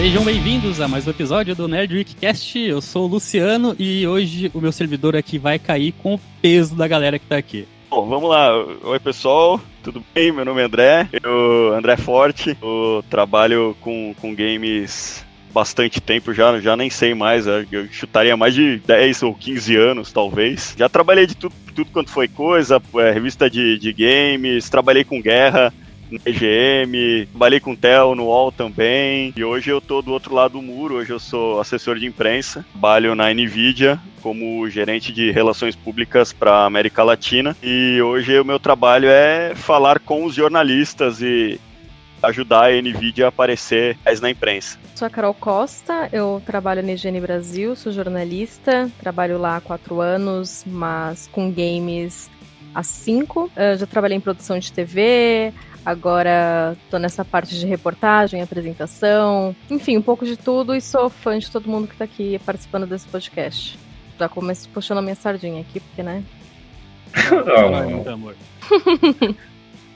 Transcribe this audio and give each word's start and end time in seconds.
Sejam 0.00 0.24
bem-vindos 0.24 0.80
a 0.80 0.88
mais 0.88 1.06
um 1.06 1.10
episódio 1.10 1.54
do 1.54 1.68
Nerd 1.68 1.94
Weekcast. 1.94 2.58
Eu 2.58 2.80
sou 2.80 3.04
o 3.04 3.06
Luciano 3.06 3.76
e 3.78 4.06
hoje 4.06 4.50
o 4.54 4.58
meu 4.58 4.72
servidor 4.72 5.14
aqui 5.14 5.36
vai 5.36 5.58
cair 5.58 5.92
com 5.92 6.14
o 6.14 6.20
peso 6.40 6.74
da 6.74 6.88
galera 6.88 7.18
que 7.18 7.26
tá 7.26 7.36
aqui. 7.36 7.68
Bom, 7.90 8.08
vamos 8.08 8.30
lá. 8.30 8.50
Oi, 8.82 8.98
pessoal. 8.98 9.60
Tudo 9.82 10.02
bem? 10.14 10.32
Meu 10.32 10.46
nome 10.46 10.62
é 10.62 10.64
André. 10.64 11.06
Eu, 11.22 11.74
André 11.74 11.98
Forte. 11.98 12.56
Eu 12.62 13.04
trabalho 13.10 13.76
com, 13.82 14.14
com 14.18 14.34
games 14.34 15.22
bastante 15.52 16.00
tempo 16.00 16.32
já, 16.32 16.58
já 16.60 16.74
nem 16.76 16.88
sei 16.88 17.12
mais, 17.12 17.46
eu 17.46 17.86
chutaria 17.90 18.36
mais 18.36 18.54
de 18.54 18.78
10 18.78 19.24
ou 19.24 19.34
15 19.34 19.76
anos, 19.76 20.12
talvez. 20.12 20.74
Já 20.78 20.88
trabalhei 20.88 21.26
de 21.26 21.36
tudo, 21.36 21.54
tudo 21.74 21.90
quanto 21.90 22.08
foi 22.08 22.26
coisa, 22.26 22.80
é, 22.94 23.10
revista 23.10 23.50
de, 23.50 23.76
de 23.78 23.92
games, 23.92 24.70
trabalhei 24.70 25.04
com 25.04 25.20
guerra, 25.20 25.74
no 26.10 26.20
EGM, 26.24 27.26
trabalhei 27.26 27.60
com 27.60 27.74
Tel 27.74 28.14
no 28.14 28.24
UOL 28.24 28.50
também, 28.52 29.32
e 29.36 29.44
hoje 29.44 29.70
eu 29.70 29.80
tô 29.80 30.02
do 30.02 30.12
outro 30.12 30.34
lado 30.34 30.52
do 30.52 30.62
muro, 30.62 30.96
hoje 30.96 31.12
eu 31.12 31.18
sou 31.18 31.60
assessor 31.60 31.98
de 31.98 32.06
imprensa, 32.06 32.64
trabalho 32.72 33.14
na 33.14 33.32
NVIDIA 33.32 34.00
como 34.22 34.68
gerente 34.68 35.12
de 35.12 35.30
relações 35.30 35.74
públicas 35.74 36.32
para 36.32 36.64
América 36.66 37.02
Latina, 37.02 37.56
e 37.62 38.00
hoje 38.02 38.38
o 38.38 38.44
meu 38.44 38.58
trabalho 38.58 39.08
é 39.08 39.54
falar 39.54 39.98
com 39.98 40.24
os 40.24 40.34
jornalistas 40.34 41.22
e 41.22 41.58
ajudar 42.22 42.66
a 42.66 42.82
NVIDIA 42.82 43.26
a 43.26 43.28
aparecer 43.28 43.96
mais 44.04 44.20
na 44.20 44.30
imprensa. 44.30 44.78
Sou 44.94 45.06
a 45.06 45.10
Carol 45.10 45.32
Costa, 45.32 46.08
eu 46.12 46.42
trabalho 46.44 46.82
na 46.82 46.92
IGN 46.92 47.18
Brasil, 47.20 47.74
sou 47.74 47.90
jornalista, 47.90 48.90
trabalho 49.00 49.38
lá 49.38 49.56
há 49.56 49.60
quatro 49.60 50.00
anos, 50.00 50.64
mas 50.66 51.26
com 51.32 51.50
games 51.50 52.28
há 52.74 52.82
cinco. 52.82 53.50
Eu 53.56 53.78
já 53.78 53.86
trabalhei 53.86 54.18
em 54.18 54.20
produção 54.20 54.58
de 54.58 54.70
TV, 54.70 55.54
agora 55.84 56.76
tô 56.90 56.98
nessa 56.98 57.24
parte 57.24 57.58
de 57.58 57.66
reportagem, 57.66 58.42
apresentação, 58.42 59.54
enfim, 59.70 59.96
um 59.96 60.02
pouco 60.02 60.24
de 60.24 60.36
tudo 60.36 60.74
e 60.74 60.80
sou 60.80 61.08
fã 61.08 61.38
de 61.38 61.50
todo 61.50 61.68
mundo 61.68 61.88
que 61.88 61.96
tá 61.96 62.04
aqui 62.04 62.38
participando 62.44 62.86
desse 62.86 63.08
podcast. 63.08 63.78
Já 64.18 64.28
começo 64.28 64.68
puxando 64.68 64.98
a 64.98 65.02
minha 65.02 65.14
sardinha 65.14 65.60
aqui, 65.60 65.80
porque, 65.80 66.02
né? 66.02 66.22
oh, 67.32 67.70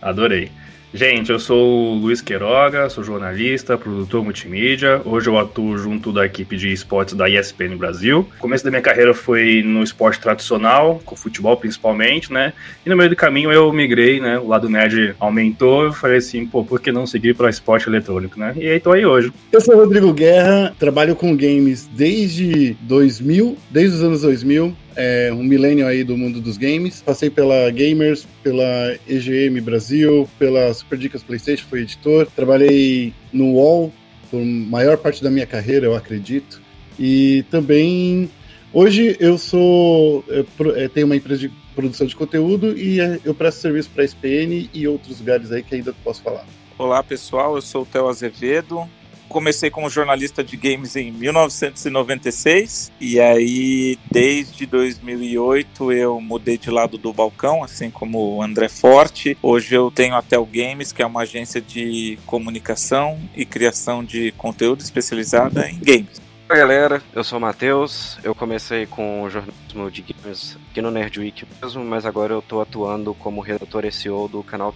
Adorei. 0.01 0.51
Gente, 0.97 1.33
eu 1.33 1.41
sou 1.41 1.91
o 1.91 1.95
Luiz 1.97 2.21
Queiroga, 2.21 2.89
sou 2.89 3.03
jornalista, 3.03 3.77
produtor 3.77 4.23
multimídia. 4.23 5.03
Hoje 5.05 5.29
eu 5.29 5.37
atuo 5.37 5.77
junto 5.77 6.13
da 6.13 6.25
equipe 6.25 6.57
de 6.57 6.73
esportes 6.73 7.15
da 7.15 7.29
ESPN 7.29 7.77
Brasil. 7.77 8.29
O 8.37 8.39
começo 8.39 8.63
da 8.63 8.71
minha 8.71 8.81
carreira 8.81 9.13
foi 9.13 9.61
no 9.65 9.83
esporte 9.83 10.21
tradicional, 10.21 11.03
com 11.05 11.17
futebol 11.17 11.57
principalmente, 11.57 12.33
né? 12.33 12.53
E 12.87 12.89
no 12.89 12.97
meio 12.97 13.11
do 13.11 13.17
caminho 13.17 13.51
eu 13.51 13.73
migrei, 13.73 14.21
né? 14.21 14.39
O 14.39 14.47
lado 14.47 14.69
nerd 14.69 15.17
aumentou. 15.19 15.87
Eu 15.87 15.93
falei 15.93 16.19
assim, 16.19 16.47
pô, 16.47 16.63
por 16.63 16.81
que 16.81 16.93
não 16.93 17.09
seguir 17.09 17.35
para 17.35 17.51
esporte 17.51 17.89
eletrônico, 17.89 18.39
né? 18.39 18.55
E 18.57 18.69
aí 18.69 18.79
tô 18.79 18.93
aí 18.93 19.05
hoje. 19.05 19.33
Eu 19.51 19.61
sou 19.61 19.75
o 19.75 19.79
Rodrigo 19.79 20.13
Guerra, 20.13 20.77
trabalho 20.79 21.17
com 21.17 21.37
games 21.37 21.89
desde 21.93 22.77
2000, 22.83 23.59
desde 23.69 23.97
os 23.97 24.03
anos 24.05 24.23
2000 24.23 24.84
é, 24.97 25.33
um 25.33 25.43
milênio 25.43 25.87
aí 25.87 26.05
do 26.05 26.17
mundo 26.17 26.41
dos 26.41 26.57
games. 26.57 27.03
Passei 27.03 27.31
pela 27.31 27.71
Gamers, 27.71 28.27
pela 28.43 28.97
EGM 29.09 29.61
Brasil, 29.61 30.29
pela 30.39 30.73
Super 30.73 30.99
Dicas 30.99 31.23
PlayStation, 31.23 31.67
fui 31.69 31.83
editor. 31.83 32.27
Trabalhei 32.35 33.13
no 33.33 33.53
UOL 33.53 33.93
por 34.31 34.41
maior 34.41 34.97
parte 34.99 35.23
da 35.23 35.31
minha 35.31 35.47
carreira, 35.47 35.87
eu 35.87 35.95
acredito. 35.95 36.61
E 36.99 37.45
também 37.51 38.31
hoje 38.73 39.17
eu 39.21 39.37
sou 39.39 40.25
eu 40.29 40.47
é, 40.77 40.89
tenho 40.89 41.07
uma 41.07 41.17
empresa 41.17 41.41
de 41.41 41.53
produção 41.75 42.07
de 42.07 42.15
conteúdo 42.15 42.77
e 42.79 43.01
é, 43.01 43.19
eu 43.25 43.35
presto 43.35 43.61
serviço 43.61 43.91
para 43.91 44.03
a 44.03 44.07
SPN 44.07 44.71
e 44.73 44.87
outros 44.87 45.19
lugares 45.19 45.51
aí 45.51 45.63
que 45.63 45.75
ainda 45.75 45.93
posso 46.05 46.23
falar. 46.23 46.47
Olá 46.79 47.03
pessoal, 47.03 47.57
eu 47.57 47.63
sou 47.63 47.83
o 47.83 47.87
Theo 47.87 48.09
Azevedo, 48.09 48.89
comecei 49.35 49.69
como 49.69 49.91
jornalista 49.91 50.45
de 50.45 50.57
games 50.57 50.95
em 50.95 51.11
1996 51.11 52.93
e 53.01 53.19
aí 53.19 53.99
desde 54.09 54.65
2008 54.65 55.91
eu 55.91 56.21
mudei 56.21 56.57
de 56.57 56.71
lado 56.71 56.97
do 56.97 57.13
balcão, 57.13 57.65
assim 57.65 57.91
como 57.91 58.37
o 58.37 58.41
André 58.41 58.69
Forte. 58.69 59.37
Hoje 59.43 59.75
eu 59.75 59.91
tenho 59.91 60.15
a 60.15 60.23
Tel 60.23 60.47
Games, 60.47 60.93
que 60.93 61.03
é 61.03 61.07
uma 61.07 61.23
agência 61.23 61.61
de 61.61 62.17
comunicação 62.25 63.19
e 63.35 63.45
criação 63.45 64.05
de 64.05 64.31
conteúdo 64.39 64.83
especializada 64.83 65.69
em 65.69 65.81
games. 65.81 66.24
Oi 66.47 66.59
galera, 66.59 67.03
eu 67.15 67.25
sou 67.25 67.39
o 67.39 67.41
Matheus, 67.41 68.19
eu 68.23 68.35
comecei 68.35 68.85
com 68.85 69.27
jornalismo 69.31 69.91
de 69.91 70.03
games 70.03 70.59
aqui 70.71 70.83
no 70.83 70.91
Nerd 70.91 71.19
Week 71.19 71.43
mesmo, 71.63 71.83
mas 71.83 72.05
agora 72.05 72.35
eu 72.35 72.43
tô 72.43 72.61
atuando 72.61 73.15
como 73.15 73.41
redator 73.41 73.91
SEO 73.91 74.29
do 74.29 74.43
canal 74.43 74.75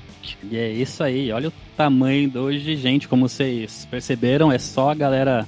E 0.51 0.57
é 0.57 0.71
isso 0.73 1.05
aí, 1.05 1.31
olha 1.31 1.51
o 1.51 1.53
tamanho 1.77 2.31
de 2.31 2.39
hoje, 2.39 2.75
gente, 2.75 3.07
como 3.07 3.29
vocês 3.29 3.87
perceberam, 3.91 4.51
é 4.51 4.59
só 4.59 4.91
a 4.91 4.95
galera 4.95 5.47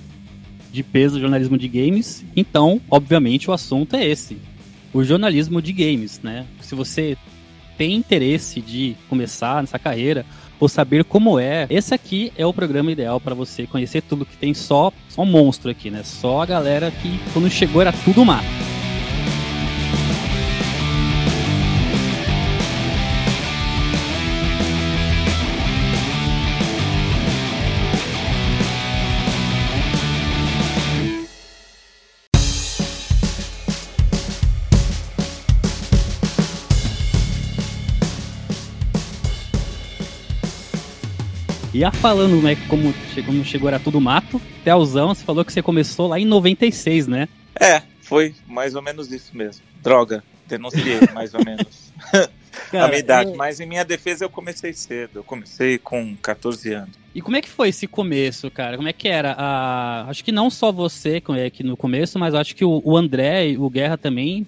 de 0.71 0.83
peso 0.83 1.15
do 1.15 1.23
jornalismo 1.23 1.57
de 1.57 1.67
games, 1.67 2.23
então, 2.37 2.83
obviamente, 2.91 3.49
o 3.49 3.55
assunto 3.55 3.97
é 3.97 4.05
esse, 4.05 4.37
o 4.93 5.03
jornalismo 5.03 5.63
de 5.63 5.73
games, 5.73 6.21
né? 6.23 6.47
Se 6.61 6.75
você 6.75 7.17
tem 7.79 7.95
interesse 7.95 8.61
de 8.61 8.95
começar 9.09 9.63
nessa 9.63 9.79
carreira, 9.79 10.27
ou 10.61 10.69
saber 10.69 11.03
como 11.05 11.41
é, 11.41 11.67
esse 11.71 11.95
aqui 11.95 12.33
é 12.37 12.47
o 12.47 12.53
programa 12.53 12.93
ideal 12.93 13.19
para 13.19 13.35
você 13.35 13.67
conhecer 13.67 14.03
tudo 14.03 14.27
que 14.27 14.37
tem 14.37 14.55
só, 14.55 14.93
só 15.09 15.23
um 15.23 15.27
monstro 15.27 15.71
aqui, 15.71 15.91
né? 15.91 16.03
Só 16.05 16.43
a 16.43 16.47
galera 16.47 16.91
que 16.91 17.19
quando 17.33 17.51
chegou 17.51 17.81
era 17.81 17.93
tudo 17.93 18.25
mato. 18.25 18.70
E 41.81 41.85
a 41.85 41.91
falando, 41.91 42.43
né, 42.43 42.59
como 42.69 42.93
chegou, 43.15 43.43
chegou 43.43 43.69
era 43.71 43.81
tudo 43.81 43.99
mato, 44.03 44.39
Telzão, 44.63 45.15
você 45.15 45.25
falou 45.25 45.43
que 45.43 45.51
você 45.51 45.63
começou 45.63 46.09
lá 46.09 46.21
em 46.21 46.27
96, 46.27 47.07
né? 47.07 47.27
É, 47.59 47.81
foi 48.03 48.35
mais 48.47 48.75
ou 48.75 48.83
menos 48.83 49.11
isso 49.11 49.35
mesmo. 49.35 49.63
Droga, 49.83 50.23
denunciei 50.47 51.01
mais 51.15 51.33
ou 51.33 51.43
menos. 51.43 51.91
Cara, 52.71 52.85
a 52.85 52.89
minha 52.89 52.99
idade, 52.99 53.31
eu... 53.31 53.37
mas 53.37 53.61
em 53.61 53.67
minha 53.67 53.83
defesa 53.83 54.27
eu 54.27 54.29
comecei 54.29 54.75
cedo, 54.75 55.21
eu 55.21 55.25
comecei 55.25 55.79
com 55.79 56.15
14 56.17 56.71
anos. 56.75 56.91
E 57.15 57.23
como 57.23 57.39
é 57.39 57.41
que 57.41 57.49
foi 57.49 57.71
esse 57.71 57.87
começo, 57.87 58.51
cara? 58.51 58.77
Como 58.77 58.89
é 58.89 58.93
que 58.93 59.09
era? 59.09 59.35
Ah, 59.39 60.05
acho 60.07 60.23
que 60.23 60.33
não 60.33 60.51
só 60.51 60.71
você 60.71 61.23
aqui 61.47 61.63
no 61.65 61.79
começo, 61.79 62.19
mas 62.19 62.35
acho 62.35 62.55
que 62.55 62.65
o, 62.65 62.83
o 62.85 62.95
André 62.95 63.53
e 63.53 63.57
o 63.57 63.71
Guerra 63.71 63.97
também 63.97 64.47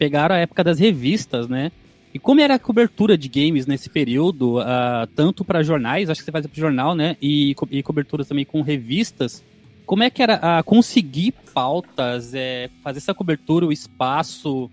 pegaram 0.00 0.34
a 0.34 0.38
época 0.38 0.64
das 0.64 0.80
revistas, 0.80 1.46
né? 1.46 1.70
E 2.14 2.18
como 2.18 2.40
era 2.40 2.54
a 2.54 2.58
cobertura 2.58 3.16
de 3.16 3.28
games 3.28 3.66
nesse 3.66 3.88
período, 3.88 4.58
uh, 4.58 5.06
tanto 5.14 5.44
para 5.44 5.62
jornais, 5.62 6.10
acho 6.10 6.20
que 6.20 6.24
você 6.24 6.32
fazia 6.32 6.48
para 6.48 6.60
jornal, 6.60 6.94
né? 6.94 7.16
E, 7.22 7.54
co 7.54 7.66
e 7.70 7.82
coberturas 7.82 8.28
também 8.28 8.44
com 8.44 8.60
revistas. 8.60 9.42
Como 9.86 10.02
é 10.02 10.10
que 10.10 10.22
era 10.22 10.36
uh, 10.36 10.64
conseguir 10.64 11.32
pautas, 11.54 12.34
é, 12.34 12.70
fazer 12.82 12.98
essa 12.98 13.14
cobertura, 13.14 13.66
o 13.66 13.72
espaço? 13.72 14.70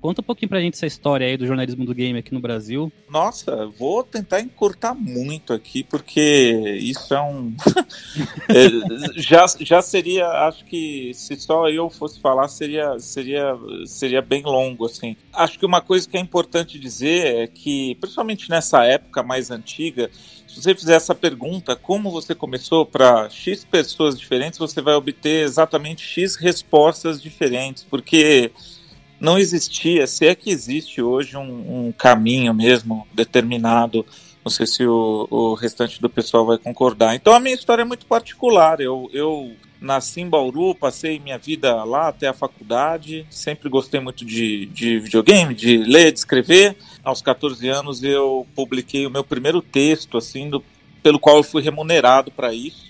Conta 0.00 0.20
um 0.20 0.24
pouquinho 0.24 0.48
pra 0.48 0.60
gente 0.60 0.74
essa 0.74 0.86
história 0.86 1.26
aí 1.26 1.36
do 1.36 1.46
jornalismo 1.46 1.84
do 1.84 1.92
game 1.92 2.18
aqui 2.18 2.32
no 2.32 2.38
Brasil. 2.38 2.92
Nossa, 3.10 3.66
vou 3.66 4.04
tentar 4.04 4.40
encurtar 4.40 4.94
muito 4.94 5.52
aqui, 5.52 5.82
porque 5.82 6.78
isso 6.80 7.12
é 7.12 7.20
um. 7.20 7.54
é, 8.48 9.20
já, 9.20 9.44
já 9.58 9.82
seria, 9.82 10.28
acho 10.46 10.64
que 10.64 11.12
se 11.14 11.34
só 11.36 11.68
eu 11.68 11.90
fosse 11.90 12.20
falar, 12.20 12.46
seria, 12.46 12.96
seria, 13.00 13.56
seria 13.86 14.22
bem 14.22 14.42
longo, 14.42 14.86
assim. 14.86 15.16
Acho 15.32 15.58
que 15.58 15.66
uma 15.66 15.80
coisa 15.80 16.08
que 16.08 16.16
é 16.16 16.20
importante 16.20 16.78
dizer 16.78 17.36
é 17.36 17.46
que, 17.48 17.96
principalmente 17.96 18.48
nessa 18.48 18.84
época 18.84 19.24
mais 19.24 19.50
antiga, 19.50 20.08
se 20.46 20.62
você 20.62 20.74
fizer 20.76 20.94
essa 20.94 21.14
pergunta, 21.14 21.74
como 21.74 22.10
você 22.10 22.36
começou 22.36 22.86
para 22.86 23.28
X 23.28 23.64
pessoas 23.64 24.18
diferentes, 24.18 24.60
você 24.60 24.80
vai 24.80 24.94
obter 24.94 25.42
exatamente 25.42 26.04
X 26.04 26.36
respostas 26.36 27.20
diferentes, 27.20 27.84
porque 27.84 28.52
não 29.20 29.38
existia, 29.38 30.06
se 30.06 30.26
é 30.26 30.34
que 30.34 30.50
existe 30.50 31.02
hoje 31.02 31.36
um, 31.36 31.86
um 31.88 31.92
caminho 31.92 32.54
mesmo 32.54 33.06
determinado. 33.12 34.06
Não 34.44 34.50
sei 34.50 34.66
se 34.66 34.86
o, 34.86 35.26
o, 35.30 35.54
restante 35.54 36.00
do 36.00 36.08
pessoal 36.08 36.46
vai 36.46 36.58
concordar. 36.58 37.14
Então 37.14 37.32
a 37.32 37.40
minha 37.40 37.54
história 37.54 37.82
é 37.82 37.84
muito 37.84 38.06
particular. 38.06 38.80
Eu, 38.80 39.10
eu 39.12 39.52
nasci 39.80 40.20
em 40.20 40.28
Bauru, 40.28 40.74
passei 40.74 41.18
minha 41.18 41.38
vida 41.38 41.84
lá 41.84 42.08
até 42.08 42.28
a 42.28 42.32
faculdade, 42.32 43.26
sempre 43.30 43.68
gostei 43.68 44.00
muito 44.00 44.24
de, 44.24 44.66
de 44.66 44.98
videogame, 44.98 45.54
de 45.54 45.78
ler, 45.78 46.12
de 46.12 46.18
escrever. 46.18 46.76
Aos 47.04 47.20
14 47.20 47.68
anos 47.68 48.02
eu 48.02 48.46
publiquei 48.54 49.06
o 49.06 49.10
meu 49.10 49.24
primeiro 49.24 49.60
texto, 49.60 50.16
assim, 50.16 50.48
do, 50.48 50.62
pelo 51.02 51.18
qual 51.18 51.38
eu 51.38 51.42
fui 51.42 51.62
remunerado 51.62 52.30
para 52.30 52.54
isso 52.54 52.88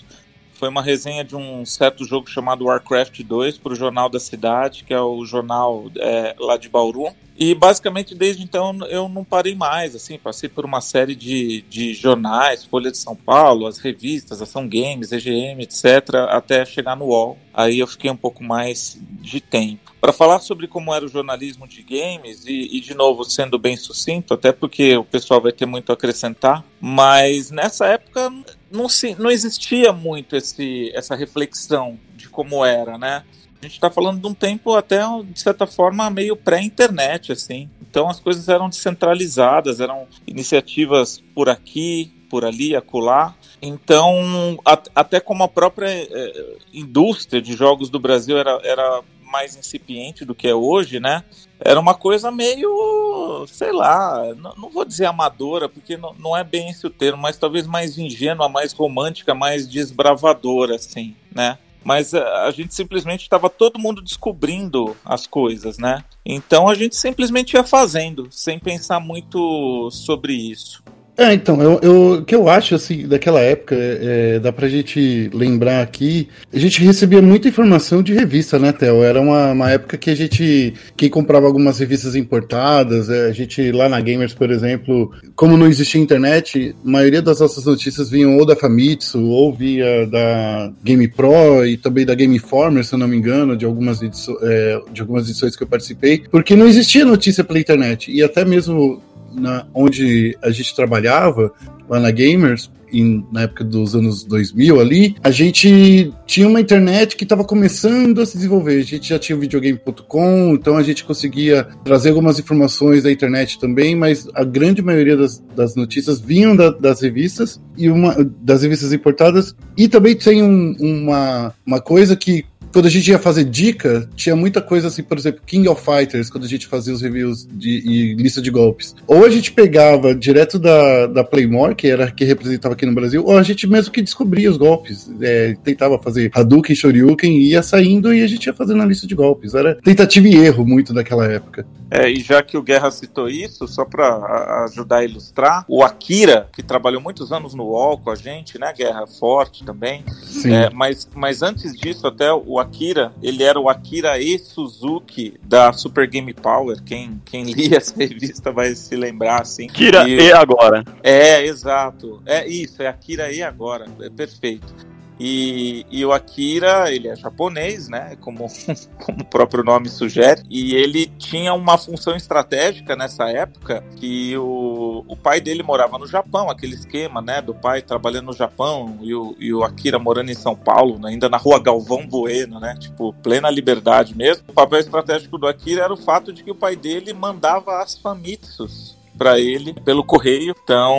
foi 0.58 0.68
uma 0.68 0.82
resenha 0.82 1.24
de 1.24 1.36
um 1.36 1.64
certo 1.64 2.04
jogo 2.04 2.28
chamado 2.28 2.64
Warcraft 2.64 3.22
2 3.22 3.58
para 3.58 3.72
o 3.72 3.76
Jornal 3.76 4.08
da 4.08 4.18
Cidade, 4.18 4.82
que 4.82 4.92
é 4.92 5.00
o 5.00 5.24
jornal 5.24 5.90
é, 5.96 6.34
lá 6.38 6.56
de 6.56 6.68
Bauru. 6.68 7.14
E 7.40 7.54
basicamente 7.54 8.16
desde 8.16 8.42
então 8.42 8.76
eu 8.88 9.08
não 9.08 9.22
parei 9.22 9.54
mais, 9.54 9.94
assim, 9.94 10.18
passei 10.18 10.48
por 10.48 10.64
uma 10.64 10.80
série 10.80 11.14
de, 11.14 11.62
de 11.70 11.94
jornais, 11.94 12.64
Folha 12.64 12.90
de 12.90 12.98
São 12.98 13.14
Paulo, 13.14 13.68
as 13.68 13.78
revistas, 13.78 14.42
Ação 14.42 14.68
Games, 14.68 15.12
EGM, 15.12 15.62
etc, 15.62 16.16
até 16.30 16.64
chegar 16.64 16.96
no 16.96 17.04
UOL. 17.06 17.38
Aí 17.54 17.78
eu 17.78 17.86
fiquei 17.86 18.10
um 18.10 18.16
pouco 18.16 18.42
mais 18.42 19.00
de 19.20 19.40
tempo. 19.40 19.94
Para 20.00 20.12
falar 20.12 20.40
sobre 20.40 20.66
como 20.66 20.92
era 20.92 21.04
o 21.04 21.08
jornalismo 21.08 21.66
de 21.68 21.82
games, 21.82 22.44
e, 22.44 22.76
e, 22.76 22.80
de 22.80 22.94
novo 22.94 23.24
sendo 23.24 23.58
bem 23.58 23.76
sucinto, 23.76 24.34
até 24.34 24.50
porque 24.50 24.96
o 24.96 25.04
pessoal 25.04 25.40
vai 25.40 25.52
ter 25.52 25.66
muito 25.66 25.90
a 25.90 25.94
acrescentar, 25.94 26.64
mas 26.80 27.50
nessa 27.52 27.86
época 27.86 28.32
não, 28.70 28.88
se, 28.88 29.14
não 29.18 29.30
existia 29.30 29.92
muito 29.92 30.36
esse, 30.36 30.90
essa 30.94 31.14
reflexão 31.14 31.98
de 32.16 32.28
como 32.28 32.64
era, 32.64 32.98
né? 32.98 33.24
A 33.60 33.64
gente 33.64 33.74
está 33.74 33.90
falando 33.90 34.20
de 34.20 34.26
um 34.26 34.34
tempo 34.34 34.76
até, 34.76 35.00
de 35.24 35.40
certa 35.40 35.66
forma, 35.66 36.08
meio 36.10 36.36
pré-internet, 36.36 37.32
assim. 37.32 37.68
Então 37.82 38.08
as 38.08 38.20
coisas 38.20 38.48
eram 38.48 38.68
descentralizadas, 38.68 39.80
eram 39.80 40.06
iniciativas 40.26 41.20
por 41.34 41.48
aqui, 41.48 42.12
por 42.30 42.44
ali, 42.44 42.76
acolá. 42.76 43.34
Então, 43.60 44.56
até 44.94 45.18
como 45.18 45.42
a 45.42 45.48
própria 45.48 45.88
é, 45.88 46.56
indústria 46.72 47.42
de 47.42 47.54
jogos 47.54 47.90
do 47.90 47.98
Brasil 47.98 48.38
era, 48.38 48.60
era 48.62 49.02
mais 49.28 49.56
incipiente 49.56 50.24
do 50.24 50.34
que 50.34 50.48
é 50.48 50.54
hoje, 50.54 50.98
né? 50.98 51.24
Era 51.60 51.78
uma 51.78 51.94
coisa 51.94 52.30
meio, 52.30 53.44
sei 53.48 53.72
lá, 53.72 54.34
não, 54.36 54.54
não 54.56 54.70
vou 54.70 54.84
dizer 54.84 55.06
amadora, 55.06 55.68
porque 55.68 55.96
não, 55.96 56.14
não, 56.14 56.36
é 56.36 56.44
bem 56.44 56.70
esse 56.70 56.86
o 56.86 56.90
termo, 56.90 57.20
mas 57.20 57.36
talvez 57.36 57.66
mais 57.66 57.98
ingênua, 57.98 58.48
mais 58.48 58.72
romântica, 58.72 59.34
mais 59.34 59.68
desbravadora, 59.68 60.76
assim, 60.76 61.16
né? 61.34 61.58
mas 61.88 62.12
a, 62.12 62.44
a 62.44 62.50
gente 62.50 62.74
simplesmente 62.74 63.22
estava 63.22 63.48
todo 63.48 63.78
mundo 63.78 64.02
descobrindo 64.02 64.94
as 65.04 65.26
coisas, 65.26 65.78
né? 65.78 66.04
Então 66.22 66.68
a 66.68 66.74
gente 66.74 66.94
simplesmente 66.94 67.54
ia 67.54 67.64
fazendo, 67.64 68.28
sem 68.30 68.58
pensar 68.58 69.00
muito 69.00 69.88
sobre 69.90 70.34
isso. 70.34 70.82
É, 71.18 71.34
então, 71.34 71.60
eu, 71.60 71.80
eu, 71.82 72.12
o 72.12 72.24
que 72.24 72.32
eu 72.32 72.48
acho, 72.48 72.76
assim, 72.76 73.08
daquela 73.08 73.40
época, 73.40 73.74
é, 73.76 74.38
dá 74.38 74.52
pra 74.52 74.68
gente 74.68 75.28
lembrar 75.34 75.82
aqui, 75.82 76.28
a 76.54 76.58
gente 76.60 76.80
recebia 76.80 77.20
muita 77.20 77.48
informação 77.48 78.04
de 78.04 78.14
revista, 78.14 78.56
né, 78.56 78.70
Theo? 78.70 79.02
Era 79.02 79.20
uma, 79.20 79.50
uma 79.50 79.68
época 79.68 79.98
que 79.98 80.10
a 80.10 80.14
gente, 80.14 80.74
quem 80.96 81.10
comprava 81.10 81.48
algumas 81.48 81.80
revistas 81.80 82.14
importadas, 82.14 83.10
é, 83.10 83.26
a 83.26 83.32
gente, 83.32 83.72
lá 83.72 83.88
na 83.88 84.00
Gamers, 84.00 84.32
por 84.32 84.48
exemplo, 84.48 85.10
como 85.34 85.56
não 85.56 85.66
existia 85.66 86.00
internet, 86.00 86.76
a 86.84 86.88
maioria 86.88 87.20
das 87.20 87.40
nossas 87.40 87.64
notícias 87.64 88.08
vinham 88.08 88.36
ou 88.36 88.46
da 88.46 88.54
Famitsu, 88.54 89.20
ou 89.20 89.52
via 89.52 90.06
da 90.06 90.72
Game 90.84 91.08
Pro 91.08 91.66
e 91.66 91.76
também 91.76 92.06
da 92.06 92.14
Game 92.14 92.36
Informer, 92.36 92.84
se 92.84 92.94
eu 92.94 92.98
não 92.98 93.08
me 93.08 93.16
engano, 93.16 93.56
de 93.56 93.64
algumas, 93.64 94.00
edições, 94.00 94.38
é, 94.40 94.80
de 94.92 95.00
algumas 95.00 95.28
edições 95.28 95.56
que 95.56 95.64
eu 95.64 95.66
participei, 95.66 96.22
porque 96.30 96.54
não 96.54 96.68
existia 96.68 97.04
notícia 97.04 97.42
pela 97.42 97.58
internet, 97.58 98.08
e 98.08 98.22
até 98.22 98.44
mesmo 98.44 99.02
na, 99.38 99.66
onde 99.74 100.36
a 100.42 100.50
gente 100.50 100.74
trabalhava, 100.74 101.52
lá 101.88 101.98
na 101.98 102.10
Gamers, 102.10 102.70
em, 102.92 103.26
na 103.32 103.42
época 103.42 103.64
dos 103.64 103.94
anos 103.94 104.24
2000 104.24 104.80
ali, 104.80 105.14
a 105.22 105.30
gente 105.30 106.12
tinha 106.26 106.48
uma 106.48 106.60
internet 106.60 107.16
que 107.16 107.24
estava 107.24 107.44
começando 107.44 108.20
a 108.20 108.26
se 108.26 108.36
desenvolver. 108.36 108.78
A 108.78 108.84
gente 108.84 109.08
já 109.08 109.18
tinha 109.18 109.36
o 109.36 109.40
videogame.com, 109.40 110.54
então 110.54 110.76
a 110.76 110.82
gente 110.82 111.04
conseguia 111.04 111.66
trazer 111.84 112.10
algumas 112.10 112.38
informações 112.38 113.02
da 113.02 113.12
internet 113.12 113.58
também, 113.58 113.94
mas 113.94 114.28
a 114.34 114.44
grande 114.44 114.82
maioria 114.82 115.16
das, 115.16 115.42
das 115.54 115.74
notícias 115.74 116.20
vinham 116.20 116.56
da, 116.56 116.70
das 116.70 117.00
revistas 117.00 117.60
e 117.76 117.90
uma 117.90 118.16
das 118.40 118.62
revistas 118.62 118.92
importadas. 118.92 119.54
E 119.76 119.88
também 119.88 120.14
tem 120.16 120.42
um, 120.42 120.74
uma, 120.78 121.54
uma 121.66 121.80
coisa 121.80 122.16
que 122.16 122.44
quando 122.72 122.86
a 122.86 122.90
gente 122.90 123.10
ia 123.10 123.18
fazer 123.18 123.44
dica, 123.44 124.08
tinha 124.14 124.36
muita 124.36 124.60
coisa 124.60 124.88
assim, 124.88 125.02
por 125.02 125.18
exemplo, 125.18 125.40
King 125.46 125.68
of 125.68 125.82
Fighters, 125.82 126.30
quando 126.30 126.44
a 126.44 126.48
gente 126.48 126.66
fazia 126.66 126.92
os 126.92 127.02
reviews 127.02 127.46
de, 127.46 127.70
e 127.70 128.14
lista 128.14 128.40
de 128.40 128.50
golpes. 128.50 128.94
Ou 129.06 129.24
a 129.24 129.30
gente 129.30 129.52
pegava 129.52 130.14
direto 130.14 130.58
da, 130.58 131.06
da 131.06 131.24
Playmore, 131.24 131.74
que 131.74 131.88
era 131.88 132.10
que 132.10 132.24
representava 132.24 132.74
aqui 132.74 132.86
no 132.86 132.94
Brasil, 132.94 133.24
ou 133.24 133.36
a 133.36 133.42
gente 133.42 133.66
mesmo 133.66 133.92
que 133.92 134.02
descobria 134.02 134.50
os 134.50 134.56
golpes. 134.56 135.10
É, 135.20 135.56
tentava 135.64 135.98
fazer 135.98 136.30
Hadouken, 136.34 136.74
Shoryuken, 136.74 137.38
ia 137.38 137.62
saindo 137.62 138.14
e 138.14 138.22
a 138.22 138.26
gente 138.26 138.46
ia 138.46 138.54
fazendo 138.54 138.82
a 138.82 138.86
lista 138.86 139.06
de 139.06 139.14
golpes. 139.14 139.54
Era 139.54 139.76
tentativa 139.76 140.28
e 140.28 140.36
erro 140.36 140.64
muito 140.66 140.92
daquela 140.92 141.26
época. 141.26 141.66
É, 141.90 142.08
e 142.08 142.20
já 142.20 142.42
que 142.42 142.56
o 142.56 142.62
Guerra 142.62 142.90
citou 142.90 143.28
isso, 143.28 143.66
só 143.66 143.84
para 143.84 144.64
ajudar 144.64 144.98
a 144.98 145.04
ilustrar, 145.04 145.64
o 145.68 145.82
Akira, 145.82 146.48
que 146.52 146.62
trabalhou 146.62 147.00
muitos 147.00 147.32
anos 147.32 147.54
no 147.54 147.64
UOL 147.64 147.98
com 147.98 148.10
a 148.10 148.14
gente, 148.14 148.58
né, 148.58 148.72
Guerra 148.72 149.06
Forte 149.06 149.64
também, 149.64 150.04
Sim. 150.22 150.52
É, 150.52 150.70
mas, 150.70 151.08
mas 151.14 151.42
antes 151.42 151.72
disso, 151.72 152.06
até 152.06 152.32
o 152.32 152.58
Akira, 152.58 153.12
ele 153.22 153.42
era 153.42 153.58
o 153.58 153.68
Akira 153.68 154.18
E 154.18 154.38
Suzuki 154.38 155.34
da 155.42 155.72
Super 155.72 156.06
Game 156.06 156.32
Power. 156.32 156.82
Quem, 156.82 157.20
quem 157.24 157.44
lia 157.52 157.78
essa 157.78 157.96
revista 157.96 158.52
vai 158.52 158.74
se 158.74 158.94
lembrar, 158.94 159.42
assim. 159.42 159.66
Akira 159.68 160.08
e, 160.08 160.16
e 160.16 160.32
agora. 160.32 160.84
É, 161.02 161.44
exato. 161.44 162.22
É 162.24 162.46
isso, 162.46 162.82
é 162.82 162.86
Akira 162.86 163.32
E 163.32 163.42
agora. 163.42 163.86
É 164.00 164.10
perfeito. 164.10 164.87
E, 165.18 165.84
e, 165.90 166.04
o 166.04 166.12
Akira, 166.12 166.92
ele 166.92 167.08
é 167.08 167.16
japonês, 167.16 167.88
né? 167.88 168.16
Como, 168.20 168.46
como 169.04 169.22
o 169.22 169.24
próprio 169.24 169.64
nome 169.64 169.88
sugere. 169.88 170.42
E 170.48 170.74
ele 170.74 171.06
tinha 171.18 171.52
uma 171.54 171.76
função 171.76 172.14
estratégica 172.14 172.94
nessa 172.94 173.28
época 173.28 173.82
que 173.96 174.36
o, 174.36 175.04
o 175.08 175.16
pai 175.16 175.40
dele 175.40 175.62
morava 175.62 175.98
no 175.98 176.06
Japão, 176.06 176.48
aquele 176.48 176.74
esquema, 176.74 177.20
né? 177.20 177.42
Do 177.42 177.54
pai 177.54 177.82
trabalhando 177.82 178.26
no 178.26 178.32
Japão 178.32 178.98
e 179.00 179.14
o, 179.14 179.36
e 179.38 179.52
o 179.52 179.64
Akira 179.64 179.98
morando 179.98 180.30
em 180.30 180.34
São 180.34 180.54
Paulo, 180.54 180.98
né, 180.98 181.10
ainda 181.10 181.28
na 181.28 181.36
rua 181.36 181.60
Galvão 181.60 182.06
Bueno, 182.06 182.60
né? 182.60 182.76
Tipo, 182.78 183.12
plena 183.12 183.50
liberdade 183.50 184.16
mesmo. 184.16 184.44
O 184.48 184.52
papel 184.52 184.78
estratégico 184.78 185.38
do 185.38 185.46
Akira 185.46 185.84
era 185.84 185.92
o 185.92 185.96
fato 185.96 186.32
de 186.32 186.44
que 186.44 186.50
o 186.50 186.54
pai 186.54 186.76
dele 186.76 187.12
mandava 187.12 187.82
as 187.82 187.96
famitsus 187.96 188.97
para 189.18 189.38
ele 189.38 189.74
pelo 189.84 190.04
correio. 190.04 190.54
Então, 190.62 190.96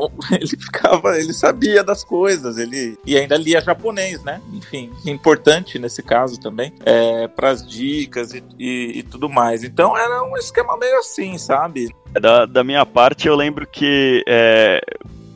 ele 0.32 0.46
ficava, 0.46 1.18
ele 1.18 1.32
sabia 1.32 1.84
das 1.84 2.02
coisas, 2.02 2.56
ele 2.56 2.98
e 3.04 3.16
ainda 3.16 3.36
lia 3.36 3.60
japonês, 3.60 4.22
né? 4.24 4.40
Enfim, 4.52 4.90
importante 5.06 5.78
nesse 5.78 6.02
caso 6.02 6.40
também, 6.40 6.72
é, 6.84 7.28
para 7.28 7.50
as 7.50 7.66
dicas 7.66 8.32
e, 8.32 8.42
e, 8.58 8.98
e, 8.98 9.02
tudo 9.02 9.28
mais. 9.28 9.62
Então, 9.62 9.96
era 9.96 10.22
um 10.24 10.36
esquema 10.36 10.76
meio 10.76 10.98
assim, 10.98 11.36
sabe? 11.36 11.94
Da, 12.12 12.46
da 12.46 12.64
minha 12.64 12.84
parte, 12.86 13.28
eu 13.28 13.36
lembro 13.36 13.66
que 13.66 14.24
é, 14.26 14.80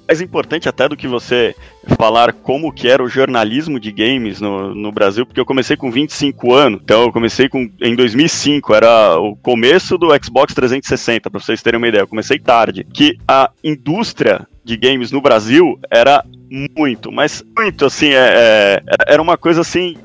mais 0.07 0.21
importante 0.21 0.69
até 0.69 0.89
do 0.89 0.97
que 0.97 1.09
você 1.09 1.55
falar 1.99 2.33
como 2.33 2.73
que 2.73 2.89
era 2.89 3.03
o 3.03 3.09
jornalismo 3.09 3.81
de 3.81 3.91
games 3.91 4.41
no, 4.41 4.75
no 4.75 4.93
Brasil, 4.93 5.27
porque 5.27 5.41
eu 5.41 5.47
comecei 5.47 5.77
com 5.77 5.91
25 5.91 6.53
anos, 6.53 6.81
então 6.83 7.03
eu 7.03 7.13
comecei 7.13 7.49
com, 7.49 7.71
em 7.81 7.95
2005, 7.95 8.75
era 8.75 9.19
o 9.19 9.37
começo 9.37 9.99
do 9.99 10.09
Xbox 10.23 10.55
360, 10.55 11.31
para 11.31 11.41
vocês 11.41 11.63
terem 11.63 11.79
uma 11.79 11.89
ideia, 11.89 12.03
eu 12.03 12.09
comecei 12.09 12.39
tarde, 12.39 12.85
que 12.85 13.19
a 13.27 13.51
indústria 13.63 14.47
de 14.65 14.77
games 14.77 15.11
no 15.11 15.21
Brasil 15.21 15.79
era 15.91 16.25
muito, 16.51 17.11
mas 17.11 17.43
muito 17.57 17.85
assim, 17.85 18.11
é, 18.11 18.81
é, 18.87 19.13
era 19.15 19.21
uma 19.21 19.37
coisa 19.37 19.61
assim 19.61 19.97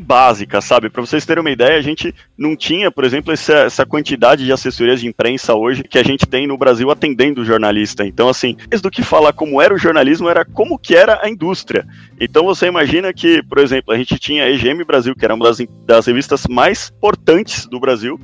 básica, 0.00 0.60
sabe? 0.60 0.90
Para 0.90 1.00
vocês 1.04 1.24
terem 1.24 1.40
uma 1.40 1.50
ideia, 1.50 1.78
a 1.78 1.82
gente 1.82 2.14
não 2.36 2.56
tinha, 2.56 2.90
por 2.90 3.04
exemplo, 3.04 3.32
essa, 3.32 3.54
essa, 3.54 3.86
quantidade 3.86 4.44
de 4.44 4.52
assessorias 4.52 5.00
de 5.00 5.06
imprensa 5.06 5.54
hoje 5.54 5.84
que 5.84 5.98
a 5.98 6.02
gente 6.02 6.26
tem 6.26 6.46
no 6.46 6.58
Brasil 6.58 6.90
atendendo 6.90 7.42
o 7.42 7.44
jornalista. 7.44 8.04
Então, 8.04 8.28
assim, 8.28 8.56
mais 8.70 8.80
do 8.80 8.90
que 8.90 9.02
falar 9.02 9.32
como 9.32 9.60
era 9.60 9.74
o 9.74 9.78
jornalismo, 9.78 10.28
era 10.28 10.44
como 10.44 10.78
que 10.78 10.94
era 10.94 11.20
a 11.22 11.28
indústria. 11.28 11.86
Então, 12.20 12.44
você 12.44 12.66
imagina 12.66 13.12
que, 13.12 13.42
por 13.42 13.58
exemplo, 13.58 13.92
a 13.92 13.96
gente 13.96 14.18
tinha 14.18 14.44
a 14.44 14.50
EGM 14.50 14.84
Brasil, 14.84 15.14
que 15.14 15.24
era 15.24 15.34
uma 15.34 15.44
das, 15.44 15.58
das 15.86 16.06
revistas 16.06 16.46
mais 16.48 16.92
importantes 16.96 17.66
do 17.66 17.78
Brasil. 17.78 18.18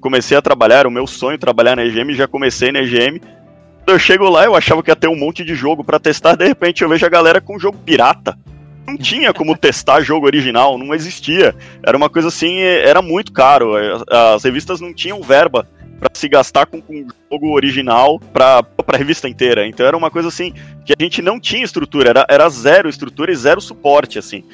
Comecei 0.00 0.36
a 0.36 0.42
trabalhar, 0.42 0.86
o 0.86 0.90
meu 0.90 1.06
sonho 1.06 1.38
trabalhar 1.38 1.76
na 1.76 1.84
EGM, 1.84 2.14
já 2.14 2.28
comecei 2.28 2.70
na 2.70 2.80
EGM. 2.80 3.20
Eu 3.86 3.98
chego 3.98 4.28
lá, 4.28 4.44
eu 4.44 4.54
achava 4.54 4.82
que 4.82 4.90
ia 4.90 4.96
ter 4.96 5.08
um 5.08 5.16
monte 5.16 5.44
de 5.44 5.54
jogo 5.54 5.84
para 5.84 6.00
testar, 6.00 6.36
de 6.36 6.46
repente 6.46 6.82
eu 6.82 6.88
vejo 6.88 7.04
a 7.04 7.08
galera 7.08 7.40
com 7.40 7.58
jogo 7.58 7.78
pirata 7.78 8.36
não 8.86 8.96
tinha 8.96 9.32
como 9.32 9.56
testar 9.56 10.02
jogo 10.02 10.26
original, 10.26 10.78
não 10.78 10.94
existia. 10.94 11.54
Era 11.82 11.96
uma 11.96 12.10
coisa 12.10 12.28
assim, 12.28 12.60
era 12.60 13.00
muito 13.00 13.32
caro. 13.32 13.72
As 14.08 14.44
revistas 14.44 14.80
não 14.80 14.92
tinham 14.92 15.22
verba 15.22 15.66
para 15.98 16.10
se 16.12 16.28
gastar 16.28 16.66
com, 16.66 16.82
um 16.88 17.06
jogo 17.30 17.52
original 17.54 18.20
para 18.32 18.62
a 18.86 18.96
revista 18.96 19.28
inteira. 19.28 19.66
Então 19.66 19.86
era 19.86 19.96
uma 19.96 20.10
coisa 20.10 20.28
assim 20.28 20.52
que 20.84 20.92
a 20.92 21.02
gente 21.02 21.22
não 21.22 21.40
tinha 21.40 21.64
estrutura, 21.64 22.10
era, 22.10 22.26
era 22.28 22.48
zero 22.48 22.88
estrutura 22.88 23.32
e 23.32 23.36
zero 23.36 23.60
suporte, 23.60 24.18
assim. 24.18 24.44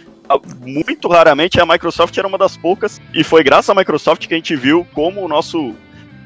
Muito 0.60 1.08
raramente 1.08 1.60
a 1.60 1.66
Microsoft 1.66 2.16
era 2.16 2.28
uma 2.28 2.38
das 2.38 2.56
poucas, 2.56 3.00
e 3.12 3.24
foi 3.24 3.42
graças 3.42 3.68
à 3.68 3.74
Microsoft 3.74 4.28
que 4.28 4.34
a 4.34 4.36
gente 4.36 4.54
viu 4.54 4.86
como 4.92 5.24
o 5.24 5.28
nosso 5.28 5.74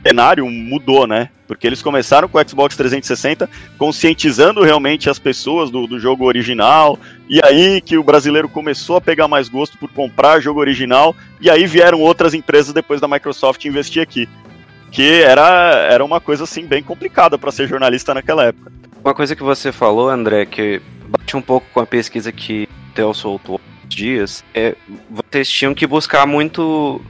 cenário 0.06 0.48
mudou, 0.50 1.06
né? 1.06 1.30
Porque 1.46 1.66
eles 1.66 1.82
começaram 1.82 2.28
com 2.28 2.38
o 2.38 2.48
Xbox 2.48 2.76
360, 2.76 3.48
conscientizando 3.78 4.62
realmente 4.62 5.08
as 5.08 5.18
pessoas 5.18 5.70
do, 5.70 5.86
do 5.86 5.98
jogo 5.98 6.24
original, 6.24 6.98
e 7.28 7.40
aí 7.44 7.80
que 7.80 7.96
o 7.96 8.04
brasileiro 8.04 8.48
começou 8.48 8.96
a 8.96 9.00
pegar 9.00 9.28
mais 9.28 9.48
gosto 9.48 9.78
por 9.78 9.90
comprar 9.90 10.40
jogo 10.40 10.60
original, 10.60 11.14
e 11.40 11.50
aí 11.50 11.66
vieram 11.66 12.00
outras 12.00 12.34
empresas 12.34 12.72
depois 12.72 13.00
da 13.00 13.08
Microsoft 13.08 13.64
investir 13.64 14.02
aqui. 14.02 14.28
Que 14.90 15.22
era, 15.22 15.88
era 15.90 16.04
uma 16.04 16.20
coisa 16.20 16.44
assim 16.44 16.66
bem 16.66 16.82
complicada 16.82 17.36
para 17.36 17.50
ser 17.50 17.66
jornalista 17.66 18.14
naquela 18.14 18.44
época. 18.44 18.72
Uma 19.02 19.14
coisa 19.14 19.34
que 19.34 19.42
você 19.42 19.72
falou, 19.72 20.08
André, 20.08 20.46
que 20.46 20.80
bate 21.08 21.36
um 21.36 21.42
pouco 21.42 21.66
com 21.74 21.80
a 21.80 21.86
pesquisa 21.86 22.30
que 22.30 22.68
o 22.90 22.94
Theo 22.94 23.12
soltou 23.12 23.60
dias, 23.86 24.44
é 24.54 24.74
vocês 25.10 25.48
tinham 25.48 25.74
que 25.74 25.86
buscar 25.86 26.26
muito 26.26 27.00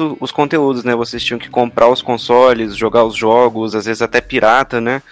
muito 0.00 0.16
os 0.20 0.32
conteúdos, 0.32 0.84
né? 0.84 0.94
Vocês 0.94 1.22
tinham 1.22 1.38
que 1.38 1.50
comprar 1.50 1.88
os 1.88 2.02
consoles, 2.02 2.76
jogar 2.76 3.04
os 3.04 3.14
jogos, 3.14 3.74
às 3.74 3.84
vezes 3.84 4.02
até 4.02 4.20
pirata, 4.20 4.80
né? 4.80 5.02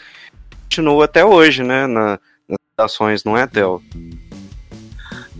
Continua 0.64 1.04
até 1.04 1.25
hoje, 1.25 1.62
né? 1.62 1.87
Na, 1.87 2.18
nas 2.49 2.59
ações, 2.78 3.25
não 3.25 3.37
é, 3.37 3.47
Theo? 3.47 3.83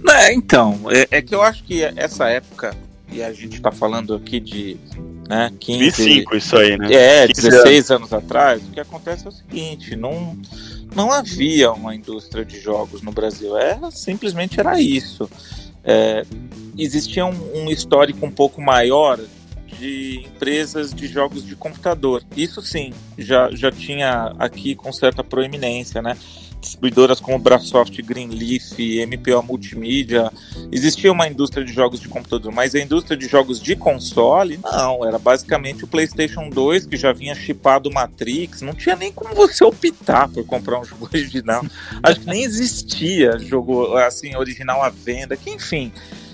É, 0.09 0.33
então, 0.33 0.81
é, 0.91 1.09
é, 1.11 1.23
que 1.23 1.35
eu 1.35 1.43
acho 1.43 1.65
que 1.65 1.83
essa 1.83 2.29
época, 2.29 2.75
e 3.11 3.23
a 3.23 3.33
gente 3.33 3.61
tá 3.61 3.73
falando 3.73 4.15
aqui 4.15 4.39
de 4.39 4.77
né, 5.29 5.53
15... 5.59 5.79
25 5.79 6.37
isso 6.37 6.57
aí, 6.57 6.77
né? 6.79 6.93
É, 6.93 7.27
16 7.27 7.91
anos. 7.91 7.91
anos 7.91 8.13
atrás, 8.13 8.63
o 8.63 8.71
que 8.71 8.81
acontece 8.81 9.27
é 9.27 9.29
o 9.29 9.33
seguinte, 9.33 9.97
não, 9.97 10.39
não 10.95 11.13
havia 11.13 11.73
uma 11.73 11.95
indústria 11.95 12.45
de 12.45 12.61
jogos 12.61 13.03
no 13.03 13.13
Brasil, 13.13 13.57
era, 13.59 13.91
simplesmente 13.91 14.59
era 14.61 14.81
isso. 14.81 15.29
É, 15.85 16.25
existia 16.77 17.27
um, 17.27 17.65
um 17.65 17.71
histórico 17.71 18.25
um 18.25 18.31
pouco 18.31 18.61
maior 18.61 19.19
de 19.79 20.25
empresas 20.27 20.93
de 20.93 21.07
jogos 21.07 21.45
de 21.45 21.55
computador. 21.55 22.23
Isso 22.37 22.61
sim, 22.63 22.93
já, 23.17 23.51
já 23.53 23.71
tinha 23.71 24.35
aqui 24.39 24.75
com 24.75 24.93
certa 24.93 25.23
proeminência, 25.23 26.03
né? 26.03 26.17
distribuidoras 26.61 27.21
como 27.21 27.39
Brasoft, 27.39 28.01
Greenleaf, 28.03 28.79
MPO 29.07 29.43
Multimídia. 29.43 30.31
Existia 30.71 31.11
uma 31.11 31.29
indústria 31.29 31.65
de 31.65 31.73
jogos 31.73 32.01
de 32.01 32.09
computador, 32.09 32.53
mas 32.53 32.75
a 32.75 32.81
indústria 32.81 33.17
de 33.17 33.27
jogos 33.27 33.61
de 33.61 33.77
console, 33.77 34.59
não. 34.63 35.05
Era 35.07 35.19
basicamente 35.19 35.85
o 35.85 35.87
PlayStation 35.87 36.49
2, 36.49 36.87
que 36.87 36.97
já 36.97 37.13
vinha 37.13 37.35
chipado 37.35 37.91
Matrix. 37.91 38.63
Não 38.63 38.75
tinha 38.75 38.97
nem 38.97 39.13
como 39.13 39.35
você 39.35 39.65
optar 39.65 40.29
por 40.29 40.45
comprar 40.45 40.81
um 40.81 40.85
jogo 40.85 41.09
original. 41.13 41.65
Acho 42.03 42.21
que 42.21 42.27
nem 42.27 42.43
existia 42.43 43.39
jogo 43.39 43.97
assim 43.97 44.37
original 44.37 44.83
à 44.83 44.89
venda. 44.89 45.37
Que 45.37 45.51
enfim. 45.51 45.93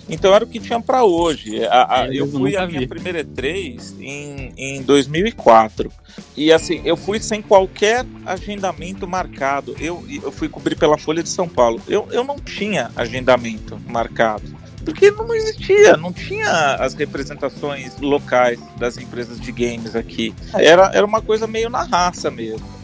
Então 0.09 0.35
era 0.35 0.45
o 0.45 0.49
que 0.49 0.61
tinha 0.61 0.81
para 0.81 1.05
hoje. 1.05 1.65
A, 1.67 2.01
a, 2.03 2.15
eu 2.15 2.27
fui 2.27 2.57
a 2.57 2.67
minha 2.67 2.81
vi. 2.81 2.87
primeira 2.87 3.25
E3 3.25 4.01
em, 4.01 4.53
em 4.57 4.83
2004. 4.83 5.91
E 6.37 6.53
assim, 6.53 6.81
eu 6.85 6.97
fui 6.97 7.19
sem 7.21 7.41
qualquer 7.43 8.05
agendamento 8.25 9.07
marcado. 9.07 9.75
Eu, 9.81 10.05
eu 10.09 10.31
fui 10.31 10.49
cobrir 10.49 10.77
pela 10.77 10.99
Folha 10.99 11.23
de 11.23 11.29
São 11.29 11.49
Paulo. 11.49 11.81
Eu, 11.89 12.07
eu 12.11 12.25
não 12.25 12.37
tinha 12.37 12.91
agendamento 12.97 13.81
marcado. 13.87 14.65
Porque 14.85 15.11
não 15.11 15.35
existia, 15.35 15.97
não 15.97 16.13
tinha 16.13 16.75
as 16.75 16.93
representações 16.93 17.99
locais 17.99 18.61
das 18.77 18.99
empresas 18.99 19.41
de 19.41 19.51
games 19.51 19.97
aqui. 19.97 20.35
Era, 20.53 20.91
era 20.93 21.07
uma 21.07 21.23
coisa 21.23 21.47
meio 21.47 21.71
na 21.71 21.83
raça 21.85 22.31
mesmo. 22.31 22.84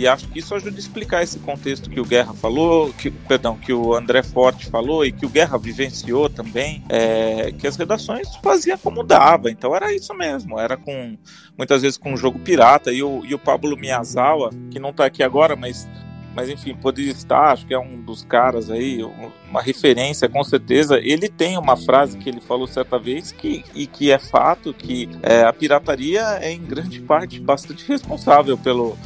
E 0.00 0.08
acho 0.08 0.28
que 0.28 0.38
isso 0.38 0.54
ajuda 0.54 0.76
a 0.76 0.78
explicar 0.78 1.22
esse 1.22 1.38
contexto 1.40 1.90
que 1.90 2.00
o 2.00 2.06
Guerra 2.06 2.32
falou, 2.32 2.90
que, 2.94 3.10
perdão, 3.10 3.58
que 3.58 3.70
o 3.70 3.92
André 3.94 4.22
Forte 4.22 4.64
falou 4.64 5.04
e 5.04 5.12
que 5.12 5.26
o 5.26 5.28
Guerra 5.28 5.58
vivenciou 5.58 6.30
também, 6.30 6.82
é, 6.88 7.52
que 7.52 7.66
as 7.66 7.76
redações 7.76 8.34
faziam 8.36 8.78
como 8.78 9.04
dava. 9.04 9.50
Então 9.50 9.76
era 9.76 9.94
isso 9.94 10.14
mesmo, 10.14 10.58
era 10.58 10.74
com 10.74 11.18
muitas 11.54 11.82
vezes 11.82 11.98
com 11.98 12.14
um 12.14 12.16
jogo 12.16 12.38
pirata. 12.38 12.90
E 12.90 13.02
o, 13.02 13.22
e 13.26 13.34
o 13.34 13.38
Pablo 13.38 13.76
Miyazawa, 13.76 14.48
que 14.70 14.78
não 14.78 14.88
está 14.88 15.04
aqui 15.04 15.22
agora, 15.22 15.54
mas 15.54 15.86
mas 16.34 16.48
enfim, 16.48 16.74
poderia 16.74 17.10
estar, 17.10 17.52
acho 17.52 17.66
que 17.66 17.74
é 17.74 17.78
um 17.78 18.00
dos 18.00 18.22
caras 18.22 18.70
aí, 18.70 19.02
uma 19.50 19.60
referência 19.60 20.28
com 20.28 20.42
certeza. 20.44 20.98
Ele 20.98 21.28
tem 21.28 21.58
uma 21.58 21.76
frase 21.76 22.16
que 22.16 22.30
ele 22.30 22.40
falou 22.40 22.66
certa 22.66 22.98
vez 22.98 23.32
que, 23.32 23.64
e 23.74 23.86
que 23.86 24.10
é 24.10 24.18
fato 24.18 24.72
que 24.72 25.10
é, 25.22 25.42
a 25.42 25.52
pirataria 25.52 26.22
é 26.40 26.52
em 26.52 26.62
grande 26.62 27.00
parte 27.00 27.40
bastante 27.40 27.84
responsável 27.86 28.56
pelo, 28.56 28.96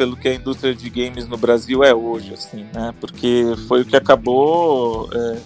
pelo 0.00 0.16
que 0.16 0.28
a 0.28 0.34
indústria 0.34 0.74
de 0.74 0.88
games 0.88 1.28
no 1.28 1.36
Brasil 1.36 1.84
é 1.84 1.94
hoje, 1.94 2.32
assim, 2.32 2.64
né? 2.72 2.94
Porque 2.98 3.44
foi 3.68 3.82
o 3.82 3.84
que 3.84 3.94
acabou 3.94 5.10
é, 5.12 5.38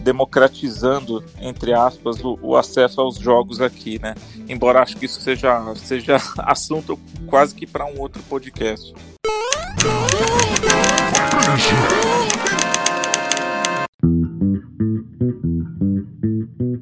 democratizando, 0.00 1.22
entre 1.40 1.72
aspas, 1.72 2.18
o, 2.24 2.36
o, 2.42 2.56
acesso 2.56 3.00
aos 3.00 3.16
jogos 3.16 3.60
aqui, 3.60 4.00
né? 4.02 4.16
Embora 4.48 4.82
acho 4.82 4.96
que 4.96 5.06
isso 5.06 5.20
seja, 5.20 5.72
seja 5.76 6.16
assunto 6.38 6.98
quase 7.28 7.54
que 7.54 7.64
para 7.64 7.86
um 7.86 8.00
outro 8.00 8.20
podcast. 8.24 8.92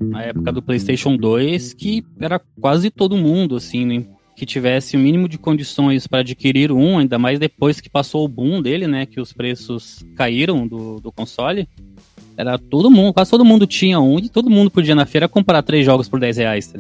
Na 0.09 0.23
época 0.23 0.53
do 0.53 0.62
PlayStation 0.62 1.19
2, 1.19 1.75
que 1.75 2.03
era 2.19 2.41
quase 2.59 2.91
todo 2.91 3.15
mundo, 3.15 3.57
assim, 3.57 3.85
né? 3.85 4.07
Que 4.40 4.47
tivesse 4.47 4.97
o 4.97 4.99
mínimo 4.99 5.28
de 5.28 5.37
condições 5.37 6.06
para 6.06 6.20
adquirir 6.20 6.73
um, 6.73 6.97
ainda 6.97 7.18
mais 7.18 7.38
depois 7.38 7.78
que 7.78 7.90
passou 7.90 8.25
o 8.25 8.28
boom 8.28 8.62
dele, 8.62 8.87
né? 8.87 9.04
Que 9.04 9.20
os 9.20 9.35
preços 9.35 10.02
caíram 10.16 10.66
do, 10.66 10.99
do 10.99 11.12
console. 11.12 11.68
Era 12.38 12.56
todo 12.56 12.90
mundo, 12.90 13.12
quase 13.12 13.30
todo 13.30 13.44
mundo 13.44 13.66
tinha 13.66 14.00
um 14.00 14.18
e 14.18 14.30
todo 14.30 14.49
mundo 14.49 14.70
podia 14.70 14.94
na 14.94 15.04
feira 15.04 15.28
comprar 15.28 15.62
três 15.62 15.85
jogos 15.85 16.09
por 16.09 16.18
10 16.18 16.38
reais. 16.38 16.68
Tá 16.68 16.78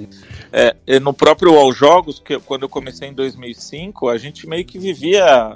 é, 0.86 0.98
no 0.98 1.12
próprio 1.12 1.54
All 1.54 1.70
Jogos, 1.70 2.18
que 2.18 2.40
quando 2.40 2.62
eu 2.62 2.68
comecei 2.70 3.08
em 3.08 3.12
2005, 3.12 4.08
a 4.08 4.16
gente 4.16 4.48
meio 4.48 4.64
que 4.64 4.78
vivia 4.78 5.54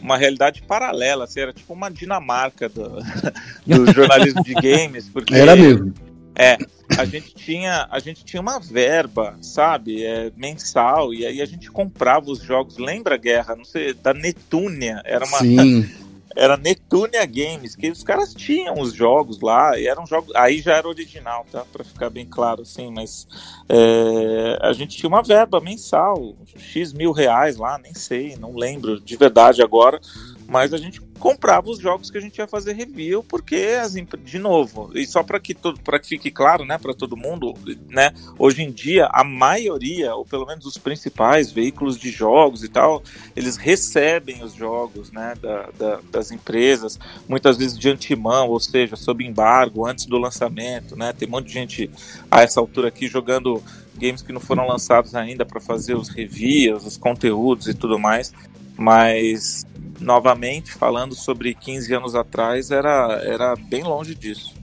uma 0.00 0.16
realidade 0.16 0.62
paralela, 0.62 1.24
assim, 1.24 1.40
era 1.40 1.52
tipo 1.52 1.72
uma 1.72 1.90
Dinamarca 1.90 2.68
do, 2.68 3.02
do 3.66 3.92
jornalismo 3.92 4.44
de 4.44 4.54
games. 4.54 5.08
Porque, 5.08 5.34
era 5.34 5.56
mesmo. 5.56 5.92
É, 6.34 6.56
a 6.96 7.04
gente 7.04 7.34
tinha, 7.34 7.86
a 7.90 7.98
gente 7.98 8.24
tinha 8.24 8.40
uma 8.40 8.58
verba, 8.58 9.36
sabe, 9.42 10.04
é, 10.04 10.32
mensal, 10.36 11.12
e 11.12 11.26
aí 11.26 11.42
a 11.42 11.46
gente 11.46 11.70
comprava 11.70 12.30
os 12.30 12.40
jogos. 12.40 12.78
Lembra 12.78 13.14
a 13.14 13.18
guerra? 13.18 13.56
Não 13.56 13.64
sei, 13.64 13.92
da 13.94 14.14
Netúnia. 14.14 15.02
Era 15.04 15.24
uma. 15.26 15.38
Sim. 15.38 15.88
Era 16.36 16.56
Netúnia 16.56 17.26
Games, 17.26 17.74
que 17.74 17.90
os 17.90 18.04
caras 18.04 18.32
tinham 18.32 18.78
os 18.78 18.92
jogos 18.92 19.40
lá, 19.40 19.76
e 19.76 19.88
eram 19.88 20.06
jogos. 20.06 20.32
Aí 20.36 20.60
já 20.60 20.76
era 20.76 20.86
original, 20.86 21.44
tá? 21.50 21.64
Pra 21.72 21.82
ficar 21.82 22.10
bem 22.10 22.26
claro, 22.26 22.62
assim, 22.62 22.92
mas 22.94 23.26
é, 23.68 24.56
a 24.62 24.72
gente 24.72 24.96
tinha 24.96 25.08
uma 25.08 25.20
verba 25.20 25.60
mensal, 25.60 26.36
X 26.56 26.92
mil 26.92 27.10
reais 27.10 27.56
lá, 27.56 27.76
nem 27.76 27.92
sei, 27.92 28.36
não 28.36 28.54
lembro 28.54 29.00
de 29.00 29.16
verdade 29.16 29.62
agora, 29.62 30.00
mas 30.46 30.72
a 30.72 30.78
gente 30.78 31.00
comprava 31.18 31.68
os 31.68 31.78
jogos 31.78 32.10
que 32.10 32.18
a 32.18 32.20
gente 32.20 32.38
ia 32.38 32.46
fazer 32.46 32.72
review, 32.72 33.22
porque 33.22 33.78
as 33.80 33.94
de 34.24 34.38
novo, 34.38 34.90
e 34.94 35.06
só 35.06 35.22
para 35.22 35.40
que 35.40 35.54
para 35.84 35.98
que 35.98 36.06
fique 36.06 36.30
claro, 36.30 36.64
né, 36.64 36.78
para 36.78 36.94
todo 36.94 37.16
mundo, 37.16 37.54
né, 37.88 38.12
hoje 38.38 38.62
em 38.62 38.70
dia 38.70 39.06
a 39.12 39.24
maioria, 39.24 40.14
ou 40.14 40.24
pelo 40.24 40.46
menos 40.46 40.64
os 40.64 40.78
principais 40.78 41.50
veículos 41.50 41.98
de 41.98 42.10
jogos 42.10 42.62
e 42.62 42.68
tal, 42.68 43.02
eles 43.34 43.56
recebem 43.56 44.42
os 44.42 44.54
jogos, 44.54 45.10
né, 45.10 45.34
da, 45.40 45.70
da, 45.78 46.00
das 46.10 46.30
empresas, 46.30 46.98
muitas 47.28 47.56
vezes 47.56 47.78
de 47.78 47.88
antemão, 47.88 48.48
ou 48.48 48.60
seja, 48.60 48.96
sob 48.96 49.24
embargo, 49.24 49.86
antes 49.86 50.06
do 50.06 50.18
lançamento, 50.18 50.96
né, 50.96 51.12
tem 51.12 51.26
um 51.26 51.32
monte 51.32 51.46
de 51.46 51.52
gente 51.52 51.90
a 52.30 52.42
essa 52.42 52.60
altura 52.60 52.88
aqui 52.88 53.08
jogando 53.08 53.62
games 53.98 54.22
que 54.22 54.32
não 54.32 54.40
foram 54.40 54.66
lançados 54.66 55.14
ainda 55.14 55.44
para 55.44 55.60
fazer 55.60 55.94
os 55.94 56.08
reviews, 56.08 56.86
os 56.86 56.96
conteúdos 56.96 57.66
e 57.66 57.74
tudo 57.74 57.98
mais, 57.98 58.32
mas 58.76 59.66
novamente, 60.00 60.72
falando 60.72 61.14
sobre 61.14 61.54
15 61.54 61.94
anos 61.94 62.14
atrás, 62.14 62.70
era, 62.70 63.20
era 63.24 63.54
bem 63.56 63.82
longe 63.82 64.14
disso. 64.14 64.54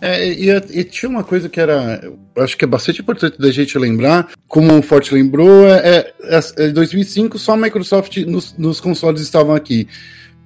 É, 0.00 0.28
e, 0.28 0.50
e, 0.50 0.84
tinha 0.84 1.08
uma 1.08 1.24
coisa 1.24 1.48
que 1.48 1.60
era, 1.60 2.00
acho 2.38 2.56
que 2.56 2.64
é 2.64 2.68
bastante 2.68 3.00
importante 3.00 3.38
da 3.38 3.50
gente 3.50 3.78
lembrar, 3.78 4.30
como 4.46 4.78
o 4.78 4.82
Forte 4.82 5.14
lembrou, 5.14 5.66
é, 5.66 6.12
é, 6.22 6.40
é 6.64 6.68
2005 6.68 7.38
só 7.38 7.52
a 7.52 7.56
Microsoft 7.56 8.16
nos, 8.18 8.54
nos 8.56 8.80
consoles 8.80 9.20
estavam 9.20 9.54
aqui. 9.54 9.88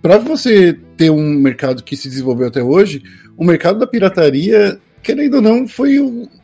Para 0.00 0.18
você 0.18 0.72
ter 0.96 1.10
um 1.10 1.34
mercado 1.34 1.82
que 1.82 1.96
se 1.96 2.08
desenvolveu 2.08 2.48
até 2.48 2.62
hoje, 2.62 3.02
o 3.36 3.44
mercado 3.44 3.78
da 3.78 3.86
pirataria, 3.86 4.80
querendo 5.02 5.34
ou 5.34 5.42
não, 5.42 5.66
foi 5.66 5.98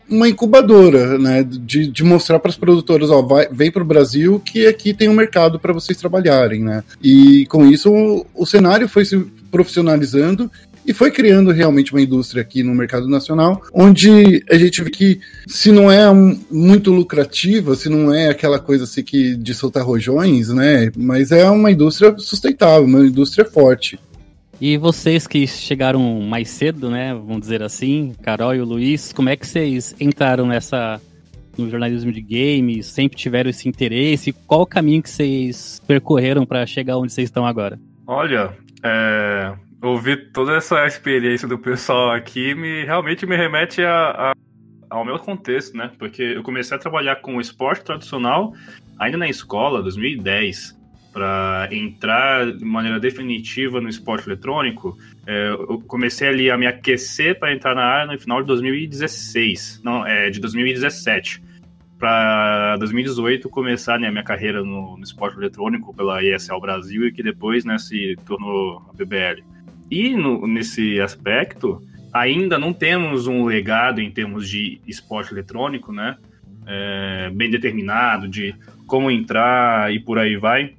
uma 0.08 0.28
incubadora, 0.28 1.18
né, 1.18 1.42
de, 1.42 1.88
de 1.88 2.04
mostrar 2.04 2.38
para 2.38 2.50
as 2.50 2.56
produtoras, 2.56 3.10
ó, 3.10 3.22
vai, 3.22 3.48
vem 3.50 3.70
para 3.70 3.82
o 3.82 3.86
Brasil 3.86 4.40
que 4.40 4.66
aqui 4.66 4.94
tem 4.94 5.08
um 5.08 5.14
mercado 5.14 5.58
para 5.58 5.72
vocês 5.72 5.98
trabalharem, 5.98 6.62
né? 6.62 6.84
E 7.02 7.44
com 7.46 7.66
isso 7.66 7.92
o, 7.92 8.26
o 8.34 8.46
cenário 8.46 8.88
foi 8.88 9.04
se 9.04 9.18
profissionalizando 9.50 10.50
e 10.86 10.92
foi 10.92 11.10
criando 11.10 11.50
realmente 11.50 11.92
uma 11.92 12.00
indústria 12.00 12.40
aqui 12.40 12.62
no 12.62 12.72
mercado 12.72 13.08
nacional, 13.08 13.60
onde 13.72 14.44
a 14.48 14.56
gente 14.56 14.82
vê 14.82 14.90
que 14.90 15.20
se 15.46 15.72
não 15.72 15.90
é 15.90 16.08
um, 16.08 16.38
muito 16.48 16.92
lucrativa, 16.92 17.74
se 17.74 17.88
não 17.88 18.14
é 18.14 18.28
aquela 18.28 18.60
coisa 18.60 18.84
assim 18.84 19.02
que 19.02 19.34
de 19.34 19.52
soltar 19.52 19.84
rojões, 19.84 20.48
né? 20.50 20.92
Mas 20.96 21.32
é 21.32 21.50
uma 21.50 21.72
indústria 21.72 22.14
sustentável, 22.18 22.84
uma 22.84 23.04
indústria 23.04 23.44
forte. 23.44 23.98
E 24.58 24.78
vocês 24.78 25.26
que 25.26 25.46
chegaram 25.46 26.20
mais 26.22 26.48
cedo, 26.48 26.90
né, 26.90 27.12
vamos 27.12 27.40
dizer 27.40 27.62
assim, 27.62 28.14
Carol 28.22 28.54
e 28.54 28.60
o 28.60 28.64
Luiz, 28.64 29.12
como 29.12 29.28
é 29.28 29.36
que 29.36 29.46
vocês 29.46 29.94
entraram 30.00 30.46
nessa 30.46 31.00
no 31.58 31.68
jornalismo 31.70 32.10
de 32.10 32.22
games? 32.22 32.86
Sempre 32.86 33.18
tiveram 33.18 33.50
esse 33.50 33.68
interesse? 33.68 34.32
Qual 34.32 34.62
o 34.62 34.66
caminho 34.66 35.02
que 35.02 35.10
vocês 35.10 35.80
percorreram 35.86 36.46
para 36.46 36.64
chegar 36.66 36.96
onde 36.96 37.12
vocês 37.12 37.28
estão 37.28 37.46
agora? 37.46 37.78
Olha, 38.06 38.56
é, 38.82 39.54
ouvir 39.82 40.32
toda 40.32 40.56
essa 40.56 40.86
experiência 40.86 41.46
do 41.46 41.58
pessoal 41.58 42.10
aqui 42.12 42.54
me 42.54 42.84
realmente 42.84 43.26
me 43.26 43.36
remete 43.36 43.82
a, 43.82 44.10
a, 44.10 44.32
ao 44.88 45.04
meu 45.04 45.18
contexto, 45.18 45.76
né? 45.76 45.90
Porque 45.98 46.22
eu 46.22 46.42
comecei 46.42 46.74
a 46.76 46.80
trabalhar 46.80 47.16
com 47.16 47.40
esporte 47.40 47.84
tradicional 47.84 48.54
ainda 48.98 49.18
na 49.18 49.28
escola, 49.28 49.82
2010 49.82 50.75
para 51.16 51.66
entrar 51.72 52.52
de 52.52 52.62
maneira 52.62 53.00
definitiva 53.00 53.80
no 53.80 53.88
esporte 53.88 54.28
eletrônico, 54.28 54.98
é, 55.26 55.48
eu 55.48 55.82
comecei 55.86 56.28
ali 56.28 56.50
a 56.50 56.58
me 56.58 56.66
aquecer 56.66 57.38
para 57.38 57.54
entrar 57.54 57.74
na 57.74 57.84
área 57.84 58.12
no 58.12 58.18
final 58.18 58.42
de 58.42 58.46
2016, 58.48 59.80
não, 59.82 60.06
é 60.06 60.28
de 60.28 60.38
2017. 60.38 61.42
para 61.98 62.76
2018 62.76 63.48
começar 63.48 63.98
né, 63.98 64.08
a 64.08 64.10
minha 64.10 64.22
carreira 64.22 64.62
no, 64.62 64.98
no, 64.98 65.02
esporte 65.02 65.38
eletrônico 65.38 65.94
pela 65.94 66.22
ESL 66.22 66.60
Brasil 66.60 67.06
e 67.06 67.12
que 67.12 67.22
depois 67.22 67.64
né, 67.64 67.78
se 67.78 68.14
tornou 68.26 68.82
a 68.90 68.92
BBL. 68.92 69.42
E 69.90 70.14
no, 70.14 70.46
nesse 70.46 71.00
aspecto, 71.00 71.82
ainda 72.12 72.58
não 72.58 72.74
temos 72.74 73.26
um 73.26 73.46
legado 73.46 74.02
em 74.02 74.10
termos 74.10 74.46
de 74.46 74.82
esporte 74.86 75.32
eletrônico, 75.32 75.94
né? 75.94 76.18
É, 76.66 77.30
bem 77.32 77.50
determinado, 77.50 78.28
de 78.28 78.54
como 78.86 79.10
entrar 79.10 79.90
e 79.94 79.98
por 79.98 80.18
aí 80.18 80.36
vai. 80.36 80.74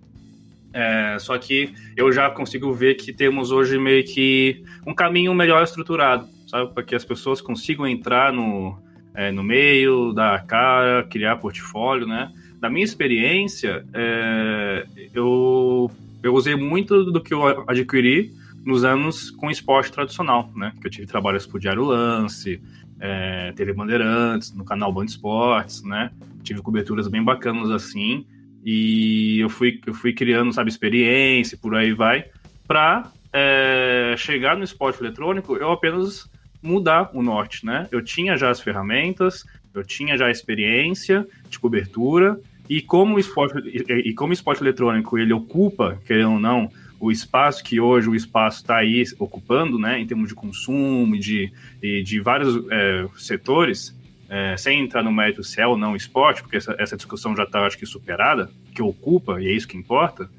É, 0.79 1.17
só 1.17 1.35
que 1.39 1.73
eu 1.95 2.11
já 2.11 2.29
consigo 2.29 2.71
ver 2.71 2.93
que 2.93 3.11
temos 3.11 3.51
hoje 3.51 3.79
meio 3.79 4.03
que 4.03 4.63
um 4.85 4.93
caminho 4.93 5.33
melhor 5.33 5.63
estruturado, 5.63 6.27
sabe? 6.45 6.71
Para 6.71 6.83
que 6.83 6.93
as 6.93 7.03
pessoas 7.03 7.41
consigam 7.41 7.87
entrar 7.87 8.31
no, 8.31 8.77
é, 9.15 9.31
no 9.31 9.41
meio, 9.41 10.13
dar 10.13 10.45
cara, 10.45 11.03
criar 11.09 11.37
portfólio, 11.37 12.05
né? 12.05 12.31
Da 12.59 12.69
minha 12.69 12.85
experiência, 12.85 13.83
é, 13.91 14.85
eu, 15.15 15.89
eu 16.21 16.35
usei 16.35 16.55
muito 16.55 17.11
do 17.11 17.23
que 17.23 17.33
eu 17.33 17.43
adquiri 17.67 18.31
nos 18.63 18.83
anos 18.83 19.31
com 19.31 19.49
esporte 19.49 19.91
tradicional, 19.91 20.51
né? 20.55 20.73
Que 20.79 20.85
eu 20.85 20.91
tive 20.91 21.07
trabalhos 21.07 21.47
por 21.47 21.59
Diário 21.59 21.85
Lance, 21.85 22.61
é, 22.99 23.51
TV 23.53 23.73
Bandeirantes, 23.73 24.53
no 24.53 24.63
canal 24.63 24.93
Band 24.93 25.05
Esportes, 25.05 25.81
né? 25.81 26.11
Tive 26.43 26.61
coberturas 26.61 27.07
bem 27.07 27.23
bacanas 27.23 27.71
assim. 27.71 28.27
E 28.69 29.39
eu 29.39 29.47
fui, 29.47 29.79
eu 29.87 29.93
fui 29.93 30.11
criando, 30.11 30.51
sabe, 30.51 30.69
experiência, 30.69 31.57
por 31.57 31.73
aí 31.73 31.93
vai, 31.93 32.25
para 32.67 33.09
é, 33.31 34.13
chegar 34.17 34.57
no 34.57 34.63
esporte 34.65 35.01
eletrônico, 35.01 35.55
eu 35.55 35.71
apenas 35.71 36.29
mudar 36.61 37.09
o 37.13 37.23
norte, 37.23 37.65
né? 37.65 37.87
Eu 37.93 38.03
tinha 38.03 38.35
já 38.35 38.49
as 38.49 38.59
ferramentas, 38.59 39.45
eu 39.73 39.85
tinha 39.85 40.17
já 40.17 40.25
a 40.25 40.31
experiência 40.31 41.25
de 41.49 41.57
cobertura, 41.57 42.37
e 42.69 42.81
como 42.81 43.15
o 43.15 43.19
esporte, 43.19 43.57
e, 43.69 44.09
e 44.09 44.13
como 44.13 44.33
esporte 44.33 44.61
eletrônico 44.61 45.17
ele 45.17 45.31
ocupa, 45.31 45.97
querendo 46.05 46.33
ou 46.33 46.39
não, 46.41 46.69
o 46.99 47.09
espaço 47.09 47.63
que 47.63 47.79
hoje 47.79 48.09
o 48.09 48.15
espaço 48.15 48.63
está 48.63 48.79
aí 48.79 49.01
ocupando, 49.17 49.79
né, 49.79 49.97
em 49.97 50.05
termos 50.05 50.27
de 50.27 50.35
consumo 50.35 51.17
de, 51.17 51.53
de, 51.81 52.03
de 52.03 52.19
vários 52.19 52.69
é, 52.69 53.07
setores, 53.15 53.96
é, 54.29 54.55
sem 54.57 54.79
entrar 54.79 55.03
no 55.03 55.11
mérito 55.11 55.43
se 55.43 55.61
é 55.61 55.67
ou 55.67 55.77
não 55.77 55.95
esporte, 55.95 56.41
porque 56.41 56.57
essa, 56.57 56.75
essa 56.77 56.95
discussão 56.95 57.35
já 57.35 57.43
está, 57.43 57.65
acho 57.65 57.77
que, 57.77 57.85
superada, 57.85 58.49
que 58.73 58.81
ocupa, 58.81 59.41
e 59.41 59.47
é 59.47 59.51
isso 59.51 59.67
que 59.67 59.77
importa, 59.77 60.29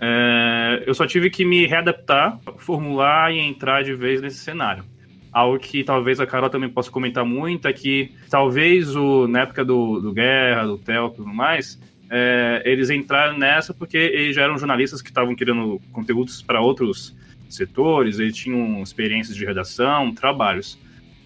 é, 0.00 0.82
eu 0.86 0.94
só 0.94 1.06
tive 1.06 1.30
que 1.30 1.44
me 1.44 1.66
readaptar, 1.66 2.38
formular 2.58 3.32
e 3.32 3.38
entrar 3.38 3.82
de 3.82 3.94
vez 3.94 4.20
nesse 4.20 4.38
cenário. 4.38 4.84
Algo 5.32 5.58
que 5.58 5.82
talvez 5.82 6.20
a 6.20 6.26
Carol 6.26 6.48
também 6.48 6.68
possa 6.68 6.90
comentar 6.90 7.24
muito 7.24 7.66
é 7.66 7.72
que 7.72 8.12
talvez 8.30 8.94
o, 8.94 9.26
na 9.26 9.40
época 9.40 9.64
do, 9.64 10.00
do 10.00 10.12
Guerra, 10.12 10.64
do 10.64 10.78
Theo 10.78 11.08
e 11.08 11.16
tudo 11.16 11.28
mais, 11.28 11.80
é, 12.10 12.62
eles 12.64 12.90
entraram 12.90 13.36
nessa 13.36 13.74
porque 13.74 13.96
eles 13.96 14.36
já 14.36 14.42
eram 14.42 14.58
jornalistas 14.58 15.02
que 15.02 15.08
estavam 15.08 15.34
querendo 15.34 15.80
conteúdos 15.92 16.40
para 16.42 16.60
outros 16.60 17.16
setores, 17.48 18.18
eles 18.18 18.36
tinham 18.36 18.82
experiências 18.82 19.36
de 19.36 19.44
redação, 19.44 20.14
trabalhos. 20.14 20.78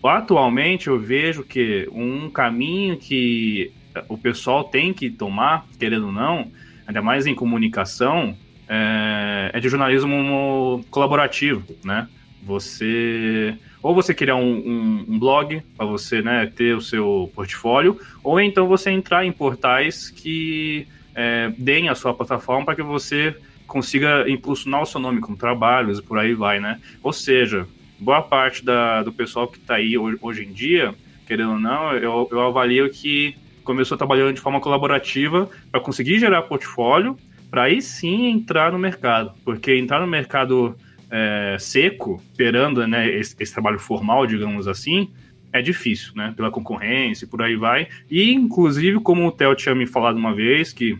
Atualmente 0.03 0.89
eu 0.89 0.99
vejo 0.99 1.43
que 1.43 1.89
um 1.93 2.31
caminho 2.31 2.97
que 2.97 3.73
o 4.09 4.17
pessoal 4.17 4.65
tem 4.65 4.93
que 4.93 5.11
tomar, 5.11 5.67
querendo 5.79 6.07
ou 6.07 6.13
não, 6.13 6.51
ainda 6.87 7.03
mais 7.03 7.27
em 7.27 7.35
comunicação, 7.35 8.37
é, 8.69 9.51
é 9.53 9.61
de 9.61 9.69
jornalismo 9.69 10.85
colaborativo, 10.91 11.65
né? 11.85 12.09
Você 12.43 13.57
ou 13.83 13.95
você 13.95 14.13
criar 14.13 14.37
um, 14.37 14.57
um, 14.57 15.05
um 15.09 15.19
blog 15.19 15.63
para 15.77 15.87
você 15.87 16.21
né, 16.21 16.51
ter 16.55 16.75
o 16.75 16.81
seu 16.81 17.31
portfólio, 17.35 17.99
ou 18.25 18.41
então 18.41 18.67
você 18.67 18.91
entrar 18.91 19.25
em 19.25 19.33
portais 19.33 20.11
que 20.11 20.87
é, 21.15 21.53
deem 21.57 21.89
a 21.89 21.95
sua 21.95 22.13
plataforma 22.13 22.65
para 22.65 22.75
que 22.75 22.83
você 22.83 23.37
consiga 23.67 24.29
impulsionar 24.29 24.83
o 24.83 24.87
seu 24.87 25.01
nome 25.01 25.21
com 25.21 25.37
trabalhos 25.37 25.99
e 25.99 26.03
por 26.03 26.19
aí 26.19 26.35
vai, 26.35 26.59
né? 26.59 26.81
Ou 27.03 27.13
seja, 27.13 27.67
boa 27.99 28.23
parte 28.23 28.65
da, 28.65 29.03
do 29.03 29.13
pessoal 29.13 29.49
que 29.49 29.59
está 29.59 29.75
aí 29.75 29.97
hoje, 29.99 30.45
em 30.45 30.53
dia, 30.53 30.95
querendo 31.27 31.53
ou 31.53 31.59
não, 31.59 31.93
eu, 31.93 32.29
eu 32.31 32.41
avalio 32.41 32.89
que 32.91 33.35
começou 33.65 33.99
trabalhando 33.99 34.33
de 34.33 34.41
forma 34.41 34.61
colaborativa 34.61 35.49
para 35.71 35.81
conseguir 35.81 36.19
gerar 36.19 36.43
portfólio, 36.43 37.19
para 37.51 37.65
aí 37.65 37.83
sim 37.83 38.27
entrar 38.27 38.73
no 38.73 38.79
mercado, 38.79 39.33
porque 39.45 39.77
entrar 39.77 40.01
no 40.01 40.07
mercado 40.07 40.75
é, 41.11 41.57
seco, 41.59 42.23
esperando 42.31 42.87
né, 42.87 43.09
esse, 43.09 43.35
esse, 43.39 43.53
trabalho 43.53 43.79
formal, 43.79 44.27
digamos 44.27 44.67
assim, 44.69 45.11
é 45.53 45.63
difícil, 45.63 46.13
né? 46.15 46.35
Pela 46.37 46.51
concorrência 46.51 47.25
e 47.25 47.29
por 47.29 47.43
aí 47.43 47.57
vai. 47.57 47.89
E, 48.11 48.33
inclusive, 48.33 49.01
como 49.01 49.27
o 49.27 49.33
Theo 49.33 49.55
tinha 49.55 49.75
me 49.75 49.87
falado 49.87 50.17
uma 50.17 50.35
vez, 50.35 50.73
que 50.73 50.99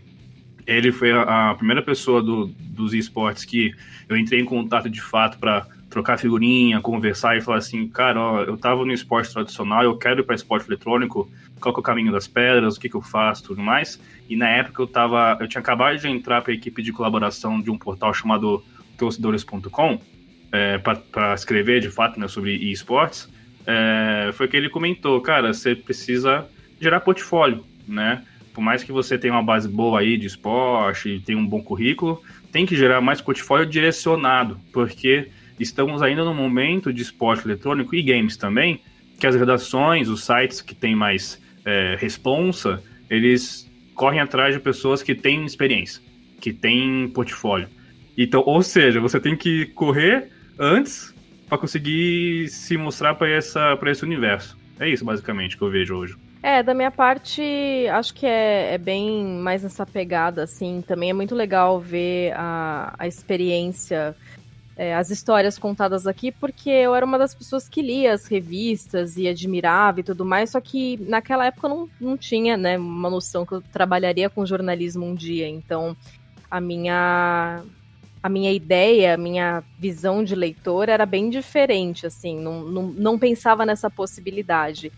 ele 0.65 0.91
foi 0.91 1.11
a, 1.11 1.51
a 1.51 1.55
primeira 1.55 1.81
pessoa 1.81 2.21
do, 2.21 2.47
dos 2.47 2.93
esportes 2.93 3.45
que 3.45 3.73
eu 4.07 4.17
entrei 4.17 4.39
em 4.39 4.45
contato 4.45 4.89
de 4.89 5.01
fato 5.01 5.37
para 5.37 5.67
trocar 5.89 6.17
figurinha, 6.17 6.79
conversar 6.81 7.35
e 7.37 7.41
falar 7.41 7.57
assim, 7.57 7.87
cara, 7.87 8.19
ó, 8.19 8.43
eu 8.43 8.57
tava 8.57 8.85
no 8.85 8.93
esporte 8.93 9.33
tradicional, 9.33 9.83
eu 9.83 9.97
quero 9.97 10.21
ir 10.21 10.23
para 10.23 10.35
esporte 10.35 10.67
eletrônico, 10.67 11.29
qual 11.59 11.73
que 11.73 11.79
é 11.79 11.81
o 11.81 11.83
caminho 11.83 12.11
das 12.11 12.27
pedras, 12.27 12.77
o 12.77 12.79
que 12.79 12.87
que 12.87 12.95
eu 12.95 13.01
faço, 13.01 13.43
tudo 13.43 13.61
mais. 13.61 13.99
E 14.29 14.35
na 14.35 14.47
época 14.47 14.81
eu 14.81 14.87
tava, 14.87 15.37
eu 15.39 15.47
tinha 15.47 15.61
acabado 15.61 15.97
de 15.97 16.07
entrar 16.07 16.41
para 16.41 16.51
a 16.51 16.55
equipe 16.55 16.81
de 16.81 16.91
colaboração 16.91 17.59
de 17.59 17.71
um 17.71 17.77
portal 17.77 18.13
chamado 18.13 18.63
torcedores.com 18.97 19.99
é, 20.51 20.77
para 20.77 21.33
escrever 21.33 21.79
de 21.79 21.89
fato 21.89 22.19
né, 22.19 22.27
sobre 22.27 22.55
esportes, 22.71 23.29
é, 23.65 24.31
foi 24.33 24.47
que 24.47 24.57
ele 24.57 24.69
comentou, 24.69 25.19
cara, 25.21 25.53
você 25.53 25.75
precisa 25.75 26.47
gerar 26.79 26.99
portfólio, 27.01 27.63
né? 27.87 28.23
Por 28.53 28.61
mais 28.61 28.83
que 28.83 28.91
você 28.91 29.17
tenha 29.17 29.33
uma 29.33 29.43
base 29.43 29.67
boa 29.69 29.99
aí 29.99 30.17
de 30.17 30.25
esporte, 30.25 31.21
tenha 31.25 31.37
um 31.37 31.45
bom 31.45 31.61
currículo, 31.61 32.21
tem 32.51 32.65
que 32.65 32.75
gerar 32.75 32.99
mais 32.99 33.21
portfólio 33.21 33.65
direcionado, 33.65 34.59
porque 34.73 35.29
estamos 35.59 36.01
ainda 36.01 36.23
no 36.23 36.33
momento 36.33 36.91
de 36.91 37.01
esporte 37.01 37.45
eletrônico 37.45 37.95
e 37.95 38.01
games 38.01 38.37
também, 38.37 38.81
que 39.19 39.27
as 39.27 39.35
redações, 39.35 40.07
os 40.07 40.23
sites 40.23 40.61
que 40.61 40.73
têm 40.73 40.95
mais 40.95 41.41
é, 41.65 41.95
responsa, 41.99 42.81
eles 43.09 43.69
correm 43.93 44.19
atrás 44.19 44.53
de 44.53 44.61
pessoas 44.61 45.03
que 45.03 45.13
têm 45.13 45.45
experiência, 45.45 46.01
que 46.39 46.53
têm 46.53 47.09
portfólio. 47.09 47.67
Então, 48.17 48.43
ou 48.45 48.61
seja, 48.61 48.99
você 48.99 49.19
tem 49.19 49.35
que 49.35 49.65
correr 49.67 50.29
antes 50.57 51.13
para 51.47 51.57
conseguir 51.57 52.47
se 52.49 52.77
mostrar 52.77 53.15
para 53.15 53.29
essa 53.29 53.75
para 53.77 53.91
esse 53.91 54.03
universo. 54.03 54.57
É 54.79 54.87
isso 54.87 55.03
basicamente 55.03 55.57
que 55.57 55.63
eu 55.63 55.69
vejo 55.69 55.95
hoje. 55.95 56.15
É, 56.41 56.63
da 56.63 56.73
minha 56.73 56.89
parte, 56.89 57.41
acho 57.91 58.13
que 58.13 58.25
é, 58.25 58.73
é, 58.73 58.77
bem 58.77 59.25
mais 59.25 59.63
nessa 59.63 59.85
pegada, 59.85 60.43
assim. 60.43 60.81
Também 60.87 61.09
é 61.09 61.13
muito 61.13 61.35
legal 61.35 61.81
ver 61.81 62.31
a, 62.33 62.95
a 62.97 63.05
experiência, 63.05 64.15
é, 64.79 64.95
as 64.95 65.09
histórias 65.09 65.59
contadas 65.59 66.07
aqui, 66.07 66.31
porque 66.31 66.69
eu 66.69 66.95
era 66.95 67.05
uma 67.05 67.17
das 67.17 67.35
pessoas 67.35 67.67
que 67.67 67.81
lia 67.81 68.13
as 68.13 68.27
revistas 68.27 69.17
e 69.17 69.27
admirava 69.27 69.99
e 69.99 70.03
tudo 70.03 70.23
mais, 70.23 70.51
só 70.51 70.61
que 70.61 70.95
naquela 71.01 71.45
época 71.47 71.67
eu 71.67 71.69
não, 71.69 71.89
não 71.99 72.17
tinha, 72.17 72.55
né, 72.55 72.77
uma 72.77 73.09
noção 73.09 73.45
que 73.45 73.51
eu 73.51 73.61
trabalharia 73.61 74.29
com 74.29 74.45
jornalismo 74.45 75.05
um 75.05 75.13
dia. 75.13 75.49
Então, 75.49 75.97
a 76.49 76.61
minha 76.61 77.61
a 78.23 78.29
minha 78.29 78.53
ideia, 78.53 79.15
a 79.15 79.17
minha 79.17 79.61
visão 79.77 80.23
de 80.23 80.33
leitor 80.33 80.87
era 80.87 81.05
bem 81.05 81.29
diferente, 81.29 82.07
assim, 82.07 82.39
não, 82.39 82.63
não, 82.63 82.83
não 82.83 83.19
pensava 83.19 83.65
nessa 83.65 83.89
possibilidade. 83.89 84.93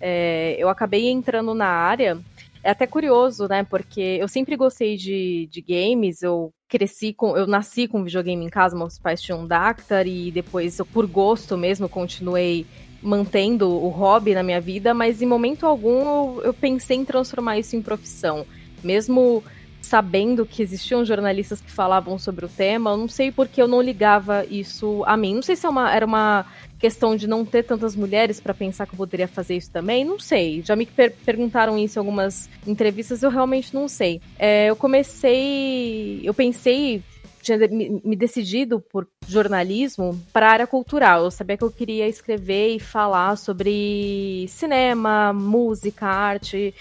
É, 0.00 0.56
eu 0.58 0.70
acabei 0.70 1.06
entrando 1.10 1.52
na 1.52 1.68
área, 1.68 2.18
é 2.64 2.70
até 2.70 2.86
curioso, 2.86 3.46
né, 3.46 3.62
porque 3.62 4.16
eu 4.18 4.26
sempre 4.26 4.56
gostei 4.56 4.96
de, 4.96 5.50
de 5.50 5.60
games, 5.60 6.22
eu 6.22 6.50
cresci 6.68 7.12
com, 7.12 7.36
eu 7.36 7.46
nasci 7.46 7.88
com 7.88 8.04
videogame 8.04 8.44
em 8.44 8.48
casa, 8.48 8.76
meus 8.76 8.98
pais 8.98 9.22
tinham 9.22 9.40
um 9.40 9.46
Dactar 9.46 10.06
e 10.06 10.30
depois 10.30 10.78
eu, 10.78 10.86
por 10.86 11.06
gosto 11.06 11.56
mesmo, 11.56 11.88
continuei 11.88 12.66
mantendo 13.02 13.70
o 13.70 13.88
hobby 13.88 14.34
na 14.34 14.42
minha 14.42 14.60
vida, 14.60 14.92
mas 14.92 15.22
em 15.22 15.26
momento 15.26 15.64
algum 15.64 16.00
eu, 16.00 16.42
eu 16.46 16.54
pensei 16.54 16.96
em 16.96 17.04
transformar 17.04 17.58
isso 17.58 17.76
em 17.76 17.82
profissão. 17.82 18.44
Mesmo 18.82 19.42
sabendo 19.80 20.44
que 20.44 20.62
existiam 20.62 21.04
jornalistas 21.04 21.60
que 21.60 21.70
falavam 21.70 22.18
sobre 22.18 22.44
o 22.44 22.48
tema, 22.48 22.90
eu 22.90 22.96
não 22.96 23.08
sei 23.08 23.32
porque 23.32 23.60
eu 23.60 23.68
não 23.68 23.80
ligava 23.80 24.44
isso 24.44 25.02
a 25.06 25.16
mim. 25.16 25.34
Não 25.34 25.42
sei 25.42 25.56
se 25.56 25.66
é 25.66 25.68
uma, 25.68 25.94
era 25.94 26.04
uma 26.04 26.46
questão 26.78 27.16
de 27.16 27.26
não 27.26 27.44
ter 27.44 27.64
tantas 27.64 27.96
mulheres 27.96 28.40
para 28.40 28.54
pensar 28.54 28.86
que 28.86 28.92
eu 28.92 28.96
poderia 28.96 29.26
fazer 29.26 29.56
isso 29.56 29.70
também, 29.70 30.04
não 30.04 30.18
sei. 30.18 30.62
Já 30.62 30.76
me 30.76 30.86
per 30.86 31.12
perguntaram 31.24 31.76
isso 31.76 31.98
em 31.98 32.00
algumas 32.00 32.48
entrevistas, 32.66 33.22
eu 33.22 33.30
realmente 33.30 33.74
não 33.74 33.88
sei. 33.88 34.20
É, 34.38 34.66
eu 34.66 34.76
comecei, 34.76 36.20
eu 36.22 36.34
pensei 36.34 37.02
tinha 37.40 37.58
me 38.04 38.16
decidido 38.16 38.80
por 38.80 39.06
jornalismo 39.26 40.20
para 40.32 40.48
a 40.48 40.52
área 40.52 40.66
cultural. 40.66 41.24
Eu 41.24 41.30
sabia 41.30 41.56
que 41.56 41.64
eu 41.64 41.70
queria 41.70 42.06
escrever 42.08 42.74
e 42.74 42.80
falar 42.80 43.36
sobre 43.36 44.46
cinema, 44.48 45.32
música, 45.32 46.06
arte, 46.06 46.74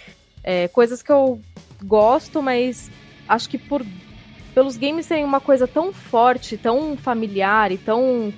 é, 0.43 0.67
coisas 0.67 1.01
que 1.01 1.11
eu 1.11 1.39
gosto, 1.83 2.41
mas 2.41 2.91
acho 3.27 3.49
que 3.49 3.57
por 3.57 3.85
pelos 4.53 4.75
games 4.75 5.05
serem 5.05 5.23
uma 5.23 5.39
coisa 5.39 5.67
tão 5.67 5.93
forte, 5.93 6.57
tão 6.57 6.97
familiar 6.97 7.71
e 7.71 7.77
tão 7.77 8.33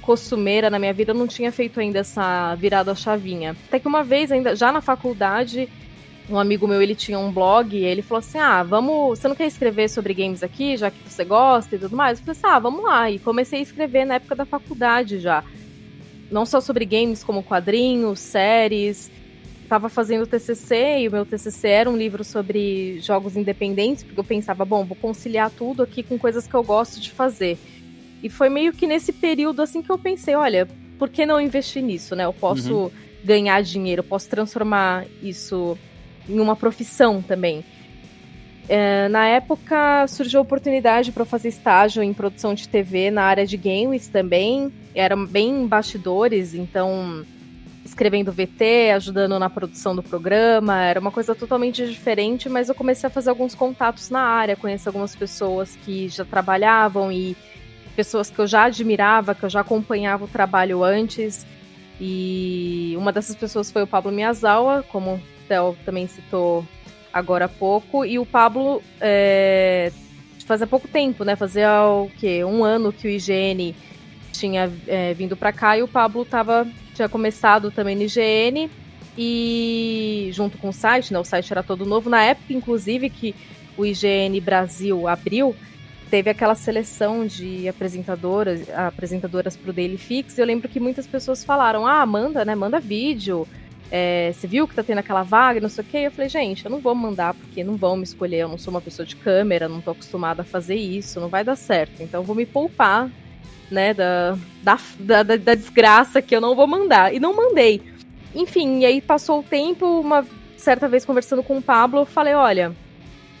costumeira 0.00 0.68
na 0.68 0.76
minha 0.76 0.92
vida, 0.92 1.12
eu 1.12 1.14
não 1.14 1.28
tinha 1.28 1.52
feito 1.52 1.78
ainda 1.78 2.00
essa 2.00 2.54
virada 2.56 2.92
chavinha. 2.96 3.56
Até 3.68 3.78
que 3.78 3.86
uma 3.86 4.02
vez, 4.02 4.32
ainda 4.32 4.56
já 4.56 4.72
na 4.72 4.80
faculdade, 4.80 5.68
um 6.28 6.38
amigo 6.38 6.66
meu, 6.66 6.82
ele 6.82 6.94
tinha 6.96 7.18
um 7.18 7.30
blog, 7.30 7.76
e 7.76 7.84
ele 7.84 8.02
falou 8.02 8.18
assim: 8.18 8.38
"Ah, 8.38 8.64
vamos, 8.64 9.18
você 9.18 9.28
não 9.28 9.36
quer 9.36 9.46
escrever 9.46 9.88
sobre 9.88 10.12
games 10.12 10.42
aqui, 10.42 10.76
já 10.76 10.90
que 10.90 10.98
você 11.08 11.24
gosta 11.24 11.76
e 11.76 11.78
tudo 11.78 11.96
mais?" 11.96 12.18
Eu 12.18 12.24
falei 12.24 12.38
assim: 12.38 12.56
"Ah, 12.56 12.58
vamos 12.58 12.82
lá". 12.84 13.10
E 13.10 13.18
comecei 13.20 13.60
a 13.60 13.62
escrever 13.62 14.04
na 14.04 14.14
época 14.14 14.34
da 14.34 14.44
faculdade 14.44 15.20
já. 15.20 15.44
Não 16.30 16.44
só 16.44 16.60
sobre 16.60 16.84
games, 16.84 17.22
como 17.22 17.42
quadrinhos, 17.42 18.18
séries. 18.18 19.10
Tava 19.72 19.88
fazendo 19.88 20.26
TCC 20.26 20.98
e 20.98 21.08
o 21.08 21.12
meu 21.12 21.24
TCC 21.24 21.66
era 21.66 21.88
um 21.88 21.96
livro 21.96 22.22
sobre 22.22 23.00
jogos 23.00 23.38
independentes, 23.38 24.02
porque 24.02 24.20
eu 24.20 24.24
pensava, 24.24 24.66
bom, 24.66 24.84
vou 24.84 24.94
conciliar 24.94 25.50
tudo 25.50 25.82
aqui 25.82 26.02
com 26.02 26.18
coisas 26.18 26.46
que 26.46 26.52
eu 26.52 26.62
gosto 26.62 27.00
de 27.00 27.10
fazer. 27.10 27.56
E 28.22 28.28
foi 28.28 28.50
meio 28.50 28.74
que 28.74 28.86
nesse 28.86 29.14
período 29.14 29.62
assim 29.62 29.80
que 29.80 29.88
eu 29.88 29.96
pensei, 29.96 30.34
olha, 30.34 30.68
por 30.98 31.08
que 31.08 31.24
não 31.24 31.40
investir 31.40 31.82
nisso, 31.82 32.14
né? 32.14 32.26
Eu 32.26 32.34
posso 32.34 32.74
uhum. 32.74 32.90
ganhar 33.24 33.62
dinheiro, 33.62 34.00
eu 34.00 34.04
posso 34.04 34.28
transformar 34.28 35.06
isso 35.22 35.78
em 36.28 36.38
uma 36.38 36.54
profissão 36.54 37.22
também. 37.22 37.64
É, 38.68 39.08
na 39.08 39.26
época 39.26 40.06
surgiu 40.06 40.40
a 40.40 40.42
oportunidade 40.42 41.12
para 41.12 41.24
fazer 41.24 41.48
estágio 41.48 42.02
em 42.02 42.12
produção 42.12 42.52
de 42.52 42.68
TV 42.68 43.10
na 43.10 43.22
área 43.22 43.46
de 43.46 43.56
games 43.56 44.06
também. 44.06 44.70
Eram 44.94 45.24
bem 45.24 45.66
bastidores, 45.66 46.52
então 46.52 47.24
escrevendo 47.92 48.32
VT, 48.32 48.90
ajudando 48.96 49.38
na 49.38 49.50
produção 49.50 49.94
do 49.94 50.02
programa. 50.02 50.82
Era 50.82 50.98
uma 50.98 51.10
coisa 51.10 51.34
totalmente 51.34 51.86
diferente, 51.86 52.48
mas 52.48 52.68
eu 52.68 52.74
comecei 52.74 53.06
a 53.06 53.10
fazer 53.10 53.28
alguns 53.28 53.54
contatos 53.54 54.08
na 54.08 54.20
área, 54.20 54.56
conheci 54.56 54.88
algumas 54.88 55.14
pessoas 55.14 55.76
que 55.84 56.08
já 56.08 56.24
trabalhavam 56.24 57.12
e 57.12 57.36
pessoas 57.94 58.30
que 58.30 58.38
eu 58.38 58.46
já 58.46 58.64
admirava, 58.64 59.34
que 59.34 59.44
eu 59.44 59.50
já 59.50 59.60
acompanhava 59.60 60.24
o 60.24 60.28
trabalho 60.28 60.82
antes. 60.82 61.46
E 62.00 62.94
uma 62.96 63.12
dessas 63.12 63.36
pessoas 63.36 63.70
foi 63.70 63.82
o 63.82 63.86
Pablo 63.86 64.10
Miyazawa, 64.10 64.82
como 64.88 65.14
o 65.14 65.20
Theo 65.46 65.76
também 65.84 66.06
citou 66.06 66.66
agora 67.12 67.44
há 67.44 67.48
pouco. 67.48 68.06
E 68.06 68.18
o 68.18 68.24
Pablo, 68.24 68.82
é, 69.00 69.92
fazia 70.46 70.66
pouco 70.66 70.88
tempo, 70.88 71.24
né? 71.24 71.36
Fazia 71.36 71.84
o 71.84 72.10
quê? 72.18 72.42
Um 72.42 72.64
ano 72.64 72.90
que 72.90 73.06
o 73.06 73.10
IGN 73.10 73.74
tinha 74.32 74.72
é, 74.88 75.12
vindo 75.12 75.36
para 75.36 75.52
cá 75.52 75.76
e 75.76 75.82
o 75.82 75.88
Pablo 75.88 76.24
tava, 76.24 76.66
tinha 76.94 77.08
começado 77.08 77.70
também 77.70 77.96
no 77.96 78.02
IGN 78.02 78.70
e 79.16 80.30
junto 80.32 80.58
com 80.58 80.68
o 80.68 80.72
site, 80.72 81.12
né? 81.12 81.18
O 81.18 81.24
site 81.24 81.52
era 81.52 81.62
todo 81.62 81.84
novo. 81.84 82.08
Na 82.08 82.22
época, 82.22 82.52
inclusive, 82.52 83.10
que 83.10 83.34
o 83.76 83.84
IGN 83.84 84.40
Brasil 84.40 85.08
abriu, 85.08 85.54
teve 86.10 86.30
aquela 86.30 86.54
seleção 86.54 87.26
de 87.26 87.68
apresentadoras, 87.68 88.68
apresentadoras 88.70 89.58
o 89.66 89.72
Daily 89.72 89.98
Fix. 89.98 90.38
Eu 90.38 90.46
lembro 90.46 90.68
que 90.68 90.80
muitas 90.80 91.06
pessoas 91.06 91.44
falaram: 91.44 91.86
ah, 91.86 92.04
manda, 92.06 92.44
né? 92.44 92.54
Manda 92.54 92.80
vídeo. 92.80 93.46
É, 93.94 94.32
você 94.32 94.46
viu 94.46 94.66
que 94.66 94.74
tá 94.74 94.82
tendo 94.82 94.98
aquela 94.98 95.22
vaga, 95.22 95.60
não 95.60 95.68
sei 95.68 95.84
o 95.84 95.86
quê. 95.86 95.98
Eu 95.98 96.10
falei, 96.10 96.30
gente, 96.30 96.64
eu 96.64 96.70
não 96.70 96.80
vou 96.80 96.94
mandar 96.94 97.34
porque 97.34 97.62
não 97.62 97.76
vão 97.76 97.94
me 97.94 98.04
escolher. 98.04 98.38
Eu 98.38 98.48
não 98.48 98.56
sou 98.56 98.72
uma 98.72 98.80
pessoa 98.80 99.04
de 99.04 99.16
câmera, 99.16 99.68
não 99.68 99.82
tô 99.82 99.90
acostumada 99.90 100.40
a 100.40 100.44
fazer 100.44 100.76
isso, 100.76 101.20
não 101.20 101.28
vai 101.28 101.44
dar 101.44 101.56
certo. 101.56 102.02
Então 102.02 102.22
vou 102.22 102.34
me 102.34 102.46
poupar, 102.46 103.10
né, 103.72 103.94
da, 103.94 104.36
da, 104.62 104.78
da, 105.22 105.36
da 105.36 105.54
desgraça 105.54 106.22
que 106.22 106.36
eu 106.36 106.40
não 106.40 106.54
vou 106.54 106.66
mandar. 106.66 107.14
E 107.14 107.18
não 107.18 107.34
mandei. 107.34 107.82
Enfim, 108.34 108.80
e 108.80 108.86
aí 108.86 109.00
passou 109.00 109.40
o 109.40 109.42
tempo, 109.42 110.00
uma 110.00 110.24
certa 110.56 110.88
vez 110.88 111.04
conversando 111.04 111.42
com 111.42 111.58
o 111.58 111.62
Pablo, 111.62 112.00
eu 112.00 112.06
falei, 112.06 112.34
olha, 112.34 112.72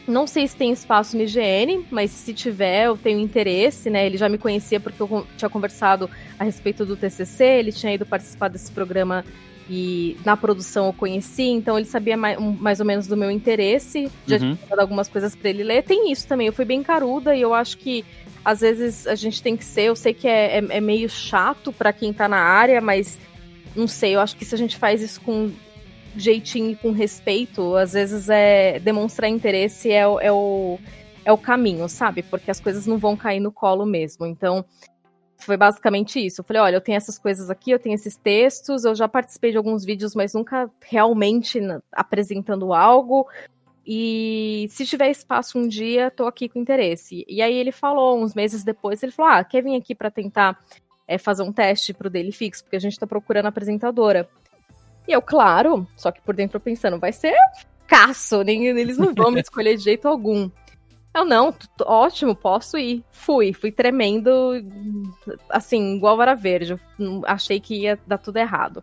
não 0.06 0.26
sei 0.26 0.46
se 0.46 0.56
tem 0.56 0.72
espaço 0.72 1.16
no 1.16 1.22
IGN, 1.22 1.86
mas 1.90 2.10
se 2.10 2.34
tiver, 2.34 2.86
eu 2.86 2.96
tenho 2.96 3.20
interesse, 3.20 3.88
né? 3.88 4.04
Ele 4.04 4.16
já 4.16 4.28
me 4.28 4.38
conhecia 4.38 4.80
porque 4.80 5.00
eu 5.00 5.26
tinha 5.36 5.48
conversado 5.48 6.10
a 6.38 6.44
respeito 6.44 6.84
do 6.84 6.96
TCC, 6.96 7.44
ele 7.44 7.72
tinha 7.72 7.94
ido 7.94 8.04
participar 8.04 8.48
desse 8.48 8.70
programa 8.72 9.24
e 9.70 10.16
na 10.24 10.36
produção 10.36 10.86
eu 10.86 10.92
conheci, 10.92 11.44
então 11.44 11.78
ele 11.78 11.86
sabia 11.86 12.16
mais, 12.16 12.38
mais 12.38 12.80
ou 12.80 12.86
menos 12.86 13.06
do 13.06 13.16
meu 13.16 13.30
interesse, 13.30 14.10
já 14.26 14.36
uhum. 14.36 14.56
tinha 14.56 14.68
dado 14.68 14.80
algumas 14.80 15.08
coisas 15.08 15.36
para 15.36 15.50
ele 15.50 15.62
ler. 15.62 15.82
Tem 15.84 16.10
isso 16.10 16.26
também, 16.26 16.48
eu 16.48 16.52
fui 16.52 16.64
bem 16.64 16.82
caruda 16.82 17.34
e 17.34 17.40
eu 17.40 17.54
acho 17.54 17.78
que 17.78 18.04
às 18.44 18.60
vezes 18.60 19.06
a 19.06 19.14
gente 19.14 19.42
tem 19.42 19.56
que 19.56 19.64
ser, 19.64 19.82
eu 19.82 19.96
sei 19.96 20.12
que 20.12 20.26
é, 20.26 20.58
é, 20.58 20.64
é 20.70 20.80
meio 20.80 21.08
chato 21.08 21.72
para 21.72 21.92
quem 21.92 22.12
tá 22.12 22.28
na 22.28 22.38
área, 22.38 22.80
mas 22.80 23.18
não 23.74 23.86
sei, 23.86 24.14
eu 24.14 24.20
acho 24.20 24.36
que 24.36 24.44
se 24.44 24.54
a 24.54 24.58
gente 24.58 24.76
faz 24.76 25.00
isso 25.00 25.20
com 25.20 25.50
jeitinho 26.16 26.70
e 26.70 26.76
com 26.76 26.92
respeito, 26.92 27.74
às 27.76 27.92
vezes 27.92 28.28
é 28.28 28.78
demonstrar 28.78 29.30
interesse 29.30 29.90
é, 29.90 30.00
é, 30.00 30.32
o, 30.32 30.78
é 31.24 31.32
o 31.32 31.38
caminho, 31.38 31.88
sabe? 31.88 32.22
Porque 32.22 32.50
as 32.50 32.60
coisas 32.60 32.86
não 32.86 32.98
vão 32.98 33.16
cair 33.16 33.40
no 33.40 33.50
colo 33.50 33.86
mesmo. 33.86 34.26
Então, 34.26 34.64
foi 35.38 35.56
basicamente 35.56 36.24
isso. 36.24 36.40
Eu 36.40 36.44
falei, 36.44 36.62
olha, 36.62 36.76
eu 36.76 36.80
tenho 36.80 36.96
essas 36.96 37.18
coisas 37.18 37.50
aqui, 37.50 37.70
eu 37.70 37.78
tenho 37.78 37.94
esses 37.94 38.16
textos, 38.16 38.84
eu 38.84 38.94
já 38.94 39.08
participei 39.08 39.50
de 39.50 39.56
alguns 39.56 39.84
vídeos, 39.84 40.14
mas 40.14 40.34
nunca 40.34 40.70
realmente 40.82 41.60
apresentando 41.92 42.72
algo. 42.72 43.26
E 43.86 44.66
se 44.70 44.86
tiver 44.86 45.10
espaço 45.10 45.58
um 45.58 45.66
dia, 45.66 46.10
tô 46.10 46.26
aqui 46.26 46.48
com 46.48 46.58
interesse. 46.58 47.24
E 47.28 47.42
aí 47.42 47.54
ele 47.54 47.72
falou, 47.72 48.22
uns 48.22 48.34
meses 48.34 48.62
depois, 48.62 49.02
ele 49.02 49.12
falou: 49.12 49.32
Ah, 49.32 49.44
quer 49.44 49.62
vir 49.62 49.76
aqui 49.76 49.94
para 49.94 50.10
tentar 50.10 50.58
é, 51.06 51.18
fazer 51.18 51.42
um 51.42 51.52
teste 51.52 51.92
pro 51.92 52.10
Daily 52.10 52.32
Fix, 52.32 52.62
porque 52.62 52.76
a 52.76 52.80
gente 52.80 52.98
tá 52.98 53.06
procurando 53.06 53.46
apresentadora. 53.46 54.28
E 55.06 55.12
eu, 55.12 55.20
claro, 55.20 55.86
só 55.96 56.12
que 56.12 56.22
por 56.22 56.34
dentro 56.34 56.56
eu 56.56 56.60
pensando, 56.60 56.98
vai 56.98 57.12
ser 57.12 57.34
caço, 57.86 58.42
nem, 58.42 58.66
eles 58.66 58.96
não 58.96 59.12
vão 59.14 59.30
me 59.30 59.40
escolher 59.42 59.76
de 59.76 59.82
jeito 59.82 60.06
algum. 60.06 60.48
Eu, 61.14 61.26
não, 61.26 61.54
ótimo, 61.82 62.34
posso 62.34 62.78
ir. 62.78 63.04
Fui, 63.10 63.52
fui 63.52 63.70
tremendo, 63.70 64.30
assim, 65.50 65.96
igual 65.96 66.16
vara 66.16 66.34
verde. 66.34 66.80
Achei 67.26 67.60
que 67.60 67.82
ia 67.82 67.98
dar 68.06 68.16
tudo 68.16 68.38
errado. 68.38 68.82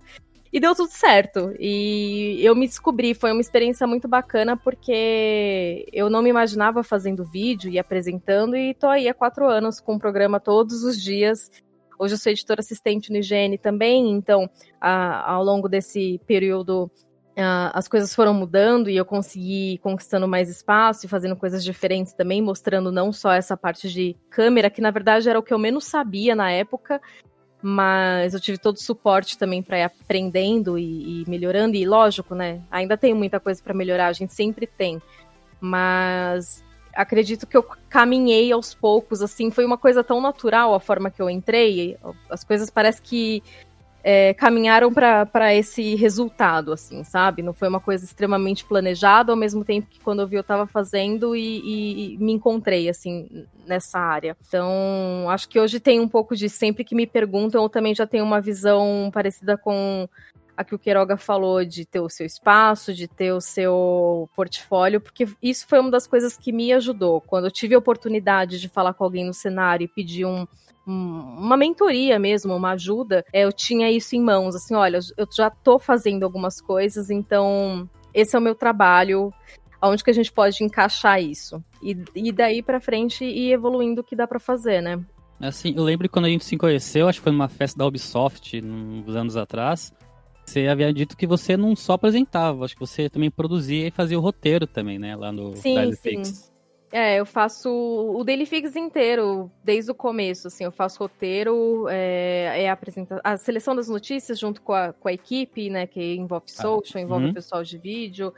E 0.52 0.60
deu 0.60 0.74
tudo 0.74 0.90
certo. 0.90 1.54
E 1.60 2.40
eu 2.44 2.56
me 2.56 2.68
descobri, 2.68 3.14
foi 3.14 3.32
uma 3.32 3.42
experiência 3.42 3.86
muito 3.86 4.08
bacana, 4.08 4.58
porque 4.58 5.86
eu 5.94 6.10
não 6.10 6.22
me 6.22 6.30
imaginava 6.30 6.84
fazendo 6.84 7.24
vídeo 7.24 7.70
e 7.70 7.78
apresentando, 7.78 8.56
e 8.56 8.74
tô 8.74 8.88
aí 8.88 9.08
há 9.08 9.14
quatro 9.14 9.48
anos 9.48 9.80
com 9.80 9.96
o 9.96 10.00
programa 10.00 10.40
todos 10.40 10.84
os 10.84 11.00
dias. 11.00 11.52
Hoje 12.00 12.14
eu 12.16 12.18
sou 12.18 12.32
editora 12.32 12.62
assistente 12.62 13.12
no 13.12 13.18
IGN 13.18 13.58
também, 13.58 14.10
então 14.12 14.50
a, 14.80 15.34
ao 15.34 15.44
longo 15.44 15.68
desse 15.68 16.20
período 16.26 16.90
a, 17.38 17.78
as 17.78 17.88
coisas 17.88 18.16
foram 18.16 18.34
mudando 18.34 18.90
e 18.90 18.96
eu 18.96 19.06
consegui 19.06 19.80
conquistando 19.80 20.28
mais 20.28 20.50
espaço 20.50 21.06
e 21.06 21.10
fazendo 21.10 21.36
coisas 21.36 21.64
diferentes 21.64 22.14
também, 22.14 22.42
mostrando 22.42 22.92
não 22.92 23.12
só 23.12 23.34
essa 23.34 23.56
parte 23.56 23.90
de 23.90 24.16
câmera, 24.30 24.70
que 24.70 24.82
na 24.82 24.92
verdade 24.92 25.30
era 25.30 25.38
o 25.38 25.44
que 25.44 25.54
eu 25.54 25.60
menos 25.60 25.86
sabia 25.86 26.36
na 26.36 26.52
época, 26.52 27.02
mas 27.62 28.34
eu 28.34 28.40
tive 28.40 28.58
todo 28.58 28.76
o 28.76 28.82
suporte 28.82 29.38
também 29.38 29.62
para 29.62 29.80
ir 29.80 29.84
aprendendo 29.84 30.78
e, 30.78 31.24
e, 31.24 31.30
melhorando. 31.30 31.76
E 31.76 31.86
lógico, 31.86 32.34
né? 32.34 32.62
Ainda 32.72 32.98
tem 32.98 33.14
muita 33.14 33.40
coisa 33.40 33.62
para 33.62 33.74
melhorar, 33.74 34.08
a 34.08 34.14
gente 34.14 34.34
sempre 34.34 34.66
tem. 34.66 35.02
Mas 35.60 36.64
acredito 36.94 37.46
que 37.46 37.56
eu 37.56 37.64
caminhei 37.90 38.52
aos 38.52 38.74
poucos, 38.74 39.22
assim, 39.22 39.52
foi 39.52 39.66
uma 39.66 39.78
coisa 39.78 40.04
tão 40.04 40.22
natural 40.22 40.74
a 40.74 40.80
forma 40.80 41.12
que 41.12 41.22
eu 41.22 41.30
entrei, 41.30 41.98
as 42.30 42.44
coisas 42.44 42.70
parece 42.70 43.02
que 43.02 43.44
é, 44.04 44.34
caminharam 44.34 44.94
para 44.94 45.54
esse 45.54 45.96
resultado, 45.96 46.72
assim, 46.72 47.04
sabe? 47.04 47.42
Não 47.42 47.54
foi 47.54 47.68
uma 47.68 47.80
coisa 47.80 48.06
extremamente 48.06 48.64
planejada, 48.64 49.32
ao 49.32 49.38
mesmo 49.38 49.66
tempo 49.66 49.88
que 49.90 50.00
quando 50.00 50.22
eu 50.22 50.28
vi 50.28 50.36
eu 50.38 50.42
estava 50.42 50.66
fazendo 50.66 51.36
e, 51.36 51.60
e, 51.60 52.14
e, 52.14 52.18
me 52.18 52.34
encontrei, 52.34 52.88
assim, 52.88 53.46
nessa 53.68 54.00
área. 54.00 54.38
Então, 54.48 55.30
acho 55.30 55.50
que 55.50 55.60
hoje 55.60 55.80
tem 55.80 56.00
um 56.00 56.08
pouco 56.08 56.36
de 56.36 56.50
sempre 56.50 56.84
que 56.84 56.96
me 56.96 57.06
perguntam, 57.06 57.62
eu 57.62 57.70
também 57.70 57.94
já 57.94 58.08
tenho 58.08 58.24
uma 58.24 58.40
visão 58.40 59.10
parecida 59.14 59.58
com 59.58 60.08
a 60.60 60.64
que 60.66 60.76
o 60.76 60.78
Queiroga 60.78 61.16
falou 61.16 61.64
de 61.64 61.86
ter 61.86 62.02
o 62.02 62.10
seu 62.10 62.26
espaço, 62.26 62.94
de 62.94 63.08
ter 63.08 63.32
o 63.32 63.40
seu 63.40 64.30
portfólio, 64.36 65.00
porque 65.00 65.26
isso 65.42 65.66
foi 65.66 65.80
uma 65.80 65.90
das 65.90 66.06
coisas 66.06 66.38
que 66.38 66.52
me 66.52 66.74
ajudou. 66.74 67.22
Quando 67.22 67.46
eu 67.46 67.52
tive 67.52 67.76
a 67.76 67.78
oportunidade 67.78 68.60
de 68.60 68.68
falar 68.68 68.94
com 68.94 69.06
alguém 69.06 69.26
no 69.26 69.34
cenário 69.34 69.86
e 69.86 69.88
pedir 69.88 70.26
um, 70.26 70.46
uma 70.86 71.56
mentoria 71.56 72.20
mesmo, 72.20 72.54
uma 72.54 72.72
ajuda, 72.72 73.24
é, 73.32 73.46
eu 73.46 73.54
tinha 73.54 73.90
isso 73.90 74.18
em 74.18 74.22
mãos, 74.22 74.54
assim, 74.54 74.76
olha, 74.76 75.00
eu 75.16 75.26
já 75.34 75.50
tô 75.50 75.80
fazendo 75.80 76.24
algumas 76.24 76.60
coisas, 76.60 77.10
então 77.10 77.90
esse 78.14 78.36
é 78.36 78.40
o 78.40 78.42
meu 78.42 78.54
trabalho, 78.54 79.34
aonde 79.80 80.04
que 80.04 80.10
a 80.10 80.14
gente 80.14 80.30
pode 80.30 80.62
encaixar 80.62 81.24
isso? 81.24 81.64
E, 81.82 81.96
e 82.14 82.34
daí 82.34 82.62
para 82.62 82.82
frente 82.82 83.24
ir 83.24 83.54
evoluindo 83.54 84.02
o 84.02 84.04
que 84.04 84.14
dá 84.14 84.28
para 84.28 84.42
fazer, 84.42 84.82
né? 84.82 85.00
Assim, 85.40 85.74
eu 85.78 85.84
lembro 85.84 86.10
quando 86.10 86.26
a 86.26 86.30
gente 86.30 86.44
se 86.44 86.58
conheceu, 86.58 87.08
acho 87.08 87.20
que 87.20 87.24
foi 87.24 87.32
numa 87.32 87.48
festa 87.48 87.80
da 87.80 87.86
Ubisoft, 87.86 88.62
uns 88.62 89.16
anos 89.16 89.38
atrás, 89.38 89.94
você 90.50 90.68
havia 90.68 90.92
dito 90.92 91.16
que 91.16 91.28
você 91.28 91.56
não 91.56 91.76
só 91.76 91.94
apresentava, 91.94 92.66
acho 92.66 92.74
que 92.74 92.80
você 92.80 93.10
também 93.10 93.30
produzia 93.30 93.88
e 93.88 93.92
fazia 93.92 94.18
o 94.18 94.22
roteiro 94.22 94.66
também, 94.66 94.98
né? 94.98 95.16
Lá 95.16 95.32
no 95.32 95.56
sim, 95.56 95.76
Daily 95.76 95.96
sim. 95.96 96.02
Fix. 96.02 96.50
É, 96.92 97.20
eu 97.20 97.26
faço 97.26 97.70
o 97.70 98.24
Daily 98.24 98.48
Fix 98.48 98.76
inteiro, 98.76 99.52
desde 99.64 99.92
o 99.92 99.96
começo, 99.96 100.48
assim, 100.48 100.64
eu 100.64 100.72
faço 100.72 100.98
roteiro, 100.98 101.86
é, 101.88 102.64
é 102.64 102.70
a, 102.70 102.78
a 103.24 103.38
seleção 103.38 103.76
das 103.76 103.88
notícias 103.88 104.40
junto 104.40 104.60
com 104.64 104.74
a, 104.74 104.92
com 104.92 105.08
a 105.08 105.14
equipe, 105.14 105.70
né, 105.70 105.86
que 105.86 106.16
envolve 106.16 106.48
ah, 106.50 106.62
social, 106.62 107.04
envolve 107.04 107.26
uhum. 107.26 107.32
o 107.32 107.34
pessoal 107.36 107.64
de 107.64 107.78
vídeo, 107.78 108.34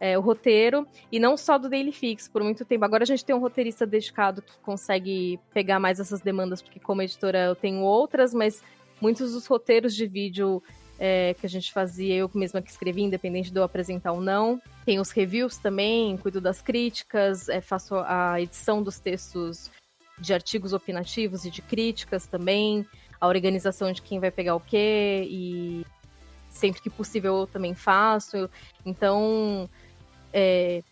é, 0.00 0.16
o 0.16 0.22
roteiro, 0.22 0.86
e 1.12 1.20
não 1.20 1.36
só 1.36 1.58
do 1.58 1.68
Daily 1.68 1.92
Fix, 1.92 2.28
por 2.28 2.42
muito 2.42 2.64
tempo. 2.64 2.82
Agora 2.82 3.02
a 3.02 3.06
gente 3.06 3.26
tem 3.26 3.36
um 3.36 3.40
roteirista 3.40 3.86
dedicado 3.86 4.40
que 4.40 4.58
consegue 4.60 5.38
pegar 5.52 5.78
mais 5.78 6.00
essas 6.00 6.22
demandas, 6.22 6.62
porque 6.62 6.80
como 6.80 7.02
editora 7.02 7.44
eu 7.44 7.54
tenho 7.54 7.82
outras, 7.82 8.32
mas 8.32 8.62
muitos 9.02 9.34
dos 9.34 9.46
roteiros 9.46 9.94
de 9.94 10.06
vídeo 10.06 10.62
é, 10.98 11.34
que 11.34 11.46
a 11.46 11.48
gente 11.48 11.72
fazia, 11.72 12.14
eu 12.14 12.30
mesma 12.34 12.62
que 12.62 12.70
escrevi, 12.70 13.02
independente 13.02 13.50
de 13.50 13.58
eu 13.58 13.62
apresentar 13.62 14.12
ou 14.12 14.20
não. 14.20 14.60
Tem 14.84 15.00
os 15.00 15.10
reviews 15.10 15.58
também, 15.58 16.16
cuido 16.16 16.40
das 16.40 16.62
críticas, 16.62 17.48
é, 17.48 17.60
faço 17.60 17.96
a 17.96 18.40
edição 18.40 18.82
dos 18.82 18.98
textos 18.98 19.70
de 20.18 20.32
artigos 20.32 20.72
opinativos 20.72 21.44
e 21.44 21.50
de 21.50 21.62
críticas 21.62 22.26
também, 22.26 22.86
a 23.20 23.26
organização 23.26 23.92
de 23.92 24.02
quem 24.02 24.20
vai 24.20 24.30
pegar 24.30 24.54
o 24.54 24.60
quê, 24.60 25.26
e 25.28 25.86
sempre 26.50 26.80
que 26.80 26.90
possível 26.90 27.38
eu 27.40 27.46
também 27.46 27.74
faço. 27.74 28.48
Então, 28.84 29.68
é, 30.32 30.82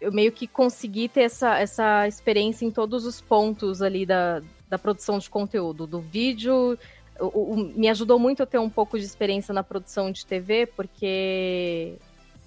eu 0.00 0.12
meio 0.12 0.30
que 0.30 0.46
consegui 0.46 1.08
ter 1.08 1.22
essa, 1.22 1.58
essa 1.58 2.06
experiência 2.06 2.64
em 2.64 2.70
todos 2.70 3.04
os 3.04 3.20
pontos 3.20 3.82
ali 3.82 4.06
da, 4.06 4.40
da 4.68 4.78
produção 4.78 5.18
de 5.18 5.28
conteúdo, 5.28 5.86
do 5.86 6.00
vídeo, 6.00 6.78
o, 7.20 7.52
o, 7.52 7.56
me 7.56 7.88
ajudou 7.88 8.18
muito 8.18 8.42
a 8.42 8.46
ter 8.46 8.58
um 8.58 8.70
pouco 8.70 8.98
de 8.98 9.04
experiência 9.04 9.52
na 9.52 9.62
produção 9.62 10.10
de 10.10 10.24
TV, 10.24 10.66
porque 10.66 11.96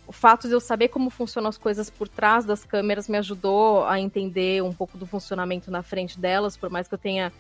o 0.08 0.12
fato 0.12 0.48
de 0.48 0.54
eu 0.54 0.60
saber 0.60 0.90
como 0.90 1.10
funcionam 1.10 1.50
as 1.50 1.58
coisas 1.58 1.90
por 1.90 2.08
trás 2.08 2.46
das 2.46 2.66
câmeras 2.66 3.08
me 3.08 3.18
ajudou 3.18 3.86
a 3.86 4.00
entender 4.00 4.62
um 4.62 4.74
pouco 4.74 4.98
do 4.98 5.06
funcionamento 5.06 5.72
na 5.72 5.82
frente 5.82 6.20
delas, 6.20 6.58
por 6.58 6.70
mais 6.70 6.88
que 6.88 6.94
eu 6.94 7.00
tenha. 7.00 7.32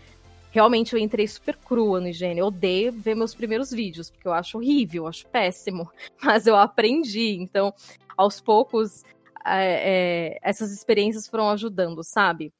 Realmente 0.52 0.94
eu 0.94 1.00
entrei 1.00 1.28
super 1.28 1.56
crua 1.56 2.02
no 2.02 2.08
higiene. 2.08 2.40
Eu 2.40 2.48
odeio 2.48 2.92
ver 2.92 3.16
meus 3.16 3.34
primeiros 3.34 3.72
vídeos, 3.72 4.10
porque 4.10 4.28
eu 4.28 4.34
acho 4.34 4.58
horrível, 4.58 5.04
eu 5.04 5.08
acho 5.08 5.26
péssimo. 5.28 5.90
Mas 6.22 6.46
eu 6.46 6.56
aprendi. 6.56 7.38
Então, 7.40 7.74
aos 8.18 8.42
poucos, 8.42 9.04
é, 9.46 10.36
é, 10.36 10.40
essas 10.42 10.72
experiências 10.72 11.28
foram 11.28 11.50
ajudando, 11.50 12.04
sabe? 12.04 12.54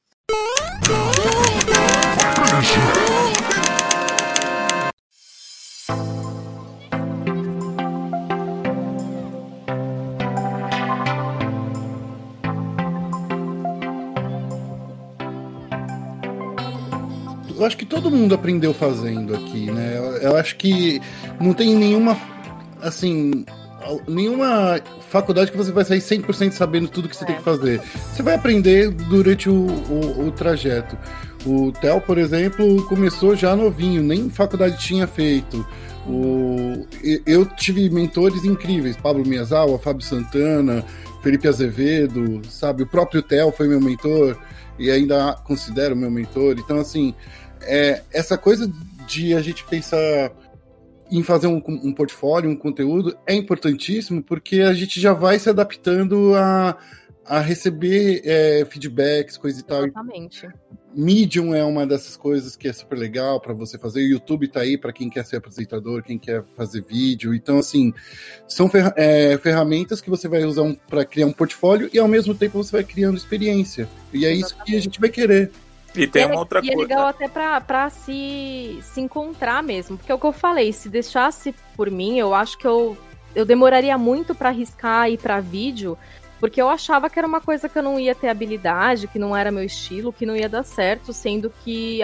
Eu 17.62 17.66
acho 17.66 17.76
que 17.76 17.86
todo 17.86 18.10
mundo 18.10 18.34
aprendeu 18.34 18.74
fazendo 18.74 19.34
aqui, 19.34 19.70
né? 19.70 19.94
Eu, 19.96 20.04
eu 20.16 20.36
acho 20.36 20.56
que 20.56 21.00
não 21.40 21.54
tem 21.54 21.74
nenhuma, 21.76 22.16
assim, 22.80 23.44
nenhuma 24.08 24.80
faculdade 25.08 25.50
que 25.50 25.56
você 25.56 25.70
vai 25.70 25.84
sair 25.84 26.00
100% 26.00 26.52
sabendo 26.52 26.88
tudo 26.88 27.08
que 27.08 27.16
você 27.16 27.24
é. 27.24 27.26
tem 27.28 27.36
que 27.36 27.42
fazer. 27.42 27.80
Você 28.12 28.22
vai 28.22 28.34
aprender 28.34 28.90
durante 28.90 29.48
o, 29.48 29.66
o, 29.66 30.26
o 30.26 30.32
trajeto. 30.32 30.96
O 31.46 31.72
Theo, 31.72 32.00
por 32.00 32.18
exemplo, 32.18 32.84
começou 32.86 33.34
já 33.36 33.54
novinho, 33.54 34.02
nem 34.02 34.28
faculdade 34.28 34.78
tinha 34.78 35.06
feito. 35.06 35.64
O, 36.06 36.84
eu 37.24 37.46
tive 37.46 37.88
mentores 37.90 38.44
incríveis, 38.44 38.96
Pablo 38.96 39.24
Miyazawa, 39.24 39.78
Fábio 39.78 40.04
Santana, 40.04 40.84
Felipe 41.22 41.46
Azevedo, 41.46 42.42
sabe? 42.48 42.82
O 42.82 42.86
próprio 42.86 43.22
Theo 43.22 43.52
foi 43.52 43.68
meu 43.68 43.80
mentor 43.80 44.36
e 44.78 44.90
ainda 44.90 45.34
considero 45.44 45.94
meu 45.94 46.10
mentor. 46.10 46.56
Então, 46.58 46.78
assim, 46.78 47.14
é, 47.64 48.02
essa 48.12 48.36
coisa 48.36 48.70
de 49.06 49.34
a 49.34 49.42
gente 49.42 49.64
pensar 49.64 50.32
em 51.10 51.22
fazer 51.22 51.46
um, 51.46 51.62
um, 51.66 51.92
portfólio, 51.92 52.48
um 52.48 52.56
conteúdo, 52.56 53.16
é 53.26 53.34
importantíssimo 53.34 54.22
porque 54.22 54.60
a 54.60 54.72
gente 54.72 54.98
já 54.98 55.12
vai 55.12 55.38
se 55.38 55.50
adaptando 55.50 56.34
a, 56.34 56.78
a 57.26 57.38
receber 57.38 58.22
é, 58.24 58.64
feedbacks, 58.64 59.36
coisa 59.36 59.60
e 59.60 59.62
tal. 59.62 59.84
Exatamente. 59.84 60.48
Medium 60.94 61.54
é 61.54 61.64
uma 61.64 61.86
dessas 61.86 62.16
coisas 62.16 62.56
que 62.56 62.66
é 62.66 62.72
super 62.72 62.96
legal 62.98 63.40
para 63.40 63.52
você 63.52 63.78
fazer. 63.78 64.00
O 64.00 64.08
YouTube 64.08 64.48
tá 64.48 64.60
aí 64.60 64.78
para 64.78 64.92
quem 64.92 65.10
quer 65.10 65.24
ser 65.24 65.36
apresentador, 65.36 66.02
quem 66.02 66.18
quer 66.18 66.44
fazer 66.56 66.82
vídeo. 66.82 67.34
Então, 67.34 67.58
assim, 67.58 67.92
são 68.48 68.68
fer 68.68 68.92
é, 68.96 69.36
ferramentas 69.38 70.00
que 70.00 70.10
você 70.10 70.28
vai 70.28 70.44
usar 70.44 70.62
um, 70.62 70.74
para 70.74 71.04
criar 71.04 71.26
um 71.26 71.32
portfólio 71.32 71.90
e 71.92 71.98
ao 71.98 72.08
mesmo 72.08 72.34
tempo 72.34 72.62
você 72.62 72.72
vai 72.72 72.84
criando 72.84 73.16
experiência. 73.16 73.88
E 74.12 74.24
é 74.24 74.32
Exatamente. 74.32 74.44
isso 74.44 74.64
que 74.64 74.76
a 74.76 74.80
gente 74.80 75.00
vai 75.00 75.10
querer. 75.10 75.50
E 75.94 76.06
tem 76.06 76.22
e 76.22 76.26
uma 76.26 76.34
é, 76.34 76.38
outra 76.38 76.58
e 76.60 76.62
coisa. 76.62 76.72
E 76.72 76.74
é 76.74 76.86
legal 76.86 77.06
até 77.06 77.28
pra, 77.28 77.60
pra 77.60 77.90
se, 77.90 78.78
se 78.82 79.00
encontrar 79.00 79.62
mesmo. 79.62 79.96
Porque 79.96 80.10
é 80.10 80.14
o 80.14 80.18
que 80.18 80.26
eu 80.26 80.32
falei, 80.32 80.72
se 80.72 80.88
deixasse 80.88 81.54
por 81.76 81.90
mim, 81.90 82.18
eu 82.18 82.34
acho 82.34 82.56
que 82.58 82.66
eu, 82.66 82.96
eu 83.34 83.44
demoraria 83.44 83.96
muito 83.98 84.34
para 84.34 84.48
arriscar 84.48 85.10
ir 85.10 85.18
para 85.18 85.40
vídeo, 85.40 85.98
porque 86.40 86.60
eu 86.60 86.68
achava 86.68 87.08
que 87.08 87.18
era 87.18 87.28
uma 87.28 87.40
coisa 87.40 87.68
que 87.68 87.78
eu 87.78 87.82
não 87.82 88.00
ia 88.00 88.14
ter 88.14 88.28
habilidade, 88.28 89.06
que 89.06 89.18
não 89.18 89.36
era 89.36 89.52
meu 89.52 89.62
estilo, 89.62 90.12
que 90.12 90.26
não 90.26 90.36
ia 90.36 90.48
dar 90.48 90.64
certo, 90.64 91.12
sendo 91.12 91.52
que 91.62 92.00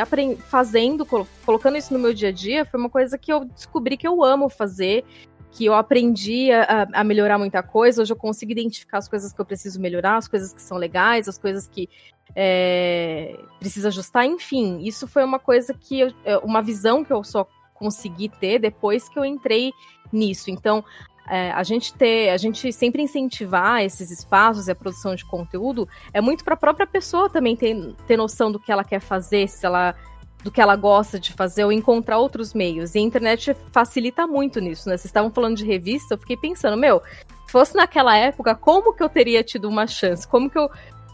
fazendo, 0.49 1.05
colocando 1.45 1.77
isso 1.77 1.93
no 1.93 1.99
meu 1.99 2.15
dia 2.15 2.29
a 2.29 2.33
dia, 2.33 2.65
foi 2.65 2.79
uma 2.79 2.89
coisa 2.89 3.19
que 3.19 3.33
eu 3.33 3.45
descobri 3.45 3.97
que 3.97 4.07
eu 4.07 4.23
amo 4.23 4.49
fazer 4.49 5.05
que 5.51 5.65
eu 5.65 5.75
aprendi 5.75 6.53
a, 6.53 6.87
a, 6.93 7.05
melhorar 7.05 7.39
muita 7.39 7.63
coisa. 7.63 8.03
Hoje 8.03 8.13
eu 8.13 8.17
consigo 8.17 8.53
identificar 8.53 8.99
as 8.99 9.09
coisas 9.09 9.33
que 9.33 9.41
eu 9.41 9.45
preciso 9.45 9.81
melhorar, 9.81 10.17
as 10.17 10.29
coisas 10.29 10.53
que 10.53 10.63
são 10.63 10.77
legais, 10.77 11.29
as 11.29 11.39
coisas 11.39 11.67
que 11.67 11.89
é, 12.35 13.39
preciso 13.59 13.89
ajustar. 13.89 14.27
Enfim, 14.27 14.81
isso 14.83 15.07
foi 15.07 15.25
uma 15.25 15.39
coisa 15.39 15.75
que 15.75 16.01
eu, 16.01 16.13
é, 16.25 16.39
uma 16.39 16.63
visão 16.63 17.05
que 17.05 17.13
eu 17.13 17.25
só 17.25 17.47
consegui 17.75 18.29
ter 18.29 18.59
depois 18.59 19.09
que 19.09 19.19
eu 19.19 19.25
entrei 19.25 19.73
nisso. 20.13 20.51
Então, 20.51 20.85
é, 21.29 21.51
a 21.53 21.63
gente 21.63 21.95
ter, 21.95 22.31
a 22.31 22.37
gente 22.37 22.73
sempre 22.73 23.03
incentivar 23.03 23.83
esses 23.83 24.11
espaços 24.11 24.67
e 24.67 24.71
a 24.71 24.75
produção 24.75 25.15
de 25.15 25.25
conteúdo 25.25 25.89
é 26.13 26.21
muito 26.21 26.45
para 26.45 26.55
a 26.55 26.57
própria 26.57 26.87
pessoa 26.87 27.29
também 27.29 27.55
ter, 27.55 27.95
ter 28.07 28.17
noção 28.17 28.51
do 28.51 28.59
que 28.59 28.73
ela 28.73 28.85
quer 28.85 29.01
fazer, 29.01 29.49
se 29.49 29.65
ela 29.65 29.95
do 30.43 30.51
que 30.51 30.61
ela 30.61 30.77
gosta 30.77 31.19
de 31.19 31.33
fazer 31.33 31.65
ou 31.65 31.73
encontrar 31.73 32.19
outros 32.19 32.55
meios. 32.55 32.95
E 32.95 32.99
a 32.99 33.03
internet 33.03 33.57
facilita 33.73 34.27
muito 34.27 34.61
nisso, 34.61 34.89
né? 34.89 34.97
Vocês 34.97 35.07
estavam 35.07 35.31
falando 35.31 35.57
de 35.57 35.65
revista, 35.65 36.15
eu 36.15 36.19
fiquei 36.19 36.37
pensando, 36.37 36.77
meu, 36.77 37.03
se 37.47 37.53
fosse 37.53 37.75
naquela 37.75 38.17
época, 38.17 38.55
como 38.55 38.95
que 38.95 39.03
eu 39.03 39.09
teria 39.09 39.43
tido 39.43 39.69
uma 39.69 39.87
chance? 39.87 40.27
Como 40.27 40.49
que 40.51 40.59
eu. 40.59 40.71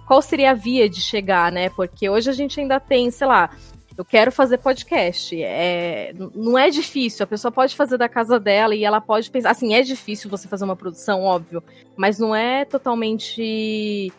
Qual 0.07 0.21
seria 0.21 0.51
a 0.51 0.55
via 0.55 0.87
de 0.89 1.01
chegar, 1.01 1.51
né? 1.51 1.71
Porque 1.71 2.11
hoje 2.11 2.29
a 2.29 2.33
gente 2.35 2.61
ainda 2.61 2.79
tem, 2.79 3.11
sei 3.11 3.27
lá, 3.27 3.49
eu 3.97 4.05
quero 4.05 4.33
fazer 4.33 4.59
podcast. 4.59 5.41
É, 5.43 6.13
não 6.35 6.59
é 6.59 6.69
difícil, 6.69 7.25
a 7.25 7.27
pessoa 7.27 7.51
pode 7.51 7.75
fazer 7.75 7.97
da 7.97 8.09
casa 8.09 8.39
dela 8.39 8.75
e 8.75 8.85
ela 8.85 9.01
pode 9.01 9.31
pensar. 9.31 9.51
Assim, 9.51 9.75
é 9.75 9.83
difícil 9.83 10.29
você 10.29 10.49
fazer 10.49 10.65
uma 10.65 10.77
produção, 10.77 11.23
óbvio, 11.23 11.63
mas 11.97 12.19
não 12.19 12.35
é 12.35 12.65
totalmente 12.65 14.13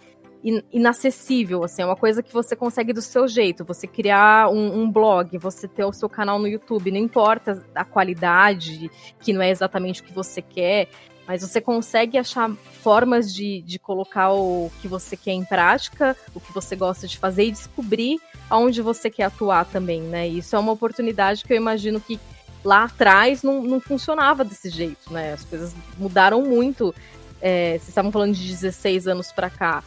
inacessível, 0.71 1.63
assim, 1.63 1.81
é 1.81 1.85
uma 1.85 1.95
coisa 1.95 2.21
que 2.21 2.31
você 2.31 2.55
consegue 2.55 2.93
do 2.93 3.01
seu 3.01 3.27
jeito. 3.27 3.65
Você 3.65 3.87
criar 3.87 4.49
um, 4.49 4.81
um, 4.81 4.91
blog, 4.91 5.37
você 5.39 5.67
ter 5.67 5.83
o 5.83 5.91
seu 5.91 6.07
canal 6.07 6.37
no 6.37 6.47
YouTube, 6.47 6.91
não 6.91 6.99
importa 6.99 7.65
a 7.73 7.83
qualidade, 7.83 8.91
que 9.19 9.33
não 9.33 9.41
é 9.41 9.49
exatamente 9.49 10.01
o 10.01 10.03
que 10.03 10.13
você 10.13 10.43
quer, 10.43 10.87
mas 11.27 11.41
você 11.41 11.59
consegue 11.59 12.17
achar 12.17 12.51
formas 12.83 13.33
de, 13.33 13.61
de 13.63 13.79
colocar 13.79 14.31
o 14.33 14.71
que 14.81 14.87
você 14.87 15.17
quer 15.17 15.31
em 15.31 15.43
prática, 15.43 16.15
o 16.35 16.39
que 16.39 16.53
você 16.53 16.75
gosta 16.75 17.07
de 17.07 17.17
fazer 17.17 17.45
e 17.45 17.51
descobrir 17.51 18.19
aonde 18.47 18.81
você 18.83 19.09
quer 19.09 19.23
atuar 19.23 19.65
também, 19.65 20.01
né? 20.01 20.27
Isso 20.27 20.55
é 20.55 20.59
uma 20.59 20.71
oportunidade 20.71 21.43
que 21.43 21.51
eu 21.51 21.57
imagino 21.57 21.99
que 21.99 22.19
lá 22.63 22.83
atrás 22.83 23.41
não, 23.41 23.63
não 23.63 23.79
funcionava 23.79 24.43
desse 24.43 24.69
jeito, 24.69 25.11
né? 25.11 25.33
As 25.33 25.43
coisas 25.43 25.75
mudaram 25.97 26.43
muito. 26.43 26.93
É, 27.41 27.71
vocês 27.71 27.89
estavam 27.89 28.11
falando 28.11 28.35
de 28.35 28.47
16 28.47 29.07
anos 29.07 29.31
para 29.31 29.49
cá. 29.49 29.83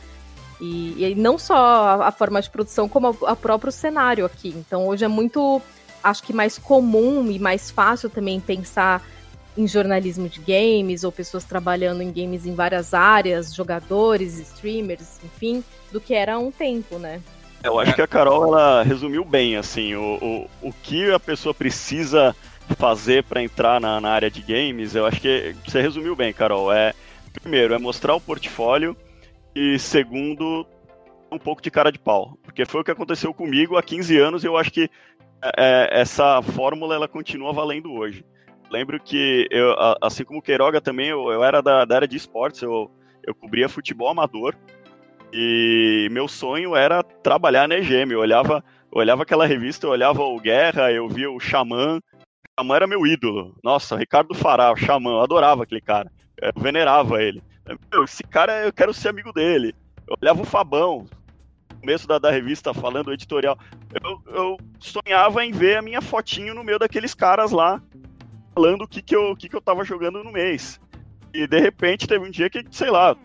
E, 0.60 1.04
e 1.04 1.14
não 1.14 1.38
só 1.38 1.56
a, 1.56 2.08
a, 2.08 2.12
forma 2.12 2.40
de 2.42 2.50
produção, 2.50 2.88
como 2.88 3.10
o 3.10 3.36
próprio 3.36 3.70
cenário 3.70 4.24
aqui. 4.26 4.48
Então 4.56 4.86
hoje 4.88 5.04
é 5.04 5.08
muito, 5.08 5.62
acho 6.02 6.22
que 6.22 6.32
mais 6.32 6.58
comum 6.58 7.30
e 7.30 7.38
mais 7.38 7.70
fácil 7.70 8.10
também 8.10 8.40
pensar 8.40 9.02
em 9.56 9.66
jornalismo 9.66 10.28
de 10.28 10.40
games 10.40 11.04
ou 11.04 11.10
pessoas 11.10 11.44
trabalhando 11.44 12.02
em 12.02 12.12
games 12.12 12.46
em 12.46 12.54
várias 12.54 12.94
áreas, 12.94 13.54
jogadores, 13.54 14.38
streamers, 14.38 15.18
enfim, 15.24 15.64
do 15.92 16.00
que 16.00 16.14
era 16.14 16.34
há 16.34 16.38
um 16.38 16.50
tempo, 16.50 16.98
né? 16.98 17.20
Eu 17.62 17.78
acho 17.78 17.92
que 17.94 18.02
a 18.02 18.06
Carol 18.06 18.44
ela 18.44 18.84
resumiu 18.84 19.24
bem 19.24 19.56
assim 19.56 19.94
o, 19.94 20.48
o, 20.62 20.68
o 20.68 20.72
que 20.72 21.10
a 21.10 21.18
pessoa 21.18 21.52
precisa 21.52 22.34
fazer 22.76 23.24
para 23.24 23.42
entrar 23.42 23.80
na, 23.80 24.00
na 24.00 24.10
área 24.10 24.30
de 24.30 24.40
games. 24.42 24.94
Eu 24.94 25.06
acho 25.06 25.20
que 25.20 25.56
você 25.66 25.80
resumiu 25.80 26.14
bem, 26.14 26.32
Carol. 26.32 26.72
É 26.72 26.94
primeiro 27.40 27.74
é 27.74 27.78
mostrar 27.78 28.14
o 28.14 28.20
portfólio 28.20 28.96
e 29.58 29.76
segundo, 29.76 30.64
um 31.32 31.38
pouco 31.38 31.60
de 31.60 31.68
cara 31.68 31.90
de 31.90 31.98
pau. 31.98 32.38
Porque 32.44 32.64
foi 32.64 32.80
o 32.80 32.84
que 32.84 32.92
aconteceu 32.92 33.34
comigo 33.34 33.76
há 33.76 33.82
15 33.82 34.16
anos 34.16 34.44
e 34.44 34.46
eu 34.46 34.56
acho 34.56 34.70
que 34.70 34.88
é, 35.42 35.50
é, 35.56 36.00
essa 36.00 36.40
fórmula 36.40 36.94
ela 36.94 37.08
continua 37.08 37.52
valendo 37.52 37.92
hoje. 37.92 38.24
Lembro 38.70 39.00
que, 39.00 39.48
eu, 39.50 39.74
assim 40.00 40.24
como 40.24 40.38
o 40.38 40.42
Queiroga 40.42 40.80
também, 40.80 41.08
eu, 41.08 41.28
eu 41.32 41.42
era 41.42 41.60
da, 41.60 41.84
da, 41.84 41.96
área 41.96 42.06
de 42.06 42.16
esportes, 42.16 42.62
eu, 42.62 42.88
eu 43.26 43.34
cobria 43.34 43.68
futebol 43.68 44.08
amador 44.08 44.54
e 45.32 46.06
meu 46.12 46.28
sonho 46.28 46.76
era 46.76 47.02
trabalhar 47.02 47.66
na 47.66 47.78
EGM. 47.78 48.12
Eu 48.12 48.20
olhava, 48.20 48.62
eu 48.92 49.00
olhava 49.00 49.24
aquela 49.24 49.44
revista, 49.44 49.88
eu 49.88 49.90
olhava 49.90 50.22
o 50.22 50.38
Guerra, 50.38 50.92
eu 50.92 51.08
via 51.08 51.30
o 51.30 51.40
Xamã. 51.40 51.98
O 51.98 52.60
Xamã 52.60 52.76
era 52.76 52.86
meu 52.86 53.04
ídolo. 53.04 53.56
Nossa, 53.64 53.96
Ricardo 53.96 54.36
Fará, 54.36 54.70
o 54.70 54.76
Xamã, 54.76 55.10
eu 55.10 55.20
adorava 55.20 55.64
aquele 55.64 55.80
cara. 55.80 56.12
Eu 56.40 56.52
venerava 56.62 57.20
ele. 57.20 57.42
Meu, 57.92 58.04
esse 58.04 58.22
cara, 58.22 58.64
eu 58.64 58.72
quero 58.72 58.94
ser 58.94 59.08
amigo 59.08 59.32
dele. 59.32 59.74
Eu 60.06 60.16
olhava 60.20 60.40
o 60.40 60.44
Fabão, 60.44 61.06
começo 61.80 62.06
da, 62.06 62.18
da 62.18 62.30
revista, 62.30 62.72
falando 62.72 63.12
editorial. 63.12 63.58
Eu, 64.02 64.20
eu 64.34 64.56
sonhava 64.78 65.44
em 65.44 65.52
ver 65.52 65.76
a 65.76 65.82
minha 65.82 66.00
fotinho 66.00 66.54
no 66.54 66.64
meio 66.64 66.78
daqueles 66.78 67.14
caras 67.14 67.50
lá, 67.50 67.82
falando 68.54 68.82
o 68.82 68.88
que, 68.88 69.02
que, 69.02 69.14
eu, 69.14 69.36
que, 69.36 69.48
que 69.48 69.56
eu 69.56 69.60
tava 69.60 69.84
jogando 69.84 70.22
no 70.24 70.32
mês. 70.32 70.80
E 71.32 71.46
de 71.46 71.60
repente 71.60 72.06
teve 72.06 72.26
um 72.26 72.30
dia 72.30 72.48
que, 72.48 72.64
sei 72.70 72.90
lá, 72.90 73.16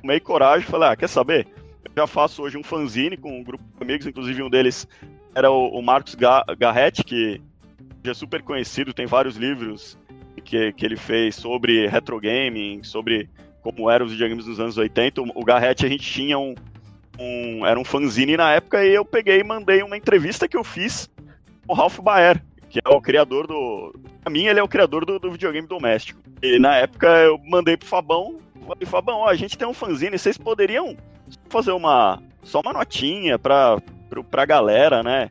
tomei 0.00 0.20
coragem 0.20 0.66
e 0.66 0.70
falei, 0.70 0.88
ah, 0.88 0.96
quer 0.96 1.08
saber? 1.08 1.46
Eu 1.84 1.92
já 1.96 2.06
faço 2.06 2.42
hoje 2.42 2.58
um 2.58 2.62
fanzine 2.62 3.16
com 3.16 3.38
um 3.38 3.44
grupo 3.44 3.64
de 3.76 3.82
amigos, 3.82 4.06
inclusive 4.06 4.42
um 4.42 4.50
deles 4.50 4.86
era 5.34 5.50
o, 5.50 5.68
o 5.68 5.82
Marcos 5.82 6.16
Garrett, 6.58 7.04
que 7.04 7.40
já 8.02 8.10
é 8.10 8.14
super 8.14 8.42
conhecido, 8.42 8.92
tem 8.92 9.06
vários 9.06 9.36
livros 9.36 9.96
que, 10.44 10.72
que 10.72 10.84
ele 10.84 10.96
fez 10.96 11.36
sobre 11.36 11.86
retro 11.86 12.18
gaming, 12.18 12.82
sobre 12.82 13.28
como 13.62 13.90
eram 13.90 14.06
os 14.06 14.12
videogames 14.12 14.46
nos 14.46 14.60
anos 14.60 14.76
80. 14.76 15.22
O 15.34 15.44
Garrett, 15.44 15.84
a 15.84 15.88
gente 15.88 16.04
tinha 16.04 16.38
um, 16.38 16.54
um, 17.18 17.66
Era 17.66 17.78
um 17.78 17.84
fanzine 17.84 18.36
na 18.36 18.52
época 18.52 18.84
e 18.84 18.94
eu 18.94 19.04
peguei 19.04 19.40
e 19.40 19.44
mandei 19.44 19.82
uma 19.82 19.96
entrevista 19.96 20.48
que 20.48 20.56
eu 20.56 20.64
fiz 20.64 21.08
com 21.66 21.72
o 21.72 21.76
Ralph 21.76 22.00
Baer, 22.00 22.42
que 22.68 22.80
é 22.84 22.88
o 22.88 23.00
criador 23.00 23.46
do. 23.46 23.94
Pra 24.22 24.32
mim, 24.32 24.46
ele 24.46 24.60
é 24.60 24.62
o 24.62 24.68
criador 24.68 25.04
do, 25.04 25.18
do 25.18 25.30
videogame 25.30 25.66
doméstico. 25.66 26.20
E 26.42 26.58
na 26.58 26.76
época 26.76 27.06
eu 27.06 27.38
mandei 27.44 27.76
pro 27.76 27.88
Fabão. 27.88 28.38
Falei, 28.66 28.86
Fabão, 28.86 29.18
ó, 29.18 29.28
a 29.28 29.34
gente 29.34 29.58
tem 29.58 29.66
um 29.66 29.74
fanzine, 29.74 30.18
vocês 30.18 30.38
poderiam 30.38 30.96
fazer 31.48 31.72
uma. 31.72 32.22
Só 32.42 32.60
uma 32.60 32.72
notinha 32.72 33.38
pra, 33.38 33.78
pra, 34.08 34.22
pra 34.24 34.46
galera, 34.46 35.02
né? 35.02 35.30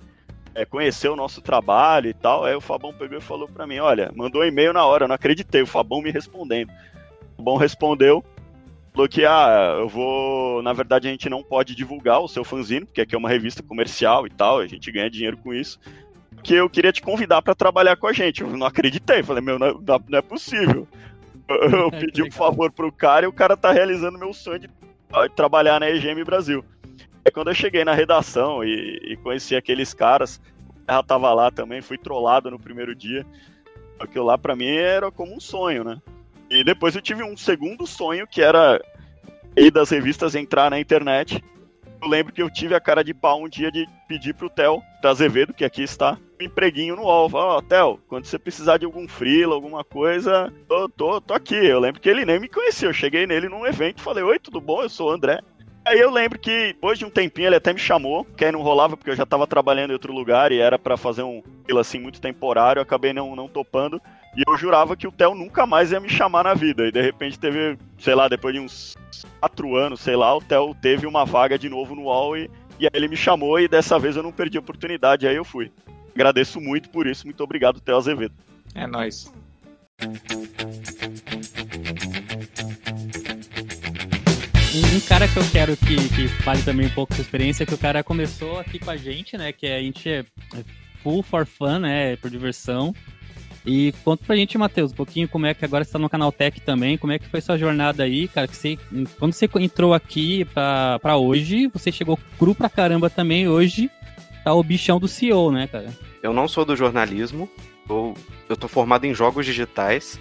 É, 0.53 0.65
conhecer 0.65 1.09
o 1.09 1.15
nosso 1.15 1.41
trabalho 1.41 2.09
e 2.09 2.13
tal. 2.13 2.45
Aí 2.45 2.53
o 2.53 2.61
Fabão 2.61 2.93
pegou 2.93 3.17
e 3.17 3.21
falou 3.21 3.47
pra 3.47 3.65
mim: 3.65 3.79
olha, 3.79 4.11
mandou 4.15 4.41
um 4.41 4.45
e-mail 4.45 4.73
na 4.73 4.85
hora, 4.85 5.05
eu 5.05 5.07
não 5.07 5.15
acreditei, 5.15 5.61
o 5.61 5.67
Fabão 5.67 6.01
me 6.01 6.11
respondendo. 6.11 6.71
O 7.39 7.41
Fabão 7.41 7.55
respondeu, 7.55 8.21
falou 8.91 9.07
que, 9.07 9.25
ah, 9.25 9.77
eu 9.79 9.87
vou. 9.87 10.61
Na 10.61 10.73
verdade, 10.73 11.07
a 11.07 11.11
gente 11.11 11.29
não 11.29 11.41
pode 11.41 11.73
divulgar 11.73 12.19
o 12.19 12.27
seu 12.27 12.43
fanzine, 12.43 12.85
porque 12.85 12.99
aqui 12.99 13.15
é 13.15 13.17
uma 13.17 13.29
revista 13.29 13.63
comercial 13.63 14.27
e 14.27 14.29
tal, 14.29 14.59
a 14.59 14.67
gente 14.67 14.91
ganha 14.91 15.09
dinheiro 15.09 15.37
com 15.37 15.53
isso. 15.53 15.79
Que 16.43 16.55
eu 16.55 16.69
queria 16.69 16.91
te 16.91 17.01
convidar 17.01 17.41
para 17.41 17.55
trabalhar 17.55 17.95
com 17.95 18.07
a 18.07 18.13
gente. 18.13 18.41
Eu 18.41 18.49
não 18.49 18.67
acreditei, 18.67 19.23
falei, 19.23 19.41
meu, 19.41 19.57
não 19.57 19.67
é, 19.67 19.73
não 20.09 20.19
é 20.19 20.21
possível. 20.21 20.85
Eu 21.47 21.87
é, 21.95 21.99
pedi 21.99 22.21
um 22.21 22.31
favor 22.31 22.71
pro 22.71 22.91
cara 22.91 23.25
e 23.25 23.29
o 23.29 23.33
cara 23.33 23.55
tá 23.55 23.71
realizando 23.71 24.19
meu 24.19 24.33
sonho 24.33 24.59
de 24.59 24.69
trabalhar 25.33 25.79
na 25.79 25.89
EGM 25.89 26.23
Brasil. 26.25 26.63
Aí 27.25 27.31
quando 27.31 27.49
eu 27.49 27.55
cheguei 27.55 27.85
na 27.85 27.93
redação 27.93 28.63
e, 28.65 29.13
e 29.13 29.17
conheci 29.17 29.55
aqueles 29.55 29.93
caras, 29.93 30.41
ela 30.85 31.03
tava 31.03 31.33
lá 31.33 31.49
também, 31.51 31.81
fui 31.81 31.97
trollado 31.97 32.51
no 32.51 32.59
primeiro 32.59 32.93
dia. 32.93 33.25
Aquilo 33.97 34.25
lá 34.25 34.37
para 34.37 34.55
mim 34.57 34.67
era 34.67 35.09
como 35.09 35.33
um 35.33 35.39
sonho, 35.39 35.83
né? 35.85 36.01
E 36.49 36.63
depois 36.63 36.95
eu 36.95 37.01
tive 37.01 37.23
um 37.23 37.37
segundo 37.37 37.85
sonho 37.85 38.27
que 38.27 38.41
era 38.41 38.81
ir 39.55 39.71
das 39.71 39.89
revistas 39.89 40.35
entrar 40.35 40.69
na 40.69 40.79
internet. 40.79 41.43
Eu 42.01 42.07
lembro 42.07 42.33
que 42.33 42.41
eu 42.41 42.49
tive 42.49 42.73
a 42.73 42.79
cara 42.79 43.03
de 43.03 43.13
pau 43.13 43.43
um 43.43 43.49
dia 43.49 43.71
de 43.71 43.85
pedir 44.07 44.33
pro 44.33 44.49
Theo 44.49 44.81
da 45.01 45.09
Azevedo, 45.09 45.53
que 45.53 45.65
aqui 45.65 45.83
está, 45.83 46.17
um 46.39 46.45
empreguinho 46.45 46.95
no 46.95 47.03
UOL. 47.03 47.29
Ó, 47.33 47.57
oh, 47.57 47.61
Theo, 47.61 47.99
quando 48.07 48.25
você 48.25 48.39
precisar 48.39 48.77
de 48.77 48.85
algum 48.85 49.07
freela, 49.07 49.53
alguma 49.53 49.83
coisa, 49.83 50.51
tô, 50.67 50.89
tô, 50.89 51.21
tô 51.21 51.33
aqui. 51.33 51.55
Eu 51.55 51.79
lembro 51.79 51.99
que 52.01 52.09
ele 52.09 52.25
nem 52.25 52.39
me 52.39 52.47
conhecia. 52.47 52.87
Eu 52.87 52.93
cheguei 52.93 53.27
nele 53.27 53.49
num 53.49 53.65
evento 53.65 54.01
falei, 54.01 54.23
oi, 54.23 54.39
tudo 54.39 54.61
bom? 54.61 54.81
Eu 54.81 54.89
sou 54.89 55.09
o 55.09 55.13
André. 55.13 55.41
Aí 55.85 55.99
eu 55.99 56.11
lembro 56.11 56.39
que 56.39 56.67
depois 56.67 56.99
de 56.99 57.05
um 57.05 57.09
tempinho 57.09 57.47
ele 57.47 57.55
até 57.55 57.73
me 57.73 57.79
chamou, 57.79 58.23
que 58.23 58.45
aí 58.45 58.51
não 58.51 58.61
rolava 58.61 58.95
porque 58.95 59.09
eu 59.09 59.15
já 59.15 59.25
tava 59.25 59.47
trabalhando 59.47 59.89
em 59.89 59.93
outro 59.93 60.13
lugar 60.13 60.51
e 60.51 60.59
era 60.59 60.77
para 60.77 60.97
fazer 60.97 61.23
um 61.23 61.41
assim 61.79 61.99
muito 61.99 62.21
temporário, 62.21 62.81
acabei 62.81 63.13
não, 63.13 63.35
não 63.35 63.47
topando. 63.47 64.01
E 64.35 64.43
eu 64.47 64.57
jurava 64.57 64.95
que 64.95 65.07
o 65.07 65.11
Theo 65.11 65.33
nunca 65.33 65.65
mais 65.65 65.91
ia 65.91 65.99
me 65.99 66.09
chamar 66.09 66.43
na 66.43 66.53
vida. 66.53 66.87
E 66.87 66.91
de 66.91 67.01
repente 67.01 67.39
teve, 67.39 67.77
sei 67.97 68.15
lá, 68.15 68.27
depois 68.27 68.53
de 68.53 68.59
uns 68.59 68.95
quatro 69.39 69.75
anos, 69.75 69.99
sei 70.01 70.15
lá, 70.15 70.35
o 70.35 70.41
Theo 70.41 70.75
teve 70.75 71.07
uma 71.07 71.25
vaga 71.25 71.57
de 71.57 71.69
novo 71.69 71.95
no 71.95 72.03
UOL 72.03 72.37
e, 72.37 72.49
e 72.79 72.85
aí 72.85 72.91
ele 72.93 73.07
me 73.07 73.17
chamou 73.17 73.59
e 73.59 73.67
dessa 73.67 73.97
vez 73.97 74.15
eu 74.15 74.23
não 74.23 74.31
perdi 74.31 74.57
a 74.57 74.61
oportunidade, 74.61 75.27
aí 75.27 75.35
eu 75.35 75.45
fui. 75.45 75.71
Agradeço 76.13 76.59
muito 76.59 76.89
por 76.89 77.07
isso, 77.07 77.25
muito 77.25 77.43
obrigado, 77.43 77.79
Theo 77.79 77.97
Azevedo. 77.97 78.33
É 78.75 78.85
nóis. 78.85 79.31
Um 84.71 84.99
cara 85.07 85.27
que 85.27 85.37
eu 85.37 85.43
quero 85.51 85.75
que, 85.77 85.95
que 86.09 86.27
fale 86.43 86.61
também 86.61 86.87
um 86.87 86.91
pouco 86.91 87.13
sua 87.13 87.21
experiência, 87.21 87.65
que 87.65 87.73
o 87.73 87.77
cara 87.77 88.03
começou 88.03 88.59
aqui 88.59 88.79
com 88.79 88.91
a 88.91 88.97
gente, 88.97 89.37
né? 89.37 89.51
Que 89.51 89.67
a 89.67 89.81
gente 89.81 90.07
é 90.09 90.25
full 91.01 91.23
for 91.23 91.45
fun, 91.45 91.79
né? 91.79 92.15
Por 92.17 92.29
diversão. 92.29 92.93
E 93.69 93.91
conta 94.03 94.25
pra 94.25 94.35
gente, 94.35 94.57
Matheus, 94.57 94.91
um 94.91 94.95
pouquinho 94.95 95.29
como 95.29 95.45
é 95.45 95.53
que 95.53 95.63
agora 95.63 95.83
você 95.83 95.91
tá 95.91 95.99
no 95.99 96.09
canal 96.09 96.31
Tech 96.31 96.59
também, 96.61 96.97
como 96.97 97.13
é 97.13 97.19
que 97.19 97.27
foi 97.27 97.39
sua 97.39 97.55
jornada 97.55 98.01
aí, 98.01 98.27
cara, 98.27 98.47
que 98.47 98.55
você, 98.55 98.79
quando 99.19 99.31
você 99.31 99.47
entrou 99.59 99.93
aqui 99.93 100.43
pra, 100.45 100.97
pra 100.97 101.17
hoje, 101.17 101.67
você 101.67 101.91
chegou 101.91 102.17
cru 102.39 102.55
pra 102.55 102.67
caramba 102.67 103.11
também, 103.11 103.47
hoje 103.47 103.91
tá 104.43 104.51
o 104.55 104.63
bichão 104.63 104.99
do 104.99 105.07
CEO, 105.07 105.51
né, 105.51 105.67
cara? 105.67 105.95
Eu 106.23 106.33
não 106.33 106.47
sou 106.47 106.65
do 106.65 106.75
jornalismo, 106.75 107.47
eu, 107.87 108.15
eu 108.49 108.57
tô 108.57 108.67
formado 108.67 109.05
em 109.05 109.13
jogos 109.13 109.45
digitais. 109.45 110.19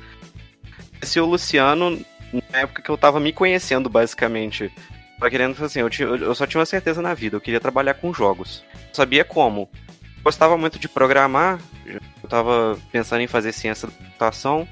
Esse 1.00 1.18
é 1.18 1.22
o 1.22 1.24
Luciano, 1.24 1.98
na 2.52 2.58
época 2.58 2.82
que 2.82 2.90
eu 2.90 2.98
tava 2.98 3.18
me 3.18 3.32
conhecendo, 3.32 3.88
basicamente, 3.88 4.70
tava 5.18 5.30
querendo, 5.30 5.64
assim, 5.64 5.80
eu, 5.80 5.88
tinha, 5.88 6.06
eu 6.06 6.34
só 6.34 6.46
tinha 6.46 6.58
uma 6.58 6.66
certeza 6.66 7.00
na 7.00 7.14
vida, 7.14 7.36
eu 7.36 7.40
queria 7.40 7.60
trabalhar 7.60 7.94
com 7.94 8.12
jogos. 8.12 8.62
Eu 8.74 8.94
sabia 8.94 9.24
como. 9.24 9.70
Gostava 10.22 10.56
muito 10.58 10.78
de 10.78 10.88
programar, 10.88 11.58
eu 11.86 12.28
tava 12.28 12.78
pensando 12.92 13.20
em 13.20 13.26
fazer 13.26 13.52
ciência 13.52 13.88
da 13.88 13.94
computação. 13.94 14.68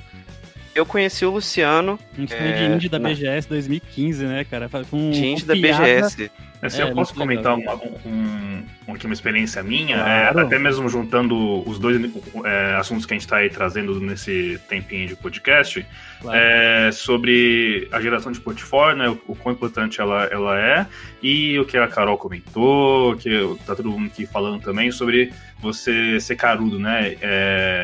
Eu 0.75 0.85
conheci 0.85 1.25
o 1.25 1.31
Luciano. 1.31 1.99
Gente 2.17 2.35
é, 2.35 2.53
de 2.53 2.75
indie 2.75 2.89
da 2.89 2.99
BGS 2.99 3.49
2015, 3.49 4.25
né, 4.25 4.45
cara? 4.45 4.69
Com, 4.91 5.11
de 5.11 5.25
indie 5.25 5.45
da 5.47 5.55
BGS. 5.55 6.31
Se 6.69 6.81
é, 6.81 6.85
eu 6.85 6.95
posso 6.95 7.15
comentar 7.15 7.55
uma, 7.55 7.75
um, 8.05 8.65
uma 8.87 9.13
experiência 9.13 9.63
minha, 9.63 9.97
é, 9.97 10.23
claro. 10.23 10.41
é, 10.41 10.43
até 10.43 10.59
mesmo 10.59 10.89
juntando 10.89 11.69
os 11.69 11.79
dois 11.79 12.01
é, 12.45 12.75
assuntos 12.77 13.05
que 13.05 13.13
a 13.13 13.17
gente 13.17 13.25
está 13.25 13.37
aí 13.37 13.51
trazendo 13.51 14.01
nesse 14.01 14.61
tempinho 14.69 15.09
de 15.09 15.17
podcast, 15.17 15.87
claro. 16.21 16.39
É, 16.39 16.91
sobre 16.93 17.89
a 17.93 18.01
geração 18.01 18.33
de 18.33 18.41
portfólio, 18.41 18.97
né, 18.97 19.09
o, 19.09 19.21
o, 19.29 19.37
quão 19.37 19.55
importante 19.55 20.01
ela, 20.01 20.25
ela 20.25 20.59
é, 20.59 20.87
e 21.23 21.59
o 21.59 21.65
que 21.65 21.77
a 21.77 21.87
Carol 21.89 22.17
comentou, 22.17 23.17
que 23.17 23.31
tá 23.67 23.77
todo 23.77 23.91
mundo 23.91 24.07
aqui 24.07 24.25
falando 24.27 24.61
também, 24.63 24.91
sobre 24.91 25.33
você 25.61 26.21
ser 26.21 26.37
carudo, 26.37 26.79
né? 26.79 27.17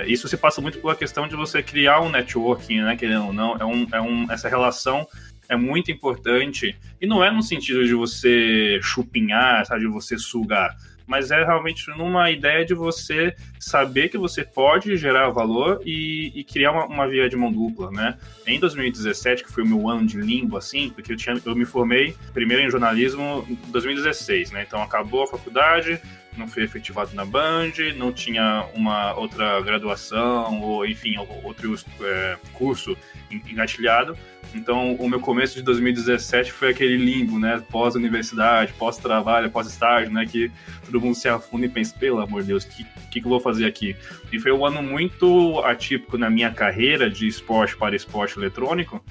Isso 0.06 0.28
se 0.28 0.36
passa 0.36 0.60
muito 0.60 0.78
pela 0.78 0.94
questão 0.94 1.26
de 1.26 1.34
você 1.34 1.62
criar 1.62 2.00
um 2.00 2.10
networking, 2.10 2.82
né? 2.82 2.96
Querendo 2.96 3.26
ou 3.26 3.32
não, 3.32 3.56
é, 3.56 3.64
um, 3.64 3.86
é 3.92 4.00
um, 4.00 4.30
essa 4.30 4.48
relação 4.48 5.06
é 5.52 5.56
muito 5.56 5.92
importante. 5.92 6.74
E 7.00 7.06
não 7.06 7.22
é 7.22 7.30
no 7.30 7.42
sentido 7.42 7.84
de 7.84 7.94
você 7.94 8.80
chupinhar, 8.82 9.64
sabe, 9.66 9.82
de 9.82 9.86
você 9.86 10.16
sugar, 10.18 10.74
mas 11.06 11.30
é 11.30 11.44
realmente 11.44 11.88
numa 11.90 12.30
ideia 12.30 12.64
de 12.64 12.74
você 12.74 13.34
saber 13.60 14.08
que 14.08 14.16
você 14.16 14.44
pode 14.44 14.96
gerar 14.96 15.28
valor 15.28 15.82
e, 15.84 16.32
e 16.34 16.42
criar 16.42 16.72
uma, 16.72 16.86
uma, 16.86 17.08
via 17.08 17.28
de 17.28 17.36
mão 17.36 17.52
dupla, 17.52 17.90
né? 17.90 18.16
Em 18.46 18.58
2017, 18.58 19.44
que 19.44 19.52
foi 19.52 19.62
o 19.62 19.66
meu 19.66 19.88
ano 19.88 20.06
de 20.06 20.18
limbo, 20.18 20.56
assim, 20.56 20.88
porque 20.88 21.12
eu, 21.12 21.16
tinha, 21.16 21.36
eu 21.44 21.54
me 21.54 21.66
formei 21.66 22.16
primeiro 22.32 22.62
em 22.62 22.70
jornalismo 22.70 23.44
em 23.48 23.54
2016, 23.70 24.52
né? 24.52 24.64
Então 24.66 24.82
acabou 24.82 25.24
a 25.24 25.26
faculdade, 25.26 26.00
não 26.36 26.48
fui 26.48 26.62
efetivado 26.62 27.14
na 27.14 27.24
Band, 27.24 27.72
não 27.96 28.12
tinha 28.12 28.66
uma 28.74 29.14
outra 29.14 29.60
graduação 29.60 30.60
ou, 30.60 30.86
enfim, 30.86 31.16
outro 31.42 31.74
é, 32.00 32.38
curso 32.52 32.96
engatilhado. 33.30 34.16
Então, 34.54 34.94
o 34.96 35.08
meu 35.08 35.18
começo 35.18 35.54
de 35.54 35.62
2017 35.62 36.52
foi 36.52 36.70
aquele 36.70 36.96
limbo, 36.96 37.38
né? 37.38 37.62
Pós-universidade, 37.70 38.72
pós-trabalho, 38.74 39.50
pós-estágio, 39.50 40.10
né? 40.10 40.26
Que 40.26 40.50
todo 40.84 41.00
mundo 41.00 41.14
se 41.14 41.28
afunda 41.28 41.66
e 41.66 41.68
pensa, 41.68 41.96
pelo 41.98 42.20
amor 42.20 42.42
de 42.42 42.48
Deus, 42.48 42.64
o 42.64 42.68
que, 42.68 42.84
que, 43.10 43.20
que 43.20 43.26
eu 43.26 43.30
vou 43.30 43.40
fazer 43.40 43.64
aqui? 43.64 43.96
E 44.30 44.38
foi 44.38 44.52
um 44.52 44.64
ano 44.66 44.82
muito 44.82 45.60
atípico 45.60 46.18
na 46.18 46.28
minha 46.28 46.50
carreira 46.50 47.08
de 47.08 47.26
esporte 47.26 47.76
para 47.76 47.96
esporte 47.96 48.38
eletrônico, 48.38 49.02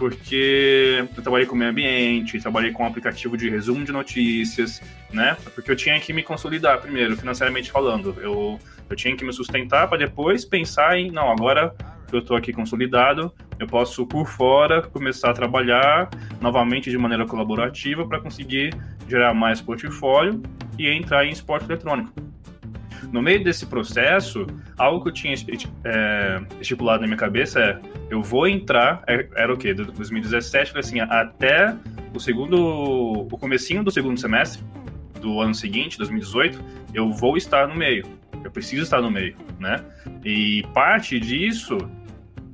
porque 0.00 1.04
eu 1.14 1.22
trabalhei 1.22 1.46
com 1.46 1.54
meio 1.54 1.70
ambiente, 1.70 2.40
trabalhei 2.40 2.72
com 2.72 2.82
um 2.82 2.86
aplicativo 2.86 3.36
de 3.36 3.50
resumo 3.50 3.84
de 3.84 3.92
notícias, 3.92 4.80
né? 5.12 5.36
Porque 5.54 5.70
eu 5.70 5.76
tinha 5.76 6.00
que 6.00 6.10
me 6.10 6.22
consolidar 6.22 6.80
primeiro, 6.80 7.14
financeiramente 7.18 7.70
falando. 7.70 8.16
Eu, 8.18 8.58
eu 8.88 8.96
tinha 8.96 9.14
que 9.14 9.22
me 9.22 9.32
sustentar 9.32 9.88
para 9.88 9.98
depois 9.98 10.42
pensar 10.42 10.98
em, 10.98 11.10
não, 11.10 11.30
agora 11.30 11.74
que 12.08 12.16
eu 12.16 12.20
estou 12.20 12.34
aqui 12.34 12.50
consolidado, 12.50 13.30
eu 13.58 13.66
posso, 13.66 14.06
por 14.06 14.26
fora, 14.26 14.80
começar 14.80 15.30
a 15.30 15.34
trabalhar 15.34 16.08
novamente 16.40 16.90
de 16.90 16.96
maneira 16.96 17.26
colaborativa 17.26 18.06
para 18.08 18.18
conseguir 18.18 18.74
gerar 19.06 19.34
mais 19.34 19.60
portfólio 19.60 20.42
e 20.78 20.88
entrar 20.88 21.26
em 21.26 21.30
esporte 21.30 21.66
eletrônico. 21.66 22.10
No 23.12 23.20
meio 23.20 23.42
desse 23.42 23.66
processo, 23.66 24.46
algo 24.78 25.02
que 25.02 25.08
eu 25.08 25.12
tinha 25.12 25.34
é, 25.84 26.40
estipulado 26.60 27.00
na 27.00 27.06
minha 27.06 27.18
cabeça 27.18 27.60
é: 27.60 27.80
eu 28.08 28.22
vou 28.22 28.46
entrar, 28.46 29.02
é, 29.06 29.26
era 29.36 29.52
o 29.52 29.56
quê? 29.56 29.74
2017, 29.74 30.78
assim, 30.78 31.00
até 31.00 31.74
o 32.14 32.20
segundo, 32.20 33.26
o 33.30 33.38
comecinho 33.38 33.82
do 33.82 33.90
segundo 33.90 34.18
semestre 34.18 34.62
do 35.20 35.40
ano 35.40 35.54
seguinte, 35.54 35.98
2018, 35.98 36.58
eu 36.94 37.12
vou 37.12 37.36
estar 37.36 37.68
no 37.68 37.74
meio. 37.74 38.06
Eu 38.42 38.50
preciso 38.50 38.82
estar 38.82 39.02
no 39.02 39.10
meio, 39.10 39.36
né? 39.58 39.84
E 40.24 40.64
parte 40.72 41.20
disso 41.20 41.76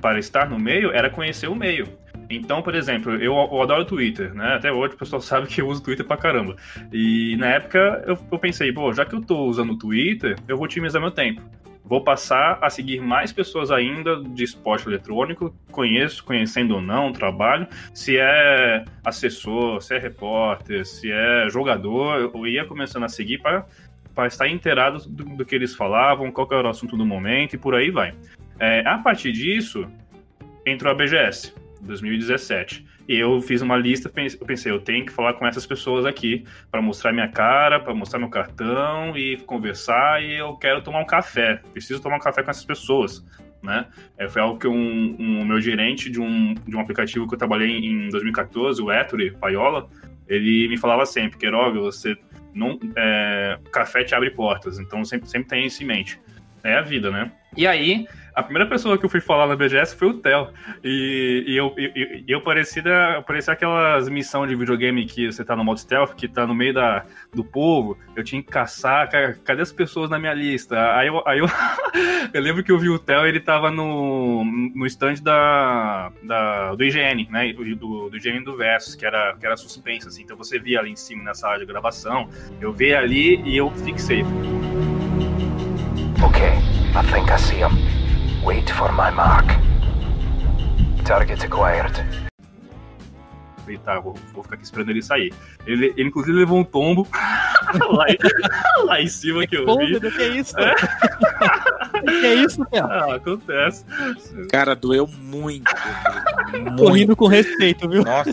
para 0.00 0.18
estar 0.18 0.48
no 0.48 0.58
meio 0.58 0.90
era 0.90 1.08
conhecer 1.08 1.48
o 1.48 1.54
meio. 1.54 1.86
Então, 2.28 2.62
por 2.62 2.74
exemplo, 2.74 3.12
eu, 3.14 3.34
eu 3.34 3.62
adoro 3.62 3.82
o 3.82 3.84
Twitter, 3.84 4.34
né? 4.34 4.54
Até 4.54 4.72
hoje 4.72 4.94
o 4.94 4.98
pessoal 4.98 5.20
sabe 5.22 5.46
que 5.46 5.60
eu 5.60 5.68
uso 5.68 5.80
o 5.80 5.84
Twitter 5.84 6.06
pra 6.06 6.16
caramba. 6.16 6.56
E 6.92 7.36
na 7.36 7.48
época 7.48 8.04
eu, 8.06 8.18
eu 8.30 8.38
pensei, 8.38 8.72
pô, 8.72 8.92
já 8.92 9.04
que 9.04 9.14
eu 9.14 9.20
tô 9.20 9.44
usando 9.44 9.72
o 9.72 9.78
Twitter, 9.78 10.36
eu 10.48 10.56
vou 10.56 10.64
otimizar 10.64 11.00
meu 11.00 11.10
tempo. 11.10 11.42
Vou 11.84 12.02
passar 12.02 12.58
a 12.60 12.68
seguir 12.68 13.00
mais 13.00 13.32
pessoas 13.32 13.70
ainda 13.70 14.20
de 14.20 14.42
esporte 14.42 14.88
eletrônico, 14.88 15.54
conheço, 15.70 16.24
conhecendo 16.24 16.74
ou 16.74 16.82
não 16.82 17.12
trabalho. 17.12 17.68
Se 17.94 18.18
é 18.18 18.84
assessor, 19.04 19.80
se 19.80 19.94
é 19.94 19.98
repórter, 19.98 20.84
se 20.84 21.12
é 21.12 21.48
jogador, 21.48 22.32
eu 22.34 22.46
ia 22.46 22.64
começando 22.64 23.04
a 23.04 23.08
seguir 23.08 23.38
para 23.38 23.64
para 24.16 24.28
estar 24.28 24.48
inteirado 24.48 24.98
do, 25.06 25.24
do, 25.36 25.44
que 25.44 25.54
eles 25.54 25.74
falavam, 25.74 26.32
qual 26.32 26.48
era 26.50 26.66
o 26.66 26.70
assunto 26.70 26.96
do 26.96 27.04
momento 27.04 27.52
e 27.52 27.58
por 27.58 27.74
aí 27.74 27.90
vai. 27.90 28.14
É, 28.58 28.80
a 28.86 28.96
partir 28.96 29.30
disso, 29.30 29.86
entrou 30.64 30.90
a 30.90 30.94
BGS, 30.94 31.54
2017. 31.86 32.86
E 33.08 33.16
eu 33.16 33.40
fiz 33.40 33.62
uma 33.62 33.76
lista, 33.76 34.10
eu 34.40 34.46
pensei, 34.46 34.72
eu 34.72 34.80
tenho 34.80 35.06
que 35.06 35.12
falar 35.12 35.34
com 35.34 35.46
essas 35.46 35.64
pessoas 35.64 36.04
aqui 36.04 36.44
para 36.70 36.82
mostrar 36.82 37.12
minha 37.12 37.28
cara, 37.28 37.78
para 37.78 37.94
mostrar 37.94 38.18
meu 38.18 38.28
cartão 38.28 39.16
e 39.16 39.36
conversar. 39.38 40.22
E 40.22 40.38
eu 40.38 40.56
quero 40.56 40.82
tomar 40.82 41.00
um 41.00 41.06
café, 41.06 41.60
preciso 41.72 42.02
tomar 42.02 42.16
um 42.16 42.20
café 42.20 42.42
com 42.42 42.50
essas 42.50 42.64
pessoas. 42.64 43.24
Né? 43.62 43.86
É, 44.18 44.28
foi 44.28 44.42
algo 44.42 44.58
que 44.58 44.68
um, 44.68 45.16
um 45.18 45.44
meu 45.44 45.60
gerente 45.60 46.10
de 46.10 46.20
um, 46.20 46.54
de 46.54 46.76
um 46.76 46.80
aplicativo 46.80 47.26
que 47.26 47.34
eu 47.34 47.38
trabalhei 47.38 47.78
em 47.78 48.08
2014, 48.08 48.82
o 48.82 48.92
Ettore 48.92 49.32
Paiola, 49.32 49.88
ele 50.28 50.68
me 50.68 50.76
falava 50.76 51.06
sempre, 51.06 51.38
Queiroga, 51.38 51.80
você 51.80 52.16
não, 52.54 52.78
é, 52.96 53.58
café 53.72 54.02
te 54.02 54.14
abre 54.14 54.30
portas, 54.30 54.78
então 54.78 55.04
sempre, 55.04 55.28
sempre 55.28 55.48
tem 55.48 55.66
isso 55.66 55.82
em 55.82 55.86
mente. 55.86 56.20
É 56.64 56.74
a 56.74 56.82
vida, 56.82 57.10
né? 57.10 57.30
E 57.56 57.66
aí, 57.66 58.06
a 58.36 58.42
primeira 58.42 58.68
pessoa 58.68 58.98
que 58.98 59.04
eu 59.06 59.08
fui 59.08 59.20
falar 59.20 59.46
na 59.46 59.56
BGS 59.56 59.96
foi 59.96 60.08
o 60.08 60.14
Theo. 60.14 60.48
E, 60.84 61.44
e 61.46 61.56
eu, 61.56 61.74
eu, 61.78 62.22
eu 62.28 62.40
parecia, 62.42 62.82
parecia 63.26 63.54
aquelas 63.54 64.10
missões 64.10 64.50
de 64.50 64.54
videogame 64.54 65.06
que 65.06 65.32
você 65.32 65.42
tá 65.42 65.56
no 65.56 65.64
modo 65.64 65.80
stealth, 65.80 66.14
que 66.14 66.28
tá 66.28 66.46
no 66.46 66.54
meio 66.54 66.74
da, 66.74 67.06
do 67.32 67.42
povo. 67.42 67.96
Eu 68.14 68.22
tinha 68.22 68.42
que 68.42 68.50
caçar, 68.50 69.08
cadê 69.42 69.62
as 69.62 69.72
pessoas 69.72 70.10
na 70.10 70.18
minha 70.18 70.34
lista? 70.34 70.76
Aí 70.94 71.06
eu, 71.06 71.26
aí 71.26 71.38
eu, 71.38 71.46
eu 72.34 72.42
lembro 72.42 72.62
que 72.62 72.70
eu 72.70 72.78
vi 72.78 72.90
o 72.90 72.98
Theo, 72.98 73.26
ele 73.26 73.40
tava 73.40 73.70
no, 73.70 74.44
no 74.44 74.86
stand 74.86 75.14
da, 75.22 76.12
da, 76.22 76.74
do 76.74 76.84
IGN, 76.84 77.28
né? 77.30 77.54
Do, 77.54 78.10
do 78.10 78.16
IGN 78.18 78.44
do 78.44 78.54
Versus, 78.54 78.94
que 78.94 79.06
era, 79.06 79.34
que 79.40 79.46
era 79.46 79.56
suspense, 79.56 80.08
assim. 80.08 80.24
Então 80.24 80.36
você 80.36 80.58
via 80.58 80.80
ali 80.80 80.90
em 80.90 80.96
cima 80.96 81.24
na 81.24 81.32
sala 81.32 81.58
de 81.58 81.64
gravação. 81.64 82.28
Eu 82.60 82.70
vi 82.70 82.94
ali 82.94 83.40
e 83.46 83.56
eu 83.56 83.70
fixei. 83.70 84.22
Ok, 86.22 86.42
I 86.42 87.12
think 87.12 87.30
I 87.30 87.38
see 87.38 87.62
him. 87.62 87.95
Wait 88.46 88.70
for 88.70 88.92
my 88.92 89.10
mark. 89.10 89.44
Target 91.04 91.42
acquired. 91.42 92.25
Falei, 93.66 93.80
tá, 93.84 93.98
vou, 93.98 94.14
vou, 94.32 94.44
ficar 94.44 94.54
aqui 94.54 94.64
esperando 94.64 94.90
ele 94.90 95.02
sair. 95.02 95.34
Ele, 95.66 95.92
ele 95.96 96.08
inclusive 96.08 96.38
levou 96.38 96.56
um 96.56 96.62
tombo 96.62 97.04
lá, 97.90 98.06
em, 98.08 98.16
lá, 98.86 99.00
em 99.00 99.08
cima 99.08 99.44
que 99.44 99.56
eu 99.56 99.66
vi. 99.76 99.98
que 99.98 100.22
é 100.22 100.28
isso? 100.28 100.56
É? 100.56 100.74
que 102.00 102.26
é 102.26 102.34
isso, 102.34 102.64
cara? 102.66 102.86
Ah, 102.86 103.14
acontece. 103.16 103.84
Cara, 104.52 104.76
doeu 104.76 105.08
muito. 105.08 105.68
muito. 106.78 107.16
Com 107.16 107.26
respeito, 107.26 107.88
viu? 107.88 108.04
Nossa. 108.04 108.30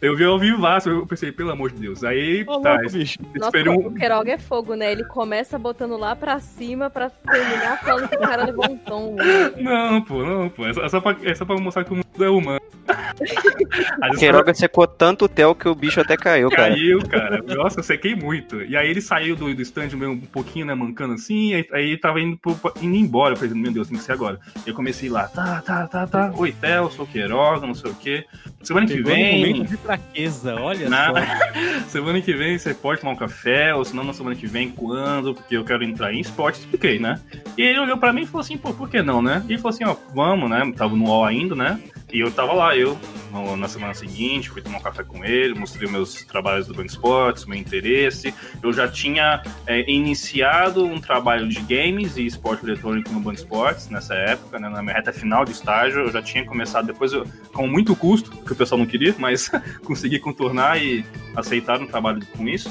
Eu 0.00 0.16
vi 0.16 0.22
ao 0.22 0.38
vivaço, 0.38 0.88
eu 0.88 1.04
pensei, 1.04 1.32
pelo 1.32 1.50
amor 1.50 1.72
de 1.72 1.80
Deus. 1.80 2.04
Aí, 2.04 2.44
Ô, 2.46 2.60
tá, 2.60 2.74
louco, 2.74 2.92
bicho. 2.92 3.18
Nossa, 3.34 3.70
um... 3.70 3.88
o 3.88 3.94
Queiroga 3.94 4.30
é 4.30 4.38
fogo, 4.38 4.76
né? 4.76 4.92
Ele 4.92 5.02
começa 5.02 5.58
botando 5.58 5.96
lá 5.96 6.14
pra 6.14 6.38
cima 6.38 6.88
pra 6.88 7.10
terminar 7.10 7.80
falando 7.80 8.08
que 8.08 8.16
o 8.16 8.20
cara 8.20 8.44
levou 8.44 8.70
um 8.70 8.76
tombo. 8.76 9.16
Não, 9.60 10.00
pô, 10.02 10.22
não, 10.22 10.48
pô. 10.48 10.64
É 10.64 10.88
só, 10.88 11.00
pra, 11.00 11.16
é 11.24 11.34
só 11.34 11.44
pra 11.44 11.56
mostrar 11.56 11.82
que 11.82 11.92
o 11.92 11.96
mundo 11.96 12.24
é 12.24 12.30
humano. 12.30 12.60
Queiroga 14.44 14.54
secou 14.54 14.86
tanto 14.86 15.24
o 15.24 15.28
Theo 15.28 15.54
que 15.54 15.66
o 15.66 15.74
bicho 15.74 16.00
até 16.00 16.16
caiu, 16.16 16.50
cara. 16.50 16.70
Caiu, 16.70 16.98
cara. 17.08 17.42
Nossa, 17.42 17.80
eu 17.80 17.84
sequei 17.84 18.14
muito. 18.14 18.60
E 18.62 18.76
aí 18.76 18.90
ele 18.90 19.00
saiu 19.00 19.34
do, 19.34 19.52
do 19.54 19.62
stand 19.62 19.88
meio 19.96 20.12
um 20.12 20.20
pouquinho, 20.20 20.66
né, 20.66 20.74
mancando 20.74 21.14
assim, 21.14 21.54
aí, 21.54 21.66
aí 21.72 21.96
tava 21.96 22.20
indo, 22.20 22.36
pro, 22.36 22.56
indo 22.82 22.94
embora. 22.94 23.32
Eu 23.32 23.38
falei, 23.38 23.54
meu 23.54 23.72
Deus, 23.72 23.88
tem 23.88 23.96
que 23.96 24.04
ser 24.04 24.12
agora. 24.12 24.38
Eu 24.66 24.74
comecei 24.74 25.08
lá, 25.08 25.28
tá, 25.28 25.62
tá, 25.62 25.86
tá, 25.86 26.06
tá. 26.06 26.32
Oi, 26.36 26.52
Theo, 26.52 26.90
sou 26.90 27.06
Queiroga, 27.06 27.66
não 27.66 27.74
sei 27.74 27.90
o 27.90 27.94
quê. 27.94 28.24
Semana 28.62 28.86
que 28.86 29.02
vem. 29.02 29.44
Um 29.44 29.48
momento 29.48 29.70
de 29.70 29.76
fraqueza, 29.76 30.54
olha 30.56 30.88
na... 30.88 31.06
só. 31.06 31.88
semana 31.88 32.20
que 32.20 32.34
vem 32.34 32.58
você 32.58 32.74
pode 32.74 33.00
tomar 33.00 33.12
um 33.12 33.16
café, 33.16 33.74
ou 33.74 33.84
senão 33.84 34.04
na 34.04 34.12
semana 34.12 34.36
que 34.36 34.46
vem, 34.46 34.70
quando? 34.70 35.34
Porque 35.34 35.56
eu 35.56 35.64
quero 35.64 35.82
entrar 35.84 36.12
em 36.12 36.20
esporte, 36.20 36.60
expliquei, 36.60 36.98
né? 36.98 37.20
E 37.56 37.62
ele 37.62 37.80
olhou 37.80 37.96
pra 37.96 38.12
mim 38.12 38.22
e 38.22 38.26
falou 38.26 38.40
assim, 38.40 38.58
pô, 38.58 38.72
por 38.72 38.90
que 38.90 39.02
não, 39.02 39.22
né? 39.22 39.42
E 39.48 39.52
ele 39.52 39.58
falou 39.58 39.74
assim, 39.74 39.84
ó, 39.84 39.96
vamos, 40.14 40.50
né? 40.50 40.72
Tava 40.76 40.94
no 40.94 41.04
UOL 41.04 41.24
ainda, 41.24 41.54
né? 41.54 41.80
E 42.14 42.20
eu 42.20 42.30
tava 42.30 42.52
lá, 42.52 42.76
eu, 42.76 42.96
na 43.58 43.66
semana 43.66 43.92
seguinte, 43.92 44.48
fui 44.48 44.62
tomar 44.62 44.78
um 44.78 44.80
café 44.80 45.02
com 45.02 45.24
ele, 45.24 45.52
mostrei 45.52 45.90
meus 45.90 46.22
trabalhos 46.22 46.68
do 46.68 46.72
Banco 46.72 46.86
Esportes, 46.86 47.44
meu 47.44 47.58
interesse. 47.58 48.32
Eu 48.62 48.72
já 48.72 48.86
tinha 48.86 49.42
é, 49.66 49.90
iniciado 49.90 50.86
um 50.86 51.00
trabalho 51.00 51.48
de 51.48 51.60
games 51.62 52.16
e 52.16 52.24
esporte 52.24 52.64
eletrônico 52.64 53.10
no 53.10 53.18
Banco 53.18 53.36
Esportes 53.36 53.88
nessa 53.88 54.14
época, 54.14 54.60
né, 54.60 54.68
na 54.68 54.80
minha 54.80 54.94
reta 54.94 55.12
final 55.12 55.44
de 55.44 55.50
estágio. 55.50 56.02
Eu 56.02 56.12
já 56.12 56.22
tinha 56.22 56.44
começado 56.46 56.86
depois, 56.86 57.12
eu, 57.12 57.26
com 57.52 57.66
muito 57.66 57.96
custo, 57.96 58.30
que 58.30 58.52
o 58.52 58.54
pessoal 58.54 58.78
não 58.78 58.86
queria, 58.86 59.12
mas 59.18 59.50
consegui 59.84 60.20
contornar 60.20 60.80
e 60.80 61.04
aceitar 61.34 61.80
um 61.80 61.86
trabalho 61.88 62.24
com 62.36 62.46
isso. 62.46 62.70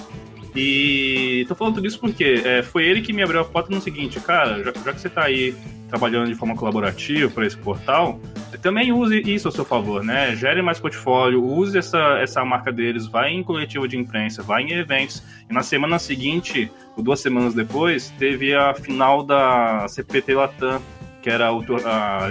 E 0.56 1.46
tô 1.48 1.56
falando 1.56 1.76
tudo 1.76 1.88
isso 1.88 2.00
porque 2.00 2.42
é, 2.46 2.62
foi 2.62 2.86
ele 2.86 3.02
que 3.02 3.12
me 3.12 3.24
abriu 3.24 3.42
a 3.42 3.46
porta 3.46 3.74
no 3.74 3.82
seguinte, 3.82 4.20
cara, 4.20 4.64
já, 4.64 4.72
já 4.72 4.94
que 4.94 5.02
você 5.02 5.10
tá 5.10 5.24
aí 5.24 5.56
trabalhando 5.90 6.28
de 6.28 6.36
forma 6.36 6.56
colaborativa 6.56 7.32
para 7.32 7.46
esse 7.46 7.58
portal, 7.58 8.20
também 8.62 8.92
use 8.92 9.22
isso 9.26 9.48
a 9.48 9.52
seu 9.52 9.66
favor, 9.66 10.04
né? 10.04 10.36
Gere 10.36 10.62
mais 10.62 10.80
portfólio, 10.80 11.44
use 11.44 11.78
essa, 11.78 12.18
essa 12.20 12.44
marca 12.46 12.72
deles, 12.72 13.06
vai 13.06 13.32
em 13.32 13.44
coletivo 13.44 13.88
de 13.88 13.98
imprensa, 13.98 14.42
vai 14.42 14.64
em 14.64 14.72
eventos. 14.72 15.22
E 15.50 15.54
na 15.54 15.62
semana 15.62 16.00
seguinte, 16.00 16.72
ou 16.96 17.04
duas 17.04 17.20
semanas 17.20 17.54
depois, 17.54 18.10
teve 18.18 18.56
a 18.56 18.74
final 18.74 19.22
da 19.22 19.86
CPT 19.88 20.34
Latam, 20.34 20.82
que 21.22 21.30
era 21.30 21.54
o, 21.54 21.64
a 21.86 22.30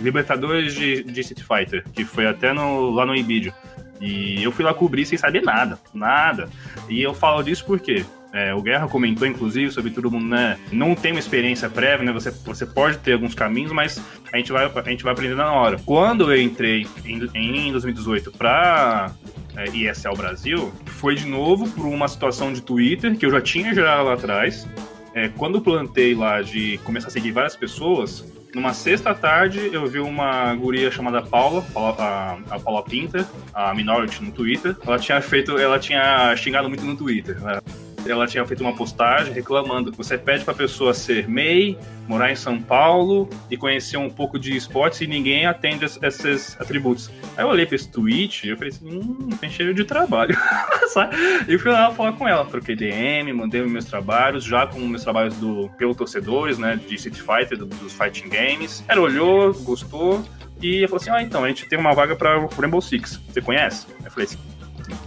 Libertadores 0.00 0.74
de, 0.74 1.02
de 1.02 1.24
City 1.24 1.42
Fighter, 1.42 1.84
que 1.92 2.04
foi 2.04 2.26
até 2.26 2.52
no, 2.52 2.90
lá 2.90 3.06
no 3.06 3.14
Ibidio. 3.14 3.52
E 4.00 4.42
eu 4.42 4.50
fui 4.50 4.64
lá 4.64 4.72
cobrir 4.72 5.04
sem 5.04 5.18
saber 5.18 5.42
nada, 5.42 5.78
nada. 5.92 6.48
E 6.88 7.02
eu 7.02 7.12
falo 7.12 7.42
disso 7.42 7.64
porque 7.66 8.04
é, 8.32 8.54
o 8.54 8.62
Guerra 8.62 8.88
comentou, 8.88 9.26
inclusive, 9.26 9.72
sobre 9.72 9.90
todo 9.90 10.10
mundo, 10.10 10.26
né? 10.26 10.58
Não 10.70 10.94
tem 10.94 11.10
uma 11.12 11.18
experiência 11.18 11.68
prévia, 11.68 12.06
né? 12.06 12.12
Você, 12.12 12.30
você 12.30 12.64
pode 12.64 12.98
ter 12.98 13.14
alguns 13.14 13.34
caminhos, 13.34 13.72
mas 13.72 14.00
a 14.32 14.36
gente 14.36 14.52
vai, 14.52 14.64
a 14.64 14.88
gente 14.88 15.02
vai 15.02 15.12
aprender 15.12 15.34
na 15.34 15.52
hora. 15.52 15.80
Quando 15.84 16.32
eu 16.32 16.40
entrei 16.40 16.86
em, 17.04 17.28
em 17.34 17.72
2018 17.72 18.30
para 18.32 19.12
é, 19.56 19.64
ESL 19.68 20.16
Brasil, 20.16 20.72
foi 20.86 21.16
de 21.16 21.26
novo 21.26 21.68
por 21.70 21.86
uma 21.86 22.06
situação 22.06 22.52
de 22.52 22.62
Twitter 22.62 23.16
que 23.16 23.26
eu 23.26 23.30
já 23.30 23.40
tinha 23.40 23.74
gerado 23.74 24.04
lá 24.04 24.14
atrás. 24.14 24.66
É, 25.12 25.28
quando 25.28 25.60
plantei 25.60 26.14
lá 26.14 26.40
de 26.40 26.78
começar 26.84 27.08
a 27.08 27.10
seguir 27.10 27.32
várias 27.32 27.56
pessoas, 27.56 28.24
numa 28.54 28.72
sexta 28.72 29.14
tarde, 29.14 29.70
eu 29.72 29.86
vi 29.86 30.00
uma 30.00 30.54
guria 30.54 30.90
chamada 30.90 31.22
Paula, 31.22 31.64
a, 31.76 32.38
a 32.50 32.60
Paula 32.60 32.82
Pinter, 32.82 33.24
a 33.54 33.74
Minority 33.74 34.22
no 34.22 34.32
Twitter. 34.32 34.76
Ela 34.86 34.98
tinha 34.98 35.20
feito, 35.20 35.58
ela 35.58 35.78
tinha 35.78 36.34
xingado 36.36 36.68
muito 36.68 36.84
no 36.84 36.96
Twitter. 36.96 37.40
Né? 37.40 37.60
Ela 38.06 38.26
tinha 38.26 38.44
feito 38.46 38.62
uma 38.62 38.74
postagem 38.74 39.32
reclamando. 39.32 39.92
Você 39.92 40.16
pede 40.16 40.44
para 40.44 40.54
a 40.54 40.56
pessoa 40.56 40.94
ser 40.94 41.28
MEI, 41.28 41.78
morar 42.08 42.30
em 42.30 42.36
São 42.36 42.60
Paulo 42.60 43.28
e 43.50 43.56
conhecer 43.56 43.96
um 43.96 44.10
pouco 44.10 44.38
de 44.38 44.56
esportes 44.56 45.00
e 45.00 45.06
ninguém 45.06 45.46
atende 45.46 45.84
esses 45.84 46.60
atributos. 46.60 47.10
Aí 47.36 47.44
eu 47.44 47.48
olhei 47.48 47.66
para 47.66 47.76
esse 47.76 47.90
tweet 47.90 48.46
e 48.46 48.50
eu 48.50 48.56
falei 48.56 48.70
assim, 48.70 48.98
hum, 48.98 49.28
tem 49.40 49.50
cheio 49.50 49.74
de 49.74 49.84
trabalho. 49.84 50.36
e 51.48 51.58
fui 51.58 51.70
lá 51.70 51.90
falar 51.92 52.12
com 52.12 52.28
ela, 52.28 52.44
troquei 52.44 52.74
DM, 52.74 53.32
mandei 53.32 53.62
meus 53.62 53.84
trabalhos, 53.84 54.44
já 54.44 54.66
com 54.66 54.80
meus 54.80 55.02
trabalhos 55.02 55.36
do 55.36 55.70
pelo 55.78 55.94
torcedores, 55.94 56.58
né, 56.58 56.78
de 56.88 56.98
City 56.98 57.22
Fighter, 57.22 57.58
dos 57.58 57.92
fighting 57.92 58.28
games. 58.28 58.84
Ela 58.88 59.00
olhou, 59.00 59.52
gostou 59.62 60.24
e 60.62 60.86
falou 60.86 61.00
assim, 61.00 61.10
ah, 61.10 61.22
então, 61.22 61.44
a 61.44 61.48
gente 61.48 61.66
tem 61.66 61.78
uma 61.78 61.94
vaga 61.94 62.14
para 62.14 62.46
Rainbow 62.58 62.80
Six. 62.80 63.20
Você 63.28 63.40
conhece? 63.40 63.86
Eu 64.04 64.10
falei 64.10 64.26
assim, 64.26 64.38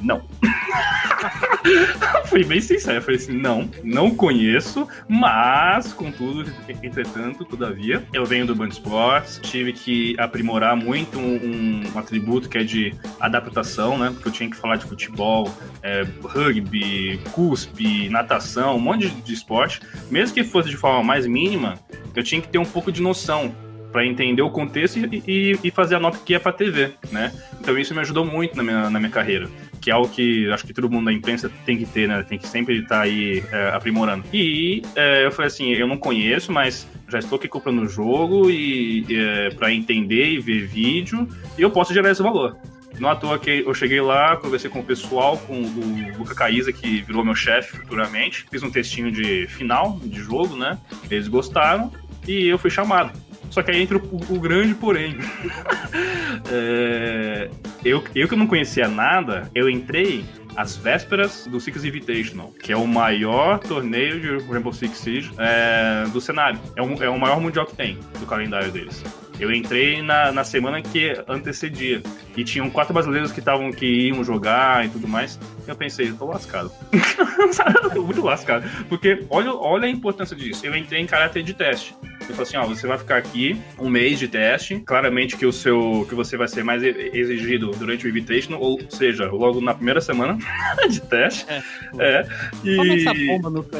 não. 0.02 0.22
Fui 2.26 2.44
bem 2.44 2.60
sincero, 2.60 3.02
falei 3.02 3.18
assim, 3.18 3.34
não, 3.34 3.70
não 3.84 4.14
conheço, 4.14 4.88
mas, 5.08 5.94
contudo, 5.94 6.52
entretanto, 6.82 7.46
todavia, 7.46 8.04
eu 8.14 8.26
venho 8.26 8.46
do 8.46 8.56
Band 8.56 8.70
Sports, 8.70 9.40
tive 9.44 9.74
que 9.74 10.16
aprimorar 10.20 10.76
muito 10.76 11.20
um, 11.20 11.84
um, 11.94 11.98
atributo 11.98 12.50
que 12.50 12.58
é 12.58 12.64
de 12.64 12.94
adaptação, 13.20 13.98
né, 13.98 14.10
porque 14.12 14.28
eu 14.28 14.32
tinha 14.32 14.50
que 14.50 14.58
falar 14.58 14.76
de 14.76 14.86
futebol, 14.86 15.50
é, 15.82 16.06
rugby, 16.24 17.20
cuspe, 17.32 18.10
natação, 18.10 18.76
um 18.76 18.80
monte 18.80 19.10
de, 19.10 19.22
de 19.22 19.34
esporte, 19.34 19.80
mesmo 20.10 20.34
que 20.34 20.44
fosse 20.44 20.70
de 20.70 20.78
forma 20.78 21.04
mais 21.04 21.26
mínima, 21.26 21.76
eu 22.16 22.24
tinha 22.24 22.42
que 22.42 22.48
ter 22.48 22.58
um 22.58 22.66
pouco 22.66 22.92
de 22.92 23.02
noção 23.02 23.54
para 23.92 24.06
entender 24.06 24.42
o 24.42 24.50
contexto 24.50 24.98
e, 24.98 25.24
e, 25.28 25.60
e, 25.64 25.72
fazer 25.72 25.96
a 25.96 26.00
nota 26.00 26.18
que 26.26 26.34
é 26.34 26.40
para 26.40 26.52
TV, 26.52 26.94
né? 27.12 27.32
Então 27.62 27.78
isso 27.78 27.94
me 27.94 28.02
ajudou 28.02 28.26
muito 28.26 28.58
na 28.58 28.64
minha, 28.64 28.90
na 28.90 29.00
minha 29.00 29.12
carreira 29.12 29.48
que 29.84 29.92
é 29.92 29.94
algo 29.94 30.08
que 30.08 30.50
acho 30.50 30.66
que 30.66 30.74
todo 30.74 30.90
mundo 30.90 31.06
da 31.06 31.14
imprensa 31.14 31.52
tem 31.66 31.78
que 31.78 31.86
ter, 31.86 32.08
né? 32.08 32.24
Tem 32.24 32.40
que 32.40 32.48
sempre 32.48 32.80
estar 32.80 33.02
aí 33.02 33.44
é, 33.52 33.70
aprimorando. 33.74 34.24
E 34.32 34.82
é, 34.96 35.26
eu 35.26 35.32
falei 35.32 35.48
assim, 35.48 35.74
eu 35.74 35.86
não 35.86 35.98
conheço, 35.98 36.54
mas 36.54 36.88
já 37.10 37.20
estou 37.20 37.36
aqui 37.36 37.50
comprando 37.50 37.82
o 37.82 37.90
jogo 37.90 38.50
e 38.50 39.06
é, 39.10 39.50
para 39.50 39.74
entender 39.74 40.32
e 40.32 40.40
ver 40.40 40.66
vídeo 40.66 41.28
e 41.58 41.62
eu 41.62 41.70
posso 41.70 41.94
gerar 41.94 42.12
esse 42.12 42.24
valor. 42.24 42.58
Não 42.98 43.10
à 43.10 43.16
toa 43.16 43.38
que 43.38 43.64
eu 43.66 43.74
cheguei 43.74 44.00
lá, 44.00 44.38
conversei 44.38 44.70
com 44.70 44.80
o 44.80 44.84
pessoal, 44.84 45.38
com 45.38 45.62
o 45.64 46.18
Luca 46.18 46.34
Caísa, 46.34 46.72
que 46.72 47.02
virou 47.02 47.26
meu 47.26 47.36
chefe 47.36 47.78
futuramente. 47.78 48.46
Fiz 48.50 48.64
um 48.64 48.72
textinho 48.72 49.12
de 49.12 49.48
final 49.48 50.00
de 50.02 50.22
jogo, 50.22 50.56
né? 50.56 50.78
Eles 51.12 51.28
gostaram 51.28 51.92
e 52.26 52.48
eu 52.48 52.58
fui 52.58 52.70
chamado. 52.70 53.12
Só 53.54 53.62
que 53.62 53.70
aí 53.70 53.84
entra 53.84 54.00
o, 54.00 54.34
o 54.34 54.40
grande 54.40 54.74
porém. 54.74 55.16
é, 56.52 57.52
eu, 57.86 58.04
eu 58.16 58.28
que 58.28 58.36
não 58.36 58.48
conhecia 58.48 58.88
nada, 58.88 59.48
eu 59.54 59.70
entrei 59.70 60.26
às 60.56 60.76
vésperas 60.76 61.46
do 61.46 61.60
Six 61.60 61.86
Invitational, 61.86 62.52
que 62.64 62.72
é 62.72 62.76
o 62.76 62.88
maior 62.88 63.60
torneio 63.60 64.20
de 64.20 64.44
Rainbow 64.46 64.74
Six 64.74 64.98
Siege 64.98 65.32
é, 65.38 66.04
do 66.12 66.20
cenário. 66.20 66.60
É 66.76 66.82
o, 66.82 67.04
é 67.04 67.10
o 67.10 67.20
maior 67.20 67.40
mundial 67.40 67.68
que 67.68 67.76
tem 67.76 68.00
do 68.20 68.26
calendário 68.26 68.72
deles. 68.72 69.04
Eu 69.40 69.52
entrei 69.52 70.02
na, 70.02 70.32
na 70.32 70.44
semana 70.44 70.82
que 70.82 71.14
antecedia. 71.28 72.02
E 72.36 72.44
tinham 72.44 72.70
quatro 72.72 72.92
brasileiros 72.92 73.32
que 73.32 73.40
estavam 73.40 73.72
que 73.72 73.86
iam 73.86 74.24
jogar 74.24 74.84
e 74.84 74.90
tudo 74.90 75.08
mais. 75.08 75.40
E 75.66 75.70
eu 75.70 75.76
pensei, 75.76 76.10
eu 76.10 76.16
tô 76.16 76.26
lascado. 76.26 76.72
tô 77.94 78.02
muito 78.04 78.22
lascado. 78.22 78.70
Porque 78.90 79.26
olha, 79.30 79.54
olha 79.54 79.86
a 79.86 79.90
importância 79.90 80.36
disso. 80.36 80.66
Eu 80.66 80.76
entrei 80.76 81.02
em 81.02 81.06
caráter 81.06 81.44
de 81.44 81.54
teste. 81.54 81.96
Eu 82.30 82.36
falei 82.36 82.44
assim, 82.44 82.58
ó, 82.58 82.66
você 82.66 82.88
vai 82.88 82.98
ficar 82.98 83.18
aqui 83.18 83.60
um 83.78 83.90
mês 83.90 84.18
de 84.18 84.28
teste. 84.28 84.80
Claramente 84.80 85.36
que 85.36 85.46
o 85.46 85.52
seu. 85.52 86.06
que 86.08 86.16
você 86.16 86.38
vai 86.38 86.48
ser 86.48 86.64
mais 86.64 86.82
exigido 86.84 87.72
durante 87.72 88.06
o 88.06 88.10
Invitation, 88.10 88.56
ou 88.58 88.80
seja, 88.90 89.30
logo 89.30 89.60
na 89.60 89.74
primeira 89.74 90.00
semana 90.00 90.38
de 90.90 91.02
teste. 91.02 91.46
É. 91.50 91.64
é. 92.00 92.28
E... 92.64 92.76
Toma 92.76 92.94
essa 92.94 93.14
bomba 93.14 93.50
no 93.50 93.64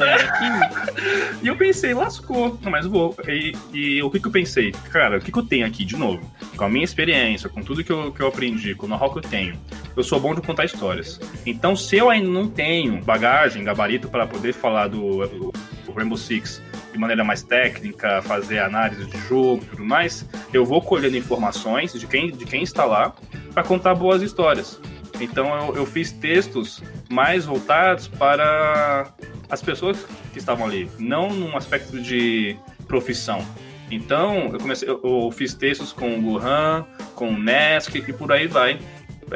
e 1.42 1.46
eu 1.46 1.56
pensei, 1.56 1.94
lascou, 1.94 2.58
mas 2.62 2.86
vou. 2.86 3.16
E, 3.26 3.52
e 3.72 4.02
o 4.02 4.10
que, 4.10 4.20
que 4.20 4.26
eu 4.26 4.32
pensei? 4.32 4.72
Cara, 4.90 5.18
o 5.18 5.20
que, 5.20 5.32
que 5.32 5.38
eu 5.38 5.46
tenho 5.46 5.66
aqui 5.66 5.84
de 5.84 5.96
novo? 5.96 6.30
Com 6.56 6.64
a 6.64 6.68
minha 6.68 6.84
experiência, 6.84 7.48
com 7.48 7.62
tudo 7.62 7.82
que 7.82 7.92
eu, 7.92 8.12
que 8.12 8.20
eu 8.20 8.26
aprendi, 8.26 8.74
com 8.74 8.86
o 8.86 8.88
know-how 8.88 9.12
que 9.12 9.18
eu 9.18 9.22
tenho, 9.22 9.58
eu 9.96 10.02
sou 10.02 10.20
bom 10.20 10.34
de 10.34 10.42
contar 10.42 10.64
histórias. 10.64 11.20
Então, 11.46 11.73
se 11.76 11.96
eu 11.96 12.10
ainda 12.10 12.28
não 12.28 12.48
tenho 12.48 13.02
bagagem, 13.02 13.64
gabarito 13.64 14.08
para 14.08 14.26
poder 14.26 14.52
falar 14.52 14.88
do, 14.88 15.26
do 15.26 15.52
Rainbow 15.94 16.16
Six 16.16 16.62
de 16.92 16.98
maneira 16.98 17.24
mais 17.24 17.42
técnica, 17.42 18.22
fazer 18.22 18.60
análise 18.60 19.04
de 19.06 19.18
jogo 19.26 19.62
e 19.64 19.66
tudo 19.66 19.84
mais, 19.84 20.28
eu 20.52 20.64
vou 20.64 20.80
colhendo 20.80 21.16
informações 21.16 21.92
de 21.92 22.06
quem, 22.06 22.30
de 22.30 22.44
quem 22.44 22.62
está 22.62 22.84
lá 22.84 23.12
para 23.52 23.64
contar 23.64 23.94
boas 23.94 24.22
histórias. 24.22 24.80
Então 25.20 25.66
eu, 25.66 25.76
eu, 25.76 25.86
fiz 25.86 26.12
textos 26.12 26.82
mais 27.10 27.44
voltados 27.44 28.08
para 28.08 29.12
as 29.50 29.60
pessoas 29.62 30.06
que 30.32 30.38
estavam 30.38 30.66
ali, 30.66 30.88
não 30.98 31.30
num 31.30 31.56
aspecto 31.56 32.00
de 32.00 32.56
profissão. 32.86 33.44
Então 33.90 34.50
eu 34.52 34.58
comecei, 34.58 34.88
eu, 34.88 35.00
eu 35.02 35.30
fiz 35.30 35.54
textos 35.54 35.92
com 35.92 36.16
o 36.16 36.22
Gohan, 36.22 36.84
com 37.14 37.30
o 37.30 37.38
Nesk 37.38 37.94
e 37.94 38.12
por 38.12 38.32
aí 38.32 38.46
vai. 38.46 38.78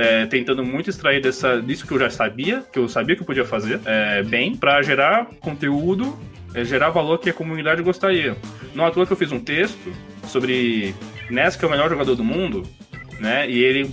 É, 0.01 0.27
tentando 0.27 0.65
muito 0.65 0.89
extrair 0.89 1.21
dessa, 1.21 1.61
disso 1.61 1.85
que 1.85 1.93
eu 1.93 1.99
já 1.99 2.09
sabia, 2.09 2.63
que 2.73 2.79
eu 2.79 2.89
sabia 2.89 3.17
que 3.17 3.23
eu 3.23 3.27
podia 3.27 3.45
fazer 3.45 3.81
é, 3.85 4.23
bem, 4.23 4.55
para 4.55 4.81
gerar 4.81 5.27
conteúdo 5.41 6.17
é 6.55 6.65
gerar 6.65 6.91
valor 6.91 7.19
que 7.19 7.31
a 7.31 7.33
comunidade 7.33 7.83
gostaria. 7.83 8.37
Não 8.75 8.87
à 8.87 8.91
toa 8.91 9.07
que 9.07 9.13
eu 9.13 9.17
fiz 9.17 9.33
um 9.33 9.41
texto 9.41 9.93
sobre 10.25 10.95
Ness, 11.31 11.57
que 11.57 11.65
é 11.65 11.69
o 11.69 11.71
melhor 11.71 11.89
jogador 11.91 12.15
do 12.15 12.25
mundo, 12.25 12.63
né? 13.21 13.49
E 13.49 13.59
ele, 13.59 13.91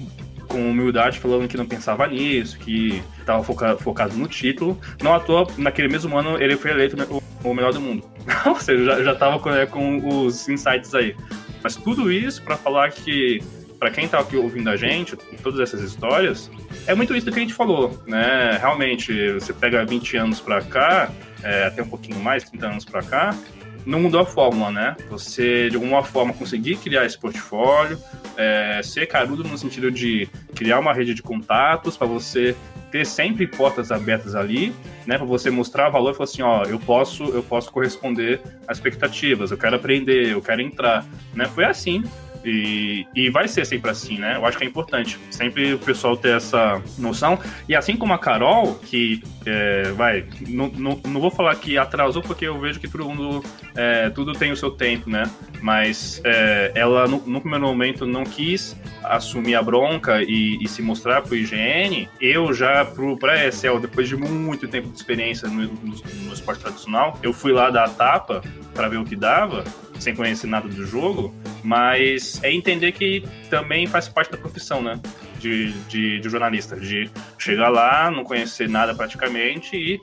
com 0.48 0.70
humildade, 0.70 1.20
falando 1.20 1.48
que 1.48 1.58
não 1.58 1.66
pensava 1.66 2.08
nisso, 2.08 2.58
que 2.60 3.04
estava 3.20 3.44
foca 3.44 3.76
focado 3.78 4.16
no 4.16 4.28
título. 4.28 4.80
Não 5.02 5.14
à 5.14 5.20
toa, 5.20 5.48
naquele 5.58 5.88
mesmo 5.88 6.18
ano, 6.18 6.42
ele 6.42 6.56
foi 6.56 6.72
eleito 6.72 6.96
o, 7.44 7.54
melhor 7.54 7.74
do 7.74 7.82
mundo. 7.82 8.04
Ou 8.46 8.60
seja, 8.60 9.04
já 9.04 9.14
estava 9.14 9.40
com, 9.40 9.50
é, 9.50 9.66
com 9.66 10.26
os 10.26 10.48
insights 10.48 10.94
aí. 10.96 11.16
Mas 11.62 11.76
tudo 11.76 12.12
isso 12.12 12.44
para 12.44 12.56
falar 12.56 12.92
que 12.92 13.42
para 13.80 13.92
quem 13.92 14.08
tá 14.08 14.20
aqui 14.20 14.36
ouvindo 14.36 14.70
a 14.70 14.76
gente, 14.76 15.16
todas 15.44 15.60
essas 15.60 15.82
histórias, 15.82 16.50
é 16.88 16.96
muito 16.96 17.16
isso 17.16 17.32
que 17.32 17.38
a 17.38 17.42
gente 17.42 17.54
falou, 17.54 18.02
né? 18.06 18.58
Realmente, 18.60 19.34
você 19.34 19.54
pega 19.54 19.86
20 19.86 20.18
anos 20.18 20.40
para 20.40 20.62
cá, 20.62 21.12
é, 21.44 21.66
até 21.66 21.84
um 21.84 21.88
pouquinho 21.88 22.20
mais, 22.20 22.44
30 22.50 22.68
anos 22.68 22.86
para 22.86 23.04
cá, 23.04 23.38
não 23.86 24.02
mudou 24.02 24.20
a 24.20 24.26
fórmula, 24.26 24.72
né? 24.72 24.96
Você, 25.10 25.70
de 25.70 25.76
alguma 25.76 26.04
forma, 26.04 26.34
conseguir 26.34 26.78
criar 26.78 27.06
esse 27.06 27.18
portfólio, 27.18 28.00
é, 28.36 28.82
ser 28.84 29.06
carudo 29.06 29.44
no 29.44 29.58
sentido 29.58 29.92
de 29.92 30.28
criar 30.56 30.80
uma 30.80 30.94
rede 30.94 31.14
de 31.14 31.22
contatos 31.22 31.96
para 31.96 32.08
você 32.08 32.56
ter 32.92 33.06
sempre 33.06 33.46
portas 33.46 33.92
abertas 33.92 34.36
ali, 34.36 34.74
né? 35.06 35.18
Para 35.18 35.26
você 35.26 35.52
mostrar 35.52 35.90
valor 35.90 36.12
e 36.12 36.14
falar 36.14 36.24
assim, 36.24 36.42
ó, 36.42 36.64
eu 36.64 36.80
posso, 36.80 37.26
eu 37.26 37.44
posso 37.44 37.72
corresponder 37.72 38.42
às 38.68 38.78
expectativas, 38.78 39.52
eu 39.52 39.58
quero 39.58 39.76
aprender, 39.76 40.32
eu 40.32 40.42
quero 40.42 40.62
entrar, 40.62 41.06
né? 41.34 41.46
Foi 41.46 41.66
assim 41.66 42.04
e, 42.46 43.08
e 43.16 43.30
vai 43.30 43.48
ser 43.48 43.66
sempre 43.66 43.90
assim, 43.90 44.18
né? 44.18 44.36
Eu 44.36 44.46
acho 44.46 44.58
que 44.58 44.64
é 44.64 44.68
importante 44.68 45.20
sempre 45.32 45.74
o 45.74 45.80
pessoal 45.80 46.16
ter 46.16 46.36
essa 46.36 46.82
noção. 46.98 47.40
E 47.68 47.76
assim 47.76 47.98
como 47.98 48.14
a 48.14 48.20
Carol, 48.20 48.76
que 48.76 49.22
é, 49.46 49.92
vai, 49.94 50.26
não, 50.48 50.68
não, 50.70 51.02
não 51.06 51.20
vou 51.20 51.32
falar 51.32 51.56
que 51.56 51.78
atrasou, 51.78 52.22
porque 52.22 52.46
eu 52.46 52.60
vejo 52.60 52.80
que 52.80 52.88
todo 52.88 53.06
mundo, 53.06 53.44
é, 53.76 54.10
tudo 54.12 54.34
tem 54.34 54.52
o 54.52 54.58
seu 54.58 54.72
tempo, 54.72 55.10
né? 55.10 55.30
Mas 55.62 56.22
é, 56.24 56.72
ela, 56.76 57.08
no, 57.08 57.18
no, 57.26 57.42
primeiro 57.42 57.66
momento, 57.66 58.06
não 58.06 58.24
quis 58.24 58.80
assumir 59.04 59.56
a 59.56 59.62
bronca 59.62 60.22
e, 60.22 60.58
e 60.62 60.68
se 60.68 60.82
mostrar 60.82 61.24
pro 61.24 61.36
IGN. 61.36 62.08
Eu 62.22 62.54
já, 62.54 62.86
pro, 62.86 63.18
pra 63.18 63.48
ESL, 63.48 63.80
depois 63.80 64.08
de 64.08 64.16
muito 64.16 64.68
tempo 64.68 64.90
de 64.90 64.96
experiência 64.96 65.48
no, 65.48 65.64
no, 65.64 65.96
no 66.26 66.34
esporte 66.34 66.62
tradicional, 66.62 67.18
eu 67.24 67.34
fui 67.34 67.52
lá 67.52 67.70
dar 67.70 67.86
a 67.86 67.90
tapa 67.90 68.44
para 68.74 68.88
ver 68.88 68.98
o 68.98 69.06
que 69.06 69.16
dava 69.16 69.64
sem 70.00 70.16
conhecer 70.16 70.48
nada 70.48 70.68
do 70.68 70.86
jogo, 70.86 71.34
mas 71.64 72.42
é 72.44 72.52
entender 72.52 72.92
que 72.92 73.24
também 73.50 73.88
faz 73.88 74.08
parte 74.08 74.32
da 74.32 74.38
profissão, 74.38 74.82
né? 74.82 75.00
De, 75.40 75.74
de, 75.84 76.20
de 76.20 76.30
jornalista, 76.30 76.76
de 76.76 77.10
chegar 77.38 77.70
lá, 77.70 78.10
não 78.10 78.24
conhecer 78.24 78.68
nada 78.68 78.96
praticamente 78.96 79.76
e 79.76 80.02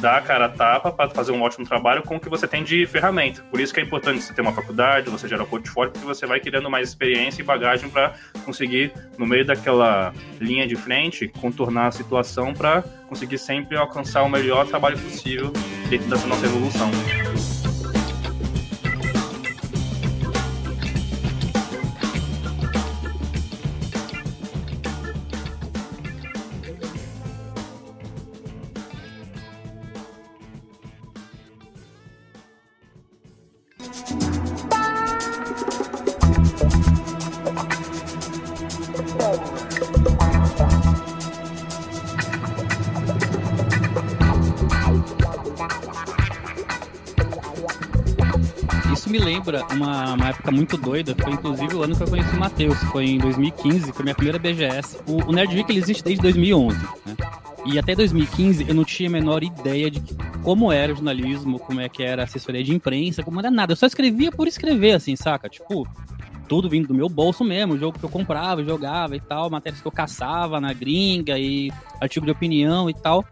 dar 0.00 0.18
a 0.18 0.20
cara 0.20 0.46
a 0.46 0.48
tapa 0.48 0.92
para 0.92 1.08
fazer 1.08 1.32
um 1.32 1.40
ótimo 1.42 1.66
trabalho 1.66 2.02
com 2.02 2.16
o 2.16 2.20
que 2.20 2.28
você 2.28 2.46
tem 2.46 2.62
de 2.62 2.86
ferramenta. 2.86 3.42
Por 3.50 3.58
isso 3.58 3.72
que 3.72 3.80
é 3.80 3.82
importante 3.82 4.22
você 4.22 4.34
ter 4.34 4.42
uma 4.42 4.52
faculdade, 4.52 5.08
você 5.08 5.26
gerar 5.26 5.46
portfólio, 5.46 5.92
porque 5.92 6.06
você 6.06 6.26
vai 6.26 6.40
criando 6.40 6.70
mais 6.70 6.88
experiência 6.88 7.40
e 7.40 7.44
bagagem 7.44 7.88
para 7.88 8.14
conseguir, 8.44 8.92
no 9.16 9.26
meio 9.26 9.44
daquela 9.44 10.12
linha 10.38 10.66
de 10.66 10.76
frente, 10.76 11.28
contornar 11.28 11.86
a 11.86 11.90
situação 11.90 12.52
para 12.52 12.82
conseguir 13.08 13.38
sempre 13.38 13.76
alcançar 13.76 14.22
o 14.22 14.28
melhor 14.28 14.66
trabalho 14.66 14.98
possível 14.98 15.52
dentro 15.88 16.08
dessa 16.08 16.26
nossa 16.26 16.44
evolução. 16.44 16.90
Lembra 49.44 49.64
uma, 49.72 50.14
uma 50.14 50.28
época 50.30 50.50
muito 50.50 50.76
doida, 50.76 51.14
foi 51.18 51.32
inclusive 51.32 51.74
o 51.74 51.82
ano 51.82 51.94
que 51.94 52.02
eu 52.02 52.08
conheci 52.08 52.34
o 52.34 52.38
Matheus, 52.38 52.78
foi 52.84 53.06
em 53.06 53.18
2015, 53.18 53.92
foi 53.92 54.02
minha 54.02 54.14
primeira 54.14 54.38
BGS. 54.38 54.98
O, 55.06 55.30
o 55.30 55.32
Nerd 55.32 55.54
Week 55.54 55.70
ele 55.70 55.80
existe 55.80 56.02
desde 56.02 56.22
2011, 56.22 56.78
né? 56.78 57.16
E 57.66 57.78
até 57.78 57.94
2015 57.94 58.66
eu 58.68 58.74
não 58.74 58.84
tinha 58.84 59.08
a 59.08 59.12
menor 59.12 59.42
ideia 59.42 59.90
de 59.90 60.02
como 60.42 60.70
era 60.70 60.92
o 60.92 60.96
jornalismo, 60.96 61.58
como 61.58 61.80
é 61.80 61.88
que 61.88 62.02
era 62.02 62.22
a 62.22 62.24
assessoria 62.24 62.62
de 62.62 62.74
imprensa, 62.74 63.22
como 63.22 63.38
era 63.38 63.50
nada. 63.50 63.72
Eu 63.72 63.76
só 63.76 63.86
escrevia 63.86 64.30
por 64.30 64.46
escrever, 64.46 64.92
assim, 64.92 65.16
saca? 65.16 65.48
Tipo, 65.48 65.86
tudo 66.46 66.68
vindo 66.68 66.88
do 66.88 66.94
meu 66.94 67.08
bolso 67.08 67.42
mesmo, 67.42 67.78
jogo 67.78 67.98
que 67.98 68.04
eu 68.04 68.10
comprava, 68.10 68.62
jogava 68.62 69.16
e 69.16 69.20
tal, 69.20 69.48
matérias 69.48 69.80
que 69.80 69.88
eu 69.88 69.92
caçava 69.92 70.60
na 70.60 70.72
gringa 70.72 71.38
e 71.38 71.72
artigo 72.00 72.26
de 72.26 72.32
opinião 72.32 72.88
e 72.90 72.94
tal. 72.94 73.24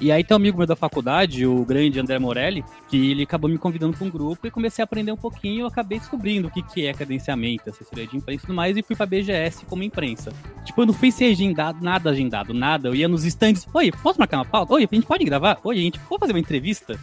E 0.00 0.12
aí 0.12 0.22
tem 0.22 0.34
um 0.34 0.38
amigo 0.38 0.56
meu 0.56 0.66
da 0.66 0.76
faculdade, 0.76 1.44
o 1.44 1.64
grande 1.64 1.98
André 1.98 2.18
Morelli, 2.20 2.64
que 2.88 3.10
ele 3.10 3.24
acabou 3.24 3.50
me 3.50 3.58
convidando 3.58 3.96
para 3.96 4.06
um 4.06 4.10
grupo 4.10 4.46
e 4.46 4.50
comecei 4.50 4.80
a 4.82 4.84
aprender 4.84 5.10
um 5.10 5.16
pouquinho. 5.16 5.62
Eu 5.62 5.66
acabei 5.66 5.98
descobrindo 5.98 6.46
o 6.46 6.50
que, 6.50 6.62
que 6.62 6.86
é 6.86 6.92
cadenciamento, 6.92 7.68
assessoria 7.68 8.06
de 8.06 8.16
imprensa 8.16 8.44
e 8.44 8.46
tudo 8.46 8.54
mais, 8.54 8.76
e 8.76 8.82
fui 8.82 8.94
para 8.94 9.06
BGS 9.06 9.66
como 9.66 9.82
imprensa. 9.82 10.32
Tipo, 10.64 10.82
eu 10.82 10.86
não 10.86 10.94
fui 10.94 11.10
ser 11.10 11.32
agendado, 11.32 11.82
nada 11.82 12.10
agendado, 12.10 12.54
nada. 12.54 12.88
Eu 12.88 12.94
ia 12.94 13.08
nos 13.08 13.24
stands, 13.24 13.66
oi, 13.74 13.90
posso 13.90 14.20
marcar 14.20 14.38
uma 14.38 14.44
pauta? 14.44 14.72
Oi, 14.74 14.88
a 14.90 14.94
gente 14.94 15.06
pode 15.06 15.24
gravar? 15.24 15.58
Oi, 15.64 15.76
a 15.76 15.80
gente 15.80 15.98
pode 15.98 16.20
fazer 16.20 16.32
uma 16.32 16.40
entrevista? 16.40 16.98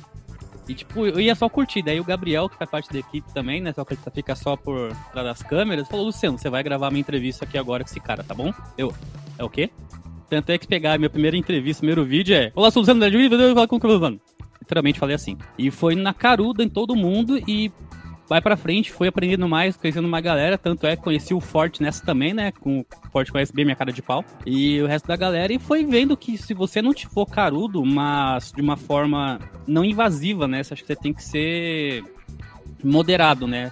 E, 0.67 0.73
tipo, 0.73 1.05
eu 1.05 1.19
ia 1.19 1.35
só 1.35 1.47
curtir. 1.47 1.81
Daí 1.81 1.99
o 1.99 2.03
Gabriel, 2.03 2.49
que 2.49 2.57
faz 2.57 2.69
parte 2.69 2.91
da 2.91 2.99
equipe 2.99 3.31
também, 3.33 3.61
né? 3.61 3.71
Só 3.73 3.85
que 3.85 3.93
ele 3.93 4.01
fica 4.13 4.35
só 4.35 4.55
por 4.55 4.91
trás 5.11 5.27
das 5.27 5.43
câmeras, 5.43 5.87
falou: 5.87 6.05
Luciano, 6.05 6.37
você 6.37 6.49
vai 6.49 6.63
gravar 6.63 6.89
minha 6.89 7.01
entrevista 7.01 7.45
aqui 7.45 7.57
agora 7.57 7.83
com 7.83 7.89
esse 7.89 7.99
cara, 7.99 8.23
tá 8.23 8.33
bom? 8.33 8.51
Eu, 8.77 8.93
é 9.37 9.43
o 9.43 9.49
quê? 9.49 9.69
Tanto 10.29 10.49
é 10.51 10.57
que 10.57 10.67
pegar 10.67 10.97
minha 10.97 11.09
primeira 11.09 11.37
entrevista, 11.37 11.81
primeiro 11.81 12.03
vídeo 12.03 12.35
é: 12.35 12.51
Olá, 12.55 12.71
sou 12.71 12.79
o 12.79 12.81
Luciano 12.81 12.99
da 12.99 13.09
Juiz, 13.09 13.29
vou 13.29 13.39
falar 13.53 13.67
com 13.67 13.75
o 13.75 13.87
Lutando. 13.87 14.19
Literalmente 14.59 14.99
falei 14.99 15.15
assim. 15.15 15.37
E 15.57 15.69
foi 15.69 15.95
na 15.95 16.13
caruda 16.13 16.63
em 16.63 16.69
todo 16.69 16.95
mundo 16.95 17.37
e 17.47 17.71
vai 18.27 18.41
pra 18.41 18.57
frente, 18.57 18.91
foi 18.91 19.07
aprendendo 19.07 19.47
mais, 19.47 19.77
conhecendo 19.77 20.07
uma 20.07 20.19
galera, 20.19 20.57
tanto 20.57 20.87
é 20.87 20.95
que 20.95 21.03
conheci 21.03 21.33
o 21.33 21.39
Forte 21.39 21.81
nessa 21.81 22.03
também, 22.03 22.33
né? 22.33 22.51
Com 22.51 22.79
o 22.79 22.85
Forte 23.11 23.31
conhece 23.31 23.53
bem 23.53 23.65
minha 23.65 23.75
cara 23.75 23.91
de 23.91 24.01
pau. 24.01 24.25
E 24.45 24.81
o 24.81 24.87
resto 24.87 25.07
da 25.07 25.15
galera, 25.15 25.53
e 25.53 25.59
foi 25.59 25.85
vendo 25.85 26.17
que 26.17 26.37
se 26.37 26.53
você 26.53 26.81
não 26.81 26.93
te 26.93 27.07
for 27.07 27.27
carudo, 27.27 27.85
mas 27.85 28.51
de 28.51 28.61
uma 28.61 28.75
forma 28.75 29.39
não 29.67 29.85
invasiva, 29.85 30.47
né? 30.47 30.63
Você 30.63 30.73
acha 30.73 30.81
que 30.81 30.87
você 30.87 30.95
tem 30.95 31.13
que 31.13 31.23
ser 31.23 32.03
moderado, 32.83 33.47
né? 33.47 33.71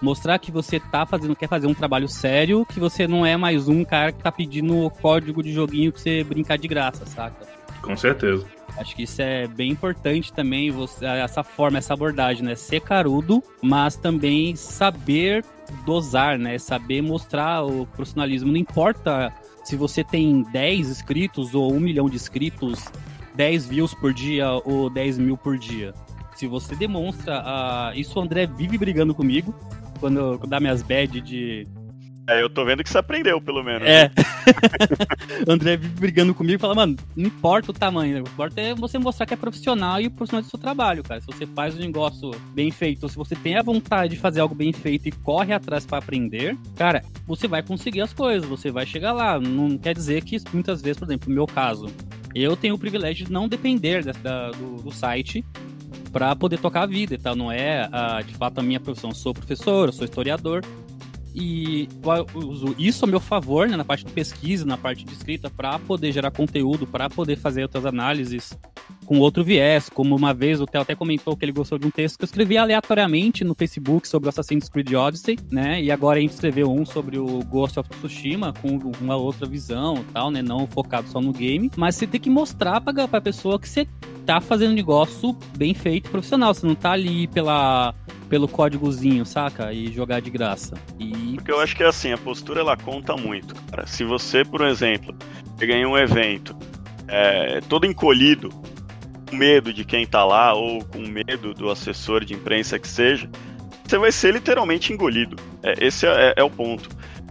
Mostrar 0.00 0.38
que 0.38 0.50
você 0.50 0.78
tá 0.78 1.06
fazendo, 1.06 1.34
quer 1.34 1.48
fazer 1.48 1.66
um 1.66 1.74
trabalho 1.74 2.08
sério, 2.08 2.66
que 2.66 2.78
você 2.78 3.06
não 3.06 3.24
é 3.24 3.36
mais 3.36 3.68
um 3.68 3.84
cara 3.84 4.12
que 4.12 4.22
tá 4.22 4.30
pedindo 4.30 4.84
o 4.84 4.90
código 4.90 5.42
de 5.42 5.52
joguinho 5.52 5.92
pra 5.92 6.00
você 6.00 6.22
brincar 6.24 6.58
de 6.58 6.68
graça, 6.68 7.06
saca? 7.06 7.46
Com 7.80 7.96
certeza. 7.96 8.46
Acho 8.76 8.96
que 8.96 9.04
isso 9.04 9.22
é 9.22 9.46
bem 9.46 9.70
importante 9.70 10.32
também, 10.32 10.70
você, 10.70 11.04
essa 11.04 11.44
forma, 11.44 11.78
essa 11.78 11.94
abordagem, 11.94 12.42
né? 12.42 12.56
Ser 12.56 12.80
carudo, 12.80 13.42
mas 13.62 13.96
também 13.96 14.56
saber 14.56 15.44
dosar, 15.86 16.38
né? 16.38 16.58
Saber 16.58 17.00
mostrar 17.00 17.64
o 17.64 17.86
profissionalismo. 17.86 18.50
Não 18.50 18.58
importa 18.58 19.32
se 19.62 19.76
você 19.76 20.02
tem 20.02 20.42
10 20.52 20.88
inscritos 20.88 21.54
ou 21.54 21.72
1 21.72 21.80
milhão 21.80 22.10
de 22.10 22.16
inscritos, 22.16 22.84
10 23.34 23.66
views 23.66 23.94
por 23.94 24.12
dia 24.12 24.50
ou 24.64 24.90
10 24.90 25.18
mil 25.18 25.36
por 25.36 25.56
dia. 25.56 25.94
Se 26.34 26.48
você 26.48 26.74
demonstra. 26.74 27.42
Uh, 27.42 27.98
isso 27.98 28.18
o 28.18 28.22
André 28.22 28.46
vive 28.46 28.76
brigando 28.76 29.14
comigo. 29.14 29.54
Quando 30.04 30.20
eu 30.20 30.38
dá 30.46 30.60
minhas 30.60 30.82
bad 30.82 31.18
de 31.22 31.66
é, 32.28 32.42
eu 32.42 32.50
tô 32.50 32.62
vendo 32.62 32.84
que 32.84 32.90
você 32.90 32.98
aprendeu, 32.98 33.40
pelo 33.40 33.62
menos. 33.62 33.88
É. 33.88 34.10
o 35.48 35.50
André 35.50 35.78
brigando 35.78 36.34
comigo 36.34 36.56
e 36.56 36.60
fala, 36.60 36.74
mano, 36.74 36.96
não 37.16 37.26
importa 37.26 37.70
o 37.70 37.74
tamanho, 37.74 38.20
o 38.20 38.24
que 38.24 38.30
importa 38.30 38.60
é 38.60 38.74
você 38.74 38.98
mostrar 38.98 39.24
que 39.24 39.32
é 39.32 39.36
profissional 39.36 39.98
e 40.00 40.10
profissional 40.10 40.42
do 40.42 40.48
seu 40.48 40.58
trabalho, 40.58 41.02
cara. 41.02 41.22
Se 41.22 41.26
você 41.26 41.46
faz 41.46 41.74
um 41.74 41.80
negócio 41.80 42.30
bem 42.54 42.70
feito, 42.70 43.08
se 43.08 43.16
você 43.16 43.34
tem 43.34 43.56
a 43.56 43.62
vontade 43.62 44.14
de 44.14 44.20
fazer 44.20 44.40
algo 44.40 44.54
bem 44.54 44.74
feito 44.74 45.08
e 45.08 45.12
corre 45.12 45.54
atrás 45.54 45.86
para 45.86 45.98
aprender, 45.98 46.56
cara, 46.76 47.02
você 47.26 47.48
vai 47.48 47.62
conseguir 47.62 48.02
as 48.02 48.12
coisas, 48.12 48.46
você 48.46 48.70
vai 48.70 48.84
chegar 48.84 49.12
lá. 49.12 49.40
Não 49.40 49.78
quer 49.78 49.94
dizer 49.94 50.22
que 50.22 50.36
muitas 50.52 50.82
vezes, 50.82 50.98
por 50.98 51.06
exemplo, 51.06 51.30
no 51.30 51.34
meu 51.34 51.46
caso, 51.46 51.86
eu 52.34 52.56
tenho 52.56 52.74
o 52.74 52.78
privilégio 52.78 53.26
de 53.26 53.32
não 53.32 53.48
depender 53.48 54.02
da, 54.22 54.50
do, 54.50 54.82
do 54.82 54.90
site 54.90 55.42
para 56.14 56.36
poder 56.36 56.58
tocar 56.60 56.82
a 56.82 56.86
vida 56.86 57.16
e 57.16 57.18
tal. 57.18 57.34
Não 57.34 57.50
é, 57.50 57.88
ah, 57.90 58.22
de 58.22 58.32
fato, 58.34 58.60
a 58.60 58.62
minha 58.62 58.78
profissão. 58.78 59.10
Eu 59.10 59.16
sou 59.16 59.34
professor, 59.34 59.88
eu 59.88 59.92
sou 59.92 60.04
historiador, 60.04 60.64
e 61.34 61.88
eu 62.04 62.48
uso 62.48 62.76
isso 62.78 63.04
a 63.04 63.08
meu 63.08 63.18
favor, 63.18 63.68
né, 63.68 63.76
na 63.76 63.84
parte 63.84 64.04
de 64.04 64.12
pesquisa, 64.12 64.64
na 64.64 64.78
parte 64.78 65.04
de 65.04 65.12
escrita, 65.12 65.50
para 65.50 65.76
poder 65.80 66.12
gerar 66.12 66.30
conteúdo, 66.30 66.86
para 66.86 67.10
poder 67.10 67.34
fazer 67.36 67.62
outras 67.62 67.84
análises 67.84 68.56
com 69.04 69.18
outro 69.18 69.44
viés. 69.44 69.88
Como 69.88 70.16
uma 70.16 70.34
vez 70.34 70.60
o 70.60 70.66
Theo 70.66 70.80
até 70.80 70.94
comentou 70.94 71.36
que 71.36 71.44
ele 71.44 71.52
gostou 71.52 71.78
de 71.78 71.86
um 71.86 71.90
texto 71.90 72.18
que 72.18 72.24
eu 72.24 72.26
escrevi 72.26 72.58
aleatoriamente 72.58 73.44
no 73.44 73.54
Facebook 73.54 74.08
sobre 74.08 74.28
Assassin's 74.28 74.68
Creed 74.68 74.92
Odyssey, 74.92 75.38
né? 75.50 75.82
E 75.82 75.90
agora 75.90 76.18
a 76.18 76.22
gente 76.22 76.32
escreveu 76.32 76.70
um 76.70 76.84
sobre 76.84 77.18
o 77.18 77.40
Ghost 77.44 77.78
of 77.78 77.88
Tsushima 77.88 78.52
com 78.60 78.80
uma 79.00 79.16
outra 79.16 79.46
visão, 79.46 80.04
tal, 80.12 80.30
né? 80.30 80.42
Não 80.42 80.66
focado 80.66 81.08
só 81.08 81.20
no 81.20 81.32
game, 81.32 81.70
mas 81.76 81.96
você 81.96 82.06
tem 82.06 82.20
que 82.20 82.30
mostrar 82.30 82.80
para 82.80 83.04
a 83.04 83.20
pessoa 83.20 83.58
que 83.58 83.68
você 83.68 83.86
tá 84.24 84.40
fazendo 84.40 84.72
um 84.72 84.74
negócio 84.74 85.36
bem 85.56 85.74
feito, 85.74 86.10
profissional. 86.10 86.54
Você 86.54 86.66
não 86.66 86.74
tá 86.74 86.92
ali 86.92 87.26
pela 87.28 87.94
pelo 88.28 88.48
códigozinho, 88.48 89.24
saca? 89.24 89.72
E 89.72 89.92
jogar 89.92 90.20
de 90.20 90.30
graça. 90.30 90.74
E... 90.98 91.34
Porque 91.34 91.52
eu 91.52 91.60
acho 91.60 91.76
que 91.76 91.82
é 91.82 91.86
assim, 91.86 92.10
a 92.10 92.18
postura 92.18 92.60
ela 92.60 92.76
conta 92.76 93.16
muito, 93.16 93.54
cara. 93.70 93.86
Se 93.86 94.02
você, 94.02 94.44
por 94.44 94.62
exemplo, 94.62 95.14
ganha 95.58 95.88
um 95.88 95.96
evento 95.96 96.56
é, 97.06 97.60
todo 97.68 97.86
encolhido, 97.86 98.48
com 99.28 99.36
medo 99.36 99.72
de 99.72 99.84
quem 99.84 100.06
tá 100.06 100.24
lá, 100.24 100.54
ou 100.54 100.84
com 100.84 100.98
medo 100.98 101.54
do 101.54 101.70
assessor 101.70 102.24
de 102.24 102.34
imprensa 102.34 102.78
que 102.78 102.88
seja, 102.88 103.28
você 103.84 103.98
vai 103.98 104.12
ser 104.12 104.32
literalmente 104.32 104.92
engolido. 104.92 105.36
É, 105.62 105.84
esse 105.84 106.06
é, 106.06 106.34
é, 106.36 106.42
o 106.42 106.50
ponto. 106.50 106.88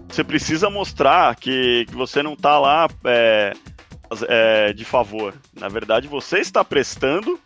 Você 0.08 0.24
precisa 0.24 0.70
mostrar 0.70 1.36
que, 1.36 1.86
que 1.88 1.96
você 1.96 2.22
não 2.22 2.36
tá 2.36 2.60
lá 2.60 2.88
é, 3.06 3.54
é 4.28 4.74
de 4.74 4.86
favor. 4.86 5.34
Na 5.60 5.68
verdade, 5.68 6.08
você 6.08 6.40
está 6.40 6.64
prestando 6.64 7.40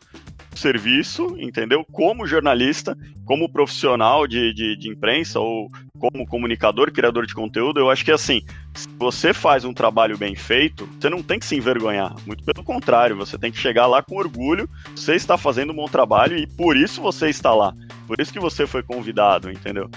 serviço, 0.57 1.37
entendeu? 1.39 1.85
Como 1.91 2.27
jornalista, 2.27 2.97
como 3.25 3.51
profissional 3.51 4.27
de, 4.27 4.53
de, 4.53 4.77
de, 4.77 4.89
imprensa 4.89 5.39
ou 5.39 5.69
como 5.97 6.25
comunicador, 6.27 6.91
criador 6.91 7.25
de 7.25 7.33
conteúdo, 7.33 7.79
eu 7.79 7.89
acho 7.89 8.03
que 8.03 8.11
assim, 8.11 8.41
se 8.73 8.87
você 8.97 9.33
faz 9.33 9.63
um 9.63 9.73
trabalho 9.73 10.17
bem 10.17 10.35
feito, 10.35 10.87
você 10.99 11.09
não 11.09 11.23
tem 11.23 11.39
que 11.39 11.45
se 11.45 11.55
envergonhar. 11.55 12.15
Muito 12.25 12.43
pelo 12.43 12.63
contrário, 12.63 13.15
você 13.15 13.37
tem 13.37 13.51
que 13.51 13.57
chegar 13.57 13.87
lá 13.87 14.01
com 14.01 14.17
orgulho, 14.17 14.69
você 14.95 15.15
está 15.15 15.37
fazendo 15.37 15.71
um 15.71 15.75
bom 15.75 15.87
trabalho 15.87 16.37
e 16.37 16.47
por 16.47 16.75
isso 16.75 17.01
você 17.01 17.29
está 17.29 17.53
lá. 17.53 17.73
Por 18.05 18.19
isso 18.19 18.33
que 18.33 18.39
você 18.39 18.65
foi 18.67 18.83
convidado, 18.83 19.51
entendeu? 19.51 19.89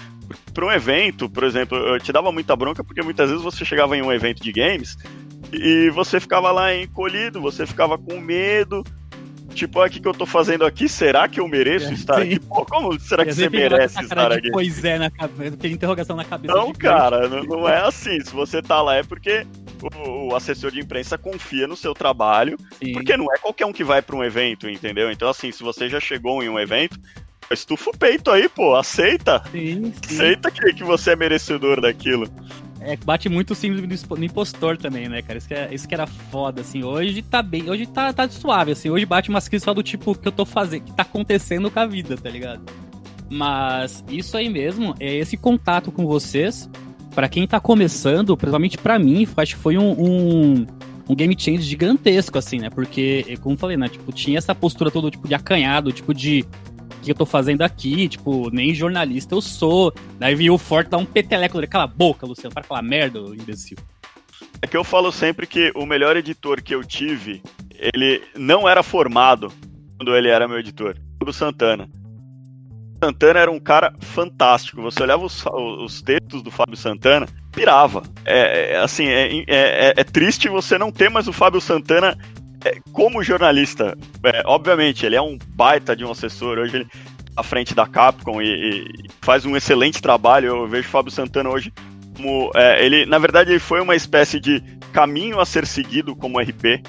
Para 0.52 0.66
um 0.66 0.70
evento, 0.70 1.28
por 1.28 1.44
exemplo, 1.44 1.76
eu 1.76 1.98
te 1.98 2.12
dava 2.12 2.30
muita 2.30 2.54
bronca 2.54 2.84
porque 2.84 3.02
muitas 3.02 3.30
vezes 3.30 3.42
você 3.42 3.64
chegava 3.64 3.96
em 3.96 4.02
um 4.02 4.12
evento 4.12 4.42
de 4.42 4.52
games 4.52 4.96
e 5.52 5.90
você 5.90 6.20
ficava 6.20 6.50
lá 6.52 6.74
encolhido, 6.74 7.40
você 7.40 7.66
ficava 7.66 7.98
com 7.98 8.20
medo, 8.20 8.84
Tipo, 9.54 9.84
o 9.84 9.90
que, 9.90 10.00
que 10.00 10.08
eu 10.08 10.14
tô 10.14 10.24
fazendo 10.24 10.64
aqui? 10.64 10.88
Será 10.88 11.28
que 11.28 11.40
eu 11.40 11.48
mereço 11.48 11.88
é, 11.88 11.92
estar 11.92 12.16
sim. 12.16 12.22
aqui? 12.22 12.40
Pô, 12.40 12.64
como 12.64 12.98
será 13.00 13.24
que 13.24 13.32
você 13.32 13.48
merece 13.48 14.00
estar 14.02 14.32
aqui? 14.32 14.50
Pois 14.50 14.84
é, 14.84 14.98
na 14.98 15.10
cabeça, 15.10 15.56
tem 15.56 15.72
interrogação 15.72 16.16
na 16.16 16.24
cabeça. 16.24 16.54
Não, 16.54 16.72
cara, 16.72 17.28
não, 17.28 17.42
não, 17.42 17.68
é 17.68 17.80
assim. 17.80 18.20
Se 18.20 18.32
você 18.32 18.62
tá 18.62 18.80
lá 18.80 18.96
é 18.96 19.02
porque 19.02 19.46
o, 19.82 20.28
o 20.28 20.36
assessor 20.36 20.70
de 20.70 20.80
imprensa 20.80 21.18
confia 21.18 21.66
no 21.66 21.76
seu 21.76 21.94
trabalho, 21.94 22.56
sim. 22.82 22.92
porque 22.92 23.16
não 23.16 23.32
é 23.32 23.38
qualquer 23.38 23.66
um 23.66 23.72
que 23.72 23.84
vai 23.84 24.00
para 24.00 24.16
um 24.16 24.24
evento, 24.24 24.68
entendeu? 24.68 25.10
Então, 25.10 25.28
assim, 25.28 25.50
se 25.50 25.62
você 25.62 25.88
já 25.88 26.00
chegou 26.00 26.42
em 26.42 26.48
um 26.48 26.58
evento, 26.58 26.98
estufa 27.50 27.90
o 27.90 27.96
peito 27.96 28.30
aí, 28.30 28.48
pô, 28.48 28.76
aceita. 28.76 29.42
Sim. 29.50 29.92
Aceita 30.04 30.50
que, 30.50 30.72
que 30.72 30.84
você 30.84 31.12
é 31.12 31.16
merecedor 31.16 31.80
daquilo. 31.80 32.28
É, 32.80 32.96
bate 32.96 33.28
muito 33.28 33.50
o 33.50 33.54
símbolo 33.54 33.86
do 33.86 34.24
impostor 34.24 34.78
também, 34.78 35.08
né, 35.08 35.20
cara? 35.20 35.38
Isso 35.38 35.48
que, 35.48 35.54
é, 35.54 35.68
isso 35.72 35.86
que 35.86 35.94
era 35.94 36.06
foda, 36.06 36.62
assim. 36.62 36.82
Hoje 36.82 37.20
tá 37.20 37.42
bem, 37.42 37.68
hoje 37.68 37.86
tá, 37.86 38.12
tá 38.12 38.28
suave, 38.28 38.72
assim. 38.72 38.88
Hoje 38.88 39.04
bate 39.04 39.28
umas 39.28 39.48
crises 39.48 39.64
só 39.64 39.74
do 39.74 39.82
tipo 39.82 40.14
que 40.14 40.26
eu 40.26 40.32
tô 40.32 40.46
fazendo, 40.46 40.84
que 40.84 40.92
tá 40.92 41.02
acontecendo 41.02 41.70
com 41.70 41.78
a 41.78 41.86
vida, 41.86 42.16
tá 42.16 42.30
ligado? 42.30 42.62
Mas 43.28 44.02
isso 44.08 44.36
aí 44.36 44.48
mesmo, 44.48 44.94
é 44.98 45.14
esse 45.14 45.36
contato 45.36 45.92
com 45.92 46.06
vocês, 46.06 46.68
para 47.14 47.28
quem 47.28 47.46
tá 47.46 47.60
começando, 47.60 48.36
principalmente 48.36 48.78
para 48.78 48.98
mim, 48.98 49.28
acho 49.36 49.56
que 49.56 49.62
foi 49.62 49.76
um, 49.76 49.92
um, 49.92 50.66
um, 51.08 51.14
game 51.14 51.36
change 51.38 51.62
gigantesco, 51.62 52.38
assim, 52.38 52.58
né? 52.58 52.70
Porque, 52.70 53.38
como 53.42 53.58
falei, 53.58 53.76
né? 53.76 53.88
Tipo, 53.88 54.10
tinha 54.10 54.38
essa 54.38 54.54
postura 54.54 54.90
toda, 54.90 55.10
tipo, 55.10 55.28
de 55.28 55.34
acanhado, 55.34 55.92
tipo, 55.92 56.14
de 56.14 56.44
que 57.00 57.10
eu 57.10 57.14
tô 57.14 57.26
fazendo 57.26 57.62
aqui? 57.62 58.08
Tipo, 58.08 58.50
nem 58.50 58.74
jornalista 58.74 59.34
eu 59.34 59.40
sou. 59.40 59.92
Daí 60.18 60.34
viu 60.34 60.54
o 60.54 60.58
Forte 60.58 60.90
dar 60.90 60.98
um 60.98 61.04
peteleco 61.04 61.54
dele. 61.54 61.66
Cala 61.66 61.84
a 61.84 61.86
boca, 61.86 62.26
Luciano, 62.26 62.54
para 62.54 62.62
falar 62.62 62.82
merda, 62.82 63.18
imbecil. 63.18 63.76
É 64.62 64.66
que 64.66 64.76
eu 64.76 64.84
falo 64.84 65.10
sempre 65.10 65.46
que 65.46 65.72
o 65.74 65.86
melhor 65.86 66.16
editor 66.16 66.62
que 66.62 66.74
eu 66.74 66.84
tive, 66.84 67.42
ele 67.94 68.22
não 68.36 68.68
era 68.68 68.82
formado 68.82 69.52
quando 69.96 70.14
ele 70.14 70.28
era 70.28 70.46
meu 70.46 70.58
editor. 70.58 70.96
O 71.26 71.32
Santana. 71.32 71.88
Santana 73.02 73.40
era 73.40 73.50
um 73.50 73.58
cara 73.58 73.94
fantástico. 74.00 74.82
Você 74.82 75.02
olhava 75.02 75.24
os, 75.24 75.44
os 75.46 76.02
textos 76.02 76.42
do 76.42 76.50
Fábio 76.50 76.76
Santana, 76.76 77.26
pirava. 77.50 78.02
É, 78.24 78.74
é 78.74 78.78
assim, 78.78 79.06
é, 79.06 79.38
é, 79.38 79.44
é, 79.48 79.94
é, 79.96 80.04
triste 80.04 80.48
você 80.48 80.76
não 80.76 80.92
ter 80.92 81.08
mais 81.08 81.26
o 81.26 81.32
Fábio 81.32 81.60
Santana 81.60 82.16
como 82.92 83.22
jornalista, 83.22 83.96
é, 84.24 84.42
obviamente, 84.44 85.06
ele 85.06 85.16
é 85.16 85.22
um 85.22 85.38
baita 85.54 85.96
de 85.96 86.04
um 86.04 86.10
assessor. 86.10 86.58
Hoje 86.58 86.76
ele 86.76 86.88
à 87.36 87.42
frente 87.42 87.74
da 87.74 87.86
Capcom 87.86 88.42
e, 88.42 88.84
e 88.84 89.10
faz 89.22 89.44
um 89.44 89.56
excelente 89.56 90.02
trabalho. 90.02 90.48
Eu 90.48 90.68
vejo 90.68 90.88
o 90.88 90.90
Fábio 90.90 91.10
Santana 91.10 91.48
hoje 91.48 91.72
como 92.16 92.50
é, 92.54 92.84
ele, 92.84 93.06
na 93.06 93.18
verdade, 93.18 93.50
ele 93.50 93.58
foi 93.58 93.80
uma 93.80 93.96
espécie 93.96 94.38
de 94.38 94.62
caminho 94.92 95.40
a 95.40 95.46
ser 95.46 95.66
seguido 95.66 96.14
como 96.14 96.38
RP. 96.38 96.82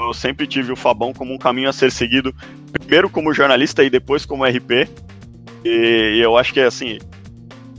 Eu 0.00 0.14
sempre 0.14 0.46
tive 0.46 0.72
o 0.72 0.76
Fabão 0.76 1.12
como 1.12 1.34
um 1.34 1.38
caminho 1.38 1.68
a 1.68 1.72
ser 1.72 1.92
seguido, 1.92 2.34
primeiro 2.72 3.08
como 3.10 3.34
jornalista 3.34 3.84
e 3.84 3.90
depois 3.90 4.24
como 4.24 4.44
RP. 4.44 4.88
E, 5.64 6.16
e 6.16 6.20
eu 6.20 6.36
acho 6.36 6.52
que 6.52 6.60
é 6.60 6.64
assim, 6.64 6.98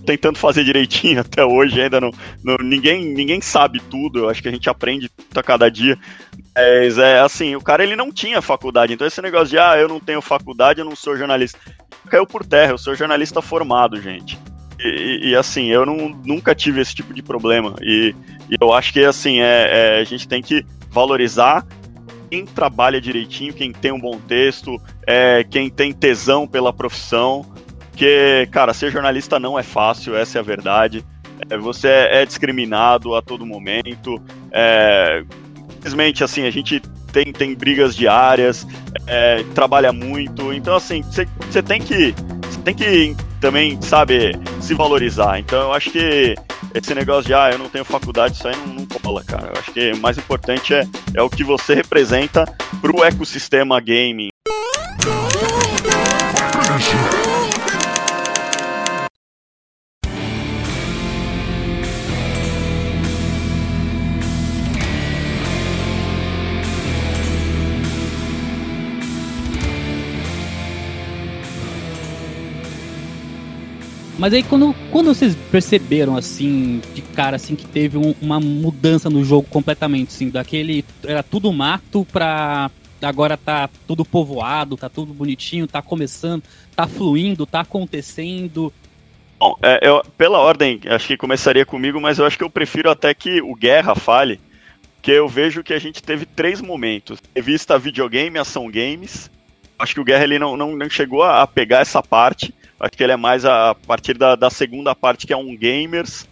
tentando 0.06 0.38
fazer 0.38 0.64
direitinho 0.64 1.20
até 1.22 1.44
hoje, 1.44 1.82
ainda 1.82 2.00
não, 2.00 2.12
não, 2.44 2.58
ninguém, 2.62 3.06
ninguém 3.06 3.42
sabe 3.42 3.80
tudo, 3.80 4.20
eu 4.20 4.30
acho 4.30 4.42
que 4.42 4.48
a 4.48 4.52
gente 4.52 4.70
aprende 4.70 5.10
a 5.36 5.44
cada 5.44 5.70
dia. 5.70 5.98
Mas 6.56 6.98
é 6.98 7.20
assim, 7.20 7.56
o 7.56 7.62
cara 7.62 7.84
ele 7.84 7.96
não 7.96 8.12
tinha 8.12 8.42
faculdade, 8.42 8.94
então 8.94 9.08
esse 9.08 9.22
negócio 9.22 9.50
de 9.50 9.58
ah, 9.58 9.76
eu 9.78 9.88
não 9.88 10.00
tenho 10.00 10.22
faculdade, 10.22 10.80
eu 10.80 10.86
não 10.86 10.96
sou 10.96 11.18
jornalista, 11.18 11.58
caiu 12.10 12.28
por 12.28 12.46
terra, 12.46 12.74
eu 12.74 12.78
sou 12.78 12.96
jornalista 12.96 13.42
formado, 13.42 14.00
gente. 14.02 14.38
E, 14.80 15.30
e 15.30 15.36
assim, 15.36 15.68
eu 15.68 15.86
não, 15.86 16.10
nunca 16.26 16.54
tive 16.54 16.82
esse 16.82 16.94
tipo 16.94 17.14
de 17.14 17.24
problema. 17.24 17.76
E, 17.82 18.14
e 18.50 18.56
eu 18.60 18.74
acho 18.74 18.92
que 18.92 19.04
assim, 19.04 19.40
é, 19.40 19.98
é, 19.98 20.02
a 20.02 20.04
gente 20.04 20.28
tem 20.28 20.42
que 20.42 20.66
valorizar 20.90 21.66
quem 22.30 22.46
trabalha 22.46 23.00
direitinho, 23.00 23.54
quem 23.54 23.72
tem 23.72 23.92
um 23.92 24.00
bom 24.00 24.20
texto, 24.20 24.82
é, 25.06 25.44
quem 25.44 25.70
tem 25.70 25.94
tesão 25.94 26.48
pela 26.48 26.74
profissão. 26.74 27.46
Porque, 27.94 28.50
cara, 28.52 28.74
ser 28.74 28.92
jornalista 28.92 29.40
não 29.40 29.58
é 29.58 29.62
fácil, 29.62 30.16
essa 30.16 30.40
é 30.40 30.42
a 30.42 30.44
verdade. 30.44 31.06
É, 31.48 31.56
você 31.58 31.88
é 31.88 32.26
discriminado 32.26 33.14
a 33.14 33.22
todo 33.22 33.46
momento. 33.46 34.20
É, 34.52 35.24
simplesmente, 35.70 36.24
assim, 36.24 36.48
a 36.48 36.50
gente 36.50 36.82
tem, 37.12 37.32
tem 37.32 37.54
brigas 37.54 37.96
diárias, 37.96 38.66
é, 39.06 39.44
trabalha 39.54 39.94
muito. 39.94 40.52
Então, 40.52 40.76
assim, 40.76 41.04
você 41.04 41.62
tem 41.62 41.80
que. 41.80 42.16
tem 42.66 42.74
que 42.74 43.16
também, 43.40 43.80
sabe, 43.80 44.32
se 44.60 44.74
valorizar. 44.74 45.38
Então 45.38 45.64
eu 45.64 45.74
acho 45.74 45.92
que 45.92 46.34
esse 46.74 46.96
negócio 46.96 47.26
de, 47.26 47.34
ah, 47.34 47.50
eu 47.52 47.60
não 47.60 47.70
tenho 47.70 47.86
faculdade, 47.86 48.36
isso 48.36 48.48
aí 48.48 48.56
não, 48.56 48.74
não 48.74 48.86
cola, 48.88 49.24
cara. 49.24 49.52
Eu 49.54 49.60
acho 49.60 49.72
que 49.72 49.92
o 49.92 49.98
mais 49.98 50.18
importante 50.18 50.74
é, 50.74 50.84
é 51.14 51.22
o 51.22 51.30
que 51.30 51.44
você 51.44 51.76
representa 51.76 52.46
pro 52.82 53.04
ecossistema 53.04 53.80
gaming. 53.80 54.33
Mas 74.24 74.34
aí 74.34 74.42
quando, 74.42 74.74
quando 74.90 75.14
vocês 75.14 75.36
perceberam 75.52 76.16
assim, 76.16 76.82
de 76.96 77.02
cara 77.02 77.36
assim 77.36 77.58
que 77.58 77.66
teve 77.66 77.98
um- 77.98 78.16
uma 78.22 78.40
mudança 78.40 79.10
no 79.10 79.22
jogo 79.22 79.46
completamente 79.50 80.16
assim, 80.16 80.30
daquele 80.30 80.86
era 81.06 81.22
tudo 81.22 81.52
mato 81.52 82.08
pra 82.10 82.72
agora 83.02 83.36
tá 83.36 83.70
tudo 83.86 84.06
povoado, 84.06 84.78
tá 84.78 84.88
tudo 84.88 85.14
bonitinho, 85.14 85.68
tá 85.68 85.82
começando, 85.82 86.42
tá 86.74 86.88
fluindo, 86.88 87.46
tá 87.46 87.60
acontecendo. 87.60 88.72
Bom, 89.38 89.58
é, 89.62 89.86
eu- 89.86 90.02
pela 90.18 90.40
ordem, 90.40 90.80
acho 90.86 91.08
que 91.08 91.18
começaria 91.18 91.66
comigo, 91.66 92.00
mas 92.00 92.18
eu 92.18 92.26
acho 92.26 92.38
que 92.38 92.46
eu 92.46 92.50
prefiro 92.50 92.90
até 92.90 93.14
que 93.14 93.42
o 93.42 93.54
Guerra 93.54 93.94
fale, 93.94 94.40
que 95.02 95.12
eu 95.12 95.28
vejo 95.28 95.62
que 95.62 95.74
a 95.74 95.80
gente 95.80 96.02
teve 96.02 96.26
três 96.26 96.62
momentos. 96.62 97.20
Revista 97.36 97.78
videogame, 97.78 98.40
ação 98.40 98.72
games. 98.72 99.30
Acho 99.78 99.96
que 99.96 100.00
o 100.00 100.06
Guerra 100.06 100.24
ele 100.24 100.40
não, 100.40 100.56
não, 100.56 100.78
não 100.78 100.90
chegou 100.90 101.24
a 101.24 101.42
a 101.42 101.46
pegar 101.48 101.80
essa 101.80 102.02
parte. 102.02 102.54
Acho 102.84 102.92
que 102.98 103.04
ele 103.04 103.14
é 103.14 103.18
mais 103.18 103.46
a, 103.46 103.74
partir 103.88 104.18
da, 104.18 104.36
da 104.36 104.50
segunda 104.50 104.94
parte, 104.94 105.26
que 105.26 105.32
é 105.32 105.38
um 105.38 105.56
gamers. 105.56 106.28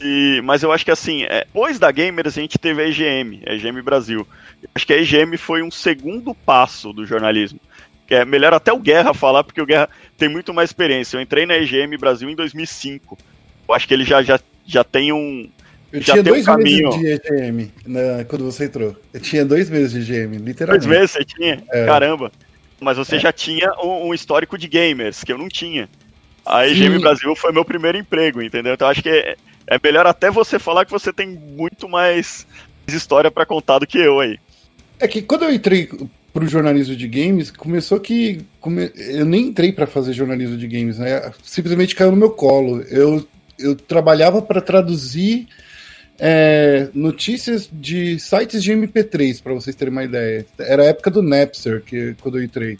E, 0.00 0.40
mas 0.44 0.62
eu 0.62 0.70
acho 0.70 0.84
que 0.84 0.92
assim, 0.92 1.24
é, 1.24 1.40
depois 1.44 1.76
da 1.80 1.90
Gamers 1.90 2.38
a 2.38 2.40
gente 2.40 2.56
teve 2.56 2.80
a 2.80 2.86
EGM, 2.88 3.42
a 3.44 3.52
EGM 3.54 3.82
Brasil. 3.82 4.24
Acho 4.72 4.86
que 4.86 4.92
a 4.92 4.96
EGM 4.96 5.36
foi 5.36 5.60
um 5.60 5.72
segundo 5.72 6.32
passo 6.32 6.92
do 6.92 7.04
jornalismo. 7.04 7.58
Que 8.06 8.14
é 8.14 8.24
melhor 8.24 8.54
até 8.54 8.72
o 8.72 8.78
Guerra 8.78 9.12
falar, 9.12 9.42
porque 9.42 9.60
o 9.60 9.66
Guerra 9.66 9.88
tem 10.16 10.28
muito 10.28 10.54
mais 10.54 10.70
experiência. 10.70 11.16
Eu 11.16 11.20
entrei 11.20 11.44
na 11.46 11.56
EGM 11.56 11.96
Brasil 11.98 12.30
em 12.30 12.36
2005. 12.36 13.18
Eu 13.68 13.74
acho 13.74 13.88
que 13.88 13.92
ele 13.92 14.04
já, 14.04 14.22
já, 14.22 14.38
já 14.64 14.84
tem 14.84 15.12
um. 15.12 15.50
Eu 15.92 16.00
Já 16.00 16.12
tinha 16.12 16.22
tem 16.22 16.32
um 16.32 16.36
dois 16.36 16.46
caminho. 16.46 16.96
meses 16.96 17.00
de 17.00 17.32
EGM 17.32 17.72
né, 17.86 18.22
quando 18.24 18.44
você 18.44 18.66
entrou. 18.66 18.94
Eu 19.12 19.20
tinha 19.20 19.44
dois 19.44 19.68
meses 19.68 20.06
de 20.06 20.12
EGM, 20.14 20.28
Dois 20.36 20.42
literalmente. 20.46 20.86
meses 20.86 21.10
você 21.10 21.24
tinha? 21.24 21.60
É. 21.72 21.86
Caramba. 21.86 22.30
Mas 22.80 22.96
você 22.96 23.18
já 23.18 23.32
tinha 23.32 23.72
um, 23.82 24.08
um 24.08 24.14
histórico 24.14 24.56
de 24.56 24.68
gamers, 24.68 25.24
que 25.24 25.32
eu 25.32 25.38
não 25.38 25.48
tinha. 25.48 25.88
A 26.46 26.66
EGM 26.66 26.94
Sim. 26.96 27.00
Brasil 27.00 27.36
foi 27.36 27.52
meu 27.52 27.64
primeiro 27.64 27.98
emprego, 27.98 28.40
entendeu? 28.40 28.74
Então 28.74 28.88
acho 28.88 29.02
que 29.02 29.08
é, 29.08 29.36
é 29.66 29.78
melhor 29.82 30.06
até 30.06 30.30
você 30.30 30.58
falar 30.58 30.84
que 30.84 30.92
você 30.92 31.12
tem 31.12 31.28
muito 31.28 31.88
mais 31.88 32.46
história 32.86 33.30
pra 33.30 33.44
contar 33.44 33.78
do 33.80 33.86
que 33.86 33.98
eu 33.98 34.20
aí. 34.20 34.38
É 34.98 35.06
que 35.06 35.20
quando 35.22 35.44
eu 35.44 35.52
entrei 35.52 35.90
pro 36.32 36.46
jornalismo 36.46 36.96
de 36.96 37.06
games, 37.08 37.50
começou 37.50 38.00
que 38.00 38.40
come- 38.60 38.90
eu 38.96 39.24
nem 39.24 39.48
entrei 39.48 39.72
pra 39.72 39.86
fazer 39.86 40.12
jornalismo 40.12 40.56
de 40.56 40.66
games, 40.66 40.98
né? 40.98 41.32
Simplesmente 41.42 41.94
caiu 41.94 42.10
no 42.12 42.16
meu 42.16 42.30
colo. 42.30 42.80
Eu, 42.82 43.26
eu 43.58 43.74
trabalhava 43.74 44.40
para 44.40 44.60
traduzir 44.60 45.48
é, 46.18 46.88
notícias 46.94 47.68
de 47.72 48.18
sites 48.18 48.62
de 48.62 48.72
MP3, 48.72 49.42
para 49.42 49.54
vocês 49.54 49.76
terem 49.76 49.92
uma 49.92 50.04
ideia. 50.04 50.44
Era 50.58 50.82
a 50.82 50.86
época 50.86 51.10
do 51.10 51.22
Napster, 51.22 51.82
que, 51.82 52.14
quando 52.20 52.38
eu 52.38 52.44
entrei. 52.44 52.78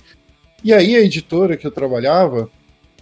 E 0.64 0.72
aí 0.72 0.96
a 0.96 1.00
editora 1.00 1.56
que 1.56 1.66
eu 1.66 1.70
trabalhava 1.70 2.50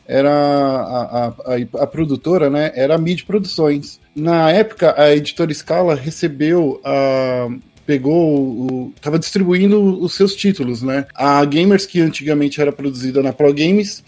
era 0.07 0.31
a, 0.31 1.03
a, 1.03 1.27
a, 1.29 1.83
a 1.83 1.87
produtora, 1.87 2.51
né? 2.51 2.71
Era 2.75 2.95
a 2.95 2.99
Mid 2.99 3.23
Produções. 3.25 3.99
Na 4.15 4.51
época, 4.51 4.95
a 4.97 5.15
editora 5.15 5.53
Scala 5.53 5.95
recebeu 5.95 6.81
a 6.85 7.49
pegou 7.87 8.37
o. 8.37 8.93
tava 9.01 9.19
distribuindo 9.19 10.03
os 10.03 10.15
seus 10.15 10.35
títulos, 10.35 10.83
né? 10.83 11.07
A 11.15 11.45
Gamers, 11.45 11.87
que 11.87 12.01
antigamente 12.01 12.61
era 12.61 12.73
produzida 12.73 13.23
na 13.23 13.33
Pro 13.33 13.55
Games, 13.55 14.03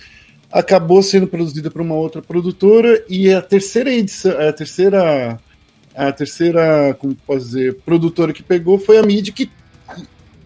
acabou 0.51 1.03
sendo 1.03 1.27
produzida 1.27 1.71
por 1.71 1.81
uma 1.81 1.95
outra 1.95 2.21
produtora 2.21 3.05
e 3.09 3.33
a 3.33 3.41
terceira 3.41 3.91
edição, 3.91 4.33
a 4.39 4.53
terceira 4.53 5.39
a 6.07 6.13
terceira, 6.13 6.95
como 6.99 7.15
posso 7.27 7.47
dizer, 7.47 7.75
produtora 7.85 8.33
que 8.33 8.43
pegou 8.43 8.79
foi 8.79 8.99
a 8.99 9.03
Mid 9.03 9.31
que 9.31 9.51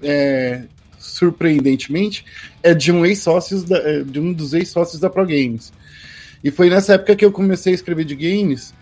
é, 0.02 0.62
surpreendentemente 0.98 2.24
é 2.62 2.74
de 2.74 2.90
um 2.92 3.04
ex-sócios 3.04 3.70
é, 3.70 4.02
de 4.02 4.18
um 4.20 4.32
dos 4.32 4.52
ex-sócios 4.54 5.00
da 5.00 5.10
Pro 5.10 5.26
Games. 5.26 5.72
E 6.42 6.50
foi 6.50 6.68
nessa 6.68 6.94
época 6.94 7.14
que 7.16 7.24
eu 7.24 7.30
comecei 7.32 7.72
a 7.72 7.74
escrever 7.74 8.04
de 8.04 8.16
games, 8.16 8.74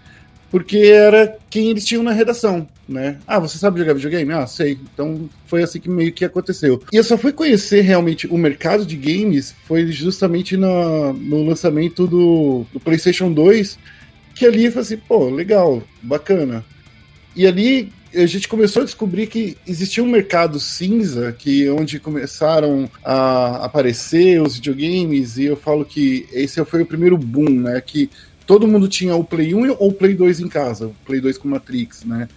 porque 0.50 0.78
era 0.78 1.36
quem 1.50 1.68
eles 1.70 1.84
tinham 1.84 2.02
na 2.02 2.12
redação, 2.12 2.66
né? 2.88 3.18
Ah, 3.26 3.38
você 3.38 3.58
sabe 3.58 3.78
jogar 3.80 3.92
videogame? 3.94 4.32
Ah, 4.32 4.46
sei. 4.46 4.78
Então 4.94 5.28
foi 5.46 5.62
assim 5.62 5.78
que 5.78 5.88
meio 5.88 6.12
que 6.12 6.24
aconteceu. 6.24 6.82
E 6.92 6.96
eu 6.96 7.04
só 7.04 7.16
fui 7.18 7.32
conhecer 7.32 7.82
realmente 7.82 8.26
o 8.26 8.36
mercado 8.38 8.84
de 8.86 8.96
games 8.96 9.54
foi 9.66 9.92
justamente 9.92 10.56
na- 10.56 11.12
no 11.12 11.44
lançamento 11.44 12.06
do, 12.06 12.64
do 12.72 12.80
PlayStation 12.80 13.30
2, 13.32 13.78
que 14.34 14.46
ali 14.46 14.66
eu 14.66 14.72
falei 14.72 14.82
assim, 14.82 14.96
pô, 14.96 15.28
legal, 15.28 15.82
bacana. 16.02 16.64
E 17.34 17.46
ali 17.46 17.92
a 18.14 18.26
gente 18.26 18.48
começou 18.48 18.82
a 18.82 18.84
descobrir 18.84 19.26
que 19.28 19.56
existia 19.66 20.02
um 20.02 20.08
mercado 20.08 20.58
cinza, 20.58 21.32
que 21.32 21.68
onde 21.70 22.00
começaram 22.00 22.90
a 23.04 23.64
aparecer 23.64 24.42
os 24.42 24.56
videogames, 24.56 25.36
e 25.36 25.44
eu 25.44 25.56
falo 25.56 25.84
que 25.84 26.26
esse 26.32 26.62
foi 26.64 26.82
o 26.82 26.86
primeiro 26.86 27.16
boom, 27.16 27.50
né? 27.50 27.80
Que 27.80 28.10
todo 28.46 28.66
mundo 28.66 28.88
tinha 28.88 29.14
o 29.14 29.22
Play 29.22 29.54
1 29.54 29.70
ou 29.78 29.90
o 29.90 29.92
Play 29.92 30.14
2 30.14 30.40
em 30.40 30.48
casa, 30.48 30.88
o 30.88 30.94
Play 31.06 31.20
2 31.20 31.38
com 31.38 31.48
Matrix, 31.48 32.04
né? 32.04 32.28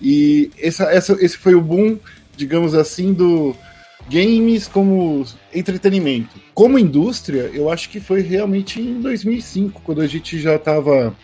E 0.00 0.50
essa, 0.58 0.84
essa, 0.84 1.12
esse 1.20 1.36
foi 1.36 1.54
o 1.54 1.60
boom, 1.60 1.98
digamos 2.36 2.74
assim, 2.74 3.12
do 3.12 3.54
games 4.08 4.66
como 4.66 5.24
entretenimento. 5.54 6.40
Como 6.54 6.78
indústria, 6.78 7.50
eu 7.52 7.70
acho 7.70 7.88
que 7.88 8.00
foi 8.00 8.20
realmente 8.20 8.80
em 8.80 9.00
2005, 9.00 9.80
quando 9.82 10.00
a 10.00 10.06
gente 10.06 10.38
já 10.38 10.56
estava 10.56 11.14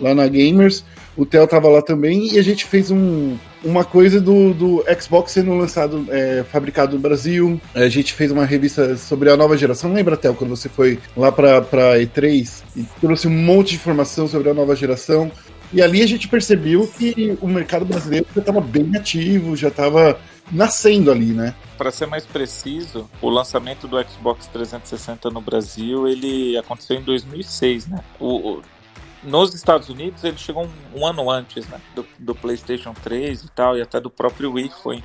lá 0.00 0.14
na 0.14 0.26
Gamers, 0.26 0.84
o 1.16 1.26
Theo 1.26 1.46
tava 1.46 1.68
lá 1.68 1.82
também, 1.82 2.34
e 2.34 2.38
a 2.38 2.42
gente 2.42 2.64
fez 2.64 2.90
um, 2.90 3.36
uma 3.62 3.84
coisa 3.84 4.20
do, 4.20 4.52
do 4.54 4.84
Xbox 5.00 5.32
sendo 5.32 5.54
lançado, 5.54 6.06
é, 6.10 6.44
fabricado 6.50 6.96
no 6.96 7.02
Brasil. 7.02 7.60
A 7.74 7.88
gente 7.88 8.14
fez 8.14 8.30
uma 8.30 8.44
revista 8.44 8.96
sobre 8.96 9.30
a 9.30 9.36
nova 9.36 9.56
geração. 9.56 9.92
Lembra, 9.92 10.16
Theo, 10.16 10.34
quando 10.34 10.50
você 10.50 10.68
foi 10.68 10.98
lá 11.16 11.30
pra 11.30 11.60
E3 11.98 12.62
e 12.76 12.84
trouxe 13.00 13.28
um 13.28 13.30
monte 13.30 13.70
de 13.70 13.74
informação 13.76 14.26
sobre 14.26 14.50
a 14.50 14.54
nova 14.54 14.74
geração? 14.74 15.30
E 15.72 15.80
ali 15.80 16.02
a 16.02 16.06
gente 16.06 16.28
percebeu 16.28 16.86
que 16.86 17.36
o 17.40 17.48
mercado 17.48 17.84
brasileiro 17.84 18.26
já 18.34 18.40
estava 18.40 18.60
bem 18.60 18.90
ativo, 18.94 19.56
já 19.56 19.68
estava 19.68 20.18
nascendo 20.52 21.10
ali, 21.10 21.32
né? 21.32 21.54
Para 21.78 21.90
ser 21.90 22.06
mais 22.06 22.24
preciso, 22.24 23.08
o 23.20 23.28
lançamento 23.28 23.88
do 23.88 24.00
Xbox 24.08 24.46
360 24.48 25.30
no 25.30 25.40
Brasil 25.40 26.06
ele 26.06 26.56
aconteceu 26.58 26.96
em 26.96 27.02
2006, 27.02 27.88
né? 27.88 28.04
O, 28.20 28.52
o- 28.58 28.62
nos 29.24 29.54
Estados 29.54 29.88
Unidos 29.88 30.22
ele 30.24 30.36
chegou 30.36 30.64
um, 30.64 31.00
um 31.00 31.06
ano 31.06 31.30
antes, 31.30 31.66
né? 31.68 31.80
Do, 31.94 32.06
do 32.18 32.34
PlayStation 32.34 32.92
3 32.92 33.42
e 33.44 33.48
tal, 33.50 33.78
e 33.78 33.82
até 33.82 34.00
do 34.00 34.10
próprio 34.10 34.52
Wii 34.52 34.70
foi 34.82 35.02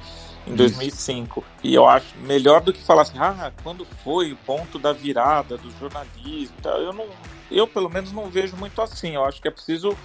em 0.48 0.56
2005. 0.56 1.44
E 1.64 1.74
eu 1.74 1.88
acho 1.88 2.08
melhor 2.26 2.62
do 2.62 2.74
que 2.74 2.82
falar 2.82 3.04
assim, 3.04 3.18
ah, 3.20 3.52
quando 3.64 3.86
foi 4.04 4.32
o 4.34 4.38
ponto 4.38 4.80
da 4.80 4.92
virada 4.94 5.58
do 5.58 5.70
jornalismo 5.80 6.56
e 6.58 6.62
tal. 6.62 6.80
Eu 6.82 6.94
não, 6.94 7.06
eu 7.52 7.68
pelo 7.68 7.90
menos 7.90 8.12
não 8.12 8.30
vejo 8.30 8.56
muito 8.58 8.82
assim. 8.82 9.16
Eu 9.16 9.24
acho 9.26 9.42
que 9.42 9.48
é 9.48 9.52
preciso 9.52 9.96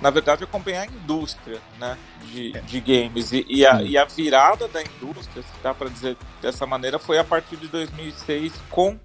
na 0.00 0.10
verdade, 0.10 0.44
acompanhar 0.44 0.82
a 0.82 0.86
indústria 0.86 1.60
né, 1.78 1.96
de, 2.22 2.52
de 2.52 2.80
games. 2.80 3.32
E, 3.32 3.44
e, 3.48 3.66
a, 3.66 3.82
e 3.82 3.96
a 3.96 4.04
virada 4.04 4.68
da 4.68 4.82
indústria, 4.82 5.42
se 5.42 5.62
dá 5.62 5.72
para 5.72 5.88
dizer 5.88 6.16
dessa 6.42 6.66
maneira, 6.66 6.98
foi 6.98 7.18
a 7.18 7.24
partir 7.24 7.56
de 7.56 7.68
2006 7.68 8.52
com 8.70 8.98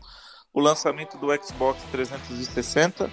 o 0.53 0.59
lançamento 0.59 1.17
do 1.17 1.27
Xbox 1.41 1.81
360, 1.91 3.09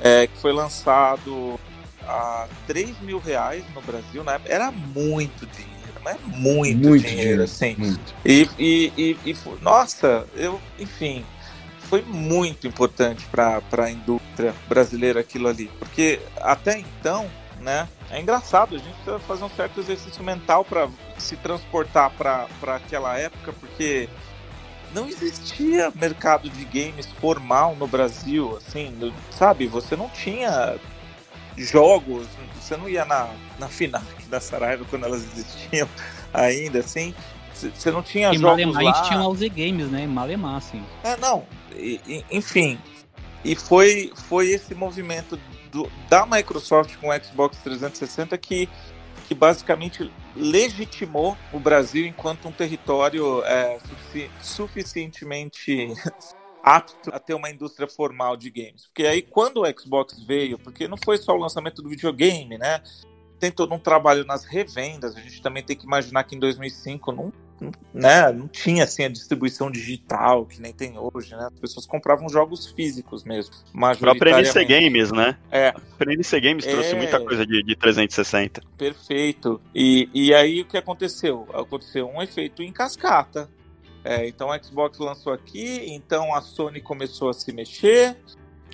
é, 0.00 0.26
que 0.26 0.38
foi 0.38 0.52
lançado 0.52 1.58
a 2.06 2.46
3 2.66 3.00
mil 3.00 3.18
reais 3.18 3.64
no 3.74 3.80
Brasil. 3.82 4.22
Na 4.22 4.34
época. 4.34 4.52
Era 4.52 4.70
muito 4.70 5.46
dinheiro, 5.46 6.00
mas 6.04 6.20
muito, 6.26 6.88
Muito 6.88 7.06
dinheiro, 7.06 7.06
dinheiro, 7.06 7.42
assim. 7.42 7.74
Muito. 7.76 8.14
E, 8.24 8.48
e, 8.58 8.92
e, 8.96 9.30
e 9.30 9.36
nossa, 9.60 10.26
eu, 10.36 10.60
enfim, 10.78 11.24
foi 11.86 12.02
muito 12.02 12.66
importante 12.66 13.24
para 13.26 13.62
a 13.78 13.90
indústria 13.90 14.54
brasileira 14.68 15.20
aquilo 15.20 15.48
ali, 15.48 15.70
porque 15.78 16.20
até 16.40 16.78
então, 16.78 17.26
né, 17.60 17.88
é 18.10 18.20
engraçado, 18.20 18.76
a 18.76 18.78
gente 18.78 18.92
precisa 18.94 19.18
fazer 19.20 19.44
um 19.44 19.50
certo 19.50 19.80
exercício 19.80 20.22
mental 20.22 20.64
para 20.64 20.88
se 21.18 21.36
transportar 21.36 22.10
para 22.10 22.76
aquela 22.76 23.18
época, 23.18 23.52
porque 23.52 24.08
não 24.94 25.08
existia 25.08 25.92
mercado 25.94 26.48
de 26.48 26.64
games 26.64 27.06
formal 27.20 27.74
no 27.76 27.86
Brasil, 27.86 28.56
assim, 28.56 29.12
sabe? 29.30 29.66
Você 29.66 29.96
não 29.96 30.08
tinha 30.08 30.76
jogos, 31.56 32.26
você 32.60 32.76
não 32.76 32.88
ia 32.88 33.04
na, 33.04 33.28
na 33.58 33.68
Finac, 33.68 34.04
na 34.30 34.40
Saraiva, 34.40 34.84
quando 34.88 35.04
elas 35.04 35.22
existiam 35.22 35.88
ainda, 36.32 36.80
assim, 36.80 37.14
você 37.52 37.90
não 37.90 38.02
tinha 38.02 38.32
E 38.32 38.38
jogos 38.38 38.64
Malemar 38.66 38.84
lá. 38.84 38.90
a 38.90 38.94
gente 38.94 39.08
tinha 39.08 39.28
o 39.28 39.34
Z 39.34 39.48
Games, 39.48 39.90
né? 39.90 40.06
Malemar, 40.06 40.56
assim. 40.56 40.82
É, 41.02 41.16
não, 41.16 41.44
e- 41.76 42.00
e- 42.06 42.24
enfim. 42.30 42.78
e 43.44 43.54
foi, 43.54 44.12
foi 44.28 44.48
esse 44.50 44.74
movimento 44.74 45.38
do, 45.70 45.90
da 46.08 46.26
Microsoft 46.26 46.96
com 46.96 47.08
o 47.08 47.22
Xbox 47.22 47.58
360 47.58 48.36
que, 48.38 48.68
que 49.28 49.34
basicamente 49.34 50.10
legitimou 50.34 51.36
o 51.52 51.60
Brasil 51.60 52.06
enquanto 52.06 52.48
um 52.48 52.52
território 52.52 53.42
é, 53.44 53.78
sufici 53.78 54.30
suficientemente 54.42 55.92
apto 56.62 57.14
a 57.14 57.18
ter 57.20 57.34
uma 57.34 57.48
indústria 57.48 57.86
formal 57.86 58.36
de 58.36 58.50
games. 58.50 58.86
Porque 58.86 59.06
aí 59.06 59.22
quando 59.22 59.62
o 59.62 59.80
Xbox 59.80 60.20
veio, 60.24 60.58
porque 60.58 60.88
não 60.88 60.96
foi 60.96 61.16
só 61.16 61.32
o 61.32 61.38
lançamento 61.38 61.80
do 61.80 61.88
videogame, 61.88 62.58
né? 62.58 62.82
Tem 63.38 63.52
todo 63.52 63.72
um 63.72 63.78
trabalho 63.78 64.24
nas 64.24 64.44
revendas. 64.44 65.14
A 65.14 65.20
gente 65.20 65.40
também 65.40 65.62
tem 65.62 65.76
que 65.76 65.86
imaginar 65.86 66.24
que 66.24 66.34
em 66.34 66.40
2005 66.40 67.12
não 67.12 67.32
né, 67.92 68.30
não 68.32 68.46
tinha 68.46 68.84
assim 68.84 69.04
a 69.04 69.08
distribuição 69.08 69.70
digital 69.70 70.44
que 70.44 70.60
nem 70.60 70.72
tem 70.72 70.94
hoje, 70.96 71.34
né? 71.34 71.48
As 71.52 71.58
pessoas 71.58 71.86
compravam 71.86 72.28
jogos 72.28 72.66
físicos 72.66 73.24
mesmo. 73.24 73.54
A 73.82 73.96
própria 73.96 74.38
NC 74.40 74.64
Games, 74.64 75.10
né? 75.12 75.36
É. 75.50 75.68
A 75.68 75.72
própria 75.72 76.14
NC 76.14 76.40
Games 76.40 76.66
é... 76.66 76.70
trouxe 76.70 76.94
muita 76.94 77.20
coisa 77.20 77.46
de, 77.46 77.62
de 77.62 77.76
360. 77.76 78.62
Perfeito. 78.76 79.60
E, 79.74 80.08
e 80.12 80.34
aí 80.34 80.60
o 80.60 80.64
que 80.64 80.76
aconteceu? 80.76 81.46
Aconteceu 81.52 82.08
um 82.08 82.22
efeito 82.22 82.62
em 82.62 82.72
cascata. 82.72 83.48
É, 84.04 84.28
então 84.28 84.50
o 84.50 84.64
Xbox 84.64 84.98
lançou 84.98 85.32
aqui, 85.32 85.84
então 85.88 86.32
a 86.32 86.40
Sony 86.40 86.80
começou 86.80 87.28
a 87.28 87.34
se 87.34 87.52
mexer, 87.52 88.16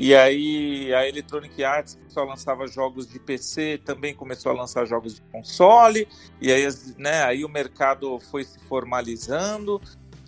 e 0.03 0.16
aí 0.16 0.92
a 0.92 1.09
Electronic 1.09 1.62
Arts 1.62 1.94
que 1.94 2.12
só 2.12 2.24
lançava 2.24 2.66
jogos 2.66 3.07
de 3.07 3.20
PC 3.20 3.80
também 3.84 4.12
começou 4.12 4.50
a 4.50 4.55
lançar 4.57 4.84
jogos 4.84 5.14
de 5.14 5.20
console. 5.30 6.09
E 6.40 6.50
aí, 6.50 6.66
né, 6.98 7.22
aí 7.22 7.44
o 7.44 7.48
mercado 7.48 8.18
foi 8.18 8.42
se 8.42 8.59
formalizando. 8.68 9.80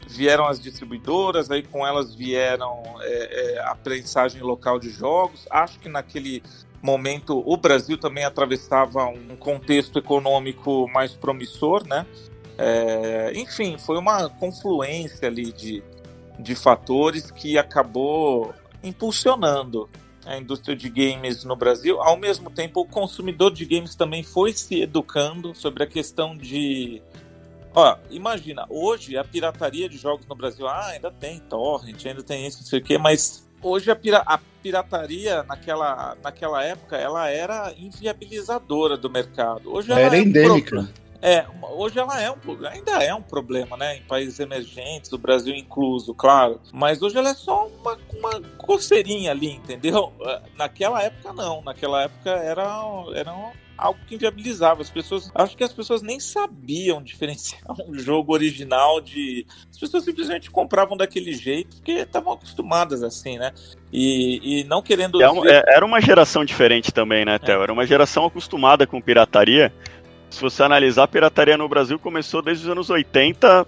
Vieram 0.07 0.47
as 0.47 0.61
distribuidoras, 0.61 1.51
aí 1.51 1.65
com 1.65 1.85
elas 1.85 2.15
vieram 2.15 2.85
é, 3.01 3.57
é, 3.57 3.61
a 3.63 3.75
prensagem 3.75 4.41
local 4.43 4.79
de 4.79 4.91
jogos. 4.91 5.45
Acho 5.51 5.81
que 5.81 5.89
naquele 5.89 6.41
momento 6.81 7.43
o 7.45 7.57
Brasil 7.57 7.99
também 7.99 8.25
atravessava 8.25 9.07
um 9.07 9.35
contexto 9.35 9.99
econômico 9.99 10.89
mais 10.89 11.15
promissor, 11.15 11.85
né? 11.85 12.07
É, 12.57 13.33
enfim, 13.35 13.77
foi 13.77 13.99
uma 13.99 14.29
confluência 14.29 15.27
ali 15.27 15.51
de, 15.51 15.83
de 16.39 16.55
fatores 16.55 17.33
que 17.33 17.59
acabou 17.59 18.55
impulsionando 18.85 19.89
a 20.27 20.37
indústria 20.37 20.77
de 20.77 20.89
games 20.89 21.45
no 21.45 21.57
Brasil. 21.57 22.01
Ao 22.01 22.17
mesmo 22.17 22.51
tempo, 22.51 22.81
o 22.81 22.87
consumidor 22.87 23.53
de 23.53 23.65
games 23.65 23.95
também 23.95 24.23
foi 24.23 24.53
se 24.53 24.83
educando 24.83 25.55
sobre 25.55 25.83
a 25.83 25.87
questão 25.87 26.37
de. 26.37 27.03
Ó, 27.75 27.97
imagina, 28.11 28.67
hoje 28.69 29.17
a 29.17 29.25
pirataria 29.25 29.89
de 29.89 29.99
jogos 29.99 30.27
no 30.27 30.35
Brasil, 30.35 30.67
ah, 30.69 30.87
ainda 30.87 31.11
tem 31.11 31.41
torrent, 31.41 32.07
ainda 32.07 32.23
tem 32.23 32.47
isso, 32.47 32.59
não 32.59 32.67
sei 32.67 32.79
o 32.79 32.83
quê, 32.83 32.97
mas 32.97 33.49
hoje 33.61 33.91
a, 33.91 33.97
pira 33.97 34.19
a 34.19 34.39
pirataria 34.63 35.43
naquela, 35.43 36.17
naquela 36.23 36.63
época 36.63 36.97
ela 36.97 37.29
era 37.29 37.75
inviabilizadora 37.77 38.97
do 38.97 39.11
mercado. 39.11 39.75
Hoje 39.75 39.91
era 39.91 40.17
é 40.17 40.21
endêmica. 40.21 40.89
É, 41.25 41.47
hoje 41.73 41.99
ela 41.99 42.21
é 42.21 42.31
um, 42.31 42.37
ainda 42.71 43.03
é 43.03 43.15
um 43.15 43.23
problema, 43.23 43.79
né? 43.79 43.97
Em 43.97 44.03
países 44.03 44.39
emergentes, 44.39 45.11
o 45.11 45.17
Brasil 45.17 45.55
incluso, 45.55 46.13
claro. 46.13 46.61
Mas 46.71 47.01
hoje 47.01 47.17
ela 47.17 47.31
é 47.31 47.35
só 47.35 47.67
uma, 47.67 47.99
uma 48.13 48.43
coceirinha 48.59 49.31
ali, 49.31 49.53
entendeu? 49.53 50.13
É, 50.21 50.43
naquela 50.55 51.03
época 51.03 51.33
não. 51.33 51.63
Naquela 51.63 52.03
época 52.03 52.29
era, 52.29 52.65
era 53.15 53.35
algo 53.79 53.99
que 54.07 54.17
inviabilizava. 54.17 54.83
As 54.83 54.91
pessoas. 54.91 55.33
Acho 55.35 55.57
que 55.57 55.65
as 55.65 55.73
pessoas 55.73 56.03
nem 56.03 56.21
sabiam 56.21 57.03
diferenciar 57.03 57.63
um 57.89 57.99
jogo 57.99 58.35
original 58.35 59.01
de. 59.01 59.47
As 59.71 59.79
pessoas 59.79 60.05
simplesmente 60.05 60.51
compravam 60.51 60.95
daquele 60.95 61.33
jeito 61.33 61.77
porque 61.77 61.93
estavam 61.93 62.35
acostumadas 62.35 63.03
assim, 63.03 63.39
né? 63.39 63.51
E, 63.91 64.61
e 64.61 64.65
não 64.65 64.83
querendo. 64.83 65.23
É 65.23 65.31
um, 65.31 65.47
é, 65.47 65.65
era 65.69 65.87
uma 65.87 66.03
geração 66.03 66.45
diferente 66.45 66.93
também, 66.93 67.25
né, 67.25 67.39
Theo? 67.39 67.61
É. 67.61 67.63
Era 67.63 67.73
uma 67.73 67.87
geração 67.87 68.27
acostumada 68.27 68.87
com 68.87 69.01
pirataria 69.01 69.73
se 70.35 70.41
você 70.41 70.63
analisar, 70.63 71.05
a 71.05 71.09
pirataria 71.09 71.57
no 71.57 71.69
Brasil 71.69 71.99
começou 71.99 72.43
desde 72.43 72.65
os 72.65 72.71
anos 72.71 72.91
80, 72.91 73.67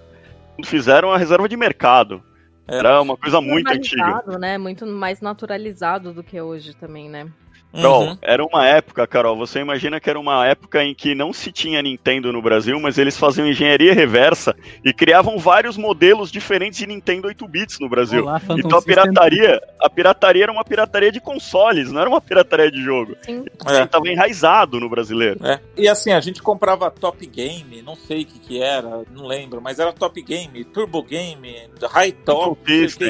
quando 0.57 0.67
fizeram 0.67 1.13
a 1.13 1.19
reserva 1.19 1.49
de 1.49 1.57
mercado. 1.57 2.23
É. 2.69 2.79
Era 2.79 3.01
uma 3.01 3.17
coisa 3.17 3.41
muito 3.41 3.71
antiga. 3.71 4.23
Né? 4.39 4.59
Muito 4.59 4.85
mais 4.87 5.21
naturalizado 5.21 6.13
do 6.13 6.23
que 6.23 6.41
hoje 6.41 6.75
também, 6.75 7.09
né? 7.09 7.29
Então, 7.77 8.09
uhum. 8.09 8.19
era 8.23 8.45
uma 8.45 8.67
época, 8.67 9.07
Carol, 9.07 9.37
você 9.37 9.61
imagina 9.61 10.01
que 10.01 10.09
era 10.09 10.19
uma 10.19 10.47
época 10.47 10.83
em 10.83 10.95
que 10.95 11.15
não 11.15 11.33
se 11.33 11.53
tinha 11.53 11.83
Nintendo 11.83 12.33
no 12.33 12.41
Brasil, 12.41 12.79
mas 12.81 12.97
eles 12.97 13.17
faziam 13.17 13.47
engenharia 13.47 13.93
reversa 13.93 14.57
e 14.85 14.93
criavam 14.93 15.39
vários 15.39 15.77
modelos 15.77 16.33
diferentes 16.33 16.79
de 16.79 16.87
Nintendo 16.87 17.29
8 17.29 17.49
bits 17.49 17.79
no 17.79 17.89
Brasil. 17.89 18.23
Olá, 18.23 18.41
então 18.51 18.79
a 18.79 18.83
pirataria, 18.83 19.61
a 19.81 19.91
pirataria 19.91 20.45
era 20.45 20.53
uma 20.53 20.65
pirataria 20.65 21.13
de 21.13 21.21
consoles, 21.21 21.93
não 21.93 22.01
era 22.01 22.09
uma 22.09 22.21
pirataria 22.21 22.71
de 22.71 22.83
jogo. 22.83 23.15
Sim. 23.23 23.45
Estava 23.61 24.09
é. 24.09 24.13
enraizado 24.13 24.81
no 24.81 24.89
brasileiro. 24.89 25.39
É. 25.45 25.61
E 25.77 25.89
assim, 25.89 26.13
a 26.13 26.21
gente 26.21 26.43
comprava 26.43 26.91
Top 26.91 27.25
Game, 27.27 27.83
não 27.83 27.95
sei 27.95 28.23
o 28.23 28.27
que 28.27 28.39
que 28.39 28.63
era, 28.63 29.03
não 29.11 29.27
lembro, 29.27 29.61
mas 29.61 29.79
era 29.79 29.93
Top 29.93 30.21
Game, 30.23 30.65
Turbo 30.65 31.03
Game, 31.03 31.69
High 31.83 32.13
Top, 32.13 32.59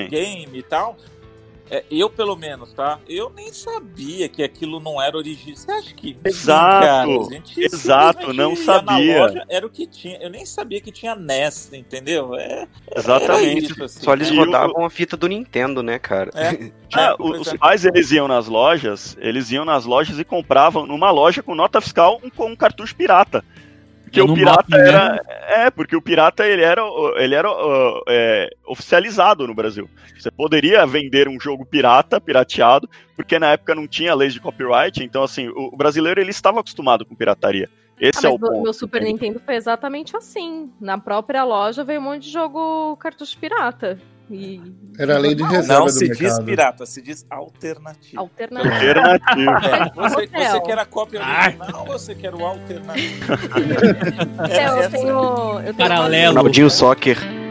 Game 0.09 0.59
e 0.59 0.62
tal. 0.62 0.97
É, 1.71 1.85
eu, 1.91 2.09
pelo 2.09 2.37
menos, 2.37 2.73
tá? 2.73 3.01
Eu 3.09 3.31
nem 3.31 3.53
sabia 3.53 4.29
que 4.29 4.43
aquilo 4.43 4.79
não 4.79 5.03
era 5.03 5.17
original. 5.17 5.57
Você 5.57 5.71
acha 5.71 5.95
que. 5.95 6.17
Exato! 6.25 7.25
Sim, 7.25 7.43
exato, 7.57 8.33
não 8.33 8.55
sabia. 8.55 9.23
Loja, 9.23 9.45
era 9.49 9.67
o 9.67 9.71
que 9.71 9.87
tinha. 9.87 10.17
Eu 10.19 10.31
nem 10.31 10.47
sabia 10.47 10.81
que 10.81 10.93
tinha 10.93 11.14
NES, 11.14 11.73
entendeu? 11.73 12.35
É, 12.37 12.69
Exatamente. 12.95 13.73
Isso, 13.73 13.85
assim. 13.85 14.01
Só 14.01 14.12
eles 14.12 14.31
rodavam 14.31 14.85
a 14.85 14.91
fita 14.91 15.17
do 15.17 15.27
Nintendo, 15.27 15.83
né, 15.83 15.99
cara? 15.99 16.31
É. 16.35 16.71
é 16.97 17.17
os 17.19 17.49
é. 17.49 17.59
pais, 17.59 17.85
eles 17.85 18.12
iam 18.12 18.29
nas 18.29 18.47
lojas, 18.47 19.17
eles 19.21 19.51
iam 19.51 19.64
nas 19.64 19.85
lojas 19.85 20.19
e 20.19 20.25
compravam 20.25 20.87
numa 20.87 21.11
loja 21.11 21.43
com 21.43 21.55
nota 21.55 21.81
fiscal 21.81 22.21
um, 22.23 22.45
um 22.45 22.57
cartucho 22.57 22.95
pirata. 22.95 23.45
Porque 24.07 24.21
o 24.21 24.33
pirata 24.35 24.77
era. 24.77 25.21
É, 25.49 25.71
porque 25.71 25.97
o 25.97 26.01
pirata 26.01 26.47
ele 26.47 26.63
era, 26.63 26.81
ele 27.17 27.35
era 27.35 27.51
uh, 27.51 28.03
é, 28.09 28.49
oficializado 28.67 29.47
no 29.47 29.55
Brasil. 29.55 29.91
Você 30.17 30.31
poderia 30.31 30.87
vender 30.87 31.29
um 31.29 31.39
jogo 31.41 31.67
pirata, 31.67 32.21
pirateado, 32.21 32.89
porque 33.17 33.39
na 33.39 33.53
época 33.53 33.75
não 33.75 33.87
tinha 33.87 34.15
leis 34.15 34.33
de 34.33 34.41
copyright, 34.41 35.03
então 35.03 35.23
assim, 35.23 35.49
o, 35.49 35.75
o 35.75 35.77
brasileiro 35.77 36.21
ele 36.21 36.31
estava 36.31 36.61
acostumado 36.61 37.05
com 37.05 37.17
pirataria. 37.17 37.69
Esse 38.01 38.27
ah, 38.27 38.31
é 38.31 38.33
o 38.33 38.39
ponto. 38.39 38.63
Meu 38.63 38.73
Super 38.73 39.03
Nintendo 39.03 39.41
foi 39.45 39.57
exatamente 39.57 40.17
assim. 40.17 40.71
Na 40.81 40.99
própria 40.99 41.43
loja 41.45 41.83
veio 41.83 42.01
um 42.01 42.05
monte 42.05 42.23
de 42.23 42.31
jogo 42.31 42.97
cartucho 42.99 43.37
pirata. 43.39 43.99
E... 44.31 44.61
Era 44.99 45.16
a 45.16 45.18
lei 45.18 45.35
de 45.35 45.43
reserva 45.45 45.81
Não 45.81 45.87
do 45.87 45.93
se 45.93 46.09
mercado. 46.09 46.29
diz 46.29 46.39
pirata, 46.41 46.87
se 46.87 47.01
diz 47.03 47.27
alternativo. 47.31 48.20
Alternativo. 48.20 48.74
alternativo. 48.74 49.51
É, 49.51 49.93
você, 49.95 50.27
você 50.27 50.61
quer 50.61 50.79
a 50.79 50.85
cópia 50.85 51.20
original 51.20 51.81
ou 51.81 51.87
você 51.87 52.14
quer 52.14 52.35
o 52.35 52.45
alternativo? 52.45 53.33
é, 54.51 54.85
eu, 54.85 54.91
tenho, 54.91 55.61
eu 55.61 55.62
tenho 55.62 55.77
Paralelo. 55.77 56.70
Soccer. 56.70 57.45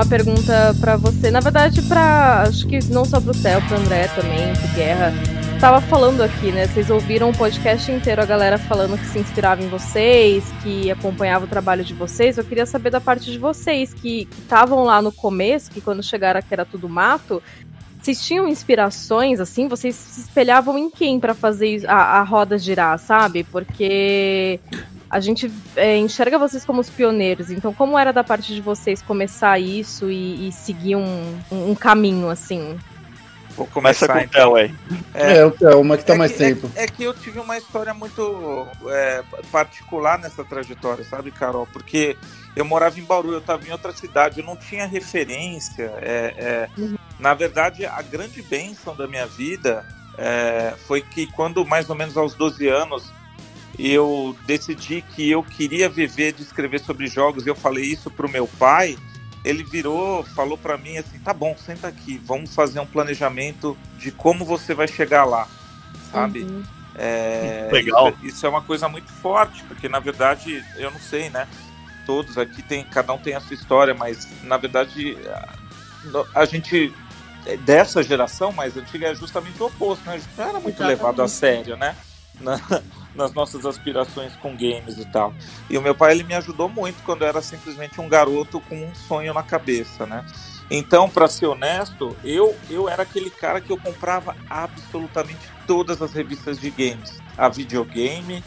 Uma 0.00 0.06
pergunta 0.06 0.74
para 0.80 0.96
você. 0.96 1.30
Na 1.30 1.40
verdade, 1.40 1.82
para 1.82 2.44
acho 2.48 2.66
que 2.66 2.82
não 2.90 3.04
só 3.04 3.20
pro 3.20 3.34
Theo, 3.34 3.60
pro 3.68 3.76
André 3.76 4.08
também, 4.08 4.50
pro 4.54 4.68
Guerra. 4.74 5.12
Tava 5.60 5.78
falando 5.82 6.22
aqui, 6.22 6.50
né? 6.50 6.66
Vocês 6.66 6.88
ouviram 6.88 7.28
o 7.28 7.36
podcast 7.36 7.92
inteiro 7.92 8.22
a 8.22 8.24
galera 8.24 8.56
falando 8.56 8.98
que 8.98 9.04
se 9.04 9.18
inspirava 9.18 9.62
em 9.62 9.68
vocês, 9.68 10.50
que 10.62 10.90
acompanhava 10.90 11.44
o 11.44 11.48
trabalho 11.48 11.84
de 11.84 11.92
vocês. 11.92 12.38
Eu 12.38 12.44
queria 12.44 12.64
saber 12.64 12.88
da 12.88 12.98
parte 12.98 13.30
de 13.30 13.38
vocês 13.38 13.92
que 13.92 14.26
estavam 14.38 14.84
lá 14.84 15.02
no 15.02 15.12
começo, 15.12 15.70
que 15.70 15.82
quando 15.82 16.02
chegaram 16.02 16.40
aqui 16.40 16.48
era 16.50 16.64
tudo 16.64 16.88
mato. 16.88 17.42
Vocês 18.00 18.24
tinham 18.24 18.48
inspirações, 18.48 19.40
assim? 19.40 19.68
Vocês 19.68 19.94
se 19.94 20.20
espelhavam 20.20 20.78
em 20.78 20.90
quem 20.90 21.20
para 21.20 21.34
fazer 21.34 21.86
a, 21.86 22.18
a 22.18 22.22
roda 22.22 22.56
girar, 22.56 22.98
sabe? 22.98 23.44
Porque 23.44 24.58
a 25.10 25.20
gente 25.20 25.52
é, 25.76 25.98
enxerga 25.98 26.38
vocês 26.38 26.64
como 26.64 26.80
os 26.80 26.88
pioneiros. 26.88 27.50
Então, 27.50 27.74
como 27.74 27.98
era 27.98 28.12
da 28.12 28.24
parte 28.24 28.54
de 28.54 28.60
vocês 28.60 29.02
começar 29.02 29.58
isso 29.58 30.10
e, 30.10 30.48
e 30.48 30.52
seguir 30.52 30.96
um, 30.96 31.38
um, 31.50 31.74
caminho 31.74 32.30
assim? 32.30 32.78
Vou 33.54 33.66
começar 33.66 34.08
com 34.08 34.18
então. 34.18 34.52
o 34.52 34.54
Theo 34.54 34.56
aí. 34.56 34.74
É, 35.12 35.38
é 35.38 35.44
o 35.44 35.50
Theo, 35.50 35.80
uma 35.80 35.98
que 35.98 36.04
tá 36.04 36.14
é 36.14 36.16
mais 36.16 36.32
que, 36.32 36.38
tempo. 36.38 36.70
É, 36.76 36.84
é, 36.84 36.86
que 36.86 37.02
eu 37.02 37.12
tive 37.12 37.38
uma 37.38 37.58
história 37.58 37.92
muito 37.92 38.66
é, 38.86 39.22
particular 39.52 40.18
nessa 40.18 40.42
trajetória, 40.42 41.04
sabe, 41.04 41.30
Carol? 41.32 41.66
Porque 41.70 42.16
eu 42.56 42.64
morava 42.64 42.98
em 42.98 43.04
Bauru, 43.04 43.32
eu 43.32 43.38
estava 43.38 43.66
em 43.66 43.70
outra 43.70 43.92
cidade, 43.92 44.40
eu 44.40 44.46
não 44.46 44.56
tinha 44.56 44.86
referência. 44.86 45.92
É, 45.98 46.34
é, 46.36 46.80
uhum. 46.80 46.96
Na 47.18 47.34
verdade, 47.34 47.86
a 47.86 48.02
grande 48.02 48.42
bênção 48.42 48.96
da 48.96 49.06
minha 49.06 49.26
vida 49.26 49.86
é, 50.18 50.74
foi 50.86 51.00
que 51.00 51.26
quando 51.28 51.64
mais 51.64 51.88
ou 51.88 51.96
menos 51.96 52.16
aos 52.16 52.34
12 52.34 52.66
anos 52.66 53.12
eu 53.78 54.36
decidi 54.46 55.00
que 55.00 55.30
eu 55.30 55.42
queria 55.42 55.88
viver 55.88 56.32
de 56.32 56.42
escrever 56.42 56.80
sobre 56.80 57.06
jogos, 57.06 57.46
eu 57.46 57.54
falei 57.54 57.84
isso 57.84 58.10
pro 58.10 58.28
meu 58.28 58.46
pai, 58.46 58.98
ele 59.44 59.62
virou, 59.62 60.24
falou 60.24 60.58
para 60.58 60.76
mim 60.76 60.98
assim: 60.98 61.18
"Tá 61.20 61.32
bom, 61.32 61.56
senta 61.56 61.88
aqui, 61.88 62.20
vamos 62.24 62.54
fazer 62.54 62.80
um 62.80 62.86
planejamento 62.86 63.78
de 63.96 64.10
como 64.10 64.44
você 64.44 64.74
vai 64.74 64.88
chegar 64.88 65.24
lá", 65.24 65.46
sabe? 66.12 66.42
Uhum. 66.42 66.62
É, 66.96 67.68
Legal. 67.72 68.08
Isso, 68.08 68.26
isso 68.26 68.46
é 68.46 68.48
uma 68.48 68.60
coisa 68.60 68.88
muito 68.88 69.10
forte, 69.10 69.62
porque 69.64 69.88
na 69.88 70.00
verdade, 70.00 70.62
eu 70.76 70.90
não 70.90 71.00
sei, 71.00 71.30
né? 71.30 71.46
Todos 72.10 72.36
aqui 72.36 72.60
tem, 72.60 72.82
cada 72.82 73.12
um 73.12 73.18
tem 73.18 73.36
a 73.36 73.40
sua 73.40 73.54
história, 73.54 73.94
mas 73.94 74.26
na 74.42 74.56
verdade 74.56 75.16
a, 75.28 76.40
a 76.40 76.44
gente 76.44 76.92
é, 77.46 77.56
dessa 77.56 78.02
geração 78.02 78.50
mais 78.50 78.76
antiga 78.76 79.06
é 79.06 79.14
justamente 79.14 79.62
o 79.62 79.66
oposto, 79.66 80.04
né? 80.04 80.14
A 80.14 80.18
gente 80.18 80.30
não 80.36 80.44
era 80.44 80.54
muito 80.54 80.74
Exatamente. 80.74 80.98
levado 80.98 81.22
a 81.22 81.28
sério, 81.28 81.76
né? 81.76 81.94
Na- 82.40 82.60
nas 83.14 83.32
nossas 83.32 83.64
aspirações 83.64 84.34
com 84.36 84.56
games 84.56 84.98
e 84.98 85.04
tal. 85.04 85.32
E 85.68 85.78
o 85.78 85.82
meu 85.82 85.94
pai 85.94 86.12
ele 86.12 86.24
me 86.24 86.34
ajudou 86.34 86.68
muito 86.68 87.00
quando 87.04 87.22
eu 87.22 87.28
era 87.28 87.40
simplesmente 87.42 88.00
um 88.00 88.08
garoto 88.08 88.60
com 88.62 88.74
um 88.74 88.92
sonho 88.92 89.32
na 89.32 89.42
cabeça, 89.44 90.04
né? 90.04 90.24
Então, 90.68 91.08
para 91.08 91.28
ser 91.28 91.46
honesto, 91.46 92.16
eu 92.24 92.56
eu 92.68 92.88
era 92.88 93.04
aquele 93.04 93.30
cara 93.30 93.60
que 93.60 93.70
eu 93.70 93.76
comprava 93.76 94.34
absolutamente 94.48 95.48
todas 95.64 96.02
as 96.02 96.12
revistas 96.12 96.58
de 96.58 96.70
games, 96.70 97.20
a 97.38 97.48
videogame. 97.48 98.42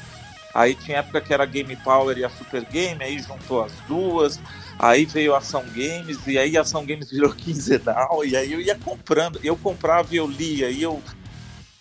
Aí 0.54 0.76
tinha 0.76 1.00
época 1.00 1.20
que 1.22 1.34
era 1.34 1.44
a 1.44 1.48
Game 1.48 1.76
Power 1.78 2.18
e 2.18 2.24
a 2.24 2.30
Super 2.30 2.64
Game, 2.66 3.04
aí 3.04 3.18
juntou 3.20 3.64
as 3.64 3.74
duas. 3.88 4.40
Aí 4.78 5.06
veio 5.06 5.34
a 5.34 5.38
Ação 5.40 5.64
Games, 5.74 6.26
e 6.28 6.38
aí 6.38 6.58
a 6.58 6.62
Ação 6.62 6.86
Games 6.86 7.10
virou 7.10 7.32
quinzenal, 7.36 8.24
e 8.26 8.36
aí 8.36 8.54
eu 8.54 8.62
ia 8.62 8.76
comprando. 8.76 9.40
Eu 9.44 9.56
comprava 9.56 10.14
e 10.14 10.18
eu 10.18 10.28
lia, 10.28 10.70
e 10.70 10.82
eu 10.82 11.02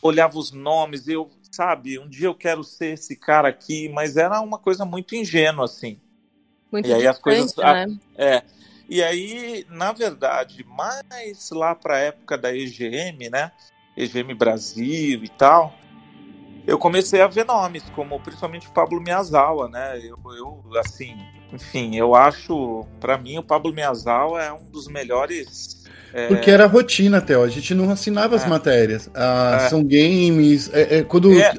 olhava 0.00 0.38
os 0.38 0.50
nomes, 0.52 1.06
eu, 1.06 1.30
sabe, 1.50 1.98
um 1.98 2.08
dia 2.08 2.26
eu 2.26 2.34
quero 2.34 2.64
ser 2.64 2.94
esse 2.94 3.14
cara 3.14 3.48
aqui, 3.48 3.88
mas 3.88 4.16
era 4.16 4.40
uma 4.40 4.58
coisa 4.58 4.84
muito 4.84 5.14
ingênua, 5.14 5.64
assim. 5.66 5.98
Muito 6.70 6.88
E 6.88 6.92
aí 6.94 7.06
as 7.06 7.18
coisas- 7.18 7.54
né? 7.56 7.86
É. 8.16 8.42
E 8.88 9.02
aí, 9.02 9.64
na 9.70 9.92
verdade, 9.92 10.64
mais 10.64 11.50
lá 11.50 11.74
para 11.74 11.94
a 11.96 11.98
época 12.00 12.36
da 12.36 12.54
EGM, 12.54 13.30
né? 13.30 13.52
EGM 13.96 14.34
Brasil 14.34 15.22
e 15.22 15.28
tal, 15.28 15.74
eu 16.66 16.78
comecei 16.78 17.20
a 17.20 17.26
ver 17.26 17.44
nomes, 17.44 17.82
como 17.94 18.18
principalmente 18.20 18.68
o 18.68 18.72
Pablo 18.72 19.00
Miyazawa, 19.00 19.68
né? 19.68 19.98
Eu, 19.98 20.16
eu 20.36 20.62
assim, 20.78 21.16
enfim, 21.52 21.96
eu 21.96 22.14
acho, 22.14 22.84
para 23.00 23.18
mim, 23.18 23.38
o 23.38 23.42
Pablo 23.42 23.72
Miyazawa 23.72 24.42
é 24.42 24.52
um 24.52 24.70
dos 24.70 24.86
melhores. 24.88 25.84
é, 26.14 26.28
Porque 26.28 26.50
era 26.50 26.66
rotina, 26.66 27.20
Theo. 27.20 27.42
A 27.42 27.48
gente 27.48 27.74
não 27.74 27.90
assinava 27.90 28.36
as 28.36 28.44
É. 28.44 28.48
matérias. 28.48 29.10
Ah, 29.14 29.60
É. 29.62 29.68
São 29.68 29.82
games. 29.82 30.70
é, 30.72 30.98
é, 30.98 31.02
quando 31.02 31.32
É. 31.38 31.54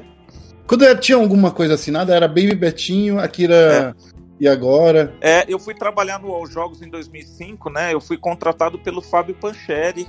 quando 0.66 0.98
tinha 1.00 1.18
alguma 1.18 1.50
coisa 1.50 1.74
assinada, 1.74 2.14
era 2.14 2.26
Baby 2.26 2.54
Betinho, 2.54 3.18
Akira 3.18 3.94
e 4.40 4.48
agora. 4.48 5.12
É, 5.20 5.44
eu 5.46 5.58
fui 5.58 5.74
trabalhar 5.74 6.18
no 6.18 6.32
All 6.32 6.46
Jogos 6.46 6.80
em 6.82 6.88
2005, 6.88 7.68
né? 7.70 7.92
Eu 7.92 8.00
fui 8.00 8.16
contratado 8.16 8.78
pelo 8.78 9.02
Fábio 9.02 9.34
Pancheri, 9.34 10.08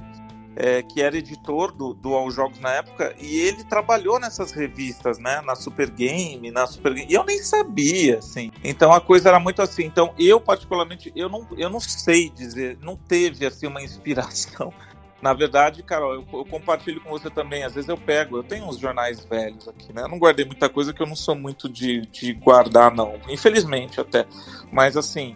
é, 0.55 0.81
que 0.81 1.01
era 1.01 1.17
editor 1.17 1.71
do, 1.71 1.93
do 1.93 2.29
Jogos 2.31 2.59
na 2.59 2.71
época, 2.71 3.15
e 3.19 3.39
ele 3.41 3.63
trabalhou 3.63 4.19
nessas 4.19 4.51
revistas, 4.51 5.19
né? 5.19 5.41
Na 5.41 5.55
Super 5.55 5.89
Game, 5.89 6.49
na 6.51 6.65
Super 6.65 6.93
Game. 6.93 7.11
E 7.11 7.13
eu 7.13 7.23
nem 7.23 7.39
sabia, 7.39 8.19
assim. 8.19 8.51
Então 8.63 8.91
a 8.91 9.01
coisa 9.01 9.29
era 9.29 9.39
muito 9.39 9.61
assim. 9.61 9.85
Então 9.85 10.13
eu, 10.17 10.39
particularmente, 10.39 11.11
eu 11.15 11.29
não, 11.29 11.45
eu 11.57 11.69
não 11.69 11.79
sei 11.79 12.29
dizer, 12.29 12.77
não 12.81 12.95
teve, 12.95 13.45
assim, 13.45 13.67
uma 13.67 13.81
inspiração. 13.81 14.73
Na 15.21 15.33
verdade, 15.33 15.81
Carol, 15.81 16.13
eu, 16.13 16.25
eu 16.33 16.45
compartilho 16.45 17.01
com 17.01 17.09
você 17.09 17.29
também. 17.31 17.63
Às 17.63 17.73
vezes 17.73 17.89
eu 17.89 17.97
pego, 17.97 18.37
eu 18.37 18.43
tenho 18.43 18.67
uns 18.67 18.77
jornais 18.77 19.25
velhos 19.25 19.67
aqui, 19.67 19.91
né? 19.91 20.03
Eu 20.03 20.07
não 20.07 20.19
guardei 20.19 20.45
muita 20.45 20.69
coisa 20.69 20.93
que 20.93 21.01
eu 21.01 21.07
não 21.07 21.15
sou 21.15 21.33
muito 21.33 21.67
de, 21.67 22.01
de 22.01 22.33
guardar, 22.33 22.93
não. 22.93 23.19
Infelizmente, 23.27 23.99
até. 23.99 24.27
Mas 24.71 24.95
assim, 24.95 25.35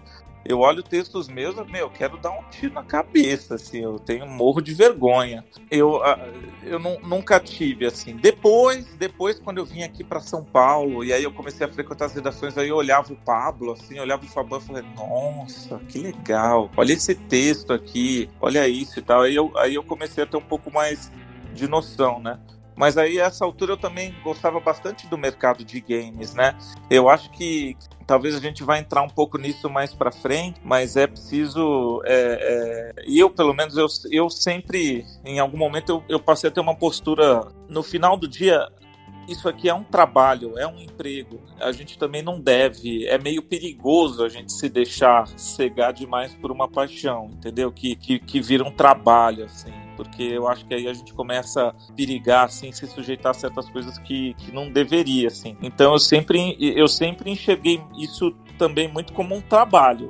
eu 0.49 0.61
olho 0.61 0.81
textos 0.81 1.27
meus, 1.27 1.55
meu, 1.67 1.81
eu 1.81 1.89
quero 1.91 2.17
dar 2.17 2.31
um 2.31 2.41
tiro 2.49 2.73
na 2.73 2.81
cabeça, 2.83 3.53
assim, 3.53 3.83
eu 3.83 3.99
tenho 3.99 4.25
um 4.25 4.29
morro 4.29 4.59
de 4.61 4.73
vergonha. 4.73 5.45
Eu, 5.69 6.03
ah, 6.03 6.17
eu 6.63 6.79
nu- 6.79 6.99
nunca 7.03 7.39
tive, 7.39 7.85
assim. 7.85 8.15
Depois, 8.15 8.95
depois, 8.95 9.39
quando 9.39 9.59
eu 9.59 9.65
vim 9.65 9.83
aqui 9.83 10.03
para 10.03 10.19
São 10.19 10.43
Paulo, 10.43 11.03
e 11.03 11.13
aí 11.13 11.23
eu 11.23 11.31
comecei 11.31 11.67
a 11.67 11.69
frequentar 11.69 12.05
as 12.05 12.15
redações, 12.15 12.57
aí 12.57 12.67
eu 12.67 12.77
olhava 12.77 13.13
o 13.13 13.15
Pablo, 13.15 13.73
assim, 13.73 13.99
olhava 13.99 14.25
o 14.25 14.27
Fabão 14.27 14.57
e 14.57 14.61
falei, 14.63 14.83
nossa, 14.95 15.77
que 15.87 15.99
legal, 15.99 16.71
olha 16.75 16.93
esse 16.93 17.13
texto 17.13 17.71
aqui, 17.71 18.27
olha 18.41 18.67
isso 18.67 18.97
e 18.97 19.03
tal. 19.03 19.21
Aí 19.21 19.35
eu, 19.35 19.55
aí 19.55 19.75
eu 19.75 19.83
comecei 19.83 20.23
a 20.23 20.27
ter 20.27 20.37
um 20.37 20.41
pouco 20.41 20.73
mais 20.73 21.11
de 21.53 21.67
noção, 21.67 22.19
né? 22.19 22.39
Mas 22.79 22.97
aí, 22.97 23.19
essa 23.19 23.43
altura, 23.43 23.73
eu 23.73 23.77
também 23.77 24.15
gostava 24.23 24.57
bastante 24.57 25.05
do 25.05 25.17
mercado 25.17 25.65
de 25.65 25.81
games, 25.81 26.33
né? 26.33 26.57
Eu 26.89 27.09
acho 27.09 27.29
que 27.31 27.75
talvez 28.07 28.33
a 28.33 28.39
gente 28.39 28.63
vai 28.63 28.79
entrar 28.79 29.01
um 29.01 29.09
pouco 29.09 29.37
nisso 29.37 29.69
mais 29.69 29.93
para 29.93 30.13
frente, 30.13 30.61
mas 30.63 30.95
é 30.95 31.05
preciso. 31.05 32.01
É, 32.05 32.93
é, 32.95 33.03
e 33.05 33.19
eu, 33.19 33.29
pelo 33.29 33.53
menos, 33.53 33.75
eu, 33.75 33.85
eu 34.09 34.29
sempre, 34.29 35.05
em 35.25 35.39
algum 35.39 35.57
momento, 35.57 35.89
eu, 35.89 36.03
eu 36.07 36.19
passei 36.21 36.49
a 36.49 36.53
ter 36.53 36.61
uma 36.61 36.73
postura. 36.73 37.51
No 37.67 37.83
final 37.83 38.15
do 38.15 38.29
dia, 38.29 38.65
isso 39.27 39.49
aqui 39.49 39.67
é 39.67 39.73
um 39.73 39.83
trabalho, 39.83 40.57
é 40.57 40.65
um 40.65 40.79
emprego. 40.79 41.41
A 41.59 41.73
gente 41.73 41.97
também 41.97 42.21
não 42.23 42.39
deve. 42.39 43.05
É 43.07 43.17
meio 43.17 43.43
perigoso 43.43 44.23
a 44.23 44.29
gente 44.29 44.53
se 44.53 44.69
deixar 44.69 45.27
cegar 45.37 45.91
demais 45.91 46.33
por 46.33 46.49
uma 46.49 46.69
paixão, 46.69 47.27
entendeu? 47.29 47.73
Que, 47.73 47.97
que, 47.97 48.19
que 48.19 48.39
vira 48.39 48.63
um 48.63 48.71
trabalho, 48.71 49.43
assim. 49.43 49.88
Porque 49.99 50.23
eu 50.23 50.47
acho 50.47 50.65
que 50.65 50.73
aí 50.73 50.87
a 50.87 50.93
gente 50.93 51.13
começa 51.13 51.67
a 51.67 51.93
perigar, 51.93 52.45
assim, 52.45 52.71
se 52.71 52.87
sujeitar 52.87 53.31
a 53.31 53.33
certas 53.33 53.69
coisas 53.69 53.97
que, 53.99 54.33
que 54.35 54.49
não 54.49 54.71
deveria, 54.71 55.27
assim. 55.27 55.57
Então 55.61 55.91
eu 55.91 55.99
sempre, 55.99 56.55
eu 56.57 56.87
sempre 56.87 57.29
enxerguei 57.29 57.83
isso 57.97 58.33
também 58.57 58.87
muito 58.87 59.11
como 59.11 59.35
um 59.35 59.41
trabalho. 59.41 60.09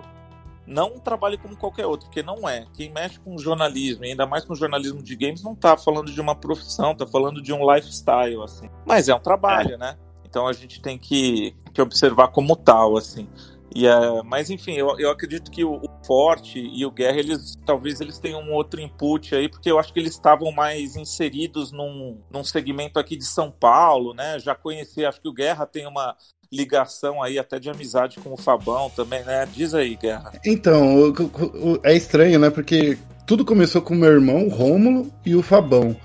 Não 0.68 0.94
um 0.94 1.00
trabalho 1.00 1.40
como 1.40 1.58
qualquer 1.58 1.88
outro, 1.88 2.06
porque 2.06 2.22
não 2.22 2.48
é. 2.48 2.68
Quem 2.76 2.92
mexe 2.92 3.20
com 3.20 3.36
jornalismo, 3.36 4.06
e 4.06 4.12
ainda 4.12 4.28
mais 4.28 4.46
com 4.46 4.54
jornalismo 4.54 5.02
de 5.02 5.16
games, 5.16 5.42
não 5.42 5.56
tá 5.56 5.76
falando 5.76 6.12
de 6.12 6.22
uma 6.22 6.36
profissão, 6.36 6.94
tá 6.94 7.08
falando 7.08 7.42
de 7.42 7.52
um 7.52 7.74
lifestyle, 7.74 8.44
assim. 8.44 8.70
Mas 8.86 9.10
é 9.10 9.16
um 9.16 9.20
trabalho, 9.20 9.76
né? 9.76 9.98
Então 10.24 10.46
a 10.46 10.54
gente 10.54 10.80
tem 10.80 11.00
que, 11.00 11.56
que 11.74 11.82
observar 11.82 12.28
como 12.28 12.56
tal, 12.56 12.96
assim. 12.96 13.28
E, 13.76 13.86
é, 13.86 14.24
mas 14.24 14.50
enfim, 14.50 14.74
eu, 14.74 14.98
eu 15.00 15.12
acredito 15.12 15.52
que 15.52 15.64
o, 15.64 15.76
o 15.76 16.06
Forte 16.06 16.60
e 16.60 16.86
o 16.86 16.92
Guerra, 16.92 17.20
eles 17.20 17.56
talvez 17.66 18.02
eles 18.02 18.18
tenham 18.18 18.42
um 18.42 18.52
outro 18.54 18.82
input 18.82 19.36
aí, 19.36 19.48
porque 19.48 19.70
eu 19.72 19.78
acho 19.78 19.94
que 19.94 20.00
eles 20.00 20.14
estavam 20.14 20.52
mais 20.52 20.96
inseridos 20.96 21.72
num, 21.72 22.18
num 22.32 22.44
segmento 22.44 23.00
aqui 23.00 23.16
de 23.16 23.26
São 23.26 23.52
Paulo, 23.52 24.14
né? 24.14 24.40
Já 24.40 24.56
conheci, 24.56 25.06
acho 25.06 25.22
que 25.22 25.28
o 25.30 25.34
Guerra 25.34 25.66
tem 25.66 25.86
uma 25.88 26.16
ligação 26.52 27.22
aí 27.22 27.38
até 27.38 27.60
de 27.60 27.70
amizade 27.70 28.18
com 28.20 28.34
o 28.34 28.38
Fabão 28.38 28.90
também, 28.90 29.24
né? 29.24 29.48
Diz 29.54 29.74
aí, 29.76 29.96
Guerra. 29.96 30.32
Então, 30.44 30.96
o- 30.96 31.74
o- 31.74 31.80
é 31.84 31.96
estranho, 31.96 32.40
né? 32.40 32.50
Porque 32.50 32.98
tudo 33.28 33.46
começou 33.46 33.82
com 33.84 33.94
meu 33.94 34.12
irmão, 34.12 34.48
o 34.48 34.50
Rômulo, 34.50 35.14
e 35.24 35.36
o 35.36 35.44
Fabão. 35.44 35.96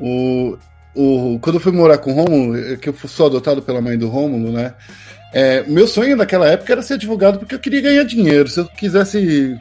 O, 0.00 0.56
o, 0.96 1.38
quando 1.40 1.56
eu 1.56 1.60
fui 1.60 1.72
morar 1.72 1.98
com 1.98 2.10
o 2.12 2.14
Rômulo, 2.14 2.56
é 2.56 2.76
que 2.78 2.88
eu 2.88 2.94
sou 3.06 3.26
adotado 3.26 3.60
pela 3.62 3.82
mãe 3.82 3.98
do 3.98 4.08
Rômulo, 4.08 4.50
né? 4.50 4.74
É, 5.32 5.62
meu 5.64 5.86
sonho 5.86 6.16
naquela 6.16 6.46
época 6.46 6.72
era 6.72 6.82
ser 6.82 6.94
advogado 6.94 7.38
porque 7.38 7.54
eu 7.54 7.58
queria 7.58 7.80
ganhar 7.80 8.04
dinheiro. 8.04 8.48
Se 8.48 8.60
eu 8.60 8.66
quisesse. 8.66 9.58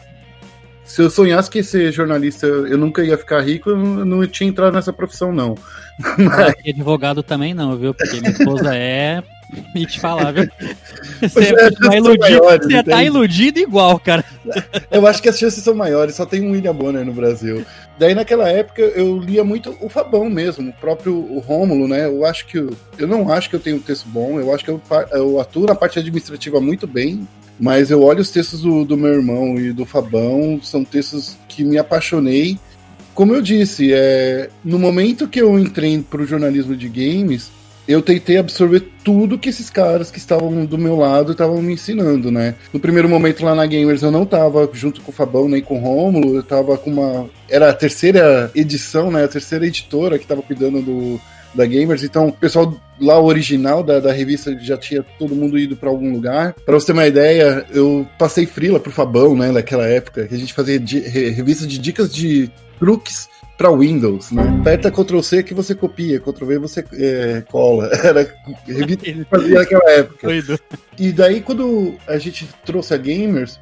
Se 0.83 1.01
eu 1.01 1.09
sonhasse 1.09 1.49
que 1.49 1.63
ser 1.63 1.91
jornalista 1.91 2.45
eu 2.45 2.77
nunca 2.77 3.03
ia 3.03 3.17
ficar 3.17 3.41
rico, 3.41 3.69
eu 3.69 3.77
não, 3.77 3.99
eu 3.99 4.05
não 4.05 4.27
tinha 4.27 4.49
entrado 4.49 4.73
nessa 4.73 4.91
profissão, 4.91 5.31
não. 5.31 5.55
Ah, 6.03 6.53
e 6.65 6.71
advogado 6.71 7.21
também 7.23 7.53
não, 7.53 7.77
viu? 7.77 7.93
Porque 7.93 8.19
minha 8.19 8.31
esposa 8.31 8.75
é. 8.75 9.23
E 9.75 9.85
te 9.85 9.99
falar, 9.99 10.31
viu? 10.31 10.49
Você, 11.21 11.53
é, 11.53 11.71
tá 11.71 11.95
iludido, 11.95 12.19
maiores, 12.19 12.67
você 12.67 12.83
tá 12.83 13.03
iludido 13.03 13.59
igual, 13.59 13.99
cara. 13.99 14.23
Eu 14.89 15.05
acho 15.05 15.21
que 15.21 15.27
as 15.27 15.37
chances 15.37 15.63
são 15.63 15.75
maiores, 15.75 16.15
só 16.15 16.25
tem 16.25 16.41
um 16.41 16.51
William 16.51 16.73
Bonner 16.73 17.05
no 17.05 17.13
Brasil. 17.13 17.65
Daí 17.99 18.15
naquela 18.15 18.49
época 18.49 18.81
eu 18.81 19.19
lia 19.19 19.43
muito 19.43 19.77
o 19.81 19.89
Fabão 19.89 20.29
mesmo, 20.29 20.69
o 20.69 20.73
próprio 20.73 21.13
o 21.13 21.39
Rômulo, 21.39 21.87
né? 21.87 22.05
Eu 22.05 22.25
acho 22.25 22.47
que 22.47 22.57
eu, 22.57 22.71
eu 22.97 23.07
não 23.07 23.31
acho 23.31 23.49
que 23.49 23.55
eu 23.55 23.59
tenho 23.59 23.75
um 23.75 23.81
texto 23.81 24.07
bom, 24.07 24.39
eu 24.39 24.53
acho 24.53 24.63
que 24.63 24.71
eu, 24.71 24.81
eu 25.11 25.39
atuo 25.39 25.65
na 25.65 25.75
parte 25.75 25.99
administrativa 25.99 26.61
muito 26.61 26.87
bem, 26.87 27.27
mas 27.61 27.91
eu 27.91 28.01
olho 28.01 28.21
os 28.21 28.31
textos 28.31 28.61
do, 28.61 28.83
do 28.83 28.97
meu 28.97 29.13
irmão 29.13 29.55
e 29.59 29.71
do 29.71 29.85
Fabão, 29.85 30.59
são 30.63 30.83
textos 30.83 31.37
que 31.47 31.63
me 31.63 31.77
apaixonei. 31.77 32.57
Como 33.13 33.35
eu 33.35 33.41
disse, 33.41 33.93
é, 33.93 34.49
no 34.65 34.79
momento 34.79 35.27
que 35.27 35.39
eu 35.39 35.59
entrei 35.59 36.01
pro 36.01 36.25
jornalismo 36.25 36.75
de 36.75 36.89
games, 36.89 37.51
eu 37.87 38.01
tentei 38.01 38.37
absorver 38.37 38.87
tudo 39.03 39.37
que 39.37 39.49
esses 39.49 39.69
caras 39.69 40.09
que 40.09 40.17
estavam 40.17 40.65
do 40.65 40.77
meu 40.77 40.95
lado 40.95 41.33
estavam 41.33 41.61
me 41.61 41.73
ensinando, 41.73 42.31
né? 42.31 42.55
No 42.73 42.79
primeiro 42.79 43.07
momento 43.07 43.45
lá 43.45 43.53
na 43.53 43.65
Gamers 43.67 44.01
eu 44.01 44.09
não 44.09 44.25
tava 44.25 44.67
junto 44.73 45.01
com 45.01 45.11
o 45.11 45.13
Fabão 45.13 45.47
nem 45.47 45.61
com 45.61 45.77
o 45.77 45.81
Rômulo, 45.81 46.35
eu 46.35 46.43
tava 46.43 46.77
com 46.79 46.89
uma. 46.89 47.29
Era 47.47 47.69
a 47.69 47.73
terceira 47.73 48.49
edição, 48.55 49.11
né? 49.11 49.23
A 49.23 49.27
terceira 49.27 49.67
editora 49.67 50.17
que 50.17 50.25
tava 50.25 50.41
cuidando 50.41 50.81
do. 50.81 51.21
Da 51.53 51.65
Gamers, 51.65 52.01
então 52.01 52.29
o 52.29 52.31
pessoal 52.31 52.73
lá 53.01 53.19
o 53.19 53.25
original 53.25 53.83
da, 53.83 53.99
da 53.99 54.11
revista 54.11 54.55
já 54.59 54.77
tinha 54.77 55.03
todo 55.17 55.35
mundo 55.35 55.57
ido 55.57 55.75
para 55.75 55.89
algum 55.89 56.13
lugar. 56.13 56.53
Para 56.65 56.75
você 56.75 56.87
ter 56.87 56.93
uma 56.93 57.07
ideia, 57.07 57.65
eu 57.73 58.07
passei 58.17 58.45
frila 58.45 58.79
pro 58.79 58.91
Fabão, 58.91 59.35
né, 59.35 59.51
naquela 59.51 59.85
época, 59.87 60.27
que 60.27 60.35
a 60.35 60.37
gente 60.37 60.53
fazia 60.53 60.79
de, 60.79 60.99
revista 60.99 61.65
de 61.65 61.77
dicas 61.77 62.13
de 62.13 62.49
truques 62.79 63.27
para 63.57 63.71
Windows, 63.71 64.31
né? 64.31 64.57
Aperta 64.59 64.89
Ctrl 64.89 65.21
C 65.21 65.43
que 65.43 65.53
você 65.53 65.75
copia, 65.75 66.19
Ctrl 66.19 66.45
V 66.45 66.57
você 66.59 66.83
é, 66.93 67.43
cola. 67.47 67.91
Era 68.03 68.27
revista 68.65 69.03
que 69.03 69.23
fazia 69.25 69.59
naquela 69.59 69.91
época. 69.91 70.27
E 70.97 71.11
daí, 71.11 71.41
quando 71.41 71.93
a 72.07 72.17
gente 72.17 72.49
trouxe 72.65 72.93
a 72.93 72.97
Gamers, 72.97 73.59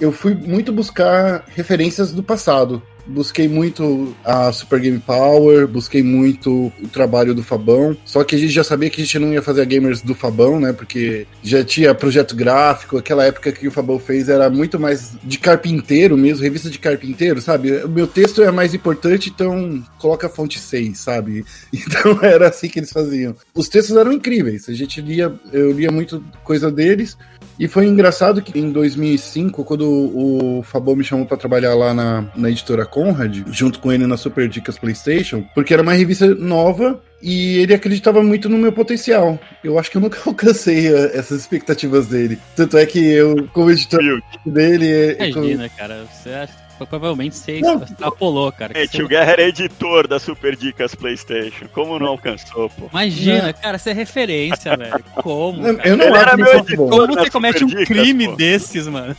eu 0.00 0.10
fui 0.10 0.34
muito 0.34 0.72
buscar 0.72 1.44
referências 1.54 2.12
do 2.12 2.22
passado 2.22 2.82
busquei 3.06 3.48
muito 3.48 4.14
a 4.24 4.52
Super 4.52 4.80
Game 4.80 4.98
Power, 4.98 5.66
busquei 5.66 6.02
muito 6.02 6.72
o 6.82 6.88
trabalho 6.88 7.34
do 7.34 7.42
Fabão. 7.42 7.96
Só 8.04 8.24
que 8.24 8.34
a 8.34 8.38
gente 8.38 8.52
já 8.52 8.64
sabia 8.64 8.90
que 8.90 9.00
a 9.00 9.04
gente 9.04 9.18
não 9.18 9.32
ia 9.32 9.42
fazer 9.42 9.62
a 9.62 9.64
Gamers 9.64 10.02
do 10.02 10.14
Fabão, 10.14 10.60
né? 10.60 10.72
Porque 10.72 11.26
já 11.42 11.64
tinha 11.64 11.94
projeto 11.94 12.34
gráfico, 12.34 12.98
aquela 12.98 13.24
época 13.24 13.52
que 13.52 13.68
o 13.68 13.70
Fabão 13.70 13.98
fez 13.98 14.28
era 14.28 14.48
muito 14.50 14.78
mais 14.78 15.16
de 15.22 15.38
carpinteiro 15.38 16.16
mesmo, 16.16 16.42
revista 16.42 16.70
de 16.70 16.78
carpinteiro, 16.78 17.40
sabe? 17.40 17.84
O 17.84 17.88
meu 17.88 18.06
texto 18.06 18.42
é 18.42 18.50
mais 18.50 18.74
importante, 18.74 19.30
então 19.30 19.82
coloca 19.98 20.26
a 20.26 20.30
fonte 20.30 20.58
6, 20.58 20.98
sabe? 20.98 21.44
Então 21.86 22.18
era 22.20 22.48
assim 22.48 22.68
que 22.68 22.80
eles 22.80 22.90
faziam. 22.90 23.34
Os 23.54 23.68
textos 23.68 23.96
eram 23.96 24.12
incríveis, 24.12 24.68
a 24.68 24.72
gente 24.72 25.00
lia, 25.00 25.32
eu 25.52 25.70
lia 25.72 25.90
muito 25.90 26.24
coisa 26.42 26.70
deles. 26.70 27.16
E 27.58 27.66
foi 27.66 27.86
engraçado 27.86 28.42
que 28.42 28.58
em 28.58 28.70
2005, 28.70 29.64
quando 29.64 29.88
o 29.88 30.62
Fabão 30.62 30.94
me 30.94 31.04
chamou 31.04 31.24
para 31.24 31.38
trabalhar 31.38 31.74
lá 31.74 31.94
na, 31.94 32.30
na 32.36 32.50
editora 32.50 32.84
Conrad, 32.96 33.42
junto 33.52 33.78
com 33.78 33.92
ele 33.92 34.06
na 34.06 34.16
Super 34.16 34.48
Dicas 34.48 34.78
PlayStation, 34.78 35.44
porque 35.54 35.74
era 35.74 35.82
uma 35.82 35.92
revista 35.92 36.34
nova 36.34 36.98
e 37.20 37.58
ele 37.58 37.74
acreditava 37.74 38.22
muito 38.22 38.48
no 38.48 38.56
meu 38.56 38.72
potencial. 38.72 39.38
Eu 39.62 39.78
acho 39.78 39.90
que 39.90 39.98
eu 39.98 40.00
nunca 40.00 40.18
alcancei 40.24 40.88
eh, 40.88 41.10
essas 41.12 41.40
expectativas 41.40 42.06
dele. 42.06 42.38
Tanto 42.56 42.78
é 42.78 42.86
que 42.86 42.98
eu, 42.98 43.46
como 43.52 43.70
editor 43.70 44.00
dele. 44.46 44.90
Eh, 45.18 45.28
Imagina, 45.28 45.68
como... 45.68 45.78
cara, 45.78 46.06
você 46.10 46.30
acha 46.30 46.66
provavelmente 46.78 47.36
você 47.36 47.60
não. 47.60 47.82
extrapolou, 47.82 48.50
cara. 48.52 48.72
É, 48.78 48.86
tio 48.86 49.08
Guerra 49.08 49.32
era 49.32 49.42
editor 49.42 50.06
da 50.08 50.18
Super 50.18 50.56
Dicas 50.56 50.94
PlayStation. 50.94 51.66
Como 51.72 51.98
não 51.98 52.08
alcançou, 52.08 52.70
pô? 52.70 52.88
Imagina, 52.90 53.52
cara, 53.52 53.78
você 53.78 53.90
é 53.90 53.92
referência, 53.94 54.76
velho. 54.76 55.04
Como? 55.22 55.62
Cara? 55.62 55.88
Eu 55.88 55.96
não 55.96 56.06
Ele 56.06 56.16
era 56.16 56.36
meu 56.36 56.58
editor 56.58 56.88
Como 56.88 57.14
você 57.14 57.30
comete 57.30 57.64
um 57.64 57.68
crime 57.68 58.28
pô. 58.28 58.36
desses, 58.36 58.86
mano? 58.86 59.16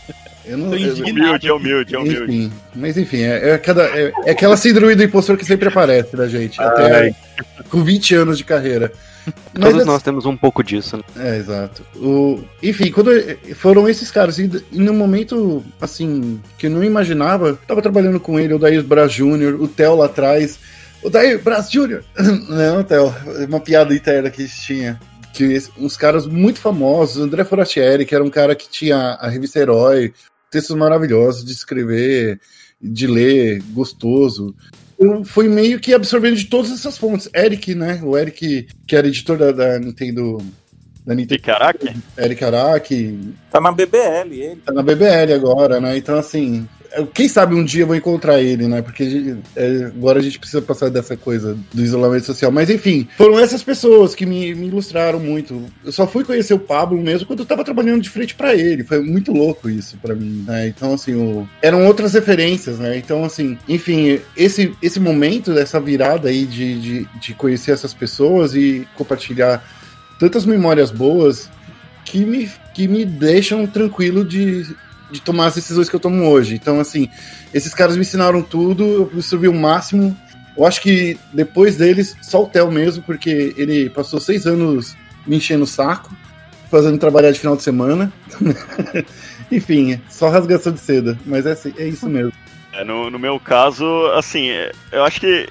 Eu 0.48 0.58
não, 0.58 0.76
eu, 0.76 0.94
humilde, 0.94 1.48
é 1.48 1.54
humilde, 1.54 1.96
é 1.96 2.00
humilde. 2.00 2.24
Enfim, 2.24 2.54
mas 2.74 2.98
enfim, 2.98 3.22
é, 3.22 3.50
é, 3.50 3.58
cada, 3.58 3.84
é, 3.84 4.14
é, 4.26 4.32
aquela 4.32 4.56
síndrome 4.56 4.96
do 4.96 5.04
impostor 5.04 5.36
que 5.36 5.46
sempre 5.46 5.68
aparece 5.68 6.16
da 6.16 6.28
gente. 6.28 6.60
Ai. 6.62 6.68
Até 6.68 7.16
com 7.70 7.84
20 7.84 8.16
anos 8.16 8.38
de 8.38 8.44
carreira. 8.44 8.92
Mas 9.54 9.72
Todos 9.72 9.86
nós 9.86 10.04
temos 10.04 10.26
um 10.26 10.38
pouco 10.38 10.64
disso. 10.64 10.98
Né? 10.98 11.04
É, 11.18 11.38
exato. 11.38 11.84
O, 11.96 12.42
enfim, 12.64 12.92
quando 12.92 13.12
foram 13.56 13.90
esses 13.90 14.10
caras, 14.10 14.40
e, 14.40 14.50
e 14.72 14.80
no 14.80 14.94
momento, 14.94 15.64
assim, 15.82 16.40
que 16.58 16.68
eu 16.68 16.72
não 16.72 16.84
imaginava, 16.84 17.60
tava 17.68 17.82
trabalhando 17.82 18.20
com 18.20 18.40
ele, 18.40 18.54
o 18.54 18.60
Daí 18.60 18.82
Braz 18.82 19.12
Jr., 19.12 19.58
o 19.60 19.68
Theo 19.68 19.96
lá 19.96 20.06
atrás, 20.06 20.60
o 21.04 21.10
Daí 21.10 21.38
Braz 21.38 21.70
Jr., 21.70 22.04
não, 22.48 22.84
Theo, 22.84 23.14
uma 23.48 23.60
piada 23.60 23.94
interna 23.94 24.30
que 24.30 24.48
tinha. 24.48 25.00
Que 25.34 25.62
uns 25.78 25.96
caras 25.96 26.26
muito 26.26 26.60
famosos, 26.60 27.22
André 27.22 27.44
Foratieri, 27.44 28.06
que 28.06 28.16
era 28.16 28.24
um 28.24 28.30
cara 28.30 28.56
que 28.56 28.68
tinha 28.68 29.18
a 29.20 29.30
revista 29.30 29.60
Herói, 29.60 30.12
textos 30.58 30.76
maravilhosos 30.76 31.46
de 31.46 31.52
escrever, 31.52 32.40
de 32.82 33.08
ler, 33.08 33.62
gostoso 33.72 34.56
eu 35.00 35.24
fui 35.24 35.48
meio 35.48 35.80
que 35.80 35.94
absorvendo 35.94 36.38
de 36.38 36.46
todas 36.46 36.72
essas 36.72 36.98
fontes. 36.98 37.30
Eric, 37.34 37.76
né? 37.76 38.02
O 38.04 38.18
Eric, 38.18 38.68
que 38.88 38.96
era 38.96 39.08
editor 39.08 39.38
da, 39.38 39.52
da 39.52 39.80
Nintendo. 39.80 40.38
Da 41.06 41.14
Nintendo. 41.14 41.42
Eric 41.48 42.04
Eric 42.18 42.44
Araki. 42.44 43.34
Tá 43.52 43.62
na 43.62 43.72
BBL, 43.72 44.34
ele. 44.34 44.56
Tá 44.66 44.74
na 44.74 44.82
BBL 44.82 45.34
agora, 45.36 45.80
né? 45.80 45.98
Então, 45.98 46.18
assim, 46.18 46.68
quem 47.06 47.28
sabe 47.28 47.56
um 47.56 47.64
dia 47.64 47.84
eu 47.84 47.88
vou 47.88 47.96
encontrar 47.96 48.42
ele, 48.42 48.68
né? 48.68 48.82
Porque 48.82 49.36
é, 49.56 49.86
agora 49.86 50.20
a 50.20 50.22
gente 50.22 50.40
precisa 50.40 50.62
passar 50.62 50.90
dessa 50.90 51.16
coisa 51.16 51.58
do 51.74 51.82
isolamento 51.82 52.26
social. 52.26 52.52
Mas 52.52 52.70
enfim, 52.70 53.08
foram 53.18 53.40
essas 53.40 53.62
pessoas 53.62 54.16
que 54.16 54.26
me, 54.26 54.56
me 54.56 54.68
ilustraram 54.68 55.20
muito. 55.20 55.64
Eu 55.84 55.92
só 55.92 56.08
fui 56.08 56.24
conhecer 56.24 56.54
o 56.54 56.60
Pablo 56.60 57.02
mesmo 57.02 57.28
quando 57.28 57.40
eu 57.40 57.46
tava 57.46 57.64
trabalhando 57.64 58.02
de 58.02 58.10
frente 58.10 58.34
para 58.36 58.56
ele. 58.56 58.84
Foi 58.84 59.02
muito 59.02 59.32
louco 59.32 59.70
isso 59.70 59.98
para 59.98 60.16
mim, 60.16 60.44
né? 60.48 60.68
Então, 60.68 60.94
assim, 60.94 61.14
o... 61.14 61.48
eram 61.62 61.86
outras 61.86 62.14
referências, 62.14 62.80
né? 62.80 62.98
Então, 62.98 63.24
assim, 63.24 63.58
enfim, 63.68 64.20
esse, 64.36 64.74
esse 64.82 65.00
momento, 65.00 65.54
dessa 65.54 65.80
virada 65.80 66.30
aí 66.30 66.46
de, 66.46 66.80
de, 66.80 67.08
de 67.20 67.34
conhecer 67.34 67.72
essas 67.72 67.94
pessoas 67.94 68.56
e 68.56 68.88
compartilhar 68.96 69.64
tantas 70.20 70.46
memórias 70.46 70.92
boas 70.92 71.50
que 72.06 72.26
me, 72.26 72.50
que 72.74 72.88
me 72.88 73.06
deixam 73.06 73.68
tranquilo 73.68 74.24
de 74.24 74.66
de 75.12 75.22
tomar 75.22 75.48
as 75.48 75.56
decisões 75.56 75.90
que 75.90 75.96
eu 75.96 76.00
tomo 76.00 76.30
hoje. 76.30 76.56
Então, 76.56 76.80
assim, 76.80 77.10
esses 77.54 77.74
caras 77.74 77.96
me 77.96 78.02
ensinaram 78.02 78.42
tudo, 78.42 78.84
eu 78.84 79.12
absorvi 79.14 79.48
o 79.48 79.54
máximo. 79.54 80.16
Eu 80.58 80.66
acho 80.66 80.82
que 80.82 81.18
depois 81.34 81.78
deles, 81.78 82.16
só 82.22 82.44
o 82.44 82.48
Theo 82.48 82.72
mesmo, 82.72 83.04
porque 83.04 83.54
ele 83.58 83.90
passou 83.90 84.20
seis 84.20 84.46
anos 84.46 84.96
me 85.26 85.38
enchendo 85.38 85.64
o 85.64 85.68
saco, 85.68 86.12
fazendo 86.70 86.98
trabalhar 86.98 87.32
de 87.32 87.40
final 87.40 87.56
de 87.56 87.64
semana. 87.64 88.12
Enfim, 89.52 90.02
só 90.10 90.30
rasgação 90.30 90.74
de 90.74 90.80
seda, 90.80 91.18
mas 91.26 91.46
é, 91.46 91.52
assim, 91.52 91.74
é 91.78 91.88
isso 91.88 92.08
mesmo. 92.10 92.34
É, 92.74 92.84
no, 92.84 93.10
no 93.10 93.18
meu 93.18 93.40
caso, 93.40 93.86
assim, 94.14 94.50
eu 94.92 95.04
acho 95.04 95.20
que 95.20 95.48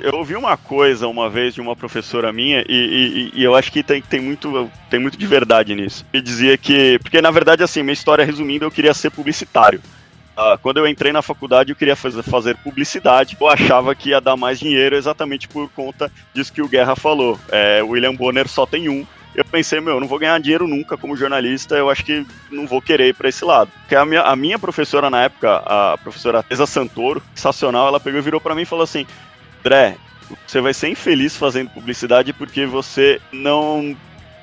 eu 0.00 0.14
ouvi 0.14 0.36
uma 0.36 0.56
coisa 0.56 1.08
uma 1.08 1.28
vez 1.28 1.54
de 1.54 1.60
uma 1.60 1.74
professora 1.74 2.32
minha 2.32 2.64
e, 2.68 3.30
e, 3.34 3.40
e, 3.40 3.44
eu 3.44 3.54
acho 3.54 3.72
que 3.72 3.82
tem, 3.82 4.02
tem, 4.02 4.20
muito, 4.20 4.70
tem 4.90 5.00
muito 5.00 5.18
de 5.18 5.26
verdade 5.26 5.74
nisso. 5.74 6.04
Me 6.12 6.20
dizia 6.20 6.56
que. 6.56 6.98
Porque 7.00 7.20
na 7.20 7.30
verdade, 7.30 7.62
assim, 7.62 7.82
minha 7.82 7.92
história 7.92 8.24
resumindo, 8.24 8.64
eu 8.64 8.70
queria 8.70 8.94
ser 8.94 9.10
publicitário. 9.10 9.80
Uh, 10.36 10.58
quando 10.58 10.76
eu 10.76 10.86
entrei 10.86 11.12
na 11.12 11.22
faculdade, 11.22 11.70
eu 11.70 11.76
queria 11.76 11.96
fazer, 11.96 12.22
fazer 12.22 12.56
publicidade. 12.58 13.36
Eu 13.40 13.48
achava 13.48 13.94
que 13.94 14.10
ia 14.10 14.20
dar 14.20 14.36
mais 14.36 14.58
dinheiro 14.58 14.94
exatamente 14.94 15.48
por 15.48 15.70
conta 15.70 16.12
disso 16.34 16.52
que 16.52 16.60
o 16.60 16.68
Guerra 16.68 16.94
falou. 16.94 17.38
É, 17.50 17.82
William 17.82 18.14
Bonner 18.14 18.46
só 18.46 18.66
tem 18.66 18.88
um. 18.88 19.06
Eu 19.34 19.44
pensei, 19.44 19.80
meu, 19.80 19.94
eu 19.94 20.00
não 20.00 20.08
vou 20.08 20.18
ganhar 20.18 20.38
dinheiro 20.40 20.66
nunca 20.66 20.96
como 20.96 21.16
jornalista, 21.16 21.74
eu 21.74 21.90
acho 21.90 22.02
que 22.04 22.26
não 22.50 22.66
vou 22.66 22.80
querer 22.80 23.08
ir 23.08 23.14
para 23.14 23.28
esse 23.28 23.44
lado. 23.44 23.70
Porque 23.80 23.94
a 23.94 24.04
minha, 24.04 24.22
a 24.22 24.34
minha 24.34 24.58
professora 24.58 25.10
na 25.10 25.24
época, 25.24 25.56
a 25.64 25.98
professora 25.98 26.42
Tesa 26.42 26.66
Santoro, 26.66 27.22
sensacional, 27.34 27.88
ela 27.88 28.00
pegou 28.00 28.18
e 28.18 28.22
virou 28.22 28.40
para 28.40 28.54
mim 28.54 28.62
e 28.62 28.66
falou 28.66 28.84
assim: 28.84 29.06
André, 29.66 29.96
você 30.46 30.60
vai 30.60 30.72
ser 30.72 30.88
infeliz 30.88 31.36
fazendo 31.36 31.70
publicidade 31.70 32.32
porque 32.32 32.64
você 32.66 33.20
não. 33.32 33.96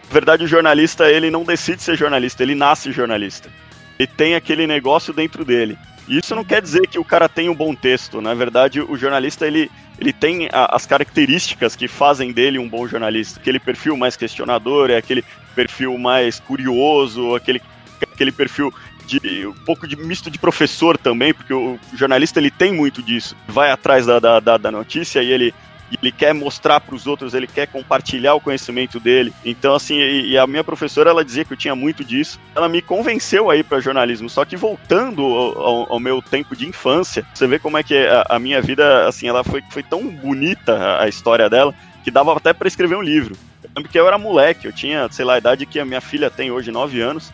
Na 0.07 0.13
verdade, 0.13 0.43
o 0.43 0.47
jornalista, 0.47 1.09
ele 1.09 1.31
não 1.31 1.45
decide 1.45 1.81
ser 1.81 1.97
jornalista, 1.97 2.43
ele 2.43 2.53
nasce 2.53 2.91
jornalista. 2.91 3.49
Ele 3.97 4.07
tem 4.07 4.35
aquele 4.35 4.67
negócio 4.67 5.13
dentro 5.13 5.45
dele. 5.45 5.77
E 6.09 6.19
isso 6.19 6.35
não 6.35 6.43
quer 6.43 6.61
dizer 6.61 6.81
que 6.87 6.99
o 6.99 7.05
cara 7.05 7.29
tem 7.29 7.47
um 7.47 7.55
bom 7.55 7.73
texto. 7.73 8.21
Na 8.21 8.33
verdade, 8.33 8.81
o 8.81 8.97
jornalista, 8.97 9.47
ele, 9.47 9.71
ele 9.97 10.11
tem 10.11 10.49
a, 10.51 10.75
as 10.75 10.85
características 10.85 11.73
que 11.73 11.87
fazem 11.87 12.33
dele 12.33 12.59
um 12.59 12.67
bom 12.67 12.85
jornalista. 12.85 13.39
Aquele 13.39 13.59
perfil 13.59 13.95
mais 13.95 14.17
questionador, 14.17 14.91
é 14.91 14.97
aquele 14.97 15.23
perfil 15.55 15.97
mais 15.97 16.37
curioso, 16.41 17.33
aquele, 17.33 17.61
aquele 18.01 18.31
perfil 18.33 18.73
de 19.05 19.45
um 19.45 19.53
pouco 19.53 19.87
de 19.87 19.95
misto 19.95 20.29
de 20.29 20.39
professor 20.39 20.97
também, 20.97 21.33
porque 21.33 21.53
o 21.53 21.79
jornalista 21.93 22.39
ele 22.39 22.51
tem 22.51 22.73
muito 22.73 23.01
disso. 23.01 23.35
Vai 23.47 23.71
atrás 23.71 24.05
da, 24.05 24.19
da, 24.19 24.57
da 24.57 24.71
notícia 24.71 25.21
e 25.21 25.31
ele 25.31 25.53
ele 26.01 26.11
quer 26.11 26.33
mostrar 26.33 26.79
para 26.79 26.95
os 26.95 27.05
outros, 27.05 27.33
ele 27.33 27.47
quer 27.47 27.67
compartilhar 27.67 28.33
o 28.33 28.41
conhecimento 28.41 28.99
dele. 28.99 29.33
Então, 29.43 29.75
assim, 29.75 29.95
e, 29.95 30.31
e, 30.31 30.37
a 30.37 30.47
minha 30.47 30.63
professora, 30.63 31.09
ela 31.09 31.23
dizia 31.23 31.45
que 31.45 31.53
eu 31.53 31.57
tinha 31.57 31.75
muito 31.75 32.03
disso. 32.03 32.39
Ela 32.55 32.67
me 32.67 32.81
convenceu 32.81 33.49
aí 33.49 33.63
para 33.63 33.79
jornalismo. 33.79 34.29
Só 34.29 34.45
que 34.45 34.55
voltando 34.55 35.23
ao, 35.23 35.93
ao, 35.93 35.99
meu 35.99 36.21
tempo 36.21 36.55
de 36.55 36.67
infância, 36.67 37.25
você 37.33 37.47
vê 37.47 37.59
como 37.59 37.77
é 37.77 37.83
que 37.83 37.95
a, 37.95 38.25
a, 38.29 38.39
minha 38.39 38.61
vida, 38.61 39.07
assim, 39.07 39.27
ela 39.27 39.43
foi, 39.43 39.61
foi 39.69 39.83
tão 39.83 40.07
bonita, 40.07 40.73
a, 40.73 41.03
a 41.03 41.07
história 41.07 41.49
dela, 41.49 41.73
que 42.03 42.11
dava 42.11 42.35
até 42.35 42.53
para 42.53 42.67
escrever 42.67 42.95
um 42.95 43.01
livro. 43.01 43.35
Eu 43.63 43.69
lembro 43.75 43.91
que 43.91 43.99
eu 43.99 44.07
era 44.07 44.17
moleque, 44.17 44.65
eu 44.65 44.73
tinha, 44.73 45.07
sei 45.11 45.25
lá, 45.25 45.35
a 45.35 45.37
idade 45.37 45.65
que 45.65 45.79
a 45.79 45.85
minha 45.85 46.01
filha 46.01 46.29
tem 46.29 46.51
hoje, 46.51 46.71
9 46.71 47.01
anos 47.01 47.31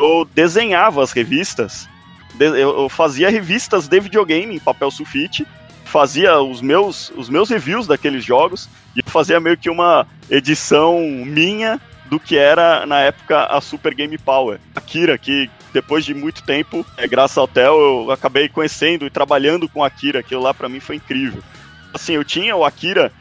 eu 0.00 0.24
desenhava 0.24 1.02
as 1.02 1.12
revistas, 1.12 1.88
eu 2.38 2.88
fazia 2.88 3.28
revistas 3.28 3.86
de 3.86 4.00
videogame 4.00 4.56
em 4.56 4.58
papel 4.58 4.90
sulfite, 4.90 5.46
fazia 5.84 6.40
os 6.40 6.62
meus, 6.62 7.12
os 7.16 7.28
meus 7.28 7.50
reviews 7.50 7.86
daqueles 7.86 8.24
jogos 8.24 8.68
e 8.96 9.02
fazia 9.02 9.40
meio 9.40 9.56
que 9.56 9.68
uma 9.68 10.06
edição 10.30 11.00
minha 11.26 11.80
do 12.06 12.18
que 12.18 12.36
era 12.36 12.86
na 12.86 13.00
época 13.00 13.44
a 13.44 13.60
Super 13.60 13.94
Game 13.94 14.16
Power. 14.16 14.58
Akira, 14.74 15.18
que 15.18 15.50
depois 15.72 16.04
de 16.04 16.14
muito 16.14 16.42
tempo, 16.42 16.84
é, 16.96 17.06
graças 17.06 17.36
ao 17.36 17.46
Theo, 17.46 18.06
eu 18.06 18.10
acabei 18.10 18.48
conhecendo 18.48 19.06
e 19.06 19.10
trabalhando 19.10 19.68
com 19.68 19.84
Akira, 19.84 20.20
aquilo 20.20 20.42
lá 20.42 20.54
para 20.54 20.68
mim 20.68 20.80
foi 20.80 20.96
incrível. 20.96 21.42
Assim, 21.92 22.14
eu 22.14 22.24
tinha 22.24 22.56
o 22.56 22.64
Akira 22.64 23.12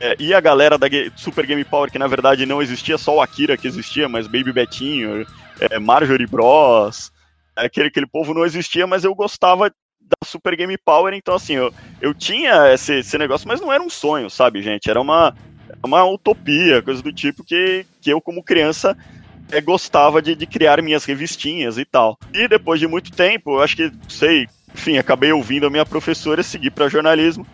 é, 0.00 0.16
e 0.18 0.32
a 0.32 0.40
galera 0.40 0.78
da 0.78 0.86
Super 1.16 1.44
Game 1.46 1.64
Power, 1.64 1.90
que 1.90 1.98
na 1.98 2.06
verdade 2.06 2.46
não 2.46 2.62
existia, 2.62 2.96
só 2.96 3.16
o 3.16 3.20
Akira 3.20 3.56
que 3.56 3.66
existia, 3.66 4.08
mas 4.08 4.26
Baby 4.26 4.52
Betinho, 4.52 5.26
é, 5.60 5.78
Marjorie 5.78 6.26
Bros, 6.26 7.12
aquele, 7.56 7.88
aquele 7.88 8.06
povo 8.06 8.34
não 8.34 8.44
existia, 8.44 8.86
mas 8.86 9.04
eu 9.04 9.14
gostava 9.14 9.70
da 10.00 10.16
Super 10.26 10.56
Game 10.56 10.76
Power, 10.78 11.12
então 11.12 11.34
assim, 11.34 11.54
eu, 11.54 11.72
eu 12.00 12.14
tinha 12.14 12.72
esse, 12.72 12.94
esse 12.94 13.18
negócio, 13.18 13.46
mas 13.46 13.60
não 13.60 13.72
era 13.72 13.82
um 13.82 13.90
sonho, 13.90 14.30
sabe, 14.30 14.62
gente? 14.62 14.88
Era 14.88 15.00
uma. 15.00 15.34
uma 15.84 16.04
utopia, 16.04 16.82
coisa 16.82 17.02
do 17.02 17.12
tipo 17.12 17.44
que, 17.44 17.84
que 18.00 18.10
eu, 18.10 18.20
como 18.20 18.42
criança, 18.42 18.96
é, 19.52 19.60
gostava 19.60 20.22
de, 20.22 20.34
de 20.34 20.46
criar 20.46 20.80
minhas 20.82 21.04
revistinhas 21.04 21.76
e 21.76 21.84
tal. 21.84 22.18
E 22.32 22.48
depois 22.48 22.80
de 22.80 22.86
muito 22.86 23.12
tempo, 23.12 23.56
eu 23.56 23.62
acho 23.62 23.76
que, 23.76 23.92
sei, 24.08 24.48
enfim, 24.74 24.96
acabei 24.96 25.32
ouvindo 25.32 25.66
a 25.66 25.70
minha 25.70 25.84
professora 25.84 26.42
seguir 26.42 26.70
para 26.70 26.88
jornalismo. 26.88 27.46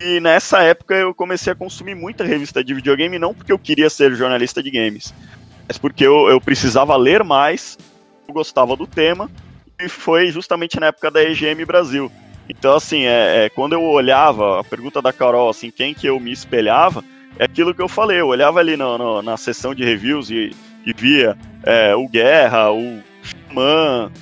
E 0.00 0.18
nessa 0.18 0.62
época 0.62 0.94
eu 0.94 1.14
comecei 1.14 1.52
a 1.52 1.56
consumir 1.56 1.94
muita 1.94 2.24
revista 2.24 2.64
de 2.64 2.74
videogame, 2.74 3.20
não 3.20 3.32
porque 3.32 3.52
eu 3.52 3.58
queria 3.58 3.88
ser 3.88 4.12
jornalista 4.16 4.60
de 4.60 4.68
games, 4.68 5.14
mas 5.72 5.78
porque 5.78 6.06
eu, 6.06 6.28
eu 6.28 6.38
precisava 6.38 6.94
ler 6.98 7.24
mais, 7.24 7.78
eu 8.28 8.34
gostava 8.34 8.76
do 8.76 8.86
tema, 8.86 9.30
e 9.80 9.88
foi 9.88 10.30
justamente 10.30 10.78
na 10.78 10.88
época 10.88 11.10
da 11.10 11.22
EGM 11.22 11.64
Brasil. 11.64 12.12
Então, 12.46 12.74
assim, 12.74 13.04
é, 13.06 13.46
é, 13.46 13.48
quando 13.48 13.72
eu 13.72 13.82
olhava, 13.82 14.60
a 14.60 14.64
pergunta 14.64 15.00
da 15.00 15.14
Carol, 15.14 15.48
assim, 15.48 15.70
quem 15.70 15.94
que 15.94 16.06
eu 16.06 16.20
me 16.20 16.30
espelhava, 16.30 17.02
é 17.38 17.44
aquilo 17.44 17.74
que 17.74 17.80
eu 17.80 17.88
falei, 17.88 18.20
eu 18.20 18.26
olhava 18.26 18.60
ali 18.60 18.76
no, 18.76 18.98
no, 18.98 19.22
na 19.22 19.38
sessão 19.38 19.74
de 19.74 19.82
reviews 19.82 20.28
e, 20.28 20.54
e 20.84 20.92
via 20.92 21.38
é, 21.62 21.96
o 21.96 22.06
Guerra, 22.06 22.70
o 22.70 23.00
Xamã, 23.22 24.12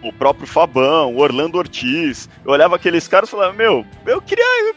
o 0.00 0.12
próprio 0.12 0.46
Fabão, 0.46 1.12
o 1.12 1.18
Orlando 1.18 1.58
Ortiz, 1.58 2.28
eu 2.44 2.52
olhava 2.52 2.76
aqueles 2.76 3.08
caras 3.08 3.28
e 3.28 3.32
falava, 3.32 3.52
meu, 3.52 3.84
eu 4.06 4.22
queria, 4.22 4.68
eu 4.68 4.76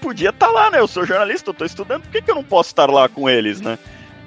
podia 0.00 0.30
estar 0.30 0.46
tá 0.46 0.52
lá, 0.52 0.70
né, 0.70 0.78
eu 0.78 0.86
sou 0.86 1.04
jornalista, 1.04 1.50
eu 1.50 1.54
tô 1.54 1.64
estudando, 1.64 2.02
por 2.02 2.12
que, 2.12 2.22
que 2.22 2.30
eu 2.30 2.36
não 2.36 2.44
posso 2.44 2.70
estar 2.70 2.88
lá 2.88 3.08
com 3.08 3.28
eles, 3.28 3.60
né? 3.60 3.76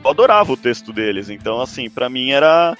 Eu 0.05 0.11
adorava 0.11 0.53
o 0.53 0.57
texto 0.57 0.93
deles, 0.93 1.31
então, 1.31 1.59
assim, 1.59 1.89
para 1.89 2.07
mim 2.07 2.29
era, 2.29 2.77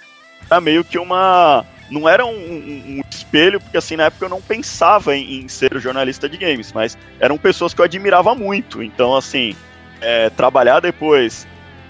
era 0.47 0.61
meio 0.61 0.83
que 0.83 0.99
uma 0.99 1.65
não 1.89 2.07
era 2.07 2.23
um, 2.23 2.29
um, 2.29 2.97
um, 2.97 3.01
espelho, 3.09 3.59
porque 3.59 3.77
assim, 3.77 3.95
na 3.95 4.05
época 4.05 4.25
eu 4.25 4.29
não 4.29 4.41
pensava 4.41 5.15
em, 5.15 5.41
em, 5.41 5.47
ser 5.47 5.75
jornalista 5.79 6.29
de 6.29 6.37
games, 6.37 6.71
mas 6.71 6.95
eram 7.19 7.37
pessoas 7.37 7.73
que 7.73 7.81
eu 7.81 7.85
admirava 7.85 8.35
muito. 8.35 8.81
Então, 8.81 9.15
assim, 9.15 9.55
é, 10.01 10.29
trabalhar 10.29 10.79
depois 10.79 11.47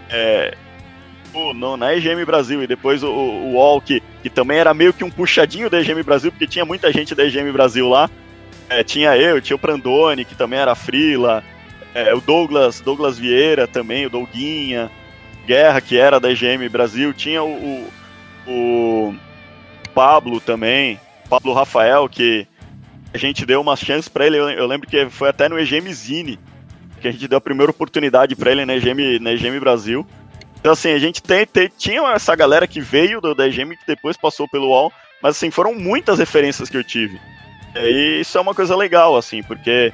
é, 0.10 0.56
na 1.78 1.94
EGM 1.95 2.26
Brasil 2.26 2.64
e 2.64 2.68
depois 2.68 3.03
o, 3.03 3.10
o 3.10 3.53
UOL, 3.53 3.82
que, 3.82 4.02
que 4.24 4.30
também 4.30 4.57
era 4.57 4.74
meio 4.74 4.94
que 4.94 5.03
um 5.03 5.12
puxadinho 5.12 5.70
da 5.70 5.82
EGM 5.82 6.02
Brasil, 6.03 6.32
porque 6.32 6.48
tinha 6.48 6.66
muita 6.66 6.91
gente 6.94 7.14
da 7.14 7.26
EGM 7.26 7.52
Brasil 7.52 7.88
lá. 7.90 8.10
É, 8.70 8.84
tinha 8.84 9.18
eu, 9.18 9.41
tinha 9.41 9.56
o 9.56 9.60
Prandone, 9.60 10.26
que 10.26 10.36
também 10.36 10.60
era 10.60 10.76
frila, 10.76 11.44
é, 11.94 12.14
o 12.14 12.22
Douglas, 12.22 12.80
Douglas 12.80 13.18
Vieira 13.18 13.68
também, 13.68 14.06
o 14.06 14.10
Douguinha, 14.10 14.90
Guerra, 15.45 15.80
que 15.80 15.97
era 15.97 16.19
da 16.19 16.31
EGM 16.31 16.67
Brasil, 16.69 17.13
tinha 17.13 17.43
o, 17.43 17.89
o, 18.47 18.51
o 18.51 19.15
Pablo 19.93 20.41
também, 20.41 20.99
Pablo 21.30 21.53
Rafael, 21.53 22.09
que 22.09 22.47
a 23.13 23.17
gente 23.17 23.45
deu 23.45 23.61
uma 23.61 23.76
chance 23.76 24.09
para 24.09 24.26
ele. 24.26 24.38
Eu, 24.38 24.67
lembro 24.67 24.88
que 24.88 25.09
foi 25.09 25.30
até 25.30 25.47
no 25.47 25.59
EGM 25.59 25.91
Zine 25.93 26.39
que 26.99 27.07
a 27.07 27.11
gente 27.11 27.27
deu 27.27 27.38
a 27.38 27.41
primeira 27.41 27.69
oportunidade 27.69 28.35
para 28.35 28.51
ele 28.51 28.65
na 28.65 28.76
EGM, 28.76 29.19
na 29.19 29.31
EGM 29.31 29.59
Brasil. 29.59 30.05
Então, 30.59 30.72
assim, 30.72 30.91
a 30.91 30.99
gente 30.99 31.22
tem, 31.22 31.45
tem, 31.45 31.69
tinha 31.77 32.01
essa 32.13 32.35
galera 32.35 32.65
que 32.67 32.81
veio 32.81 33.22
do, 33.22 33.35
da 33.35 33.47
EGM 33.47 33.77
que 33.77 33.85
depois 33.85 34.17
passou 34.17 34.47
pelo 34.47 34.69
UOL, 34.69 34.91
mas, 35.22 35.38
assim, 35.38 35.51
foram 35.51 35.76
muitas 35.76 36.17
referências 36.17 36.69
que 36.69 36.77
eu 36.77 36.84
tive. 36.84 37.19
E 37.76 38.22
isso 38.22 38.38
é 38.38 38.41
uma 38.41 38.55
coisa 38.55 38.76
legal, 38.76 39.15
assim, 39.15 39.43
porque 39.43 39.93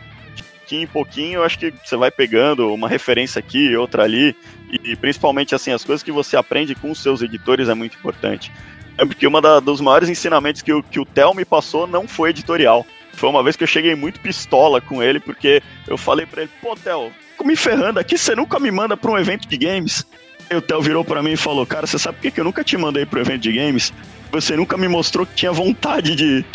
pouquinho 0.71 0.83
em 0.83 0.87
pouquinho 0.87 1.39
eu 1.39 1.43
acho 1.43 1.59
que 1.59 1.73
você 1.83 1.97
vai 1.97 2.09
pegando 2.09 2.73
uma 2.73 2.87
referência 2.87 3.39
aqui, 3.39 3.75
outra 3.75 4.03
ali, 4.03 4.35
e 4.84 4.95
principalmente, 4.95 5.53
assim, 5.53 5.72
as 5.72 5.84
coisas 5.84 6.03
que 6.03 6.11
você 6.11 6.38
aprende 6.38 6.76
com 6.76 6.91
os 6.91 7.02
seus 7.02 7.22
editores 7.22 7.68
é 7.68 7.73
muito 7.73 7.98
importante. 7.98 8.52
É 8.98 9.06
porque 9.06 9.26
uma 9.26 9.41
da, 9.41 9.60
dos 9.60 9.81
maiores 9.81 10.10
ensinamentos 10.10 10.61
que 10.61 10.72
o, 10.72 10.84
que 10.84 10.99
o 10.99 11.06
Theo 11.06 11.34
me 11.34 11.45
passou 11.45 11.88
não 11.88 12.07
foi 12.07 12.30
editorial. 12.30 12.85
Foi 13.14 13.30
uma 13.30 13.43
vez 13.43 13.56
que 13.56 13.64
eu 13.64 13.68
cheguei 13.68 13.95
muito 13.95 14.19
pistola 14.19 14.80
com 14.80 15.02
ele, 15.02 15.19
porque 15.19 15.61
eu 15.88 15.98
falei 15.98 16.26
para 16.26 16.43
ele, 16.43 16.52
pô, 16.61 16.76
Theo, 16.76 17.11
me 17.43 17.56
ferrando 17.56 17.99
aqui, 17.99 18.18
você 18.18 18.35
nunca 18.35 18.60
me 18.60 18.72
manda 18.72 18.95
pra 18.95 19.11
um 19.11 19.18
evento 19.18 19.48
de 19.48 19.57
games. 19.57 20.06
Aí 20.49 20.57
o 20.57 20.61
Theo 20.61 20.81
virou 20.81 21.03
para 21.03 21.23
mim 21.23 21.31
e 21.31 21.38
falou, 21.38 21.65
cara, 21.65 21.88
você 21.88 21.98
sabe 21.98 22.18
por 22.18 22.22
que, 22.23 22.31
que 22.31 22.39
eu 22.39 22.43
nunca 22.43 22.64
te 22.64 22.77
mandei 22.77 23.06
pro 23.06 23.19
evento 23.19 23.41
de 23.41 23.53
games? 23.53 23.93
Você 24.31 24.56
nunca 24.56 24.77
me 24.77 24.88
mostrou 24.88 25.26
que 25.26 25.34
tinha 25.34 25.52
vontade 25.52 26.15
de. 26.15 26.45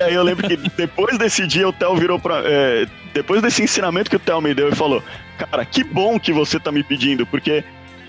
Aí 0.00 0.14
eu 0.14 0.22
lembro 0.22 0.48
que 0.48 0.56
depois 0.56 1.16
desse 1.18 1.46
dia 1.46 1.68
o 1.68 1.72
Theo 1.72 1.94
virou 1.96 2.18
pra. 2.18 2.42
É, 2.44 2.86
depois 3.12 3.42
desse 3.42 3.62
ensinamento 3.62 4.10
que 4.10 4.16
o 4.16 4.18
Theo 4.18 4.40
me 4.40 4.54
deu 4.54 4.68
e 4.68 4.74
falou, 4.74 5.02
cara, 5.36 5.64
que 5.64 5.84
bom 5.84 6.18
que 6.18 6.32
você 6.32 6.58
tá 6.58 6.70
me 6.70 6.82
pedindo, 6.82 7.26
porque 7.26 7.64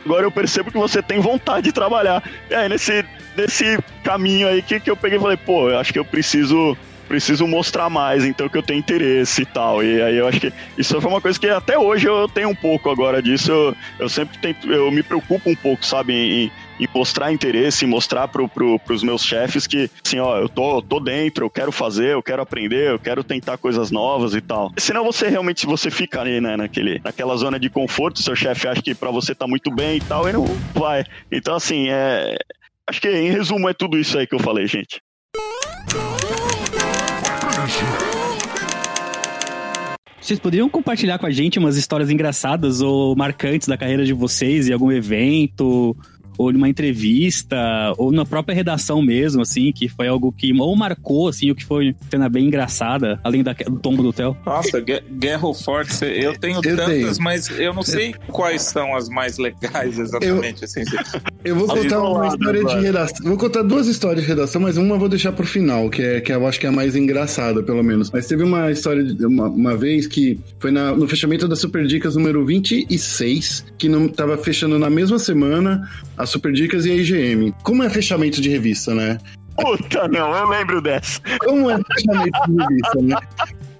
agora 0.06 0.26
eu 0.26 0.32
percebo 0.32 0.72
que 0.72 0.78
você 0.78 1.02
tem 1.02 1.20
vontade 1.20 1.66
de 1.66 1.72
trabalhar. 1.72 2.24
E 2.50 2.54
aí, 2.54 2.70
nesse, 2.70 3.04
nesse 3.36 3.78
caminho 4.04 4.48
aí 4.48 4.62
que, 4.62 4.80
que 4.80 4.90
eu 4.90 4.98
peguei 4.98 5.18
e 5.18 5.22
falei, 5.22 5.38
pô, 5.38 5.70
eu 5.70 5.80
acho 5.80 5.92
que 5.92 6.00
eu 6.00 6.06
preciso 6.06 6.78
preciso 7.08 7.46
mostrar 7.48 7.90
mais, 7.90 8.26
então 8.26 8.50
que 8.50 8.58
eu 8.58 8.64
tenho 8.64 8.80
interesse 8.80 9.44
e 9.44 9.46
tal. 9.46 9.84
E 9.84 10.02
aí 10.02 10.18
eu 10.18 10.28
acho 10.28 10.40
que 10.40 10.54
isso 10.78 11.00
foi 11.00 11.12
uma 11.12 11.22
coisa 11.22 11.40
que 11.40 11.48
até 11.48 11.78
hoje 11.78 12.08
eu 12.08 12.28
tenho 12.28 12.50
um 12.50 12.56
pouco 12.56 12.90
agora 12.90 13.22
disso. 13.22 13.52
Eu, 13.52 13.76
eu 14.00 14.10
sempre 14.10 14.38
tento, 14.40 14.72
eu 14.72 14.92
me 14.92 15.04
preocupo 15.04 15.50
um 15.50 15.56
pouco, 15.56 15.86
sabe, 15.86 16.14
em, 16.14 16.52
em 16.80 16.88
mostrar 16.94 17.32
interesse, 17.32 17.86
mostrar 17.86 18.28
pro, 18.28 18.48
pro, 18.48 18.80
pros 18.80 19.04
meus 19.04 19.24
chefes 19.24 19.68
que, 19.68 19.90
assim, 20.06 20.20
ó, 20.20 20.38
eu 20.38 20.50
tô, 20.50 20.82
tô 20.82 21.00
dentro, 21.00 21.46
eu 21.46 21.50
quero 21.50 21.72
fazer, 21.72 22.14
eu 22.14 22.24
quero 22.24 22.42
aprender, 22.42 22.92
eu 22.92 23.00
quero 23.00 23.24
tentar 23.24 23.58
coisas 23.58 23.92
novas 23.92 24.34
e 24.34 24.42
tal. 24.42 24.72
Senão 24.78 25.04
você 25.04 25.28
realmente, 25.28 25.66
você 25.66 25.90
fica 25.90 26.22
ali, 26.22 26.42
né, 26.42 26.58
naquele, 26.58 27.00
naquela 27.04 27.36
zona 27.38 27.60
de 27.60 27.70
conforto, 27.70 28.22
seu 28.22 28.36
chefe 28.36 28.68
acha 28.68 28.82
que 28.82 28.96
para 28.96 29.12
você 29.12 29.34
tá 29.34 29.48
muito 29.48 29.72
bem 29.72 29.98
e 29.98 30.02
tal, 30.02 30.28
e 30.28 30.34
não 30.34 30.46
vai. 30.74 31.04
Então, 31.32 31.56
assim, 31.56 31.88
é... 31.90 32.38
Acho 32.88 33.02
que, 33.02 33.10
em 33.10 33.32
resumo, 33.32 33.68
é 33.68 33.74
tudo 33.74 33.98
isso 33.98 34.16
aí 34.18 34.28
que 34.28 34.36
eu 34.36 34.40
falei, 34.40 34.68
gente. 34.68 35.02
Vocês 40.22 40.40
poderiam 40.40 40.68
compartilhar 40.68 41.20
com 41.20 41.28
a 41.28 41.32
gente 41.32 41.60
umas 41.60 41.78
histórias 41.78 42.10
engraçadas 42.10 42.82
ou 42.82 43.16
marcantes 43.16 43.68
da 43.68 43.78
carreira 43.78 44.04
de 44.04 44.12
vocês 44.12 44.68
em 44.68 44.74
algum 44.74 44.92
evento? 44.92 45.96
Ou 46.38 46.52
numa 46.52 46.70
entrevista, 46.70 47.58
ou 47.98 48.12
na 48.12 48.26
própria 48.26 48.56
redação 48.56 49.02
mesmo, 49.02 49.42
assim, 49.42 49.72
que 49.72 49.88
foi 49.88 50.08
algo 50.08 50.32
que 50.32 50.54
ou 50.54 50.76
marcou, 50.76 51.28
assim, 51.28 51.52
o 51.52 51.56
que 51.56 51.64
foi 51.64 51.96
cena 52.10 52.30
bem 52.30 52.46
engraçada, 52.48 53.20
além 53.24 53.44
da, 53.44 53.54
do 53.54 53.78
tombo 53.80 54.02
do 54.02 54.14
Theo? 54.14 54.36
Nossa, 54.46 54.80
Guerra 54.80 55.54
Forte, 55.54 56.04
eu 56.06 56.38
tenho 56.38 56.58
eu 56.58 56.62
tantas, 56.62 56.88
tenho. 56.88 57.22
mas 57.22 57.50
eu 57.60 57.74
não 57.74 57.84
sei 57.84 58.10
eu... 58.10 58.34
quais 58.34 58.64
são 58.64 58.96
as 58.96 59.10
mais 59.10 59.38
legais 59.38 60.00
exatamente, 60.00 60.64
eu... 60.64 60.66
assim. 60.66 60.84
Eu 61.44 61.56
vou 61.56 61.68
contar 61.68 62.02
uma 62.02 62.28
história 62.28 62.64
de 62.64 62.80
redação. 62.80 63.28
Vou 63.28 63.38
contar 63.38 63.62
duas 63.62 63.88
histórias 63.88 64.24
de 64.24 64.28
redação, 64.28 64.62
mas 64.62 64.78
uma 64.78 64.96
eu 64.96 65.00
vou 65.00 65.10
deixar 65.10 65.32
pro 65.32 65.46
final, 65.46 65.90
que 65.90 66.02
é 66.02 66.22
que 66.22 66.32
eu 66.32 66.48
acho 66.48 66.60
que 66.60 66.66
é 66.66 66.70
a 66.70 66.72
mais 66.72 66.96
engraçada, 66.96 67.62
pelo 67.62 67.84
menos. 67.84 68.10
Mas 68.12 68.28
teve 68.28 68.44
uma 68.44 68.72
história 68.72 69.04
de 69.04 69.26
uma, 69.26 69.48
uma 69.48 69.78
vez 69.78 70.08
que 70.08 70.40
foi 70.60 70.72
na, 70.72 70.92
no 70.96 71.08
fechamento 71.08 71.48
da 71.48 71.56
Super 71.56 71.86
Dicas 71.86 72.16
número 72.16 72.46
26, 72.46 73.66
que 73.78 73.88
não 73.88 74.08
tava 74.08 74.38
fechando 74.38 74.80
na 74.80 74.90
mesma 74.90 75.20
semana 75.20 75.90
a 76.18 76.25
Super 76.26 76.52
Dicas 76.54 76.86
e 76.86 76.92
a 76.92 76.96
IGM. 76.96 77.54
Como 77.64 77.84
é 77.84 77.90
fechamento 77.90 78.42
de 78.42 78.50
revista, 78.50 78.94
né? 78.94 79.18
Puta, 79.58 80.08
não, 80.10 80.36
eu 80.36 80.50
lembro 80.50 80.82
dessa. 80.82 81.22
Como 81.40 81.70
é 81.70 81.78
fechamento 81.78 82.40
de 82.48 82.64
revista, 82.64 83.02
né? 83.02 83.16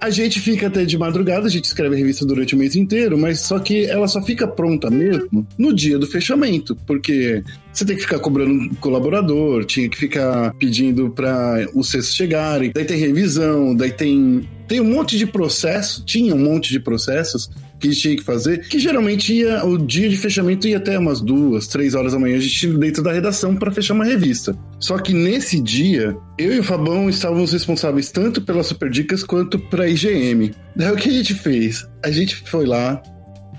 A 0.00 0.10
gente 0.10 0.40
fica 0.40 0.66
até 0.66 0.84
de 0.84 0.96
madrugada, 0.96 1.46
a 1.46 1.50
gente 1.50 1.64
escreve 1.64 1.94
a 1.94 1.98
revista 1.98 2.24
durante 2.24 2.54
o 2.54 2.58
mês 2.58 2.76
inteiro, 2.76 3.16
mas 3.18 3.40
só 3.40 3.58
que 3.58 3.86
ela 3.86 4.06
só 4.06 4.22
fica 4.22 4.46
pronta 4.46 4.90
mesmo 4.90 5.46
no 5.58 5.74
dia 5.74 5.98
do 5.98 6.06
fechamento, 6.06 6.76
porque 6.86 7.42
você 7.72 7.84
tem 7.84 7.96
que 7.96 8.02
ficar 8.02 8.18
cobrando 8.18 8.74
colaborador, 8.76 9.64
tinha 9.64 9.88
que 9.88 9.96
ficar 9.96 10.54
pedindo 10.54 11.10
para 11.10 11.66
os 11.74 11.90
cestos 11.90 12.14
chegarem, 12.14 12.72
daí 12.74 12.84
tem 12.84 12.98
revisão, 12.98 13.74
daí 13.74 13.90
tem 13.90 14.46
tem 14.68 14.80
um 14.80 14.84
monte 14.84 15.16
de 15.16 15.26
processo, 15.26 16.04
tinha 16.04 16.34
um 16.34 16.38
monte 16.38 16.70
de 16.70 16.80
processos 16.80 17.50
que 17.78 17.90
tinha 17.90 18.16
que 18.16 18.22
fazer, 18.22 18.66
que 18.68 18.78
geralmente 18.78 19.34
ia, 19.34 19.64
o 19.64 19.78
dia 19.78 20.08
de 20.08 20.16
fechamento 20.16 20.66
ia 20.66 20.78
até 20.78 20.98
umas 20.98 21.20
duas, 21.20 21.66
três 21.66 21.94
horas 21.94 22.12
da 22.12 22.18
manhã, 22.18 22.36
a 22.36 22.40
gente 22.40 22.66
dentro 22.68 23.02
da 23.02 23.12
redação 23.12 23.54
para 23.54 23.70
fechar 23.70 23.94
uma 23.94 24.04
revista. 24.04 24.56
Só 24.80 24.98
que 24.98 25.12
nesse 25.12 25.60
dia, 25.60 26.16
eu 26.38 26.54
e 26.54 26.58
o 26.58 26.64
Fabão 26.64 27.08
estávamos 27.08 27.52
responsáveis 27.52 28.10
tanto 28.10 28.40
pelas 28.42 28.66
Super 28.66 28.90
Dicas 28.90 29.22
quanto 29.22 29.58
para 29.58 29.88
IGM. 29.88 30.52
Daí 30.74 30.92
o 30.92 30.96
que 30.96 31.08
a 31.08 31.12
gente 31.12 31.34
fez? 31.34 31.86
A 32.04 32.10
gente 32.10 32.36
foi 32.48 32.66
lá, 32.66 33.02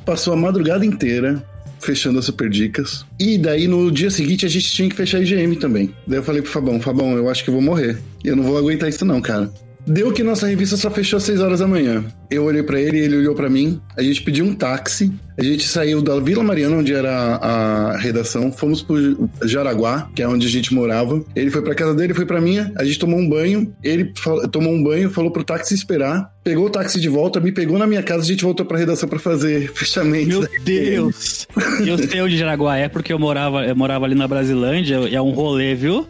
passou 0.06 0.34
a 0.34 0.38
madrugada 0.38 0.86
inteira 0.86 1.44
fechando 1.80 2.20
as 2.20 2.26
Super 2.26 2.50
Dicas. 2.50 3.06
E 3.20 3.38
daí 3.38 3.68
no 3.68 3.92
dia 3.92 4.10
seguinte 4.10 4.46
a 4.46 4.50
gente 4.50 4.72
tinha 4.72 4.90
que 4.90 4.96
fechar 4.96 5.18
a 5.18 5.22
IGM 5.22 5.56
também. 5.58 5.94
Daí 6.08 6.20
eu 6.20 6.24
falei 6.24 6.42
pro 6.42 6.52
Fabão, 6.52 6.80
Fabão, 6.80 7.16
eu 7.16 7.30
acho 7.30 7.44
que 7.44 7.50
eu 7.50 7.54
vou 7.54 7.62
morrer. 7.62 7.98
Eu 8.24 8.36
não 8.36 8.44
vou 8.44 8.58
aguentar 8.58 8.90
isso 8.90 9.06
não, 9.06 9.22
cara. 9.22 9.52
Deu 9.88 10.12
que 10.12 10.22
nossa 10.22 10.46
revista 10.48 10.76
só 10.76 10.92
fechou 10.92 11.16
às 11.16 11.24
6 11.24 11.40
horas 11.40 11.60
da 11.62 11.68
manhã. 11.68 12.04
Eu 12.30 12.44
olhei 12.44 12.62
para 12.62 12.78
ele, 12.78 13.00
ele 13.00 13.16
olhou 13.16 13.34
para 13.34 13.50
mim. 13.50 13.80
A 13.96 14.04
gente 14.04 14.22
pediu 14.22 14.44
um 14.44 14.54
táxi. 14.54 15.14
A 15.38 15.44
gente 15.44 15.66
saiu 15.66 16.02
da 16.02 16.20
Vila 16.20 16.44
Mariana, 16.44 16.76
onde 16.76 16.94
era 16.94 17.10
a, 17.38 17.98
redação, 17.98 18.52
fomos 18.52 18.82
pro 18.82 19.30
Jaraguá, 19.46 20.10
que 20.14 20.22
é 20.22 20.28
onde 20.28 20.46
a 20.46 20.50
gente 20.50 20.74
morava. 20.74 21.24
Ele 21.34 21.50
foi 21.50 21.62
para 21.62 21.74
casa 21.74 21.96
dele, 21.96 22.14
foi 22.14 22.26
para 22.26 22.42
minha. 22.42 22.70
A 22.76 22.84
gente 22.84 23.00
tomou 23.00 23.18
um 23.18 23.30
banho. 23.30 23.74
Ele 23.82 24.12
tomou 24.52 24.74
um 24.74 24.84
banho, 24.84 25.10
falou 25.10 25.32
pro 25.32 25.42
táxi 25.42 25.74
esperar. 25.74 26.34
Pegou 26.44 26.66
o 26.66 26.70
táxi 26.70 27.00
de 27.00 27.08
volta, 27.08 27.40
me 27.40 27.54
pegou 27.54 27.78
na 27.78 27.88
minha 27.88 28.04
casa, 28.04 28.24
a 28.24 28.26
gente 28.26 28.44
voltou 28.44 28.66
pra 28.66 28.78
redação 28.78 29.08
para 29.08 29.20
fazer 29.20 29.72
fechamento. 29.76 30.28
Meu 30.28 30.64
Deus! 30.66 31.48
eu 31.86 31.98
sei 31.98 32.22
onde 32.22 32.38
Jaraguá 32.38 32.76
é 32.76 32.90
porque 32.90 33.14
eu 33.14 33.20
morava, 33.20 33.66
eu 33.66 33.76
morava 33.76 34.04
ali 34.04 34.16
na 34.16 34.28
Brasilândia, 34.28 34.96
é 35.10 35.22
um 35.22 35.32
rolê, 35.32 35.76
viu? 35.76 36.06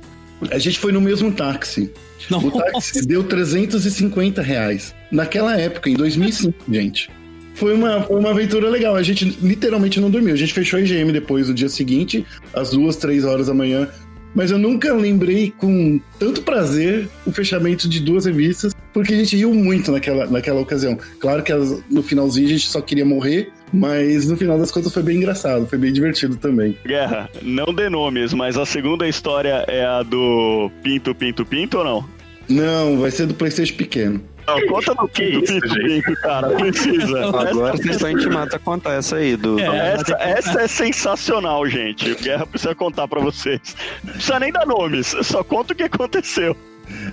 A 0.50 0.58
gente 0.58 0.80
foi 0.80 0.92
no 0.92 1.02
mesmo 1.02 1.32
táxi. 1.32 1.92
Nossa. 2.30 2.48
O 2.48 2.52
táxi 2.52 3.06
deu 3.06 3.24
350 3.24 4.42
reais. 4.42 4.94
Naquela 5.12 5.58
época, 5.58 5.90
em 5.90 5.94
2005, 5.96 6.72
gente. 6.72 7.10
foi 7.54 7.74
uma, 7.74 8.02
foi 8.04 8.20
uma 8.20 8.32
aventura 8.32 8.70
legal. 8.70 8.96
A 8.96 9.04
gente 9.04 9.26
literalmente 9.42 10.00
não 10.00 10.10
dormiu. 10.10 10.34
A 10.34 10.38
gente 10.38 10.54
fechou 10.54 10.78
a 10.78 10.82
IGM 10.82 11.12
depois 11.12 11.48
no 11.48 11.54
dia 11.54 11.70
seguinte, 11.70 12.26
às 12.54 12.72
duas, 12.72 12.96
três 12.98 13.24
horas 13.24 13.48
da 13.48 13.54
manhã. 13.54 13.88
Mas 14.36 14.52
eu 14.52 14.58
nunca 14.60 14.94
lembrei 14.94 15.52
com 15.58 16.00
tanto 16.20 16.44
prazer 16.44 17.10
o 17.26 17.32
fechamento 17.32 17.90
de 17.90 18.00
duas 18.00 18.26
revistas, 18.26 18.74
porque 18.94 19.14
a 19.14 19.18
gente 19.18 19.36
riu 19.36 19.54
muito 19.54 19.92
naquela, 19.92 20.28
naquela 20.28 20.60
ocasião. 20.60 20.98
Claro 21.20 21.42
que 21.42 21.52
no 21.90 22.04
finalzinho 22.04 22.46
a 22.46 22.50
gente 22.50 22.68
só 22.68 22.80
queria 22.82 23.06
morrer, 23.06 23.52
mas 23.74 24.28
no 24.28 24.38
final 24.38 24.58
das 24.58 24.72
contas 24.72 24.94
foi 24.94 25.04
bem 25.04 25.18
engraçado, 25.18 25.68
foi 25.68 25.78
bem 25.78 25.92
divertido 25.92 26.36
também. 26.36 26.78
Guerra, 26.86 27.30
não 27.42 27.74
dê 27.74 27.90
nomes, 27.90 28.34
mas 28.34 28.58
a 28.58 28.66
segunda 28.66 29.08
história 29.08 29.66
é 29.68 29.86
a 29.86 30.04
do 30.04 30.72
Pinto, 30.84 31.14
Pinto, 31.14 31.46
Pinto 31.46 31.80
ou 31.80 31.84
não? 31.84 32.10
Não, 32.50 33.00
vai 33.00 33.12
ser 33.12 33.26
do 33.26 33.34
PlayStation 33.34 33.76
pequeno. 33.76 34.22
Não, 34.48 34.66
conta 34.68 34.96
do 34.96 35.08
Que 35.10 35.26
Pinto, 35.26 35.44
isso, 35.44 35.54
Pinto, 35.54 35.68
gente? 35.68 36.06
Pinto, 36.06 36.22
cara. 36.22 36.48
Precisa. 36.50 37.26
Agora 37.28 37.76
vocês 37.76 37.96
estão 37.96 38.12
intimados 38.12 38.54
a 38.54 38.60
contar 38.60 38.94
essa 38.94 39.18
aí 39.18 39.36
do. 39.36 39.60
É. 39.60 39.94
Essa, 39.94 40.18
essa 40.22 40.62
é 40.62 40.68
sensacional, 40.68 41.68
gente. 41.68 42.16
Guerra 42.16 42.46
precisa 42.48 42.74
contar 42.74 43.08
pra 43.10 43.20
vocês. 43.20 43.76
Não 44.02 44.14
precisa 44.14 44.40
nem 44.40 44.52
dar 44.54 44.66
nomes, 44.66 45.14
só 45.24 45.44
conta 45.44 45.74
o 45.74 45.76
que 45.76 45.84
aconteceu. 45.84 46.56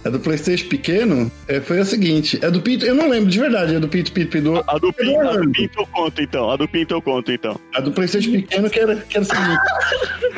A 0.04 0.08
do 0.08 0.20
PlayStation 0.20 0.68
pequeno 0.68 1.30
é, 1.48 1.60
foi 1.60 1.80
a 1.80 1.84
seguinte: 1.84 2.38
é 2.42 2.50
do 2.50 2.60
Pinto, 2.60 2.84
eu 2.84 2.94
não 2.94 3.08
lembro 3.08 3.30
de 3.30 3.38
verdade, 3.38 3.74
é 3.74 3.80
do 3.80 3.88
Pinto 3.88 4.12
Pinto 4.12 4.30
Pinto. 4.30 4.64
A 4.66 4.78
do 4.78 4.92
Pinto, 4.92 5.20
a 5.20 5.36
do 5.36 5.50
Pinto 5.50 5.80
eu 5.80 5.86
conto 5.86 6.22
então. 6.22 6.50
A 6.50 6.56
do 6.56 6.68
Pinto 6.68 6.94
eu 6.94 7.02
conto 7.02 7.32
então. 7.32 7.60
A 7.74 7.80
do 7.80 7.92
PlayStation 7.92 8.30
pequeno 8.32 8.70
que 8.70 8.78
era, 8.78 8.96
que 8.96 9.16
era 9.16 9.24
o 9.24 9.28
seguinte. 9.28 9.60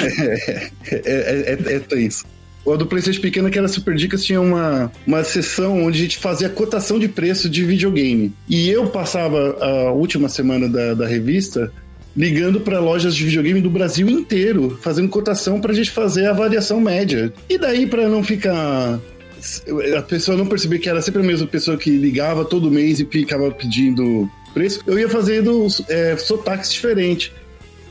é, 0.00 0.70
é, 0.86 1.02
é, 1.04 1.72
é, 1.72 1.74
é 1.74 1.80
tenso. 1.80 2.24
A 2.66 2.76
do 2.76 2.86
PlayStation 2.86 3.20
pequeno 3.20 3.48
que 3.48 3.58
era 3.58 3.68
Super 3.68 3.94
Dicas 3.94 4.24
tinha 4.24 4.40
uma, 4.40 4.90
uma 5.06 5.22
sessão 5.22 5.84
onde 5.84 5.98
a 5.98 6.02
gente 6.02 6.18
fazia 6.18 6.48
cotação 6.48 6.98
de 6.98 7.06
preço 7.06 7.48
de 7.48 7.64
videogame. 7.64 8.32
E 8.48 8.68
eu 8.68 8.88
passava 8.88 9.56
a 9.60 9.92
última 9.92 10.28
semana 10.28 10.68
da, 10.68 10.94
da 10.94 11.06
revista 11.06 11.72
ligando 12.16 12.60
para 12.60 12.80
lojas 12.80 13.14
de 13.14 13.24
videogame 13.24 13.60
do 13.60 13.68
Brasil 13.68 14.08
inteiro, 14.08 14.78
fazendo 14.80 15.08
cotação 15.08 15.60
para 15.60 15.72
a 15.72 15.74
gente 15.74 15.90
fazer 15.90 16.26
a 16.26 16.32
variação 16.32 16.80
média. 16.80 17.32
E 17.48 17.58
daí, 17.58 17.86
para 17.86 18.08
não 18.08 18.24
ficar. 18.24 18.98
A 19.96 20.02
pessoa 20.02 20.36
não 20.36 20.46
perceber 20.46 20.78
que 20.78 20.88
era 20.88 21.00
sempre 21.02 21.22
a 21.22 21.24
mesma 21.24 21.46
pessoa 21.46 21.76
que 21.76 21.90
ligava 21.90 22.44
todo 22.44 22.70
mês 22.70 23.00
e 23.00 23.04
ficava 23.04 23.50
pedindo 23.50 24.30
preço, 24.54 24.80
eu 24.86 24.98
ia 24.98 25.08
fazendo 25.08 25.66
é, 25.88 26.16
sotaques 26.16 26.72
diferentes. 26.72 27.32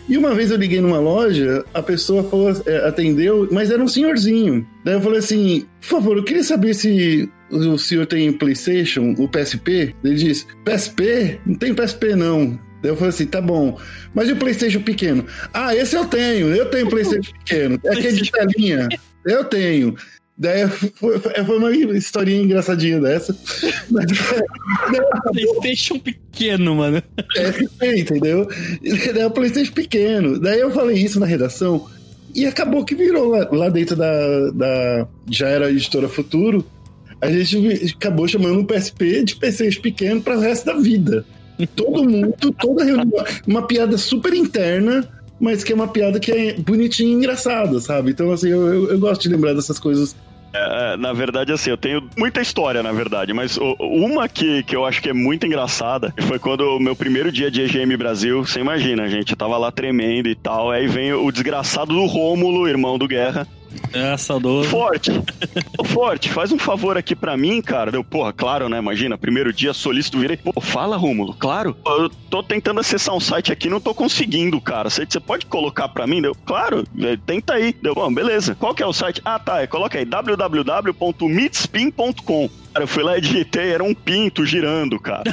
E 0.07 0.17
uma 0.17 0.35
vez 0.35 0.51
eu 0.51 0.57
liguei 0.57 0.79
numa 0.79 0.99
loja, 0.99 1.65
a 1.73 1.81
pessoa 1.81 2.23
falou, 2.23 2.51
é, 2.65 2.87
atendeu, 2.87 3.47
mas 3.51 3.71
era 3.71 3.81
um 3.81 3.87
senhorzinho. 3.87 4.65
Daí 4.83 4.93
eu 4.93 5.01
falei 5.01 5.19
assim: 5.19 5.65
por 5.81 5.87
favor, 5.87 6.17
eu 6.17 6.23
queria 6.23 6.43
saber 6.43 6.75
se 6.75 7.29
o 7.49 7.77
senhor 7.77 8.05
tem 8.05 8.31
PlayStation, 8.31 9.15
o 9.17 9.27
PSP? 9.27 9.95
Ele 10.03 10.15
disse: 10.15 10.45
PSP? 10.63 11.39
Não 11.45 11.55
tem 11.55 11.73
PSP 11.73 12.15
não. 12.15 12.59
Daí 12.83 12.91
eu 12.91 12.95
falei 12.95 13.09
assim: 13.09 13.25
tá 13.25 13.41
bom. 13.41 13.79
Mas 14.13 14.29
e 14.29 14.33
o 14.33 14.37
PlayStation 14.37 14.81
pequeno? 14.81 15.25
Ah, 15.51 15.75
esse 15.75 15.95
eu 15.95 16.05
tenho, 16.05 16.53
eu 16.53 16.69
tenho 16.69 16.87
PlayStation 16.87 17.31
pequeno. 17.39 17.79
É 17.83 17.93
aquele 17.93 18.21
de 18.21 18.29
telinha. 18.31 18.87
Eu 19.25 19.43
tenho. 19.43 19.95
Daí 20.37 20.67
foi, 20.67 21.17
foi 21.19 21.57
uma 21.57 21.71
historinha 21.95 22.41
engraçadinha 22.41 22.99
dessa. 22.99 23.35
Mas, 23.89 24.05
PlayStation 25.31 25.97
pequeno, 25.97 26.75
mano. 26.75 27.01
PSP, 27.33 27.99
entendeu? 28.01 28.47
E 28.83 29.13
daí 29.13 29.25
o 29.25 29.31
PlayStation 29.31 29.71
pequeno. 29.71 30.39
Daí 30.39 30.59
eu 30.59 30.71
falei 30.71 30.97
isso 30.97 31.19
na 31.19 31.25
redação 31.25 31.87
e 32.35 32.45
acabou 32.45 32.83
que 32.83 32.93
virou 32.93 33.29
lá, 33.29 33.47
lá 33.49 33.69
dentro 33.69 33.95
da, 33.95 34.51
da. 34.51 35.07
Já 35.31 35.47
era 35.47 35.67
a 35.67 35.71
editora 35.71 36.09
Futuro. 36.09 36.65
A 37.21 37.31
gente 37.31 37.95
acabou 37.95 38.27
chamando 38.27 38.59
o 38.59 38.65
PSP 38.65 39.23
de 39.23 39.37
PlayStation 39.37 39.81
pequeno 39.81 40.21
para 40.21 40.37
o 40.37 40.41
resto 40.41 40.65
da 40.65 40.73
vida. 40.73 41.25
Todo 41.77 42.03
mundo, 42.03 42.35
toda 42.59 42.83
reunião. 42.83 43.23
Uma 43.47 43.65
piada 43.65 43.97
super 43.97 44.33
interna, 44.33 45.07
mas 45.39 45.63
que 45.63 45.71
é 45.71 45.75
uma 45.75 45.87
piada 45.87 46.19
que 46.19 46.31
é 46.31 46.53
bonitinha 46.53 47.09
e 47.09 47.13
engraçada, 47.13 47.79
sabe? 47.79 48.11
Então, 48.11 48.31
assim, 48.31 48.49
eu, 48.49 48.67
eu, 48.67 48.91
eu 48.91 48.99
gosto 48.99 49.21
de 49.21 49.29
lembrar 49.29 49.53
dessas 49.53 49.79
coisas. 49.79 50.15
É, 50.53 50.95
na 50.95 51.11
verdade, 51.11 51.51
assim, 51.51 51.69
eu 51.69 51.77
tenho 51.77 52.07
muita 52.17 52.41
história, 52.41 52.81
na 52.81 52.93
verdade, 52.93 53.33
mas 53.33 53.59
uma 53.77 54.29
que, 54.29 54.63
que 54.63 54.73
eu 54.73 54.85
acho 54.85 55.01
que 55.01 55.09
é 55.09 55.13
muito 55.13 55.45
engraçada 55.45 56.13
foi 56.27 56.39
quando 56.39 56.61
o 56.61 56.79
meu 56.79 56.95
primeiro 56.95 57.29
dia 57.29 57.51
de 57.51 57.61
EGM 57.61 57.97
Brasil, 57.97 58.45
você 58.45 58.61
imagina, 58.61 59.09
gente, 59.09 59.31
eu 59.31 59.37
tava 59.37 59.57
lá 59.57 59.69
tremendo 59.69 60.29
e 60.29 60.35
tal, 60.35 60.71
aí 60.71 60.87
vem 60.87 61.13
o 61.13 61.29
desgraçado 61.29 61.93
do 61.93 62.05
Rômulo, 62.05 62.69
irmão 62.69 62.97
do 62.97 63.07
Guerra. 63.07 63.45
É, 63.93 64.17
saudoso. 64.17 64.67
Forte, 64.69 65.11
Forte, 65.85 66.29
faz 66.29 66.51
um 66.51 66.59
favor 66.59 66.97
aqui 66.97 67.15
pra 67.15 67.37
mim, 67.37 67.61
cara. 67.61 67.91
Deu, 67.91 68.03
porra, 68.03 68.33
claro, 68.33 68.67
né? 68.67 68.77
Imagina, 68.77 69.17
primeiro 69.17 69.53
dia 69.53 69.73
solícito, 69.73 70.19
virei. 70.19 70.37
Pô, 70.37 70.59
fala, 70.59 70.97
Rômulo, 70.97 71.33
claro. 71.33 71.77
Eu 71.85 72.09
tô 72.29 72.43
tentando 72.43 72.79
acessar 72.79 73.15
um 73.15 73.19
site 73.19 73.51
aqui, 73.51 73.69
não 73.69 73.79
tô 73.79 73.93
conseguindo, 73.93 74.59
cara. 74.59 74.89
Você 74.89 75.05
pode 75.19 75.45
colocar 75.45 75.87
pra 75.89 76.07
mim? 76.07 76.21
Deu, 76.21 76.35
claro, 76.45 76.83
é, 76.99 77.17
tenta 77.25 77.53
aí. 77.53 77.73
Deu, 77.81 77.95
bom, 77.95 78.13
beleza. 78.13 78.55
Qual 78.55 78.75
que 78.75 78.83
é 78.83 78.85
o 78.85 78.93
site? 78.93 79.21
Ah, 79.23 79.39
tá, 79.39 79.61
é, 79.61 79.67
coloca 79.67 79.97
aí, 79.97 80.05
www.mitspin.com. 80.05 82.49
Cara, 82.73 82.83
eu 82.83 82.87
fui 82.87 83.03
lá 83.03 83.17
e 83.17 83.21
digitei, 83.21 83.71
era 83.71 83.83
um 83.83 83.93
pinto 83.93 84.45
girando, 84.45 84.99
cara. 84.99 85.31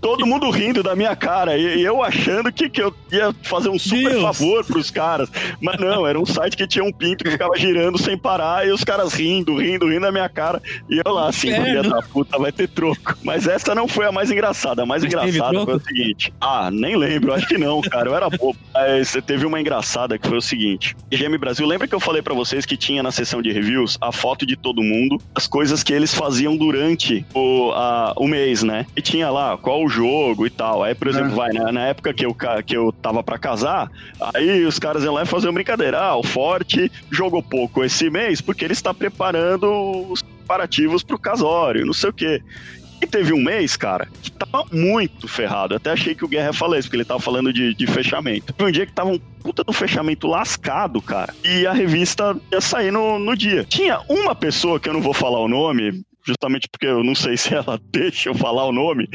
Todo 0.00 0.26
mundo 0.26 0.50
rindo 0.50 0.82
da 0.82 0.94
minha 0.94 1.14
cara 1.16 1.56
e, 1.56 1.82
eu 1.82 2.02
achando 2.02 2.52
que, 2.52 2.68
que 2.68 2.80
eu 2.82 2.94
ia 3.12 3.34
fazer 3.42 3.68
um 3.68 3.78
super 3.78 4.10
Deus. 4.10 4.22
favor 4.22 4.64
pros 4.64 4.90
caras. 4.90 5.28
Mas 5.60 5.78
não, 5.80 6.06
era 6.06 6.18
um 6.18 6.26
site 6.26 6.56
que 6.56 6.66
tinha 6.66 6.84
um 6.84 6.92
pinto 6.92 7.24
que 7.24 7.30
ficava 7.30 7.56
girando 7.56 7.98
sem 7.98 8.16
parar 8.16 8.66
e 8.66 8.70
os 8.70 8.84
caras 8.84 9.12
rindo, 9.14 9.56
rindo, 9.56 9.88
rindo 9.88 10.02
da 10.02 10.12
minha 10.12 10.28
cara. 10.28 10.62
E 10.88 11.00
eu 11.04 11.12
lá, 11.12 11.28
assim, 11.28 11.52
filha 11.52 11.82
da 11.82 12.00
puta, 12.02 12.38
vai 12.38 12.52
ter 12.52 12.68
troco. 12.68 13.14
Mas 13.22 13.46
essa 13.46 13.74
não 13.74 13.88
foi 13.88 14.06
a 14.06 14.12
mais 14.12 14.30
engraçada. 14.30 14.82
A 14.82 14.86
mais 14.86 15.02
Mas 15.02 15.12
engraçada 15.12 15.64
foi 15.64 15.74
o 15.76 15.80
seguinte. 15.80 16.32
Ah, 16.40 16.70
nem 16.70 16.96
lembro, 16.96 17.32
acho 17.34 17.46
que 17.48 17.58
não, 17.58 17.80
cara. 17.80 18.08
Eu 18.08 18.14
era 18.14 18.28
bobo. 18.30 18.56
Mas 18.74 19.16
teve 19.26 19.44
uma 19.46 19.60
engraçada 19.60 20.18
que 20.18 20.28
foi 20.28 20.38
o 20.38 20.42
seguinte. 20.42 20.96
GM 21.10 21.36
Brasil, 21.38 21.66
lembra 21.66 21.88
que 21.88 21.94
eu 21.94 22.00
falei 22.00 22.22
pra 22.22 22.34
vocês 22.34 22.64
que 22.64 22.76
tinha 22.76 23.02
na 23.02 23.10
sessão 23.10 23.42
de 23.42 23.50
reviews 23.52 23.98
a 24.00 24.12
foto 24.12 24.46
de 24.46 24.56
todo 24.56 24.82
mundo, 24.82 25.18
as 25.34 25.46
coisas 25.46 25.82
que 25.82 25.92
eles 25.92 26.14
faziam 26.14 26.56
durante 26.56 27.24
o, 27.34 27.72
a- 27.72 28.12
o 28.16 28.26
mês, 28.28 28.62
né? 28.62 28.86
E 28.96 29.02
tinha 29.02 29.30
lá 29.30 29.56
qual 29.56 29.87
o 29.88 29.90
jogo 29.90 30.46
e 30.46 30.50
tal. 30.50 30.84
Aí, 30.84 30.94
por 30.94 31.08
exemplo, 31.08 31.34
vai, 31.34 31.52
né? 31.52 31.72
na 31.72 31.86
época 31.86 32.14
que 32.14 32.24
eu, 32.24 32.36
que 32.64 32.76
eu 32.76 32.92
tava 32.92 33.22
pra 33.22 33.38
casar, 33.38 33.90
aí 34.34 34.64
os 34.64 34.78
caras 34.78 35.02
iam 35.02 35.14
lá 35.14 35.22
e 35.22 35.26
faziam 35.26 35.52
brincadeira. 35.52 35.98
Ah, 35.98 36.16
o 36.16 36.22
Forte 36.22 36.90
jogou 37.10 37.42
pouco 37.42 37.84
esse 37.84 38.08
mês 38.08 38.40
porque 38.40 38.64
ele 38.64 38.72
está 38.72 38.94
preparando 38.94 39.66
os 40.10 40.22
preparativos 40.22 41.02
pro 41.02 41.18
casório, 41.18 41.84
não 41.84 41.92
sei 41.92 42.10
o 42.10 42.12
quê. 42.12 42.42
E 43.00 43.06
teve 43.06 43.32
um 43.32 43.42
mês, 43.42 43.76
cara, 43.76 44.08
que 44.22 44.30
tava 44.30 44.64
muito 44.72 45.28
ferrado. 45.28 45.74
Eu 45.74 45.76
até 45.76 45.92
achei 45.92 46.14
que 46.14 46.24
o 46.24 46.28
Guerra 46.28 46.48
ia 46.48 46.52
falar 46.52 46.78
isso, 46.78 46.88
porque 46.88 46.96
ele 46.96 47.04
tava 47.04 47.20
falando 47.20 47.52
de, 47.52 47.72
de 47.72 47.86
fechamento. 47.86 48.52
Foi 48.58 48.68
um 48.68 48.72
dia 48.72 48.86
que 48.86 48.92
tava 48.92 49.10
um 49.10 49.18
puta 49.18 49.62
do 49.62 49.72
fechamento 49.72 50.26
lascado, 50.26 51.00
cara. 51.00 51.32
E 51.44 51.64
a 51.64 51.72
revista 51.72 52.36
ia 52.50 52.60
sair 52.60 52.90
no, 52.90 53.18
no 53.18 53.36
dia. 53.36 53.64
Tinha 53.64 54.00
uma 54.08 54.34
pessoa, 54.34 54.80
que 54.80 54.88
eu 54.88 54.92
não 54.92 55.00
vou 55.00 55.14
falar 55.14 55.38
o 55.38 55.46
nome, 55.46 56.02
justamente 56.26 56.68
porque 56.68 56.86
eu 56.86 57.02
não 57.02 57.14
sei 57.14 57.36
se 57.36 57.54
ela 57.54 57.80
deixa 57.90 58.28
eu 58.28 58.34
falar 58.34 58.64
o 58.66 58.72
nome, 58.72 59.08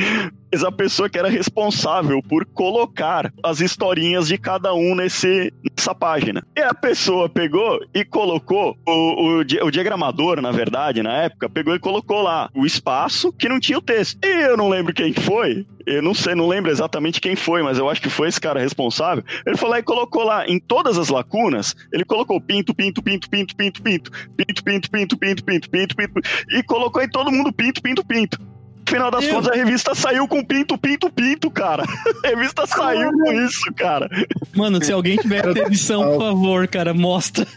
a 0.62 0.72
pessoa 0.72 1.10
que 1.10 1.18
era 1.18 1.30
responsável 1.30 2.22
por 2.22 2.46
colocar 2.46 3.32
as 3.42 3.62
historinhas 3.62 4.28
de 4.28 4.38
cada 4.38 4.74
um 4.74 4.94
nesse, 4.94 5.54
nessa 5.78 5.96
página. 5.96 6.46
E 6.58 6.60
a 6.60 6.74
pessoa 6.74 7.30
pegou 7.30 7.80
e 7.94 8.04
colocou, 8.04 8.78
o, 8.86 8.92
o, 8.92 9.40
o 9.40 9.72
diagramador, 9.72 10.42
na 10.42 10.52
verdade, 10.52 11.02
na 11.02 11.24
época, 11.24 11.50
pegou 11.50 11.74
e 11.74 11.80
colocou 11.80 12.22
lá 12.22 12.50
o 12.54 12.66
espaço 12.66 13.32
que 13.32 13.48
não 13.48 13.60
tinha 13.60 13.78
o 13.78 13.82
texto. 13.82 14.20
E 14.22 14.42
eu 14.44 14.58
não 14.58 14.68
lembro 14.68 14.94
quem 14.94 15.14
foi, 15.14 15.66
eu 15.86 16.02
não 16.02 16.14
sei, 16.14 16.36
não 16.36 16.48
lembro 16.48 16.72
exatamente 16.72 17.20
quem 17.22 17.36
foi, 17.36 17.62
mas 17.62 17.78
eu 17.78 17.90
acho 17.90 18.02
que 18.02 18.10
foi 18.10 18.28
esse 18.28 18.40
cara 18.40 18.60
responsável. 18.60 19.24
Ele 19.46 19.58
lá 19.64 19.80
e 19.80 19.84
colocou 19.84 20.24
lá, 20.24 20.48
em 20.48 20.60
todas 20.60 20.98
as 20.98 21.10
lacunas, 21.10 21.76
ele 21.92 22.04
colocou 22.04 22.40
pinto, 22.40 22.74
pinto, 22.74 23.02
pinto, 23.02 23.30
pinto, 23.30 23.56
pinto, 23.56 23.82
pinto, 23.84 24.12
pinto, 24.12 24.64
pinto, 24.64 24.90
pinto, 24.90 25.18
pinto, 25.18 25.44
pinto, 25.44 25.70
pinto, 25.70 25.96
pinto, 25.96 26.22
e 26.52 26.64
colocou 26.64 27.02
em 27.02 27.10
todo 27.10 27.32
mundo 27.32 27.52
pinto, 27.54 27.82
pinto, 27.82 28.06
pinto. 28.06 28.53
No 28.86 28.92
final 28.92 29.10
das 29.12 29.26
contas, 29.28 29.52
a 29.52 29.56
revista 29.56 29.96
saiu 29.96 30.28
com 30.28 30.44
pinto, 30.44 30.78
pinto, 30.78 31.10
pinto, 31.10 31.50
cara. 31.50 31.84
A 32.24 32.28
revista 32.28 32.66
saiu 32.68 33.12
com 33.12 33.32
isso, 33.34 33.74
cara. 33.76 34.10
Mano, 34.56 34.84
se 34.84 34.92
alguém 34.92 35.18
tiver 35.18 35.46
edição, 35.58 36.04
por 36.04 36.20
favor, 36.20 36.68
cara, 36.68 36.94
mostra. 36.94 37.48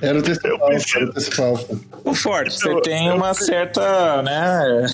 Era 0.00 0.18
o 0.18 0.22
texto 0.22 0.44
Eu 0.46 0.58
falso, 0.58 0.72
preciso- 0.88 1.42
era 1.42 1.52
o. 1.52 2.10
O 2.10 2.14
Forte, 2.14 2.54
você 2.54 2.68
Eu- 2.68 2.80
tem 2.82 3.08
eu- 3.08 3.16
uma 3.16 3.34
certa, 3.34 4.22
né, 4.22 4.86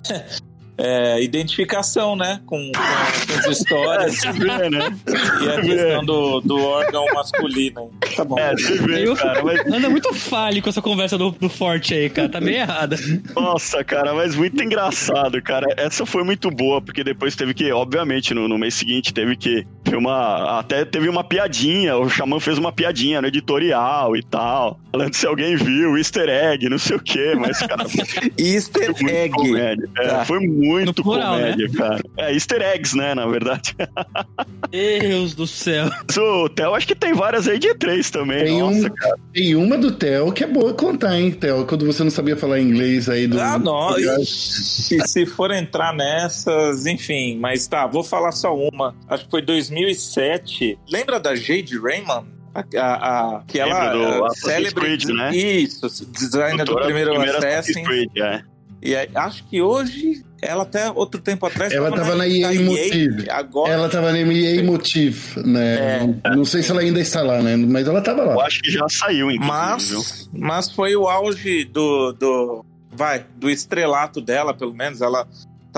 é, 0.78 1.20
identificação, 1.22 2.14
né, 2.16 2.40
com, 2.46 2.70
com 2.72 3.38
as 3.38 3.46
histórias 3.58 4.16
Você 4.20 4.32
vê, 4.32 4.70
né? 4.70 4.96
e 5.42 5.48
a 5.48 5.60
questão 5.60 6.04
do, 6.04 6.40
do 6.40 6.56
órgão 6.60 7.04
masculino. 7.14 7.90
Tá 8.16 8.24
bom. 8.24 8.38
É, 8.38 8.52
você 8.54 8.78
vê, 8.78 9.06
Eu- 9.06 9.16
cara. 9.16 9.42
Mas, 9.42 9.60
Anda 9.66 9.90
muito 9.90 10.12
fálico 10.14 10.68
essa 10.68 10.80
conversa 10.80 11.18
do, 11.18 11.30
do 11.32 11.48
Forte 11.48 11.94
aí, 11.94 12.08
cara. 12.08 12.28
Tá 12.28 12.40
meio 12.40 12.58
errada. 12.58 12.96
nossa, 13.34 13.82
cara, 13.82 14.14
mas 14.14 14.34
muito 14.36 14.62
engraçado, 14.62 15.42
cara. 15.42 15.66
Essa 15.76 16.06
foi 16.06 16.22
muito 16.22 16.50
boa, 16.50 16.80
porque 16.80 17.02
depois 17.02 17.34
teve 17.36 17.54
que, 17.54 17.70
obviamente, 17.72 18.32
no, 18.32 18.46
no 18.48 18.56
mês 18.56 18.74
seguinte, 18.74 19.12
teve 19.12 19.36
que 19.36 19.66
Tem 19.88 19.98
uma, 19.98 20.58
até 20.60 20.84
teve 20.84 21.08
uma 21.08 21.24
piadinha, 21.24 21.96
o 21.96 22.08
Xamã 22.08 22.38
fez 22.40 22.58
uma 22.58 22.70
piadinha 22.72 23.20
no 23.22 23.28
editorial 23.28 24.16
e 24.16 24.22
tal, 24.22 24.78
falando 24.92 25.14
se 25.14 25.26
alguém 25.26 25.56
viu, 25.56 25.96
easter 25.96 26.28
egg, 26.28 26.68
não 26.68 26.78
sei 26.78 26.96
o 26.96 27.00
que, 27.00 27.34
mas, 27.34 27.58
cara, 27.60 27.84
Easter 28.38 28.94
foi 28.94 29.02
muito 29.02 29.16
egg. 29.16 29.30
comédia. 29.32 29.88
É, 29.98 30.08
Tá. 30.08 30.24
foi 30.24 30.40
muito 30.40 31.02
plural, 31.02 31.36
comédia, 31.36 31.68
cara. 31.76 32.00
É, 32.16 32.32
easter 32.34 32.60
eggs, 32.62 32.96
né, 32.96 33.14
na 33.14 33.26
verdade. 33.26 33.74
Deus 34.70 35.34
do 35.34 35.46
céu. 35.46 35.88
O 36.18 36.48
Theo 36.48 36.74
acho 36.74 36.86
que 36.86 36.94
tem 36.94 37.12
várias 37.14 37.48
aí 37.48 37.58
de 37.58 37.74
três 37.74 38.10
também. 38.10 38.44
Tem, 38.44 38.58
Nossa, 38.60 38.86
um, 38.88 39.32
tem 39.32 39.54
uma 39.56 39.78
do 39.78 39.92
Theo 39.92 40.32
que 40.32 40.44
é 40.44 40.46
boa 40.46 40.74
contar, 40.74 41.18
hein, 41.18 41.30
Theo? 41.30 41.64
Quando 41.66 41.86
você 41.86 42.02
não 42.02 42.10
sabia 42.10 42.36
falar 42.36 42.60
inglês 42.60 43.08
aí 43.08 43.26
do. 43.26 43.40
Ah, 43.40 43.58
não. 43.58 43.98
Ixi, 43.98 44.98
se 45.06 45.26
for 45.26 45.50
entrar 45.50 45.94
nessas, 45.94 46.86
enfim. 46.86 47.38
Mas 47.38 47.66
tá, 47.66 47.86
vou 47.86 48.02
falar 48.04 48.32
só 48.32 48.54
uma. 48.54 48.94
Acho 49.08 49.24
que 49.24 49.30
foi 49.30 49.42
2007. 49.82 50.78
Lembra 50.90 51.18
da 51.20 51.34
Jade 51.34 51.78
Raymond? 51.78 52.26
A, 52.54 52.60
a- 52.80 53.36
a- 53.38 53.42
que 53.46 53.58
ela 53.60 53.92
do 53.92 54.26
é, 54.26 54.30
célebre. 54.34 54.74
Creed, 54.96 55.04
né? 55.10 55.34
Isso, 55.36 55.86
designer 56.06 56.58
do 56.64 56.72
Doutora 56.72 56.84
primeiro 56.86 57.10
primeira 57.10 57.38
Assassin. 57.38 57.80
Assassin's 57.82 57.86
Creed, 57.86 58.10
é. 58.16 58.42
E 58.80 58.94
aí, 58.96 59.08
acho 59.14 59.44
que 59.48 59.60
hoje, 59.60 60.24
ela 60.40 60.62
até 60.62 60.88
outro 60.90 61.20
tempo 61.20 61.44
atrás. 61.46 61.72
Ela 61.72 61.90
tava 61.90 62.14
na 62.14 62.26
EA 62.28 62.60
Motive. 62.60 63.28
Agora. 63.30 63.72
Ela 63.72 63.88
tava 63.88 64.12
na 64.12 64.18
EA 64.18 64.62
Motive, 64.62 65.40
né? 65.44 66.18
É. 66.24 66.30
Não 66.34 66.44
sei 66.44 66.62
se 66.62 66.70
ela 66.70 66.80
ainda 66.80 67.00
está 67.00 67.22
lá, 67.22 67.42
né? 67.42 67.56
Mas 67.56 67.86
ela 67.88 68.00
tava 68.00 68.22
Eu 68.22 68.36
lá. 68.36 68.46
acho 68.46 68.60
que 68.62 68.70
já 68.70 68.88
saiu, 68.88 69.30
inclusive? 69.32 69.46
Mas, 69.52 70.30
mas 70.32 70.70
foi 70.70 70.94
o 70.96 71.08
auge 71.08 71.64
do, 71.64 72.12
do. 72.12 72.64
Vai, 72.90 73.24
do 73.36 73.50
estrelato 73.50 74.20
dela, 74.20 74.54
pelo 74.54 74.74
menos. 74.74 75.00
Ela 75.00 75.26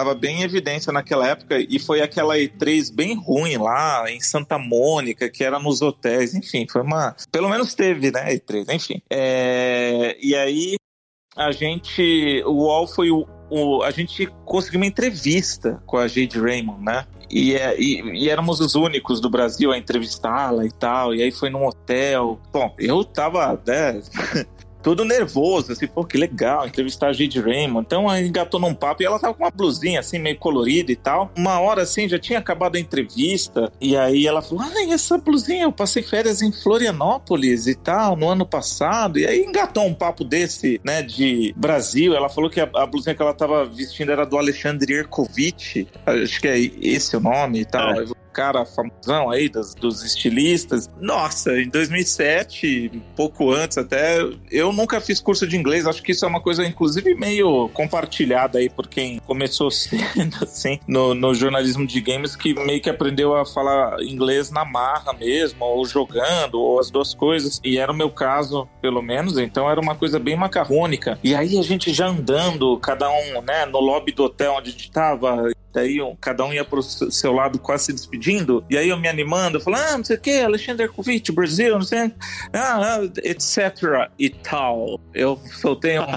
tava 0.01 0.15
bem 0.15 0.41
em 0.41 0.43
evidência 0.43 0.93
naquela 0.93 1.29
época. 1.29 1.59
E 1.59 1.79
foi 1.79 2.01
aquela 2.01 2.37
E3 2.37 2.93
bem 2.95 3.15
ruim 3.15 3.57
lá 3.59 4.11
em 4.11 4.21
Santa 4.21 4.59
Mônica, 4.59 5.29
que 5.29 5.45
era 5.45 5.59
nos 5.59 5.83
hotéis. 5.83 6.35
Enfim, 6.35 6.67
foi 6.69 6.83
uma. 6.83 7.15
Pelo 7.31 7.49
menos 7.49 7.75
teve, 7.75 8.11
né? 8.11 8.35
E3, 8.35 8.67
enfim. 8.73 9.03
É, 9.11 10.17
e 10.21 10.35
aí 10.35 10.75
a 11.37 11.53
gente. 11.53 12.43
O 12.47 12.53
UOL 12.65 12.87
foi 12.87 13.11
o. 13.11 13.27
o- 13.51 13.83
a 13.83 13.91
gente 13.91 14.27
conseguiu 14.45 14.81
uma 14.81 14.87
entrevista 14.87 15.83
com 15.87 15.97
a 15.99 16.09
Jade 16.09 16.39
Raymond, 16.41 16.83
né? 16.85 17.07
E, 17.31 17.55
é- 17.55 17.79
e- 17.81 18.01
e 18.25 18.29
éramos 18.29 18.59
os 18.59 18.75
únicos 18.75 19.21
do 19.21 19.31
Brasil 19.31 19.71
a 19.71 19.79
entrevistá-la 19.79 20.65
e 20.65 20.73
tal. 20.73 21.15
E 21.15 21.23
aí 21.23 21.31
foi 21.31 21.49
num 21.51 21.65
hotel. 21.67 22.41
Bom, 22.53 22.75
eu 22.79 23.05
tava, 23.05 23.61
né, 23.67 24.01
todo 24.83 25.05
nervoso, 25.05 25.73
assim, 25.73 25.87
pô, 25.87 26.05
que 26.05 26.17
legal, 26.17 26.67
entrevistar 26.67 27.09
a 27.09 27.13
Jade 27.13 27.41
Raymond. 27.41 27.85
Então 27.87 28.09
aí 28.09 28.27
engatou 28.27 28.61
num 28.61 28.75
papo 28.75 29.03
e 29.03 29.07
ela 29.07 29.19
tava 29.19 29.35
com 29.35 29.45
uma 29.45 29.51
blusinha, 29.51 30.01
assim, 30.01 30.19
meio 30.19 30.39
colorida 30.39 30.91
e 30.93 30.97
tal. 30.97 31.31
Uma 31.37 31.61
hora, 31.61 31.83
assim, 31.83 32.09
já 32.09 32.19
tinha 32.19 32.39
acabado 32.39 32.77
a 32.77 32.81
entrevista. 32.81 33.71
E 33.81 33.97
aí 33.97 34.27
ela 34.27 34.43
falou: 34.43 34.65
Ah, 34.65 34.93
essa 34.93 35.19
blusinha, 35.19 35.65
eu 35.65 35.73
passei 35.73 36.03
férias 36.03 36.43
em 36.43 36.53
Florianópolis 36.53 37.67
e 37.67 37.75
tal, 37.75 38.17
no 38.17 38.29
ano 38.29 38.47
passado. 38.47 39.19
E 39.19 39.27
aí 39.27 39.41
engatou 39.41 39.85
um 39.85 39.95
papo 39.95 40.25
desse, 40.25 40.81
né, 40.85 41.03
de 41.03 41.55
Brasil. 41.57 42.15
Ela 42.15 42.29
falou 42.29 42.51
que 42.51 42.61
a, 42.61 42.69
a 42.75 42.87
blusinha 42.87 43.15
que 43.15 43.23
ela 43.23 43.35
tava 43.35 43.65
vestindo 43.65 44.13
era 44.13 44.25
do 44.25 44.37
Alexandre 44.37 44.95
Erkovitch. 44.95 45.87
Acho 46.07 46.41
que 46.41 46.49
é 46.49 46.59
esse 46.59 47.17
o 47.17 47.21
nome 47.21 47.61
e 47.61 47.65
tal. 47.65 48.01
É. 48.01 48.20
Cara 48.33 48.65
famosão 48.65 49.31
aí 49.31 49.49
dos 49.49 50.05
estilistas. 50.05 50.89
Nossa, 51.01 51.61
em 51.61 51.69
2007, 51.69 52.93
um 52.95 53.01
pouco 53.15 53.53
antes 53.53 53.79
até, 53.79 54.19
eu 54.51 54.73
nunca 54.73 55.01
fiz 55.01 55.21
curso 55.21 55.47
de 55.47 55.57
inglês. 55.57 55.87
Acho 55.87 56.03
que 56.03 56.13
isso 56.13 56.25
é 56.25 56.29
uma 56.29 56.41
coisa, 56.41 56.65
inclusive, 56.65 57.15
meio 57.15 57.69
compartilhada 57.71 58.59
aí 58.59 58.69
por 58.69 58.87
quem 58.87 59.19
começou 59.21 59.71
cedo, 59.71 60.37
assim, 60.43 60.79
no, 60.87 61.15
no 61.15 61.35
jornalismo 61.35 61.87
de 61.87 62.01
games, 62.01 62.37
que 62.37 62.55
meio 62.55 62.81
que 62.81 62.91
aprendeu 62.91 63.37
a 63.37 63.45
falar 63.45 64.01
inglês 64.03 64.51
na 64.51 64.65
marra 64.65 65.13
mesmo, 65.13 65.65
ou 65.65 65.85
jogando, 65.85 66.61
ou 66.61 66.81
as 66.81 66.91
duas 66.91 67.15
coisas. 67.15 67.61
E 67.65 67.79
era 67.79 67.93
o 67.93 67.95
meu 67.95 68.11
caso, 68.11 68.69
pelo 68.81 69.03
menos, 69.03 69.39
então 69.39 69.71
era 69.71 69.81
uma 69.81 69.95
coisa 69.95 70.19
bem 70.19 70.37
macarrônica. 70.37 71.19
E 71.23 71.35
aí 71.35 71.59
a 71.59 71.63
gente 71.63 71.93
já 71.93 72.07
andando, 72.07 72.79
cada 72.79 73.11
um, 73.11 73.43
né, 73.43 73.67
no 73.67 73.81
lobby 73.81 74.13
do 74.13 74.25
hotel 74.25 74.55
onde 74.55 74.71
a 74.71 74.73
gente 74.73 74.91
tava, 74.91 75.51
Daí 75.73 75.99
cada 76.21 76.45
um 76.45 76.53
ia 76.53 76.65
pro 76.65 76.83
se- 76.83 77.11
seu 77.13 77.33
lado 77.33 77.59
quase 77.59 77.87
se 77.87 77.93
despedindo. 77.93 78.65
E 78.69 78.77
aí 78.77 78.89
eu 78.89 78.97
me 78.99 79.09
animando, 79.09 79.61
falando, 79.61 79.83
ah, 79.83 79.97
não 79.99 80.05
sei 80.05 80.17
o 80.17 80.21
que, 80.21 80.41
Alexandre 80.41 80.89
Kovic, 80.89 81.31
Brasil, 81.33 81.75
não 81.75 81.83
sei, 81.83 82.13
ah, 82.53 82.99
ah, 82.99 83.01
etc. 83.23 84.11
e 84.19 84.31
tal. 84.31 85.01
Eu 85.15 85.41
soltei 85.61 85.99
um. 85.99 86.05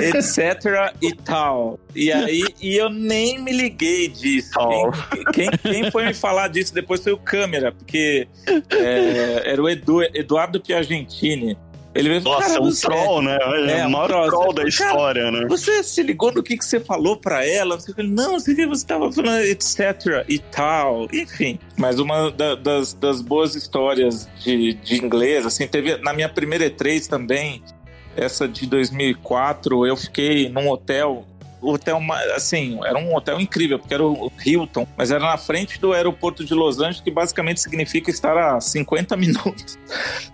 etc. 0.00 0.94
e 1.00 1.14
tal. 1.14 1.78
E 1.94 2.12
aí, 2.12 2.42
e 2.60 2.76
eu 2.76 2.88
nem 2.88 3.38
me 3.42 3.52
liguei 3.52 4.08
disso. 4.08 4.52
Quem, 5.32 5.48
quem, 5.48 5.50
quem 5.58 5.90
foi 5.90 6.06
me 6.06 6.14
falar 6.14 6.48
disso 6.48 6.72
depois 6.74 7.02
foi 7.02 7.12
o 7.12 7.18
câmera, 7.18 7.72
porque 7.72 8.28
é, 8.70 9.50
era 9.50 9.62
o 9.62 9.68
Edu, 9.68 10.02
Eduardo 10.14 10.60
Piagentini. 10.60 11.58
Ele 11.94 12.08
veio 12.08 12.20
Nossa, 12.22 12.46
"Cara, 12.46 12.62
um 12.62 12.70
você- 12.70 12.86
troll, 12.86 13.20
né? 13.22 13.36
É, 13.66 13.80
É, 13.80 13.86
o 13.86 13.90
maior 13.90 14.06
troll. 14.08 14.28
troll 14.28 14.52
da 14.52 14.62
Cara, 14.62 14.68
história, 14.68 15.30
né? 15.32 15.46
Você 15.48 15.82
se 15.82 16.02
ligou 16.04 16.30
no 16.32 16.40
que, 16.42 16.56
que 16.56 16.64
você 16.64 16.78
falou 16.78 17.16
pra 17.16 17.44
ela? 17.44 17.80
Você 17.80 17.92
falou, 17.92 18.10
não, 18.12 18.38
sei 18.38 18.54
que 18.54 18.64
você 18.66 18.86
tava 18.86 19.10
falando, 19.10 19.42
etc. 19.44 20.24
e 20.28 20.38
tal. 20.38 21.08
Enfim, 21.12 21.58
mas 21.76 21.98
uma 21.98 22.30
da- 22.30 22.54
das, 22.54 22.94
das 22.94 23.20
boas 23.20 23.56
histórias 23.56 24.28
de, 24.38 24.74
de 24.74 25.04
inglês, 25.04 25.44
assim, 25.44 25.66
teve 25.66 25.96
na 25.98 26.12
minha 26.12 26.28
primeira 26.28 26.64
E3 26.70 27.08
também, 27.08 27.60
essa 28.16 28.46
de 28.46 28.66
2004, 28.66 29.86
eu 29.86 29.96
fiquei 29.96 30.48
num 30.48 30.68
hotel. 30.68 31.26
Hotel, 31.62 32.00
assim, 32.34 32.78
era 32.84 32.98
um 32.98 33.14
hotel 33.14 33.40
incrível, 33.40 33.78
porque 33.78 33.92
era 33.94 34.04
o 34.04 34.30
Hilton, 34.44 34.86
mas 34.96 35.10
era 35.10 35.20
na 35.20 35.36
frente 35.36 35.78
do 35.80 35.92
aeroporto 35.92 36.44
de 36.44 36.54
Los 36.54 36.78
Angeles, 36.78 37.00
que 37.00 37.10
basicamente 37.10 37.60
significa 37.60 38.10
estar 38.10 38.36
a 38.36 38.60
50 38.60 39.16
minutos 39.18 39.78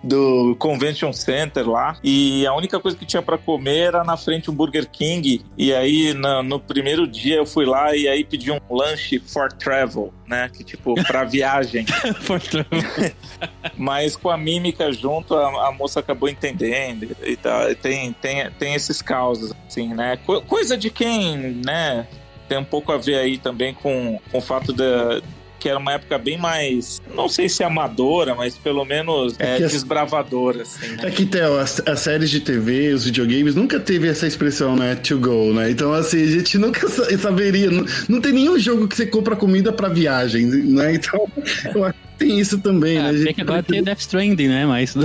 do 0.03 0.55
Convention 0.59 1.11
Center 1.13 1.67
lá. 1.69 1.97
E 2.03 2.45
a 2.45 2.53
única 2.53 2.79
coisa 2.79 2.97
que 2.97 3.05
tinha 3.05 3.21
pra 3.21 3.37
comer 3.37 3.77
era 3.87 4.03
na 4.03 4.17
frente 4.17 4.49
um 4.49 4.53
Burger 4.53 4.87
King. 4.89 5.41
E 5.57 5.73
aí, 5.73 6.13
na- 6.13 6.41
no 6.43 6.59
primeiro 6.59 7.07
dia, 7.07 7.35
eu 7.35 7.45
fui 7.45 7.65
lá 7.65 7.95
e 7.95 8.07
aí 8.07 8.23
pedi 8.23 8.51
um 8.51 8.59
lanche 8.69 9.19
for 9.19 9.51
travel, 9.51 10.13
né? 10.27 10.49
Que 10.53 10.63
tipo, 10.63 10.93
pra 11.05 11.23
viagem. 11.23 11.85
Mas 13.77 14.15
com 14.15 14.29
a 14.29 14.37
mímica 14.37 14.91
junto, 14.91 15.35
a, 15.35 15.67
a 15.67 15.71
moça 15.71 15.99
acabou 15.99 16.27
entendendo 16.29 17.15
e 17.23 17.35
tal. 17.35 17.73
Tem, 17.75 18.11
tem, 18.13 18.49
tem 18.51 18.73
esses 18.73 19.01
causos, 19.01 19.53
assim, 19.67 19.93
né? 19.93 20.17
Co- 20.25 20.41
coisa 20.41 20.77
de 20.77 20.89
quem, 20.89 21.37
né? 21.65 22.07
Tem 22.47 22.57
um 22.57 22.63
pouco 22.63 22.91
a 22.91 22.97
ver 22.97 23.15
aí 23.19 23.37
também 23.37 23.73
com, 23.73 24.19
com 24.31 24.37
o 24.37 24.41
fato 24.41 24.71
da. 24.73 25.21
Que 25.59 25.69
era 25.69 25.79
uma 25.79 25.93
época 25.93 26.17
bem 26.19 26.37
mais, 26.37 27.01
não 27.15 27.27
sei 27.27 27.49
se 27.49 27.63
amadora, 27.63 28.35
mas 28.35 28.55
pelo 28.55 28.85
menos 28.85 29.35
é, 29.39 29.55
as- 29.63 29.71
desbravadora, 29.71 30.61
assim, 30.61 30.87
né? 30.89 30.97
É 31.03 31.09
que, 31.11 31.25
Theo, 31.25 31.57
as, 31.57 31.81
as 31.87 31.99
séries 31.99 32.29
de 32.29 32.39
TV, 32.39 32.93
os 32.93 33.05
videogames, 33.05 33.55
nunca 33.55 33.79
teve 33.79 34.07
essa 34.07 34.27
expressão, 34.27 34.75
né? 34.75 34.93
To 34.95 35.17
go, 35.17 35.53
né? 35.53 35.71
Então, 35.71 35.91
assim, 35.93 36.21
a 36.23 36.27
gente 36.27 36.57
nunca 36.59 36.87
sa- 36.87 37.17
saberia. 37.17 37.71
Não, 37.71 37.85
não 38.07 38.21
tem 38.21 38.33
nenhum 38.33 38.59
jogo 38.59 38.87
que 38.87 38.95
você 38.95 39.05
compra 39.07 39.35
comida 39.35 39.71
pra 39.73 39.89
viagem, 39.89 40.45
né? 40.45 40.93
Então, 40.93 41.25
eu 41.73 41.83
acho 41.85 41.93
que 41.95 42.17
tem 42.19 42.39
isso 42.39 42.59
também, 42.59 42.99
né? 42.99 43.01
A 43.01 43.07
Ah, 43.07 43.13
gente 43.13 43.25
tem 43.25 43.33
que 43.33 43.41
agora 43.41 43.63
tem 43.63 43.83
Death 43.83 43.99
Stranding, 44.01 44.47
né? 44.49 44.65
Mas. 44.65 44.95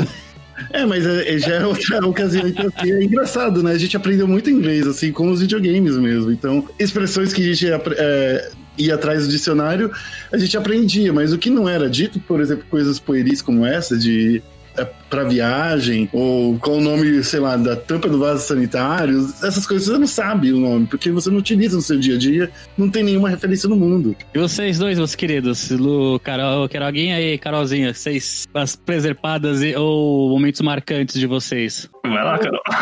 É, 0.70 0.84
mas 0.84 1.04
é, 1.06 1.34
é- 1.34 1.38
já 1.38 1.54
é 1.54 1.66
outra 1.66 2.06
ocasião. 2.06 2.46
Então, 2.46 2.70
assim, 2.76 2.92
é 2.92 3.02
engraçado, 3.04 3.62
né? 3.62 3.72
A 3.72 3.78
gente 3.78 3.96
aprendeu 3.96 4.28
muito 4.28 4.48
inglês, 4.50 4.86
assim, 4.86 5.10
com 5.10 5.30
os 5.30 5.40
videogames 5.40 5.96
mesmo. 5.96 6.30
Então, 6.30 6.68
expressões 6.78 7.32
que 7.32 7.40
a 7.42 7.44
gente 7.54 7.66
é, 7.96 8.50
ia 8.76 8.94
atrás 8.94 9.26
do 9.26 9.32
dicionário, 9.32 9.90
a 10.32 10.38
gente 10.38 10.56
aprendia. 10.56 11.12
Mas 11.12 11.32
o 11.32 11.38
que 11.38 11.50
não 11.50 11.68
era 11.68 11.88
dito, 11.88 12.20
por 12.20 12.40
exemplo, 12.40 12.64
coisas 12.70 12.98
pueris 12.98 13.42
como 13.42 13.64
essa, 13.64 13.96
de 13.96 14.42
é, 14.76 14.84
pra 15.10 15.24
viagem, 15.24 16.08
ou 16.12 16.58
qual 16.58 16.76
o 16.76 16.80
nome, 16.80 17.22
sei 17.22 17.40
lá, 17.40 17.56
da 17.56 17.76
tampa 17.76 18.08
do 18.08 18.18
vaso 18.18 18.46
sanitário, 18.46 19.18
essas 19.42 19.66
coisas 19.66 19.86
você 19.86 19.98
não 19.98 20.06
sabe 20.06 20.52
o 20.52 20.58
nome, 20.58 20.86
porque 20.86 21.10
você 21.10 21.30
não 21.30 21.38
utiliza 21.38 21.76
no 21.76 21.82
seu 21.82 21.98
dia 21.98 22.14
a 22.14 22.18
dia, 22.18 22.50
não 22.76 22.88
tem 22.88 23.02
nenhuma 23.02 23.28
referência 23.28 23.68
no 23.68 23.76
mundo. 23.76 24.16
E 24.34 24.38
vocês 24.38 24.78
dois, 24.78 24.96
meus 24.96 25.14
queridos, 25.14 25.70
Lu, 25.70 26.18
Carol, 26.20 26.68
Queroguinha 26.68 27.20
e 27.20 27.36
Carolzinha, 27.36 27.92
vocês, 27.92 28.46
as 28.54 28.74
preservadas 28.74 29.62
e, 29.62 29.74
ou 29.76 30.30
momentos 30.30 30.62
marcantes 30.62 31.20
de 31.20 31.26
vocês? 31.26 31.88
Vai 32.02 32.24
lá, 32.24 32.38
Carol. 32.38 32.62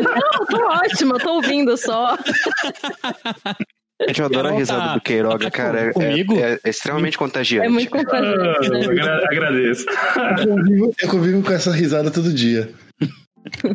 Não, 0.00 0.46
tô 0.46 0.66
ótima, 0.66 1.18
tô 1.18 1.34
ouvindo 1.36 1.76
só. 1.76 2.16
Gente, 4.06 4.20
eu 4.20 4.26
adoro 4.26 4.48
a 4.48 4.52
risada 4.52 4.80
tá- 4.82 4.94
do 4.94 5.00
Queiroga, 5.00 5.44
tá 5.44 5.50
cara. 5.50 5.80
É, 5.80 5.92
comigo? 5.92 6.34
é- 6.38 6.58
é 6.64 6.70
extremamente 6.70 7.16
contagiante. 7.18 7.66
É 7.66 7.70
muito 7.70 7.90
contagiante, 7.90 8.70
né? 8.70 8.80
Ah, 8.86 8.90
agra- 8.90 9.24
agradeço. 9.30 9.86
Eu 10.40 10.48
convivo, 10.48 10.94
eu 11.02 11.08
convivo 11.08 11.42
com 11.42 11.52
essa 11.52 11.72
risada 11.72 12.10
todo 12.10 12.32
dia. 12.32 12.70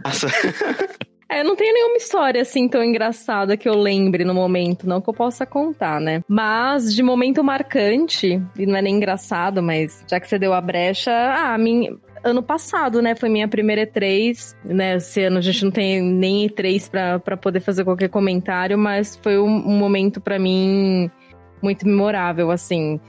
Nossa, 0.03 0.27
É, 1.31 1.43
não 1.43 1.55
tenho 1.55 1.71
nenhuma 1.71 1.95
história 1.97 2.41
assim 2.41 2.67
tão 2.67 2.83
engraçada 2.83 3.55
que 3.55 3.69
eu 3.69 3.77
lembre 3.77 4.23
no 4.25 4.33
momento, 4.33 4.87
não 4.89 4.99
que 4.99 5.07
eu 5.11 5.13
possa 5.13 5.45
contar, 5.45 6.01
né? 6.01 6.21
Mas 6.27 6.91
de 6.91 7.03
momento 7.03 7.43
marcante, 7.43 8.41
e 8.57 8.65
não 8.65 8.75
é 8.75 8.81
nem 8.81 8.95
engraçado, 8.95 9.61
mas 9.61 10.03
já 10.09 10.19
que 10.19 10.27
você 10.27 10.39
deu 10.39 10.53
a 10.55 10.59
brecha, 10.59 11.11
ah, 11.11 11.55
minha, 11.55 11.93
ano 12.23 12.43
passado, 12.43 13.01
né? 13.01 13.15
Foi 13.15 13.29
minha 13.29 13.47
primeira 13.47 13.85
E3, 13.85 14.55
né? 14.63 14.95
Esse 14.95 15.23
ano 15.23 15.37
a 15.37 15.41
gente 15.41 15.63
não 15.63 15.71
tem 15.71 16.01
nem 16.01 16.47
E3 16.47 16.89
pra, 16.89 17.19
pra 17.19 17.37
poder 17.37 17.59
fazer 17.59 17.83
qualquer 17.83 18.09
comentário, 18.09 18.77
mas 18.77 19.15
foi 19.15 19.39
um, 19.39 19.45
um 19.45 19.77
momento 19.77 20.19
pra 20.19 20.39
mim 20.39 21.09
muito 21.61 21.85
memorável, 21.85 22.51
assim. 22.51 22.99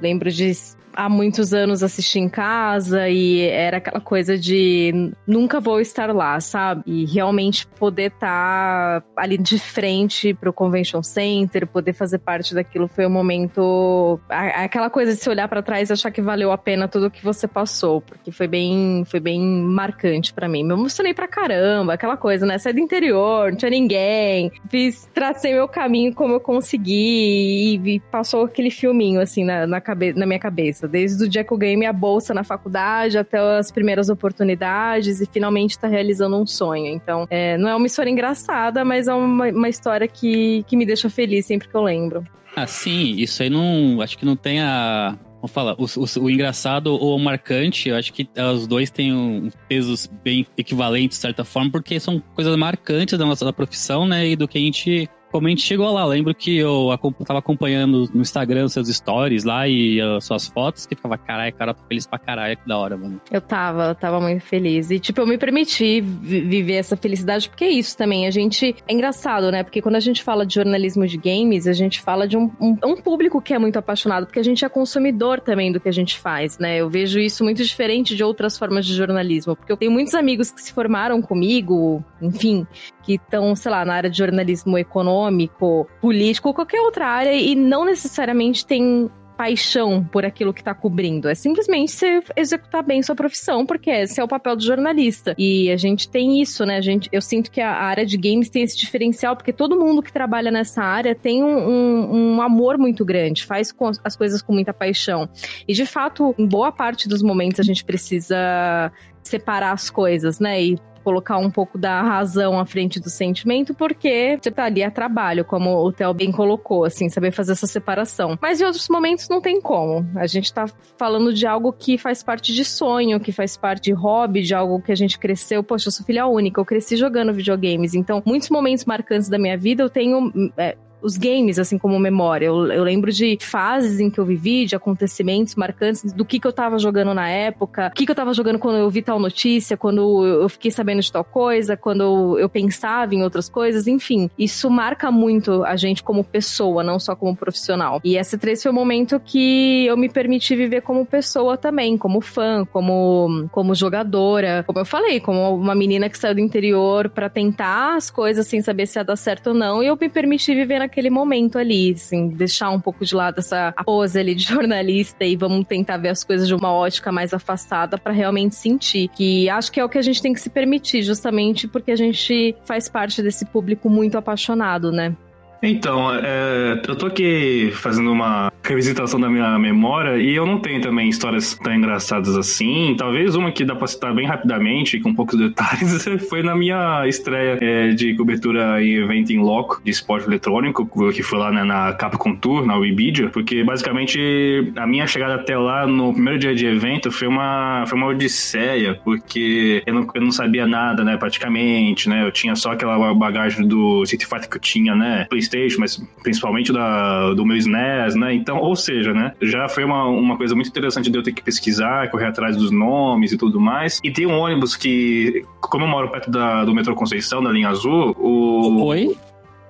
Lembro 0.00 0.30
de 0.30 0.52
há 0.96 1.08
muitos 1.08 1.52
anos 1.52 1.82
assistir 1.82 2.20
em 2.20 2.28
casa 2.28 3.08
e 3.08 3.42
era 3.42 3.78
aquela 3.78 4.00
coisa 4.00 4.38
de 4.38 5.12
nunca 5.26 5.60
vou 5.60 5.80
estar 5.80 6.14
lá, 6.14 6.38
sabe? 6.40 6.82
E 6.86 7.04
realmente 7.04 7.66
poder 7.66 8.12
estar 8.12 9.00
tá 9.00 9.06
ali 9.16 9.36
de 9.36 9.58
frente 9.58 10.34
pro 10.34 10.52
convention 10.52 11.02
center, 11.02 11.66
poder 11.66 11.92
fazer 11.92 12.18
parte 12.18 12.54
daquilo 12.54 12.88
foi 12.88 13.06
um 13.06 13.10
momento 13.10 14.20
aquela 14.28 14.88
coisa 14.88 15.12
de 15.12 15.18
se 15.18 15.28
olhar 15.28 15.48
para 15.48 15.62
trás 15.62 15.90
e 15.90 15.92
achar 15.92 16.10
que 16.10 16.22
valeu 16.22 16.52
a 16.52 16.58
pena 16.58 16.88
tudo 16.88 17.10
que 17.10 17.24
você 17.24 17.46
passou, 17.46 18.00
porque 18.00 18.30
foi 18.30 18.46
bem 18.46 19.04
foi 19.06 19.20
bem 19.20 19.40
marcante 19.40 20.32
para 20.32 20.48
mim. 20.48 20.62
Me 20.64 20.72
emocionei 20.72 21.14
pra 21.14 21.28
caramba, 21.28 21.94
aquela 21.94 22.16
coisa, 22.16 22.46
né? 22.46 22.58
Saí 22.58 22.72
do 22.72 22.80
interior, 22.80 23.50
não 23.50 23.58
tinha 23.58 23.70
ninguém, 23.70 24.50
fiz 24.68 25.08
tracei 25.12 25.52
meu 25.54 25.68
caminho 25.68 26.14
como 26.14 26.34
eu 26.34 26.40
consegui 26.40 27.80
e, 27.84 27.94
e 27.94 28.00
passou 28.00 28.44
aquele 28.44 28.70
filminho 28.70 29.20
assim 29.20 29.44
na, 29.44 29.66
na, 29.66 29.80
cabe, 29.80 30.12
na 30.12 30.26
minha 30.26 30.38
cabeça 30.38 30.83
desde 30.88 31.24
o 31.24 31.28
dia 31.28 31.44
que 31.44 31.52
eu 31.52 31.58
ganhei 31.58 31.92
bolsa 31.92 32.34
na 32.34 32.44
faculdade 32.44 33.18
até 33.18 33.38
as 33.38 33.70
primeiras 33.70 34.08
oportunidades 34.08 35.20
e 35.20 35.26
finalmente 35.26 35.78
tá 35.78 35.86
realizando 35.86 36.36
um 36.36 36.46
sonho. 36.46 36.86
Então, 36.86 37.26
é, 37.30 37.56
não 37.58 37.68
é 37.68 37.74
uma 37.74 37.86
história 37.86 38.10
engraçada, 38.10 38.84
mas 38.84 39.08
é 39.08 39.14
uma, 39.14 39.48
uma 39.48 39.68
história 39.68 40.08
que, 40.08 40.64
que 40.66 40.76
me 40.76 40.86
deixa 40.86 41.08
feliz 41.10 41.46
sempre 41.46 41.68
que 41.68 41.74
eu 41.74 41.82
lembro. 41.82 42.24
Ah, 42.56 42.66
sim, 42.66 43.16
isso 43.16 43.42
aí 43.42 43.50
não. 43.50 44.00
Acho 44.00 44.16
que 44.16 44.24
não 44.24 44.36
tem 44.36 44.60
a. 44.60 45.18
Vamos 45.36 45.52
falar, 45.52 45.74
o, 45.74 45.84
o, 45.84 46.24
o, 46.24 46.30
engraçado 46.30 46.86
ou 46.86 47.16
o 47.16 47.18
marcante, 47.18 47.90
eu 47.90 47.96
acho 47.96 48.14
que 48.14 48.26
os 48.54 48.66
dois 48.66 48.90
têm 48.90 49.12
um, 49.12 49.50
pesos 49.68 50.06
bem 50.06 50.46
equivalentes, 50.56 51.18
de 51.18 51.22
certa 51.22 51.44
forma, 51.44 51.70
porque 51.70 52.00
são 52.00 52.18
coisas 52.34 52.56
marcantes 52.56 53.18
da 53.18 53.26
nossa 53.26 53.44
da 53.44 53.52
profissão, 53.52 54.06
né? 54.06 54.26
E 54.26 54.36
do 54.36 54.48
que 54.48 54.56
a 54.56 54.60
gente 54.60 55.06
como 55.34 55.48
a 55.48 55.50
gente 55.50 55.62
chegou 55.62 55.92
lá, 55.92 56.04
lembro 56.04 56.32
que 56.32 56.58
eu 56.58 56.96
tava 57.26 57.40
acompanhando 57.40 58.08
no 58.14 58.20
Instagram 58.20 58.68
seus 58.68 58.86
stories 58.86 59.42
lá 59.42 59.66
e 59.66 60.00
uh, 60.00 60.20
suas 60.20 60.46
fotos, 60.46 60.86
que 60.86 60.94
ficava, 60.94 61.18
caralho, 61.18 61.52
cara, 61.52 61.74
tô 61.74 61.82
feliz 61.88 62.06
pra 62.06 62.20
caralho, 62.20 62.56
que 62.56 62.68
da 62.68 62.78
hora, 62.78 62.96
mano. 62.96 63.20
Eu 63.32 63.40
tava, 63.40 63.86
eu 63.86 63.94
tava 63.96 64.20
muito 64.20 64.42
feliz. 64.42 64.92
E, 64.92 65.00
tipo, 65.00 65.20
eu 65.20 65.26
me 65.26 65.36
permiti 65.36 66.00
viver 66.00 66.74
essa 66.74 66.96
felicidade, 66.96 67.48
porque 67.48 67.64
é 67.64 67.68
isso 67.68 67.96
também. 67.98 68.28
A 68.28 68.30
gente. 68.30 68.76
É 68.86 68.94
engraçado, 68.94 69.50
né? 69.50 69.64
Porque 69.64 69.82
quando 69.82 69.96
a 69.96 70.00
gente 70.00 70.22
fala 70.22 70.46
de 70.46 70.54
jornalismo 70.54 71.04
de 71.04 71.16
games, 71.16 71.66
a 71.66 71.72
gente 71.72 72.00
fala 72.00 72.28
de 72.28 72.36
um, 72.36 72.48
um, 72.60 72.78
um 72.84 72.94
público 72.94 73.42
que 73.42 73.52
é 73.52 73.58
muito 73.58 73.76
apaixonado, 73.76 74.26
porque 74.26 74.38
a 74.38 74.44
gente 74.44 74.64
é 74.64 74.68
consumidor 74.68 75.40
também 75.40 75.72
do 75.72 75.80
que 75.80 75.88
a 75.88 75.92
gente 75.92 76.16
faz, 76.16 76.60
né? 76.60 76.76
Eu 76.76 76.88
vejo 76.88 77.18
isso 77.18 77.42
muito 77.42 77.60
diferente 77.60 78.14
de 78.14 78.22
outras 78.22 78.56
formas 78.56 78.86
de 78.86 78.94
jornalismo, 78.94 79.56
porque 79.56 79.72
eu 79.72 79.76
tenho 79.76 79.90
muitos 79.90 80.14
amigos 80.14 80.52
que 80.52 80.62
se 80.62 80.72
formaram 80.72 81.20
comigo, 81.20 82.04
enfim, 82.22 82.64
que 83.04 83.14
estão, 83.14 83.54
sei 83.54 83.70
lá, 83.70 83.84
na 83.84 83.94
área 83.94 84.10
de 84.10 84.18
jornalismo 84.18 84.78
econômico, 84.78 85.88
político, 86.00 86.54
qualquer 86.54 86.80
outra 86.80 87.06
área, 87.06 87.32
e 87.32 87.54
não 87.54 87.84
necessariamente 87.84 88.66
tem 88.66 89.10
paixão 89.36 90.04
por 90.04 90.24
aquilo 90.24 90.52
que 90.52 90.60
está 90.60 90.74
cobrindo. 90.74 91.28
É 91.28 91.34
simplesmente 91.34 91.92
você 91.92 92.22
executar 92.36 92.82
bem 92.82 93.02
sua 93.02 93.14
profissão, 93.14 93.66
porque 93.66 93.90
esse 93.90 94.20
é 94.20 94.24
o 94.24 94.28
papel 94.28 94.56
do 94.56 94.62
jornalista. 94.62 95.34
E 95.36 95.70
a 95.70 95.76
gente 95.76 96.08
tem 96.08 96.40
isso, 96.40 96.64
né? 96.64 96.76
A 96.76 96.80
gente, 96.80 97.08
eu 97.12 97.20
sinto 97.20 97.50
que 97.50 97.60
a 97.60 97.72
área 97.72 98.06
de 98.06 98.16
games 98.16 98.48
tem 98.48 98.62
esse 98.62 98.76
diferencial, 98.76 99.36
porque 99.36 99.52
todo 99.52 99.78
mundo 99.78 100.02
que 100.02 100.12
trabalha 100.12 100.50
nessa 100.50 100.82
área 100.82 101.14
tem 101.14 101.42
um, 101.42 101.68
um, 101.68 102.34
um 102.36 102.42
amor 102.42 102.78
muito 102.78 103.04
grande, 103.04 103.44
faz 103.44 103.74
as 104.04 104.16
coisas 104.16 104.40
com 104.42 104.52
muita 104.52 104.72
paixão. 104.72 105.28
E 105.66 105.74
de 105.74 105.86
fato, 105.86 106.34
em 106.38 106.46
boa 106.46 106.70
parte 106.70 107.08
dos 107.08 107.22
momentos 107.22 107.60
a 107.60 107.64
gente 107.64 107.84
precisa 107.84 108.92
separar 109.22 109.72
as 109.72 109.90
coisas, 109.90 110.38
né? 110.38 110.62
E 110.62 110.78
colocar 111.04 111.36
um 111.36 111.50
pouco 111.50 111.76
da 111.76 112.02
razão 112.02 112.58
à 112.58 112.64
frente 112.64 112.98
do 112.98 113.10
sentimento, 113.10 113.74
porque 113.74 114.38
você 114.40 114.50
tá 114.50 114.64
ali 114.64 114.82
a 114.82 114.90
trabalho, 114.90 115.44
como 115.44 115.70
o 115.76 115.92
Theo 115.92 116.14
bem 116.14 116.32
colocou, 116.32 116.84
assim, 116.84 117.08
saber 117.10 117.30
fazer 117.30 117.52
essa 117.52 117.66
separação. 117.66 118.38
Mas 118.40 118.60
em 118.60 118.64
outros 118.64 118.88
momentos 118.88 119.28
não 119.28 119.40
tem 119.40 119.60
como. 119.60 120.06
A 120.16 120.26
gente 120.26 120.52
tá 120.52 120.64
falando 120.96 121.32
de 121.32 121.46
algo 121.46 121.72
que 121.72 121.98
faz 121.98 122.22
parte 122.22 122.54
de 122.54 122.64
sonho, 122.64 123.20
que 123.20 123.30
faz 123.30 123.56
parte 123.56 123.84
de 123.84 123.92
hobby, 123.92 124.42
de 124.42 124.54
algo 124.54 124.80
que 124.80 124.90
a 124.90 124.96
gente 124.96 125.18
cresceu. 125.18 125.62
Poxa, 125.62 125.88
eu 125.88 125.92
sou 125.92 126.06
filha 126.06 126.26
única, 126.26 126.60
eu 126.60 126.64
cresci 126.64 126.96
jogando 126.96 127.32
videogames. 127.32 127.94
Então, 127.94 128.22
muitos 128.24 128.48
momentos 128.48 128.84
marcantes 128.86 129.28
da 129.28 129.38
minha 129.38 129.58
vida 129.58 129.82
eu 129.82 129.90
tenho. 129.90 130.32
É, 130.56 130.76
os 131.04 131.18
games, 131.18 131.58
assim, 131.58 131.76
como 131.76 131.98
memória. 131.98 132.46
Eu, 132.46 132.66
eu, 132.72 132.82
lembro 132.82 133.12
de 133.12 133.36
fases 133.40 134.00
em 134.00 134.08
que 134.08 134.18
eu 134.18 134.24
vivi, 134.24 134.64
de 134.64 134.74
acontecimentos 134.74 135.54
marcantes, 135.54 136.12
do 136.12 136.24
que, 136.24 136.40
que 136.40 136.46
eu 136.46 136.52
tava 136.52 136.78
jogando 136.78 137.12
na 137.12 137.28
época, 137.28 137.88
o 137.88 137.94
que, 137.94 138.06
que 138.06 138.10
eu 138.10 138.14
tava 138.14 138.32
jogando 138.32 138.58
quando 138.58 138.78
eu 138.78 138.88
vi 138.88 139.02
tal 139.02 139.20
notícia, 139.20 139.76
quando 139.76 140.24
eu 140.24 140.48
fiquei 140.48 140.70
sabendo 140.70 141.02
de 141.02 141.12
tal 141.12 141.22
coisa, 141.22 141.76
quando 141.76 142.38
eu 142.38 142.48
pensava 142.48 143.14
em 143.14 143.22
outras 143.22 143.50
coisas, 143.50 143.86
enfim. 143.86 144.30
Isso 144.38 144.70
marca 144.70 145.10
muito 145.10 145.62
a 145.64 145.76
gente 145.76 146.02
como 146.02 146.24
pessoa, 146.24 146.82
não 146.82 146.98
só 146.98 147.14
como 147.14 147.36
profissional. 147.36 148.00
E 148.02 148.16
esse 148.16 148.38
3 148.38 148.62
foi 148.62 148.70
o 148.72 148.74
momento 148.74 149.20
que 149.20 149.84
eu 149.86 149.96
me 149.98 150.08
permiti 150.08 150.56
viver 150.56 150.80
como 150.80 151.04
pessoa 151.04 151.58
também, 151.58 151.98
como 151.98 152.22
fã, 152.22 152.64
como, 152.64 153.46
como 153.52 153.74
jogadora, 153.74 154.64
como 154.66 154.78
eu 154.78 154.86
falei, 154.86 155.20
como 155.20 155.54
uma 155.54 155.74
menina 155.74 156.08
que 156.08 156.16
saiu 156.16 156.34
do 156.34 156.40
interior 156.40 157.10
para 157.10 157.28
tentar 157.28 157.96
as 157.96 158.10
coisas 158.10 158.46
sem 158.46 158.62
saber 158.62 158.86
se 158.86 158.98
ia 158.98 159.04
dar 159.04 159.16
certo 159.16 159.48
ou 159.48 159.54
não, 159.54 159.82
e 159.82 159.86
eu 159.86 159.98
me 160.00 160.08
permiti 160.08 160.54
viver 160.54 160.78
naquele 160.78 160.93
naquele 160.94 161.10
momento 161.10 161.58
ali, 161.58 161.92
assim, 161.92 162.28
deixar 162.28 162.70
um 162.70 162.80
pouco 162.80 163.04
de 163.04 163.14
lado 163.16 163.40
essa 163.40 163.72
pose 163.84 164.16
ali 164.16 164.32
de 164.32 164.44
jornalista 164.46 165.24
e 165.24 165.34
vamos 165.34 165.66
tentar 165.66 165.96
ver 165.96 166.10
as 166.10 166.22
coisas 166.22 166.46
de 166.46 166.54
uma 166.54 166.72
ótica 166.72 167.10
mais 167.10 167.34
afastada 167.34 167.98
para 167.98 168.12
realmente 168.12 168.54
sentir. 168.54 169.08
Que 169.08 169.48
acho 169.48 169.72
que 169.72 169.80
é 169.80 169.84
o 169.84 169.88
que 169.88 169.98
a 169.98 170.02
gente 170.02 170.22
tem 170.22 170.32
que 170.32 170.40
se 170.40 170.48
permitir, 170.48 171.02
justamente 171.02 171.66
porque 171.66 171.90
a 171.90 171.96
gente 171.96 172.54
faz 172.64 172.88
parte 172.88 173.20
desse 173.22 173.44
público 173.44 173.90
muito 173.90 174.16
apaixonado, 174.16 174.92
né? 174.92 175.16
Então, 175.64 176.14
é, 176.14 176.82
eu 176.86 176.94
tô 176.94 177.06
aqui 177.06 177.70
fazendo 177.72 178.12
uma 178.12 178.52
revisitação 178.62 179.20
da 179.20 179.28
minha 179.28 179.58
memória 179.58 180.16
e 180.16 180.34
eu 180.34 180.46
não 180.46 180.58
tenho 180.58 180.80
também 180.80 181.08
histórias 181.08 181.54
tão 181.54 181.74
engraçadas 181.74 182.36
assim. 182.36 182.94
Talvez 182.98 183.34
uma 183.34 183.52
que 183.52 183.64
dá 183.64 183.74
pra 183.74 183.86
citar 183.86 184.14
bem 184.14 184.26
rapidamente, 184.26 184.98
com 185.00 185.14
poucos 185.14 185.36
detalhes, 185.40 186.04
foi 186.28 186.42
na 186.42 186.54
minha 186.54 187.06
estreia 187.06 187.58
é, 187.60 187.88
de 187.90 188.14
cobertura 188.14 188.82
em 188.82 188.94
evento 188.94 189.32
em 189.32 189.38
loco 189.38 189.80
de 189.84 189.90
esporte 189.90 190.26
eletrônico, 190.26 190.88
que 191.12 191.22
foi 191.22 191.38
lá 191.38 191.50
né, 191.50 191.62
na 191.62 191.92
Capcom 191.92 192.34
Tour, 192.34 192.64
na 192.64 192.76
Webidia, 192.76 193.28
porque 193.28 193.62
basicamente 193.62 194.72
a 194.76 194.86
minha 194.86 195.06
chegada 195.06 195.34
até 195.34 195.56
lá 195.58 195.86
no 195.86 196.12
primeiro 196.12 196.38
dia 196.38 196.54
de 196.54 196.66
evento 196.66 197.10
foi 197.10 197.28
uma, 197.28 197.84
foi 197.86 197.98
uma 197.98 198.06
odisseia, 198.06 198.98
porque 199.04 199.82
eu 199.86 199.94
não, 199.94 200.06
eu 200.14 200.22
não 200.22 200.32
sabia 200.32 200.66
nada, 200.66 201.04
né, 201.04 201.16
praticamente, 201.16 202.08
né, 202.08 202.26
eu 202.26 202.32
tinha 202.32 202.56
só 202.56 202.72
aquela 202.72 203.14
bagagem 203.14 203.66
do 203.66 204.02
Street 204.04 204.24
Fighter 204.24 204.48
que 204.48 204.56
eu 204.56 204.60
tinha, 204.60 204.94
né, 204.94 205.26
PlayStation, 205.54 205.80
mas 205.80 206.02
principalmente 206.22 206.72
da, 206.72 207.32
do 207.32 207.46
meu 207.46 207.56
SNES, 207.56 208.14
né? 208.16 208.34
Então, 208.34 208.58
ou 208.58 208.74
seja, 208.74 209.12
né? 209.12 209.32
Já 209.40 209.68
foi 209.68 209.84
uma, 209.84 210.04
uma 210.06 210.36
coisa 210.36 210.54
muito 210.54 210.68
interessante 210.68 211.10
de 211.10 211.16
eu 211.16 211.22
ter 211.22 211.32
que 211.32 211.42
pesquisar, 211.42 212.10
correr 212.10 212.26
atrás 212.26 212.56
dos 212.56 212.70
nomes 212.70 213.32
e 213.32 213.36
tudo 213.36 213.60
mais. 213.60 214.00
E 214.02 214.10
tem 214.10 214.26
um 214.26 214.38
ônibus 214.38 214.76
que, 214.76 215.44
como 215.60 215.84
eu 215.84 215.88
moro 215.88 216.10
perto 216.10 216.30
da, 216.30 216.64
do 216.64 216.74
metrô 216.74 216.94
Conceição, 216.94 217.42
da 217.42 217.50
linha 217.50 217.68
azul, 217.68 218.14
o. 218.18 218.84
Oi? 218.86 219.16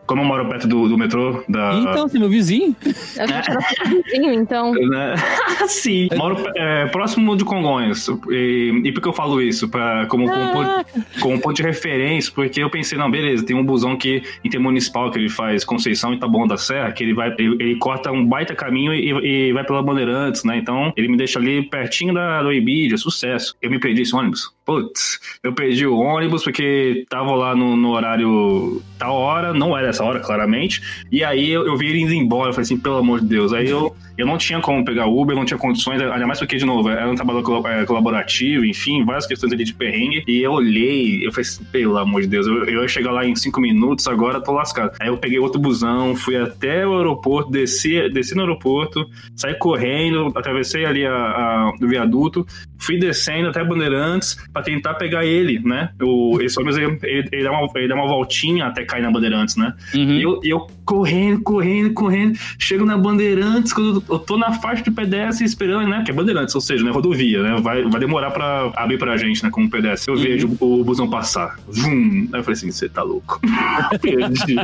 Como 0.07 0.23
eu 0.23 0.27
moro 0.27 0.49
perto 0.49 0.67
do, 0.69 0.89
do 0.89 0.99
metrô 0.99 1.43
da. 1.49 1.75
Então, 1.75 2.09
você 2.09 2.17
é 2.17 2.21
meu 2.21 2.29
vizinho? 2.29 2.77
A 3.19 3.27
gente 3.27 3.51
era 3.51 3.61
vizinho, 3.89 4.33
então. 4.33 4.75
Né? 4.85 5.15
Sim. 5.67 6.09
Moro 6.17 6.37
é, 6.57 6.87
próximo 6.87 7.35
de 7.37 7.45
Congonhas. 7.45 8.07
E, 8.29 8.83
e 8.85 8.93
por 8.93 9.01
que 9.01 9.09
eu 9.09 9.13
falo 9.13 9.41
isso? 9.41 9.69
Pra, 9.69 10.07
como, 10.07 10.29
como, 10.29 10.53
ponto, 10.53 10.87
como 11.21 11.41
ponto 11.41 11.57
de 11.57 11.63
referência, 11.63 12.31
porque 12.35 12.63
eu 12.63 12.69
pensei, 12.69 12.99
não, 12.99 13.11
beleza, 13.11 13.45
tem 13.45 13.57
um 13.57 13.65
busão 13.65 13.97
que 13.97 14.23
intermunicipal 14.45 15.11
que 15.11 15.19
ele 15.19 15.29
faz 15.29 15.65
Conceição 15.65 16.13
e 16.13 16.19
Taboão 16.19 16.47
da 16.47 16.57
Serra, 16.57 16.93
que 16.93 17.03
ele 17.03 17.15
vai, 17.15 17.35
ele, 17.39 17.57
ele 17.61 17.77
corta 17.77 18.13
um 18.13 18.27
baita 18.27 18.55
caminho 18.55 18.93
e, 18.93 19.49
e, 19.49 19.53
vai 19.53 19.65
pela 19.65 19.83
Bandeirantes, 19.83 20.45
né? 20.45 20.57
Então, 20.57 20.93
ele 20.97 21.09
me 21.09 21.17
deixa 21.17 21.39
ali 21.39 21.63
pertinho 21.63 22.13
da, 22.13 22.43
do 22.43 22.53
Ibidia, 22.53 22.99
sucesso. 22.99 23.57
Eu 23.63 23.71
me 23.71 23.81
perdi 23.81 24.03
esse 24.03 24.15
ônibus. 24.15 24.53
Putz, 24.65 25.21
eu 25.43 25.53
perdi 25.53 25.87
o 25.87 25.99
ônibus 25.99 26.43
porque 26.43 27.05
tava 27.09 27.35
lá 27.35 27.55
no, 27.55 27.77
no 27.77 27.91
horário 27.91 28.81
tal 28.99 29.15
hora, 29.15 29.53
não 29.53 29.77
era 29.77 29.89
essa 29.89 30.03
hora, 30.03 30.21
claramente. 30.21 30.81
E 31.13 31.23
aí 31.23 31.51
eu, 31.51 31.67
eu 31.67 31.77
vi 31.77 32.01
indo 32.01 32.15
embora, 32.15 32.49
eu 32.49 32.55
falei 32.55 32.65
assim, 32.65 32.79
pelo 32.79 32.97
amor 32.97 33.21
de 33.21 33.27
Deus. 33.27 33.53
Aí 33.53 33.69
eu, 33.69 33.95
eu 34.17 34.27
não 34.27 34.39
tinha 34.39 34.61
como 34.61 34.85
pegar 34.85 35.07
Uber, 35.07 35.35
não 35.35 35.45
tinha 35.45 35.59
condições, 35.59 36.01
ainda 36.01 36.27
mais 36.27 36.39
porque, 36.39 36.57
de 36.57 36.65
novo, 36.65 36.89
era 36.89 37.11
um 37.11 37.15
trabalho 37.15 37.43
é, 37.67 37.85
colaborativo, 37.85 38.65
enfim, 38.65 39.05
várias 39.05 39.27
questões 39.27 39.53
ali 39.53 39.65
de 39.65 39.75
perrengue. 39.75 40.25
E 40.27 40.43
eu 40.43 40.53
olhei, 40.53 41.27
eu 41.27 41.33
falei 41.33 41.49
assim, 41.49 41.65
pelo 41.65 41.99
amor 41.99 42.23
de 42.23 42.29
Deus, 42.29 42.47
eu, 42.47 42.65
eu 42.65 42.83
ia 42.83 42.89
chegar 42.89 43.11
lá 43.11 43.27
em 43.27 43.35
cinco 43.35 43.61
minutos, 43.61 44.07
agora 44.07 44.41
tô 44.41 44.53
lascado. 44.53 44.93
Aí 45.01 45.09
eu 45.09 45.17
peguei 45.17 45.39
outro 45.39 45.61
busão, 45.61 46.15
fui 46.15 46.37
até 46.37 46.87
o 46.87 46.97
aeroporto, 46.97 47.51
desci, 47.51 48.09
desci 48.11 48.35
no 48.35 48.43
aeroporto, 48.43 49.05
saí 49.35 49.55
correndo, 49.55 50.33
atravessei 50.37 50.85
ali 50.85 51.05
a, 51.07 51.13
a, 51.13 51.73
o 51.81 51.89
viaduto, 51.89 52.47
fui 52.79 52.99
descendo 52.99 53.49
até 53.49 53.65
Bandeirantes 53.65 54.37
para 54.53 54.63
tentar 54.63 54.95
pegar 54.95 55.25
ele, 55.25 55.59
né? 55.59 55.91
O, 56.01 56.39
esse 56.41 56.59
ônibus, 56.59 56.77
ele, 56.77 56.99
ele, 57.03 57.29
ele, 57.33 57.43
dá 57.43 57.51
uma, 57.51 57.69
ele 57.75 57.89
dá 57.89 57.95
uma 57.95 58.07
voltinha 58.07 58.67
até 58.67 58.85
cair 58.85 59.03
na 59.03 59.11
Bandeirantes, 59.11 59.57
né? 59.57 59.75
Uhum. 59.95 60.13
E 60.13 60.23
eu, 60.23 60.41
eu 60.45 60.67
correndo, 60.85 61.43
correndo, 61.43 61.93
correndo, 61.95 62.39
chego 62.59 62.85
na 62.85 62.97
Bandeirantes, 62.97 63.73
quando 63.73 64.04
eu 64.09 64.19
tô 64.19 64.37
na 64.37 64.53
faixa 64.53 64.83
de 64.83 64.91
PDS 64.91 65.41
esperando, 65.41 65.89
né? 65.89 66.03
Que 66.05 66.11
é 66.11 66.15
Bandeirantes, 66.15 66.55
ou 66.55 66.61
seja, 66.61 66.85
né? 66.85 66.91
Rodovia, 66.91 67.43
né? 67.43 67.61
Vai, 67.61 67.83
vai 67.85 68.01
demorar 68.01 68.31
pra 68.31 68.73
abrir 68.77 68.99
pra 68.99 69.17
gente, 69.17 69.43
né? 69.43 69.51
Como 69.51 69.69
PDS. 69.69 70.07
Eu 70.07 70.17
vejo 70.17 70.51
o 70.61 70.85
busão 70.85 71.09
passar. 71.09 71.59
Vum. 71.67 72.29
Aí 72.33 72.41
eu 72.41 72.45
falei 72.45 72.57
assim, 72.57 72.71
você 72.71 72.89
tá 72.89 73.03
louco. 73.03 73.41
perdi, 74.01 74.57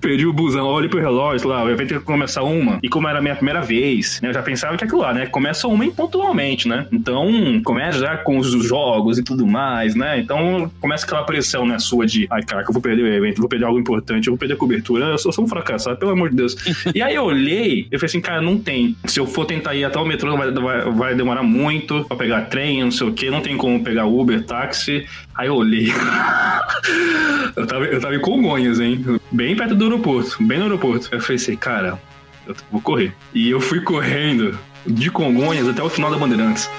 perdi 0.00 0.26
o 0.26 0.32
busão. 0.32 0.66
Eu 0.68 0.74
olhei 0.74 0.88
pro 0.88 1.00
relógio 1.00 1.48
lá, 1.48 1.64
o 1.64 1.70
evento 1.70 1.94
ia 1.94 2.00
começar 2.00 2.42
uma. 2.42 2.78
E 2.82 2.88
como 2.88 3.08
era 3.08 3.18
a 3.18 3.22
minha 3.22 3.34
primeira 3.34 3.60
vez, 3.60 4.20
né? 4.22 4.28
Eu 4.28 4.34
já 4.34 4.42
pensava 4.42 4.76
que 4.76 4.84
aquilo 4.84 5.00
lá, 5.00 5.12
né? 5.12 5.26
Começa 5.26 5.66
uma 5.68 5.86
pontualmente, 5.90 6.68
né? 6.68 6.86
Então, 6.92 7.60
começa 7.64 7.98
já 7.98 8.16
com 8.16 8.38
os 8.38 8.50
jogos 8.64 9.18
e 9.18 9.22
tudo 9.22 9.46
mais, 9.46 9.94
né? 9.94 10.18
Então, 10.18 10.70
começa 10.80 11.04
aquela 11.04 11.24
pressão, 11.24 11.66
né? 11.66 11.78
Sua 11.78 12.06
de, 12.06 12.26
ai, 12.30 12.42
cara, 12.42 12.62
que 12.62 12.70
eu 12.70 12.72
vou 12.72 12.82
perder 12.82 13.02
o 13.02 13.06
evento, 13.06 13.40
vou 13.40 13.48
perder 13.48 13.66
algo 13.66 13.78
importante, 13.78 14.26
eu 14.26 14.32
vou 14.32 14.38
perder 14.38 14.54
a 14.54 14.56
cobertura. 14.56 15.06
Eu 15.06 15.18
sou, 15.18 15.32
sou 15.32 15.44
um 15.44 15.48
fracassado, 15.48 15.96
pelo 15.96 16.10
amor 16.10 16.30
de 16.30 16.36
Deus. 16.36 16.56
e 16.94 17.02
aí 17.02 17.14
eu 17.14 17.24
olhei, 17.24 17.86
eu 17.90 17.98
falei 17.98 18.06
assim, 18.06 18.20
cara, 18.20 18.40
não 18.40 18.58
tem. 18.58 18.75
Se 19.04 19.20
eu 19.20 19.26
for 19.26 19.44
tentar 19.44 19.74
ir 19.74 19.84
até 19.84 19.98
o 19.98 20.04
metrô, 20.04 20.36
vai, 20.36 20.50
vai, 20.50 20.90
vai 20.92 21.14
demorar 21.14 21.42
muito 21.42 22.04
pra 22.04 22.16
pegar 22.16 22.42
trem, 22.42 22.82
não 22.82 22.90
sei 22.90 23.08
o 23.08 23.12
que, 23.12 23.30
não 23.30 23.40
tem 23.40 23.56
como 23.56 23.82
pegar 23.82 24.06
Uber, 24.06 24.44
táxi. 24.44 25.06
Aí 25.34 25.48
eu 25.48 25.54
olhei. 25.54 25.92
eu, 27.56 27.66
tava, 27.66 27.84
eu 27.84 28.00
tava 28.00 28.14
em 28.14 28.20
Congonhas, 28.20 28.80
hein? 28.80 29.04
Bem 29.30 29.56
perto 29.56 29.74
do 29.74 29.84
aeroporto, 29.84 30.42
bem 30.42 30.58
no 30.58 30.64
aeroporto. 30.64 31.08
Eu 31.12 31.20
falei 31.20 31.36
assim, 31.36 31.56
cara, 31.56 31.98
eu 32.46 32.54
vou 32.70 32.80
correr. 32.80 33.12
E 33.34 33.50
eu 33.50 33.60
fui 33.60 33.80
correndo 33.80 34.58
de 34.86 35.10
Congonhas 35.10 35.68
até 35.68 35.82
o 35.82 35.88
final 35.88 36.10
da 36.10 36.16
Bandeirantes. 36.16 36.70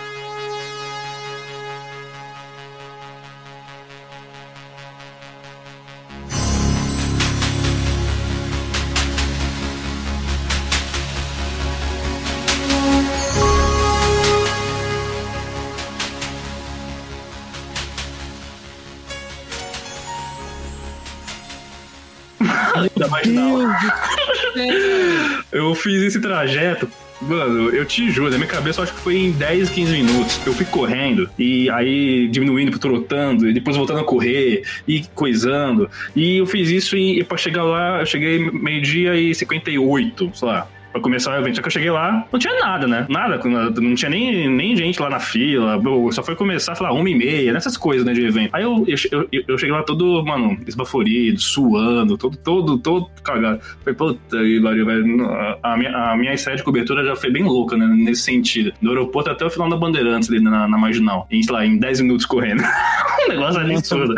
Não. 23.27 23.75
Eu 25.51 25.75
fiz 25.75 26.01
esse 26.01 26.19
trajeto 26.19 26.89
Mano, 27.21 27.69
eu 27.71 27.83
te 27.83 28.11
juro, 28.11 28.29
na 28.29 28.37
minha 28.37 28.49
cabeça 28.49 28.79
eu 28.79 28.83
acho 28.83 28.93
que 28.93 28.99
foi 28.99 29.17
em 29.17 29.31
10, 29.31 29.69
15 29.71 29.91
minutos. 29.91 30.39
Eu 30.45 30.53
fui 30.53 30.65
correndo 30.65 31.29
e 31.37 31.69
aí 31.71 32.27
diminuindo, 32.27 32.77
trotando, 32.77 33.49
e 33.49 33.53
depois 33.53 33.75
voltando 33.75 34.01
a 34.01 34.03
correr 34.03 34.63
e 34.87 35.03
coisando. 35.15 35.89
E 36.15 36.37
eu 36.37 36.45
fiz 36.45 36.69
isso 36.69 36.95
e, 36.95 37.19
e 37.19 37.23
pra 37.23 37.37
chegar 37.37 37.63
lá, 37.63 38.01
eu 38.01 38.05
cheguei 38.05 38.51
meio-dia 38.51 39.15
e 39.15 39.33
58, 39.33 40.31
sei 40.33 40.47
lá 40.47 40.67
pra 40.91 41.01
começar 41.01 41.31
o 41.31 41.39
evento. 41.39 41.55
Só 41.55 41.61
que 41.61 41.67
eu 41.67 41.71
cheguei 41.71 41.91
lá, 41.91 42.25
não 42.31 42.39
tinha 42.39 42.59
nada, 42.59 42.87
né? 42.87 43.05
Nada, 43.09 43.39
não 43.81 43.95
tinha 43.95 44.09
nem, 44.09 44.49
nem 44.49 44.75
gente 44.75 45.01
lá 45.01 45.09
na 45.09 45.19
fila. 45.19 45.81
Só 46.11 46.23
foi 46.23 46.35
começar, 46.35 46.75
sei 46.75 46.85
lá, 46.85 46.93
uma 46.93 47.09
e 47.09 47.15
meia, 47.15 47.53
nessas 47.53 47.77
coisas, 47.77 48.05
né, 48.05 48.13
de 48.13 48.25
evento. 48.25 48.49
Aí 48.53 48.63
eu, 48.63 48.85
eu, 48.87 49.27
eu, 49.31 49.43
eu 49.47 49.57
cheguei 49.57 49.73
lá 49.73 49.83
todo, 49.83 50.23
mano, 50.23 50.57
esbaforido, 50.67 51.39
suando, 51.39 52.17
todo, 52.17 52.37
todo, 52.37 52.77
todo 52.77 53.09
cagado. 53.23 53.59
Falei, 53.83 53.95
puta 53.95 54.37
velho. 54.37 55.57
A 55.63 55.77
minha, 55.77 55.91
a 55.91 56.17
minha 56.17 56.33
estreia 56.33 56.57
de 56.57 56.63
cobertura 56.63 57.03
já 57.03 57.15
foi 57.15 57.31
bem 57.31 57.43
louca, 57.43 57.77
né, 57.77 57.85
nesse 57.87 58.23
sentido. 58.23 58.73
Do 58.81 58.89
aeroporto 58.89 59.29
até 59.29 59.45
o 59.45 59.49
final 59.49 59.69
da 59.69 59.77
Bandeirantes, 59.77 60.29
ali 60.29 60.39
na, 60.39 60.67
na 60.67 60.77
Marginal. 60.77 61.27
Em, 61.31 61.41
sei 61.41 61.53
lá, 61.53 61.65
em 61.65 61.77
10 61.77 62.01
minutos 62.01 62.25
correndo. 62.25 62.63
um 63.25 63.29
negócio 63.29 63.61
absurdo. 63.61 64.15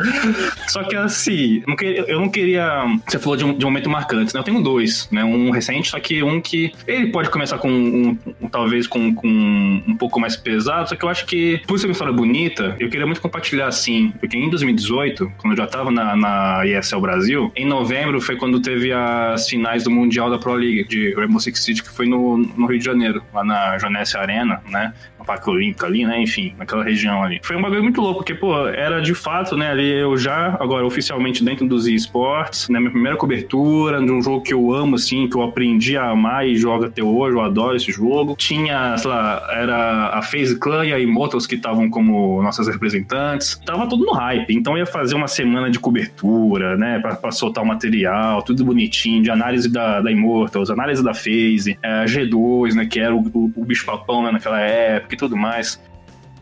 Só 0.67 0.83
que 0.83 0.95
assim, 0.95 1.63
eu 2.07 2.19
não 2.19 2.29
queria. 2.29 2.85
Você 3.07 3.19
falou 3.19 3.35
de 3.35 3.45
um, 3.45 3.57
de 3.57 3.65
um 3.65 3.69
momento 3.69 3.89
marcante, 3.89 4.33
né? 4.33 4.39
Eu 4.39 4.43
tenho 4.43 4.61
dois, 4.61 5.09
né? 5.11 5.23
Um 5.23 5.49
recente, 5.51 5.89
só 5.89 5.99
que 5.99 6.21
um 6.23 6.41
que 6.41 6.58
ele 6.87 7.07
pode 7.07 7.29
começar 7.29 7.57
com 7.57 7.69
um, 7.69 8.17
um, 8.41 8.47
talvez 8.49 8.87
com, 8.87 9.13
com 9.13 9.27
um 9.27 9.95
pouco 9.95 10.19
mais 10.19 10.35
pesado, 10.35 10.89
só 10.89 10.95
que 10.95 11.03
eu 11.03 11.09
acho 11.09 11.25
que, 11.25 11.61
por 11.67 11.77
ser 11.79 11.87
uma 11.87 11.91
história 11.91 12.13
bonita, 12.13 12.75
eu 12.79 12.89
queria 12.89 13.05
muito 13.05 13.21
compartilhar 13.21 13.67
assim, 13.67 14.11
porque 14.19 14.37
em 14.37 14.49
2018, 14.49 15.31
quando 15.37 15.53
eu 15.53 15.57
já 15.57 15.67
tava 15.67 15.91
na, 15.91 16.15
na 16.15 16.65
ESL 16.65 16.99
Brasil, 16.99 17.51
em 17.55 17.65
novembro 17.65 18.19
foi 18.21 18.35
quando 18.35 18.59
teve 18.59 18.91
as 18.91 19.47
finais 19.47 19.83
do 19.83 19.91
Mundial 19.91 20.29
da 20.29 20.37
Pro 20.37 20.53
League 20.53 20.85
de 20.85 21.13
Rainbow 21.13 21.39
Six 21.39 21.63
Siege, 21.63 21.83
que 21.83 21.89
foi 21.89 22.07
no, 22.07 22.37
no 22.37 22.65
Rio 22.65 22.79
de 22.79 22.85
Janeiro, 22.85 23.23
lá 23.33 23.43
na 23.43 23.77
Jonessi 23.77 24.17
Arena, 24.17 24.61
né? 24.69 24.93
No 25.17 25.25
Parque 25.25 25.49
Olímpico 25.49 25.85
ali, 25.85 26.05
né? 26.05 26.21
Enfim, 26.21 26.53
naquela 26.57 26.83
região 26.83 27.23
ali. 27.23 27.39
Foi 27.43 27.55
um 27.55 27.61
bagulho 27.61 27.83
muito 27.83 28.01
louco, 28.01 28.19
porque, 28.19 28.33
pô, 28.33 28.67
era 28.67 29.01
de 29.01 29.13
fato, 29.13 29.55
né? 29.57 29.71
Ali 29.71 29.89
eu 29.89 30.17
já, 30.17 30.57
agora 30.59 30.85
oficialmente 30.85 31.43
dentro 31.43 31.67
dos 31.67 31.87
esportes, 31.87 32.69
né? 32.69 32.79
Minha 32.79 32.91
primeira 32.91 33.17
cobertura 33.17 34.01
de 34.01 34.11
um 34.11 34.21
jogo 34.21 34.41
que 34.41 34.53
eu 34.53 34.71
amo, 34.73 34.95
assim, 34.95 35.27
que 35.27 35.35
eu 35.35 35.41
aprendi 35.41 35.97
a 35.97 36.09
amar 36.09 36.47
e 36.49 36.55
jogo 36.55 36.85
até 36.85 37.03
hoje, 37.03 37.35
eu 37.35 37.41
adoro 37.41 37.75
esse 37.75 37.91
jogo. 37.91 38.35
Tinha, 38.37 38.97
sei 38.97 39.09
lá, 39.09 39.47
era 39.51 40.09
a 40.09 40.21
FaZe 40.21 40.57
Clan 40.59 40.85
e 40.85 40.93
a 40.93 40.99
Immortals 40.99 41.47
que 41.47 41.55
estavam 41.55 41.89
como 41.89 42.41
nossas 42.41 42.67
representantes. 42.67 43.59
Tava 43.65 43.87
tudo 43.87 44.05
no 44.05 44.13
hype, 44.13 44.53
então 44.53 44.77
ia 44.77 44.85
fazer 44.85 45.15
uma 45.15 45.27
semana 45.27 45.69
de 45.69 45.79
cobertura, 45.79 46.77
né, 46.77 46.99
pra, 46.99 47.15
pra 47.15 47.31
soltar 47.31 47.63
o 47.63 47.67
material, 47.67 48.41
tudo 48.41 48.65
bonitinho, 48.65 49.23
de 49.23 49.31
análise 49.31 49.71
da, 49.71 50.01
da 50.01 50.11
Immortals, 50.11 50.69
análise 50.69 51.03
da 51.03 51.13
FaZe, 51.13 51.77
é, 51.81 52.05
G2, 52.05 52.73
né, 52.73 52.85
que 52.85 52.99
era 52.99 53.15
o, 53.15 53.19
o, 53.19 53.51
o 53.55 53.65
bicho-papão 53.65 54.23
né, 54.23 54.31
naquela 54.31 54.59
época 54.59 55.15
e 55.15 55.17
tudo 55.17 55.37
mais. 55.37 55.79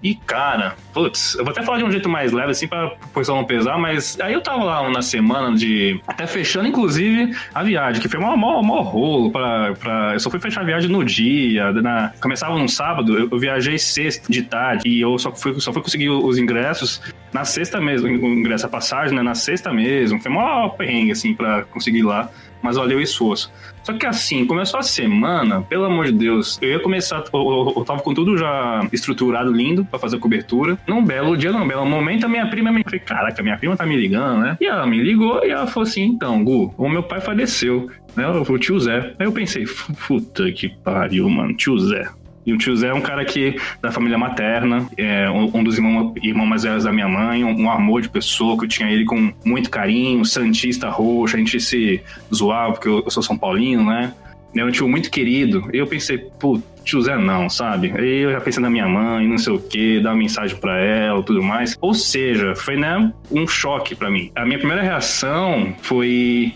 E, 0.02 0.14
cara, 0.14 0.76
putz, 0.94 1.36
eu 1.36 1.44
vou 1.44 1.52
até 1.52 1.64
falar 1.64 1.80
de 1.80 1.84
um 1.84 1.92
jeito 1.92 2.08
mais 2.08 2.32
leve, 2.32 2.52
assim, 2.52 2.68
pra 2.68 2.88
o 2.88 3.08
pessoal 3.14 3.40
não 3.40 3.46
pesar, 3.46 3.78
mas 3.78 4.20
aí 4.20 4.34
eu 4.34 4.42
tava 4.42 4.64
lá 4.64 4.90
na 4.90 5.02
semana 5.02 5.56
de. 5.56 6.00
Até 6.08 6.28
fechando, 6.28 6.68
inclusive, 6.68 7.36
a 7.54 7.64
viagem, 7.64 8.02
que 8.02 8.08
foi 8.08 8.20
um 8.20 8.38
maior, 8.38 8.62
maior 8.62 8.82
rolo 8.82 9.32
pra, 9.32 9.74
pra. 9.74 10.14
Eu 10.14 10.20
só 10.20 10.30
fui 10.30 10.40
fechar 10.40 10.62
a 10.62 10.64
viagem 10.64 10.90
no 10.90 11.04
dia. 11.04 11.72
Na... 11.72 12.14
Começava 12.22 12.58
no 12.58 12.70
sábado, 12.70 13.18
eu, 13.18 13.30
eu 13.32 13.40
viajei 13.40 13.78
sexta 13.78 14.32
de 14.32 14.44
tarde 14.44 14.88
e 14.88 15.02
eu 15.02 15.18
só 15.18 15.32
fui, 15.32 15.60
só 15.60 15.74
fui 15.74 15.82
conseguir 15.82 16.10
os 16.10 16.38
ingressos 16.38 17.02
na 17.34 17.44
sexta 17.44 17.82
mesmo. 17.82 18.08
O 18.08 18.34
ingresso, 18.34 18.66
a 18.66 18.70
passagem, 18.70 19.16
né? 19.16 19.24
Na 19.24 19.36
sexta 19.36 19.74
mesmo. 19.74 20.22
Foi 20.22 20.32
maior 20.32 20.70
perrengue, 20.70 21.12
assim, 21.12 21.34
pra 21.34 21.64
conseguir 21.64 22.00
ir 22.00 22.04
lá 22.04 22.30
mas 22.62 22.76
valeu 22.76 22.98
o 22.98 23.02
esforço. 23.02 23.52
Só 23.84 23.94
que 23.94 24.06
assim, 24.06 24.46
começou 24.46 24.80
a 24.80 24.84
semana, 24.84 25.62
pelo 25.62 25.86
amor 25.86 26.06
de 26.08 26.12
Deus, 26.12 26.60
eu 26.62 26.72
ia 26.72 26.80
começar, 26.80 27.24
eu, 27.34 27.74
eu 27.78 27.86
tava 27.86 28.02
com 28.02 28.14
tudo 28.14 28.38
já 28.38 28.86
estruturado, 28.92 29.52
lindo, 29.52 29.86
pra 29.86 29.98
fazer 29.98 30.18
a 30.18 30.20
cobertura. 30.20 30.78
Num 30.86 31.04
belo 31.04 31.38
dia, 31.38 31.52
num 31.52 31.68
belo 31.68 31.86
momento, 31.86 32.26
a 32.26 32.30
minha 32.30 32.48
prima 32.48 32.72
me 32.72 32.84
falei, 32.84 33.00
caraca, 33.00 33.42
minha 33.42 33.58
prima 33.58 33.78
tá 33.78 33.86
me 33.86 33.96
ligando, 33.96 34.42
né? 34.42 34.58
E 34.60 34.66
ela 34.66 34.86
me 34.86 35.02
ligou 35.02 35.46
e 35.46 35.52
ela 35.52 35.68
falou 35.68 35.88
assim, 35.88 36.04
então, 36.04 36.44
Gu, 36.44 36.74
o 36.78 36.90
meu 36.90 37.04
pai 37.04 37.22
faleceu, 37.22 37.90
né? 38.16 38.28
O 38.28 38.58
tio 38.58 38.80
Zé. 38.80 39.16
Aí 39.18 39.26
eu 39.26 39.32
pensei, 39.32 39.66
puta 40.08 40.52
que 40.52 40.70
pariu, 40.70 41.30
mano, 41.30 41.56
tio 41.56 41.78
Zé. 41.80 42.10
E 42.48 42.54
o 42.54 42.58
tio 42.58 42.74
Zé 42.78 42.88
é 42.88 42.94
um 42.94 43.02
cara 43.02 43.26
que, 43.26 43.60
da 43.82 43.92
família 43.92 44.18
materna, 44.18 44.88
é 44.96 45.30
um, 45.30 45.62
dos 45.62 45.76
irmãos, 45.76 46.14
irmãos 46.24 46.48
mais 46.48 46.64
velhos 46.64 46.86
da 46.86 46.94
minha 46.94 47.08
mãe, 47.08 47.44
um, 47.44 47.64
um, 47.64 47.70
amor 47.70 48.02
de 48.02 48.08
pessoa, 48.08 48.58
que 48.58 48.64
eu 48.64 48.70
tinha 48.70 48.90
ele 48.90 49.04
com 49.04 49.34
muito 49.44 49.70
carinho, 49.70 50.24
santista 50.24 50.90
roxo, 50.90 51.36
a 51.36 51.40
gente 51.40 51.60
se 51.60 52.02
zoava, 52.34 52.72
porque 52.72 52.88
eu, 52.88 53.04
eu 53.04 53.12
sou 53.12 53.22
São 53.22 53.38
Paulino, 53.38 53.84
né? 53.84 54.14
É 54.56 54.64
um 54.64 54.72
tio 54.72 54.88
muito 54.88 55.12
querido. 55.12 55.70
E 55.74 55.78
eu 55.78 55.86
pensei, 55.86 56.18
pô, 56.18 56.58
tio 56.86 57.02
Zé 57.02 57.18
não, 57.18 57.50
sabe? 57.50 57.92
Aí 57.94 58.20
eu 58.22 58.32
já 58.32 58.40
pensei 58.40 58.64
na 58.64 58.70
minha 58.70 58.88
mãe, 58.88 59.28
não 59.28 59.38
sei 59.38 59.52
o 59.52 59.60
que, 59.60 60.00
dar 60.00 60.12
uma 60.12 60.18
mensagem 60.18 60.56
para 60.56 60.80
ela, 60.80 61.22
tudo 61.22 61.44
mais. 61.44 61.78
Ou 61.82 61.94
seja, 61.94 62.56
foi, 62.56 62.78
né, 62.78 63.12
um 63.30 63.46
choque 63.46 63.94
para 63.94 64.10
mim. 64.10 64.32
A 64.34 64.46
minha 64.46 64.58
primeira 64.58 64.82
reação 64.82 65.76
foi 65.82 66.54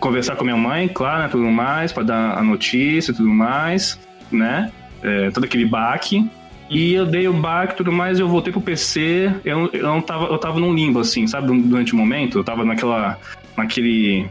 conversar 0.00 0.34
com 0.36 0.44
minha 0.44 0.56
mãe, 0.56 0.88
claro, 0.88 1.24
né, 1.24 1.28
tudo 1.28 1.44
mais, 1.50 1.92
para 1.92 2.04
dar 2.04 2.38
a 2.38 2.42
notícia 2.42 3.12
e 3.12 3.14
tudo 3.14 3.28
mais, 3.28 4.00
né? 4.32 4.72
É, 5.06 5.30
todo 5.30 5.44
aquele 5.44 5.64
baque. 5.64 6.28
E 6.68 6.94
eu 6.94 7.06
dei 7.06 7.28
o 7.28 7.32
baque 7.32 7.74
e 7.74 7.76
tudo 7.76 7.92
mais, 7.92 8.18
eu 8.18 8.28
voltei 8.28 8.52
pro 8.52 8.60
PC, 8.60 9.32
eu, 9.44 9.70
eu 9.72 9.84
não 9.84 10.00
tava, 10.02 10.24
eu 10.24 10.36
tava 10.36 10.58
num 10.58 10.74
limbo, 10.74 10.98
assim, 10.98 11.24
sabe, 11.26 11.56
durante 11.60 11.94
o 11.94 11.96
momento, 11.96 12.38
eu 12.38 12.44
tava 12.44 12.64
naquela, 12.64 13.16
naquele... 13.56 14.26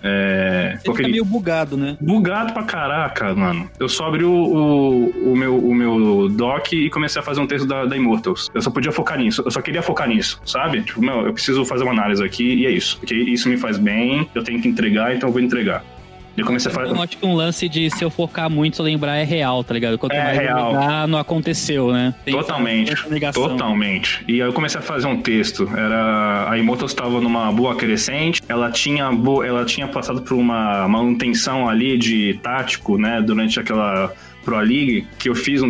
É, 0.00 0.78
Você 0.84 0.90
aquele... 0.90 1.12
meio 1.12 1.24
bugado, 1.24 1.76
né? 1.76 1.96
Bugado 2.00 2.52
pra 2.52 2.62
caraca, 2.62 3.34
mano. 3.34 3.68
Eu 3.80 3.88
só 3.88 4.06
abri 4.06 4.22
o, 4.22 4.30
o, 4.30 5.32
o, 5.32 5.36
meu, 5.36 5.58
o 5.58 5.74
meu 5.74 6.28
doc 6.28 6.72
e 6.72 6.88
comecei 6.90 7.20
a 7.20 7.24
fazer 7.24 7.40
um 7.40 7.46
texto 7.46 7.66
da, 7.66 7.84
da 7.84 7.96
Immortals. 7.96 8.48
Eu 8.54 8.60
só 8.60 8.70
podia 8.70 8.92
focar 8.92 9.18
nisso, 9.18 9.42
eu 9.44 9.50
só 9.50 9.62
queria 9.62 9.82
focar 9.82 10.08
nisso, 10.08 10.40
sabe? 10.44 10.82
Tipo, 10.82 11.00
meu, 11.00 11.26
eu 11.26 11.32
preciso 11.32 11.64
fazer 11.64 11.84
uma 11.84 11.92
análise 11.92 12.22
aqui 12.22 12.54
e 12.54 12.66
é 12.66 12.70
isso. 12.70 12.98
Porque 12.98 13.14
isso 13.14 13.48
me 13.48 13.56
faz 13.56 13.78
bem, 13.78 14.28
eu 14.34 14.44
tenho 14.44 14.60
que 14.60 14.68
entregar, 14.68 15.16
então 15.16 15.30
eu 15.30 15.32
vou 15.32 15.40
entregar. 15.40 15.82
Eu 16.40 16.46
comecei 16.46 16.70
a 16.70 16.74
fazer. 16.74 16.90
Eu 16.90 17.08
que 17.08 17.26
um 17.26 17.34
lance 17.34 17.68
de 17.68 17.90
se 17.90 18.04
eu 18.04 18.10
focar 18.10 18.48
muito, 18.48 18.82
lembrar 18.82 19.16
é 19.16 19.24
real, 19.24 19.64
tá 19.64 19.74
ligado? 19.74 19.98
Quanto 19.98 20.12
é 20.12 20.22
mais 20.22 20.38
real. 20.38 20.72
Lembrar, 20.72 21.08
não 21.08 21.18
aconteceu, 21.18 21.92
né? 21.92 22.14
Tem 22.24 22.34
totalmente. 22.34 22.94
Totalmente. 23.32 24.24
E 24.28 24.34
aí 24.34 24.48
eu 24.48 24.52
comecei 24.52 24.78
a 24.78 24.82
fazer 24.82 25.06
um 25.06 25.20
texto. 25.20 25.68
Era. 25.76 26.50
A 26.50 26.58
Immortals 26.58 26.92
estava 26.92 27.20
numa 27.20 27.50
boa 27.50 27.74
crescente. 27.74 28.40
Ela 28.48 28.70
tinha, 28.70 29.10
bo... 29.10 29.42
ela 29.42 29.64
tinha 29.64 29.88
passado 29.88 30.22
por 30.22 30.34
uma 30.34 30.86
manutenção 30.86 31.68
ali 31.68 31.98
de 31.98 32.38
tático, 32.42 32.96
né? 32.96 33.20
Durante 33.20 33.58
aquela. 33.58 34.12
Pro 34.44 34.60
League, 34.60 35.06
que 35.18 35.28
eu 35.28 35.34
fiz 35.34 35.60
um, 35.60 35.68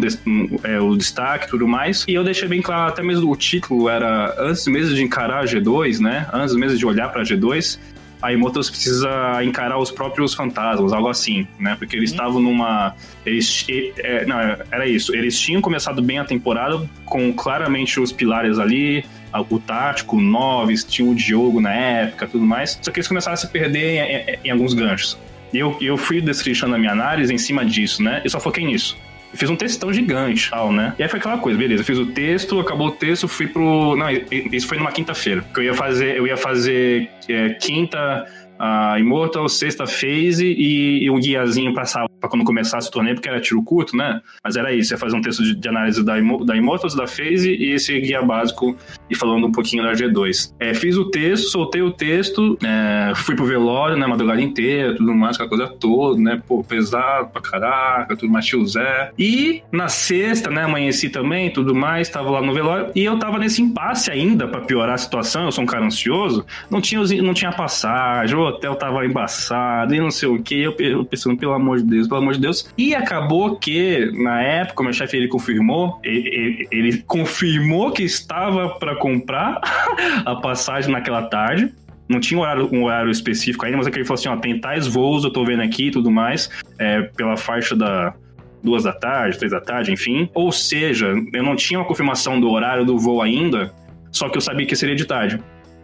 é, 0.63 0.79
o 0.79 0.95
destaque 0.95 1.47
e 1.47 1.49
tudo 1.49 1.67
mais. 1.67 2.05
E 2.07 2.15
eu 2.15 2.23
deixei 2.23 2.47
bem 2.47 2.63
claro, 2.63 2.89
até 2.89 3.03
mesmo 3.03 3.29
o 3.29 3.35
título 3.35 3.89
era 3.89 4.33
antes 4.39 4.69
mesmo 4.69 4.95
de 4.95 5.03
encarar 5.03 5.41
a 5.41 5.45
G2, 5.45 5.99
né? 5.99 6.29
Antes 6.33 6.55
mesmo 6.55 6.79
de 6.79 6.87
olhar 6.87 7.09
para 7.09 7.23
a 7.23 7.25
G2, 7.25 7.77
a 8.21 8.33
Immortals 8.33 8.69
precisa 8.69 9.09
encarar 9.45 9.79
os 9.79 9.91
próprios 9.91 10.35
fantasmas, 10.35 10.93
algo 10.93 11.09
assim, 11.09 11.47
né? 11.59 11.77
Porque 11.79 11.97
eles 11.97 12.11
estavam 12.11 12.41
numa. 12.41 12.95
Eles, 13.25 13.67
é, 13.99 14.27
não, 14.27 14.39
era 14.71 14.87
isso. 14.87 15.15
Eles 15.15 15.39
tinham 15.39 15.61
começado 15.61 16.03
bem 16.03 16.19
a 16.19 16.25
temporada 16.25 16.89
com 17.05 17.33
claramente 17.33 18.01
os 18.01 18.13
pilares 18.13 18.59
ali, 18.59 19.05
o 19.49 19.59
tático, 19.59 20.17
o 20.17 20.21
Noves, 20.21 20.85
tinha 20.85 21.09
o 21.09 21.15
Diogo 21.15 21.61
na 21.61 21.73
época 21.73 22.27
tudo 22.27 22.45
mais. 22.45 22.79
Só 22.83 22.91
que 22.91 22.99
eles 22.99 23.09
começaram 23.09 23.35
a 23.35 23.37
se 23.37 23.49
perder 23.49 23.99
em, 23.99 24.33
em, 24.33 24.39
em 24.45 24.51
alguns 24.51 24.75
ganchos. 24.75 25.17
E 25.53 25.59
eu, 25.59 25.77
eu 25.81 25.97
fui 25.97 26.21
destrinchando 26.21 26.75
a 26.75 26.79
minha 26.79 26.93
análise 26.93 27.33
em 27.33 27.39
cima 27.39 27.65
disso, 27.65 28.03
né? 28.03 28.21
Eu 28.25 28.31
só 28.31 28.41
foquei 28.41 28.65
nisso. 28.65 28.97
Fiz 29.35 29.51
um 29.51 29.57
textão 29.57 29.93
gigante, 29.93 30.51
tal, 30.51 30.73
né? 30.73 30.95
E 30.99 31.03
aí 31.03 31.09
foi 31.09 31.19
aquela 31.19 31.39
coisa, 31.39 31.59
beleza. 31.59 31.85
Fiz 31.85 31.99
o 31.99 32.07
texto, 32.07 32.59
acabou 32.61 32.89
o 32.89 32.93
texto, 32.93 33.29
fui 33.29 33.47
pro. 33.47 33.95
Não, 33.97 34.07
isso 34.31 34.67
foi 34.67 34.79
numa 34.79 34.91
quinta-feira. 34.91 35.45
Eu 35.57 35.63
ia 35.63 35.75
fazer, 35.75 36.17
eu 36.17 36.27
ia 36.27 36.37
fazer 36.37 37.11
é, 37.29 37.51
quinta 37.51 38.27
a 38.59 38.99
Immortal, 38.99 39.49
sexta 39.49 39.87
phase 39.87 40.45
e, 40.45 41.05
e 41.05 41.11
um 41.11 41.21
guiazinho 41.21 41.73
pra, 41.73 41.85
pra 42.21 42.29
quando 42.29 42.45
começasse 42.45 42.89
o 42.89 42.93
torneio, 42.93 43.17
porque 43.17 43.29
era 43.29 43.41
tiro 43.41 43.63
curto, 43.63 43.97
né? 43.97 44.21
Mas 44.43 44.57
era 44.57 44.73
isso, 44.73 44.93
ia 44.93 44.99
fazer 44.99 45.17
um 45.17 45.23
texto 45.23 45.43
de, 45.43 45.55
de 45.55 45.69
análise 45.69 46.05
da, 46.05 46.15
da 46.45 46.57
Immortals, 46.57 46.95
da 46.95 47.07
phase 47.07 47.55
e 47.55 47.73
esse 47.73 47.99
guia 48.01 48.23
básico 48.23 48.77
e 49.09 49.15
falando 49.15 49.47
um 49.47 49.53
pouquinho 49.53 49.83
da 49.83 49.93
G2. 49.93 50.55
É, 50.59 50.75
fiz 50.75 50.97
o 50.97 51.11
texto, 51.11 51.49
soltei 51.49 51.83
o 51.83 51.91
texto, 51.91 52.59
é, 52.63 53.13
fui 53.15 53.35
pro 53.35 53.47
velório, 53.47 53.97
né, 53.97 54.07
madrugada 54.07 54.41
inteira, 54.41 54.97
tudo 54.97 55.15
mais, 55.15 55.37
aquela 55.37 55.49
coisa 55.49 55.69
toda, 55.69 56.21
né, 56.21 56.43
pô, 56.47 56.63
pesado 56.63 57.29
pra 57.29 57.41
caraca, 57.41 58.17
tudo 58.17 58.33
mais, 58.33 58.47
tio 58.47 58.67
Zé. 58.67 59.13
E 59.19 59.63
na 59.71 59.89
sexta, 59.89 60.51
né, 60.51 60.65
amanheci 60.65 61.09
também, 61.09 61.51
tudo 61.53 61.75
mais, 61.75 62.09
tava 62.09 62.31
lá 62.31 62.43
no 62.43 62.53
velório, 62.53 62.91
e 62.95 63.05
eu 63.05 63.19
tava 63.19 63.39
nesse 63.39 63.63
impasse 63.63 64.11
ainda, 64.11 64.47
pra 64.49 64.61
piorar 64.61 64.95
a 64.95 64.99
situação, 64.99 65.45
eu 65.45 65.53
sou 65.53 65.65
um 65.65 65.67
cara 65.67 65.85
ansioso, 65.85 66.45
não 66.71 66.81
tinha, 66.81 67.01
não 67.23 67.35
tinha 67.35 67.53
passagem, 67.53 68.37
o 68.37 68.41
hotel 68.41 68.75
tava 68.75 69.05
embaçado 69.07 69.95
e 69.95 70.01
não 70.01 70.11
sei 70.11 70.29
o 70.29 70.43
que, 70.43 70.61
eu 70.61 71.05
pensando, 71.05 71.37
pelo 71.37 71.53
amor 71.53 71.79
de 71.79 71.85
Deus, 71.85 72.08
pelo 72.09 72.21
amor 72.21 72.35
de 72.35 72.41
Deus. 72.41 72.73
E 72.77 72.95
acabou 72.95 73.57
que, 73.57 74.11
na 74.13 74.43
época, 74.43 74.83
meu 74.83 74.93
chefe, 74.93 75.17
ele 75.17 75.29
confirmou, 75.29 76.01
ele, 76.03 76.67
ele 76.71 77.03
confirmou 77.07 77.93
que 77.93 78.03
estava 78.03 78.71
para 78.79 78.97
comprar 78.97 79.61
a 80.25 80.37
passagem 80.37 80.91
naquela 80.91 81.23
tarde. 81.23 81.73
Não 82.09 82.21
tinha 82.21 82.39
um 82.39 82.43
horário, 82.43 82.69
um 82.73 82.85
horário 82.85 83.11
específico 83.11 83.67
ainda, 83.67 83.77
mas 83.77 83.87
é 83.87 83.91
que 83.91 83.99
ele 83.99 84.05
falou 84.05 84.19
assim, 84.19 84.29
ó, 84.29 84.37
tem 84.37 84.59
tais 84.59 84.87
voos, 84.87 85.25
eu 85.25 85.31
tô 85.31 85.45
vendo 85.45 85.63
aqui 85.63 85.89
e 85.89 85.91
tudo 85.91 86.11
mais, 86.11 86.51
é, 86.79 87.03
pela 87.03 87.37
faixa 87.37 87.77
da 87.77 88.15
duas 88.63 88.85
da 88.85 88.93
tarde, 88.93 89.39
três 89.39 89.53
da 89.53 89.61
tarde, 89.61 89.93
enfim. 89.93 90.29
Ou 90.35 90.51
seja, 90.51 91.15
eu 91.33 91.43
não 91.43 91.55
tinha 91.55 91.79
uma 91.79 91.87
confirmação 91.87 92.41
do 92.41 92.51
horário 92.51 92.85
do 92.85 92.99
voo 92.99 93.23
ainda, 93.23 93.73
só 94.11 94.29
que 94.29 94.37
eu 94.37 94.41
sabia 94.41 94.67
que 94.67 94.75
seria 94.75 94.97
de 94.97 95.05
tarde. 95.05 95.39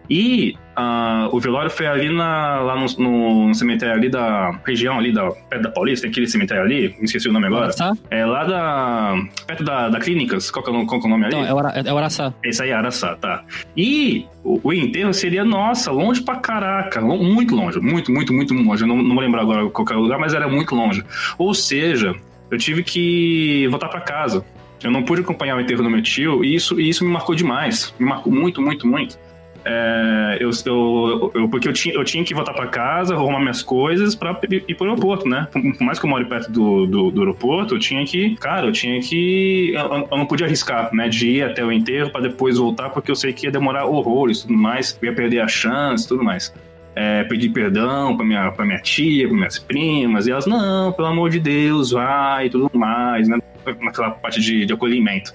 E 0.08 0.54
uh, 0.76 1.34
o 1.34 1.40
velório 1.40 1.70
foi 1.70 1.86
ali 1.86 2.08
na, 2.10 2.60
lá 2.60 2.76
no, 2.76 2.86
no, 2.98 3.48
no, 3.48 3.54
cemitério 3.54 3.94
ali 3.94 4.10
da 4.10 4.50
região 4.66 4.98
ali 4.98 5.12
da 5.12 5.30
perto 5.30 5.62
da 5.62 5.70
Paulista, 5.70 6.02
tem 6.02 6.10
aquele 6.10 6.26
cemitério 6.26 6.62
ali, 6.62 6.94
me 6.98 7.04
esqueci 7.04 7.28
o 7.28 7.32
nome 7.32 7.46
agora. 7.46 7.64
Araçá? 7.64 7.92
É 8.10 8.24
lá 8.26 8.44
da 8.44 9.14
perto 9.46 9.64
da, 9.64 9.88
da 9.88 9.98
Clínicas, 10.00 10.50
qual 10.50 10.62
que, 10.62 10.70
é 10.70 10.74
o, 10.74 10.86
qual 10.86 11.00
que 11.00 11.06
é 11.06 11.08
o 11.08 11.10
nome 11.10 11.24
ali? 11.26 11.34
Não, 11.34 11.44
é 11.44 11.54
o, 11.54 11.60
é 11.60 11.92
o 11.92 11.96
Araçá. 11.96 12.34
Esse 12.42 12.62
aí 12.62 12.70
é 12.70 12.74
Araçá, 12.74 13.16
tá. 13.16 13.44
E 13.76 14.26
o, 14.42 14.60
o, 14.62 14.72
enterro 14.72 15.14
seria, 15.14 15.44
nossa, 15.44 15.90
longe 15.90 16.22
pra 16.22 16.36
caraca, 16.36 17.00
muito 17.00 17.54
longe, 17.54 17.80
muito, 17.80 18.12
muito, 18.12 18.32
muito 18.32 18.52
longe. 18.52 18.82
Eu 18.82 18.88
não, 18.88 18.96
não 18.96 19.14
vou 19.14 19.24
lembrar 19.24 19.42
agora 19.42 19.68
qualquer 19.70 19.94
lugar, 19.94 20.18
mas 20.18 20.34
era 20.34 20.48
muito 20.48 20.74
longe. 20.74 21.02
Ou 21.38 21.54
seja, 21.54 22.14
eu 22.50 22.58
tive 22.58 22.82
que 22.82 23.66
voltar 23.68 23.88
para 23.88 24.00
casa. 24.00 24.44
Eu 24.82 24.90
não 24.90 25.02
pude 25.02 25.22
acompanhar 25.22 25.56
o 25.56 25.60
enterro 25.60 25.82
do 25.82 25.88
meu 25.88 26.02
tio 26.02 26.44
e 26.44 26.54
isso, 26.54 26.78
e 26.78 26.90
isso 26.90 27.04
me 27.04 27.10
marcou 27.10 27.34
demais. 27.34 27.94
Me 27.98 28.06
marcou 28.06 28.30
muito, 28.30 28.60
muito, 28.60 28.86
muito. 28.86 29.18
É, 29.66 30.36
eu, 30.40 30.50
eu, 30.66 31.32
eu, 31.34 31.48
porque 31.48 31.66
eu 31.66 31.72
tinha, 31.72 31.94
eu 31.94 32.04
tinha 32.04 32.22
que 32.22 32.34
voltar 32.34 32.52
para 32.52 32.66
casa, 32.66 33.14
arrumar 33.14 33.40
minhas 33.40 33.62
coisas 33.62 34.14
para 34.14 34.38
ir 34.50 34.74
pro 34.74 34.86
aeroporto, 34.86 35.26
né? 35.26 35.48
Por 35.50 35.82
mais 35.82 35.98
que 35.98 36.04
eu 36.04 36.10
moro 36.10 36.26
perto 36.26 36.52
do, 36.52 36.86
do, 36.86 37.10
do 37.10 37.20
aeroporto, 37.20 37.74
eu 37.74 37.78
tinha 37.78 38.04
que, 38.04 38.36
cara, 38.36 38.66
eu 38.66 38.72
tinha 38.72 39.00
que. 39.00 39.72
Eu, 39.74 40.08
eu 40.10 40.18
não 40.18 40.26
podia 40.26 40.46
arriscar, 40.46 40.94
né? 40.94 41.08
De 41.08 41.30
ir 41.30 41.42
até 41.42 41.64
o 41.64 41.72
enterro 41.72 42.10
para 42.10 42.22
depois 42.22 42.58
voltar, 42.58 42.90
porque 42.90 43.10
eu 43.10 43.16
sei 43.16 43.32
que 43.32 43.46
ia 43.46 43.50
demorar 43.50 43.86
horrores 43.86 44.42
tudo 44.42 44.54
mais, 44.54 44.98
eu 45.00 45.08
ia 45.08 45.14
perder 45.14 45.40
a 45.40 45.48
chance 45.48 46.06
tudo 46.06 46.22
mais. 46.22 46.52
É, 46.94 47.24
pedir 47.24 47.48
perdão 47.48 48.16
pra 48.16 48.24
minha, 48.24 48.52
pra 48.52 48.64
minha 48.64 48.78
tia, 48.78 49.26
pra 49.26 49.36
minhas 49.36 49.58
primas, 49.58 50.26
e 50.26 50.30
elas, 50.30 50.46
não, 50.46 50.92
pelo 50.92 51.08
amor 51.08 51.30
de 51.30 51.40
Deus, 51.40 51.90
vai 51.90 52.46
e 52.46 52.50
tudo 52.50 52.70
mais, 52.72 53.26
né? 53.28 53.38
Naquela 53.80 54.10
parte 54.10 54.40
de, 54.40 54.66
de 54.66 54.72
acolhimento. 54.72 55.34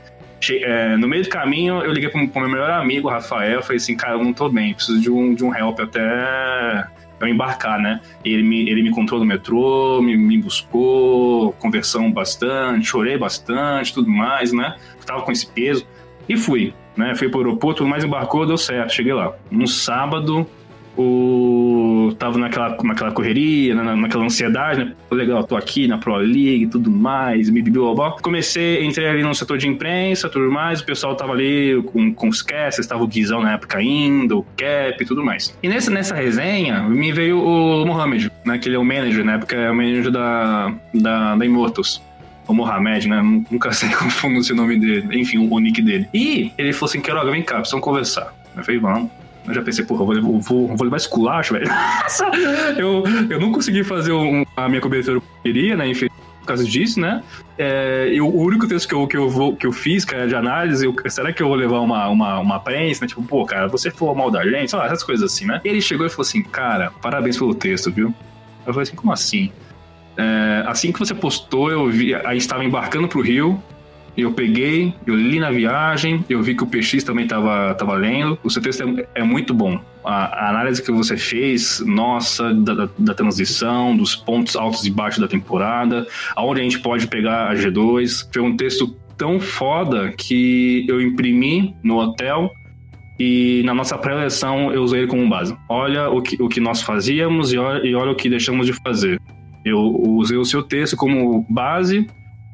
É, 0.63 0.97
no 0.97 1.07
meio 1.07 1.23
do 1.23 1.29
caminho, 1.29 1.81
eu 1.81 1.91
liguei 1.91 2.09
pro, 2.09 2.27
pro 2.27 2.41
meu 2.41 2.49
melhor 2.49 2.71
amigo, 2.71 3.09
Rafael, 3.09 3.61
falei 3.61 3.77
assim, 3.77 3.95
cara, 3.95 4.13
eu 4.13 4.23
não 4.23 4.33
tô 4.33 4.49
bem, 4.49 4.73
preciso 4.73 4.99
de 4.99 5.11
um, 5.11 5.33
de 5.33 5.43
um 5.43 5.53
help 5.53 5.79
até 5.79 6.87
eu 7.19 7.27
embarcar, 7.27 7.79
né? 7.79 7.99
Ele 8.23 8.43
me, 8.43 8.69
ele 8.69 8.81
me 8.81 8.89
encontrou 8.89 9.19
no 9.19 9.25
metrô, 9.25 10.01
me, 10.01 10.15
me 10.15 10.37
buscou, 10.37 11.51
conversamos 11.53 12.13
bastante, 12.13 12.85
chorei 12.85 13.17
bastante, 13.17 13.93
tudo 13.93 14.09
mais, 14.09 14.53
né? 14.53 14.75
tava 15.05 15.23
com 15.23 15.31
esse 15.31 15.47
peso. 15.47 15.85
E 16.27 16.37
fui, 16.37 16.73
né? 16.95 17.15
Fui 17.15 17.27
pro 17.27 17.39
aeroporto, 17.39 17.79
tudo 17.79 17.89
mais 17.89 18.03
embarcou, 18.03 18.45
deu 18.45 18.57
certo, 18.57 18.93
cheguei 18.93 19.13
lá. 19.13 19.33
No 19.49 19.67
sábado, 19.67 20.47
o 20.95 21.88
tava 22.13 22.37
naquela, 22.37 22.77
naquela 22.83 23.11
correria, 23.11 23.75
na, 23.75 23.95
naquela 23.95 24.25
ansiedade, 24.25 24.83
né? 24.83 24.93
Legal, 25.11 25.43
tô 25.43 25.55
aqui 25.55 25.87
na 25.87 25.97
Pro 25.97 26.15
League 26.15 26.63
e 26.63 26.67
tudo 26.67 26.89
mais, 26.89 27.49
me 27.49 27.61
blá. 27.61 28.11
Comecei, 28.21 28.85
entrei 28.85 29.07
ali 29.07 29.23
no 29.23 29.33
setor 29.33 29.57
de 29.57 29.67
imprensa, 29.67 30.29
tudo 30.29 30.51
mais, 30.51 30.81
o 30.81 30.85
pessoal 30.85 31.15
tava 31.15 31.33
ali 31.33 31.81
com, 31.87 32.13
com 32.13 32.27
os 32.27 32.41
casts, 32.41 32.79
estava 32.79 33.03
o 33.03 33.07
Guizão 33.07 33.41
na 33.41 33.53
época 33.53 33.77
ainda, 33.77 34.35
o 34.35 34.43
Cap 34.57 35.01
e 35.01 35.05
tudo 35.05 35.23
mais. 35.23 35.57
E 35.61 35.69
nessa, 35.69 35.91
nessa 35.91 36.15
resenha, 36.15 36.83
me 36.83 37.11
veio 37.11 37.39
o 37.39 37.85
Mohamed, 37.85 38.31
né? 38.45 38.57
Que 38.57 38.69
ele 38.69 38.75
é 38.75 38.79
o 38.79 38.85
manager, 38.85 39.23
na 39.23 39.33
época 39.33 39.55
é 39.55 39.71
o 39.71 39.75
manager 39.75 40.11
da, 40.11 40.73
da, 40.93 41.35
da 41.35 41.45
Immortals 41.45 42.01
o 42.47 42.53
Mohamed, 42.53 43.07
né? 43.07 43.21
Nunca 43.51 43.71
sei 43.73 43.89
como 43.89 44.11
pronuncia 44.11 44.53
o 44.53 44.57
nome 44.57 44.77
dele, 44.77 45.19
enfim, 45.19 45.37
o, 45.37 45.53
o 45.53 45.59
nick 45.59 45.81
dele. 45.81 46.09
E 46.13 46.51
ele 46.57 46.73
falou 46.73 46.89
assim: 46.89 46.99
Quero, 46.99 47.31
vem 47.31 47.43
cá, 47.43 47.57
precisamos 47.57 47.83
conversar. 47.83 48.33
Eu 48.57 48.63
falei, 48.63 48.79
vamos. 48.79 49.11
Eu 49.49 49.55
já 49.55 49.61
pensei, 49.63 49.83
porra, 49.83 50.05
vou, 50.05 50.39
vou, 50.39 50.67
vou 50.67 50.83
levar 50.83 50.97
esculacho, 50.97 51.55
velho. 51.55 51.67
eu, 52.77 53.03
eu 53.29 53.39
não 53.39 53.51
consegui 53.51 53.83
fazer 53.83 54.11
um, 54.11 54.45
a 54.55 54.69
minha 54.69 54.79
cobertura 54.79 55.19
que 55.19 55.25
eu 55.25 55.41
queria, 55.43 55.75
né? 55.75 55.87
Enfim, 55.87 56.07
por 56.39 56.45
causa 56.45 56.63
disso, 56.63 56.99
né? 56.99 57.23
É, 57.57 58.09
eu, 58.13 58.27
o 58.27 58.41
único 58.41 58.67
texto 58.67 58.87
que 58.87 58.93
eu, 58.93 59.07
que 59.07 59.17
eu, 59.17 59.27
vou, 59.27 59.55
que 59.55 59.65
eu 59.65 59.71
fiz, 59.71 60.05
cara, 60.05 60.27
de 60.27 60.35
análise, 60.35 60.85
eu, 60.85 60.95
será 61.07 61.33
que 61.33 61.41
eu 61.41 61.47
vou 61.47 61.55
levar 61.55 61.79
uma, 61.79 62.07
uma, 62.09 62.39
uma 62.39 62.59
prensa, 62.59 63.01
né? 63.01 63.07
Tipo, 63.07 63.23
pô, 63.23 63.43
cara, 63.45 63.67
você 63.67 63.89
falou 63.89 64.13
mal 64.13 64.29
da 64.29 64.43
gente, 64.47 64.69
sei 64.69 64.77
lá, 64.77 64.85
essas 64.85 65.03
coisas 65.03 65.33
assim, 65.33 65.45
né? 65.45 65.59
Ele 65.63 65.81
chegou 65.81 66.05
e 66.05 66.09
falou 66.09 66.21
assim, 66.21 66.43
cara, 66.43 66.91
parabéns 67.01 67.37
pelo 67.37 67.55
texto, 67.55 67.91
viu? 67.91 68.13
Eu 68.67 68.73
falei 68.73 68.83
assim, 68.83 68.95
como 68.95 69.11
assim? 69.11 69.51
É, 70.15 70.63
assim 70.67 70.91
que 70.91 70.99
você 70.99 71.15
postou, 71.15 71.71
eu 71.71 71.89
vi, 71.89 72.13
a 72.13 72.33
gente 72.33 72.41
estava 72.41 72.63
embarcando 72.63 73.07
pro 73.07 73.21
Rio, 73.21 73.61
eu 74.21 74.31
peguei, 74.31 74.93
eu 75.05 75.15
li 75.15 75.39
na 75.39 75.51
viagem, 75.51 76.23
eu 76.29 76.41
vi 76.41 76.55
que 76.55 76.63
o 76.63 76.67
PX 76.67 77.03
também 77.03 77.25
estava 77.25 77.73
tava 77.75 77.93
lendo. 77.93 78.37
O 78.43 78.49
seu 78.49 78.61
texto 78.61 78.83
é, 78.83 79.21
é 79.21 79.23
muito 79.23 79.53
bom. 79.53 79.79
A, 80.03 80.45
a, 80.45 80.49
análise 80.49 80.81
que 80.81 80.91
você 80.91 81.17
fez, 81.17 81.83
nossa, 81.85 82.53
da, 82.53 82.89
da, 82.97 83.13
transição, 83.13 83.95
dos 83.95 84.15
pontos 84.15 84.55
altos 84.55 84.85
e 84.85 84.89
baixos 84.89 85.19
da 85.19 85.27
temporada, 85.27 86.07
aonde 86.35 86.61
a 86.61 86.63
gente 86.63 86.79
pode 86.79 87.07
pegar 87.07 87.49
a 87.49 87.55
G2. 87.55 88.27
Foi 88.31 88.41
um 88.41 88.55
texto 88.55 88.95
tão 89.17 89.39
foda 89.39 90.13
que 90.17 90.85
eu 90.87 91.01
imprimi 91.01 91.75
no 91.83 91.97
hotel 91.97 92.51
e 93.19 93.61
na 93.65 93.73
nossa 93.73 93.97
pré-eleição 93.97 94.71
eu 94.71 94.81
usei 94.81 95.01
ele 95.01 95.07
como 95.07 95.27
base. 95.27 95.55
Olha 95.67 96.09
o 96.09 96.21
que, 96.21 96.41
o 96.41 96.47
que 96.47 96.61
nós 96.61 96.81
fazíamos 96.81 97.51
e 97.51 97.57
olha, 97.57 97.85
e 97.85 97.93
olha 97.93 98.11
o 98.11 98.15
que 98.15 98.29
deixamos 98.29 98.65
de 98.65 98.73
fazer. 98.73 99.19
Eu 99.65 99.77
usei 99.77 100.37
o 100.37 100.45
seu 100.45 100.63
texto 100.63 100.95
como 100.95 101.45
base 101.49 102.07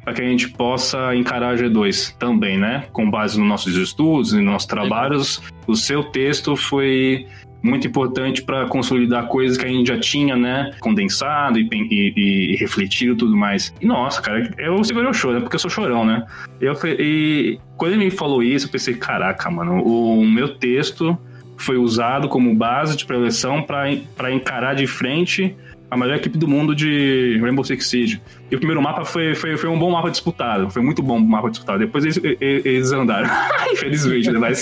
para 0.06 0.14
que 0.14 0.22
a 0.22 0.26
gente 0.26 0.50
possa 0.52 1.16
encarar 1.16 1.56
a 1.56 1.58
G2 1.58 2.16
também, 2.18 2.60
né? 2.60 2.86
Com 2.94 3.10
base 3.10 3.40
nos 3.40 3.48
nossos 3.50 3.76
estudos 3.76 4.34
e 4.34 4.36
nos 4.36 4.46
nossos 4.46 4.68
trabalhos. 4.68 5.42
O 5.66 5.76
seu 5.76 6.04
texto 6.04 6.56
foi 6.56 7.26
muito 7.64 7.88
importante 7.88 8.44
para 8.44 8.68
consolidar 8.68 9.28
coisas 9.28 9.58
que 9.58 9.66
a 9.66 9.68
gente 9.68 9.88
já 9.88 10.00
tinha, 10.00 10.36
né? 10.36 10.72
Condensado 10.80 11.58
e, 11.58 11.68
e, 11.74 12.54
e 12.54 12.56
refletido 12.58 13.14
e 13.14 13.18
tudo 13.18 13.36
mais. 13.36 13.74
E 13.82 13.86
nossa, 13.88 14.22
cara, 14.22 14.48
eu 14.60 14.84
segurei 14.84 15.10
o 15.10 15.14
choro, 15.14 15.34
né? 15.34 15.40
Porque 15.42 15.56
eu 15.56 15.60
sou 15.60 15.72
chorão, 15.72 16.06
né? 16.06 16.24
Eu, 16.62 16.76
e 17.00 17.60
quando 17.76 17.94
ele 17.94 18.06
me 18.06 18.12
falou 18.12 18.44
isso, 18.44 18.68
eu 18.68 18.72
pensei, 18.72 18.94
caraca, 18.94 19.50
mano, 19.50 19.82
o 19.84 20.24
meu 20.24 20.56
texto 20.60 21.18
foi 21.58 21.78
usado 21.78 22.30
como 22.30 22.54
base 22.54 22.96
de 22.96 23.06
preleção 23.06 23.64
para 23.64 24.32
encarar 24.32 24.76
de 24.76 24.86
frente 24.86 25.56
a 25.90 25.98
melhor 25.98 26.16
equipe 26.16 26.38
do 26.38 26.48
mundo 26.48 26.76
de 26.76 27.38
Rainbow 27.42 27.64
Six 27.64 27.88
Siege. 27.88 28.22
E 28.50 28.56
o 28.56 28.58
primeiro 28.58 28.82
mapa 28.82 29.06
foi, 29.06 29.36
foi, 29.36 29.58
foi 29.58 29.70
um 29.70 29.78
bom 29.78 29.92
mapa 29.92 30.10
disputado, 30.10 30.70
foi 30.70 30.82
muito 30.82 31.02
bom 31.02 31.18
o 31.18 31.22
mapa 31.22 31.50
disputado. 31.50 31.80
Depois 31.80 32.04
eles, 32.04 32.20
eles 32.40 32.92
andaram, 32.92 33.30
infelizmente, 33.72 34.32
né? 34.32 34.40
Mas, 34.40 34.62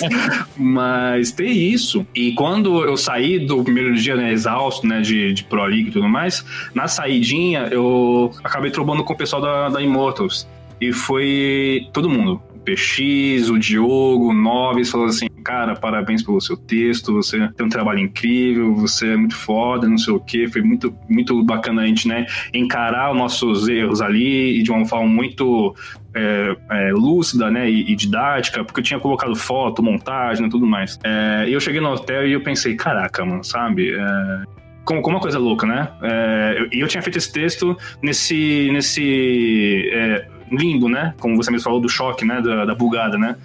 mas 0.56 1.32
tem 1.32 1.50
isso. 1.50 2.06
E 2.14 2.32
quando 2.32 2.84
eu 2.84 2.96
saí 2.96 3.38
do 3.38 3.62
primeiro 3.62 3.94
dia, 3.94 4.16
né, 4.16 4.32
exausto, 4.32 4.86
né, 4.86 5.00
de, 5.00 5.32
de 5.32 5.44
Pro 5.44 5.64
League 5.64 5.88
e 5.88 5.92
tudo 5.92 6.08
mais, 6.08 6.44
na 6.74 6.88
saidinha 6.88 7.68
eu 7.70 8.32
acabei 8.42 8.70
trombando 8.70 9.04
com 9.04 9.12
o 9.12 9.16
pessoal 9.16 9.40
da, 9.40 9.68
da 9.68 9.82
Immortals. 9.82 10.46
E 10.80 10.92
foi 10.92 11.88
todo 11.92 12.10
mundo 12.10 12.42
PX, 12.64 13.50
o 13.50 13.58
Diogo, 13.58 14.30
o 14.30 14.32
Noves, 14.32 14.90
falou 14.90 15.06
assim, 15.06 15.28
cara, 15.44 15.74
parabéns 15.74 16.22
pelo 16.22 16.40
seu 16.40 16.56
texto, 16.56 17.12
você 17.12 17.48
tem 17.48 17.66
um 17.66 17.68
trabalho 17.68 18.00
incrível, 18.00 18.74
você 18.74 19.12
é 19.12 19.16
muito 19.16 19.36
foda, 19.36 19.88
não 19.88 19.98
sei 19.98 20.14
o 20.14 20.20
quê. 20.20 20.48
Foi 20.48 20.62
muito, 20.62 20.96
muito 21.08 21.42
bacana 21.44 21.82
a 21.82 21.86
gente, 21.86 22.08
né, 22.08 22.26
encarar 22.52 23.12
os 23.12 23.16
nossos 23.16 23.68
erros 23.68 24.00
ali 24.00 24.58
e 24.58 24.62
de 24.62 24.70
uma 24.70 24.86
forma 24.86 25.06
muito 25.06 25.74
é, 26.14 26.56
é, 26.70 26.92
lúcida, 26.92 27.50
né, 27.50 27.70
e, 27.70 27.92
e, 27.92 27.94
didática, 27.96 28.64
porque 28.64 28.80
eu 28.80 28.84
tinha 28.84 29.00
colocado 29.00 29.34
foto, 29.34 29.82
montagem 29.82 30.46
e 30.46 30.50
tudo 30.50 30.66
mais. 30.66 30.98
É, 31.04 31.44
e 31.48 31.52
eu 31.52 31.60
cheguei 31.60 31.80
no 31.80 31.90
hotel 31.90 32.26
e 32.26 32.32
eu 32.32 32.40
pensei, 32.42 32.74
caraca, 32.74 33.24
mano, 33.24 33.44
sabe? 33.44 33.92
É, 33.92 34.44
como, 34.84 35.02
como 35.02 35.16
uma 35.16 35.22
coisa 35.22 35.38
louca, 35.38 35.66
né? 35.66 35.88
É, 36.02 36.68
e 36.72 36.80
eu, 36.80 36.82
eu 36.82 36.88
tinha 36.88 37.02
feito 37.02 37.16
esse 37.16 37.32
texto 37.32 37.76
nesse, 38.02 38.70
nesse 38.72 39.90
é, 39.92 40.28
limbo, 40.56 40.88
né? 40.88 41.14
Como 41.20 41.36
você 41.36 41.50
mesmo 41.50 41.64
falou 41.64 41.80
do 41.80 41.88
choque, 41.88 42.24
né? 42.24 42.40
Da, 42.40 42.64
da 42.64 42.74
bugada, 42.74 43.18
né? 43.18 43.36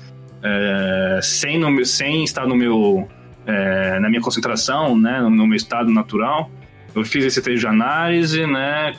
É, 0.42 1.20
sem, 1.22 1.58
no, 1.58 1.86
sem 1.86 2.24
estar 2.24 2.48
no 2.48 2.56
meu, 2.56 3.08
é, 3.46 4.00
na 4.00 4.10
minha 4.10 4.22
concentração, 4.22 4.98
né? 4.98 5.22
No, 5.22 5.30
no, 5.30 5.48
meu 5.48 5.56
estado 5.56 5.92
natural. 5.92 6.50
Eu 6.96 7.06
fiz 7.06 7.24
esse 7.24 7.42
texto 7.42 7.60
de 7.60 7.68
análise, 7.68 8.46
né? 8.46 8.94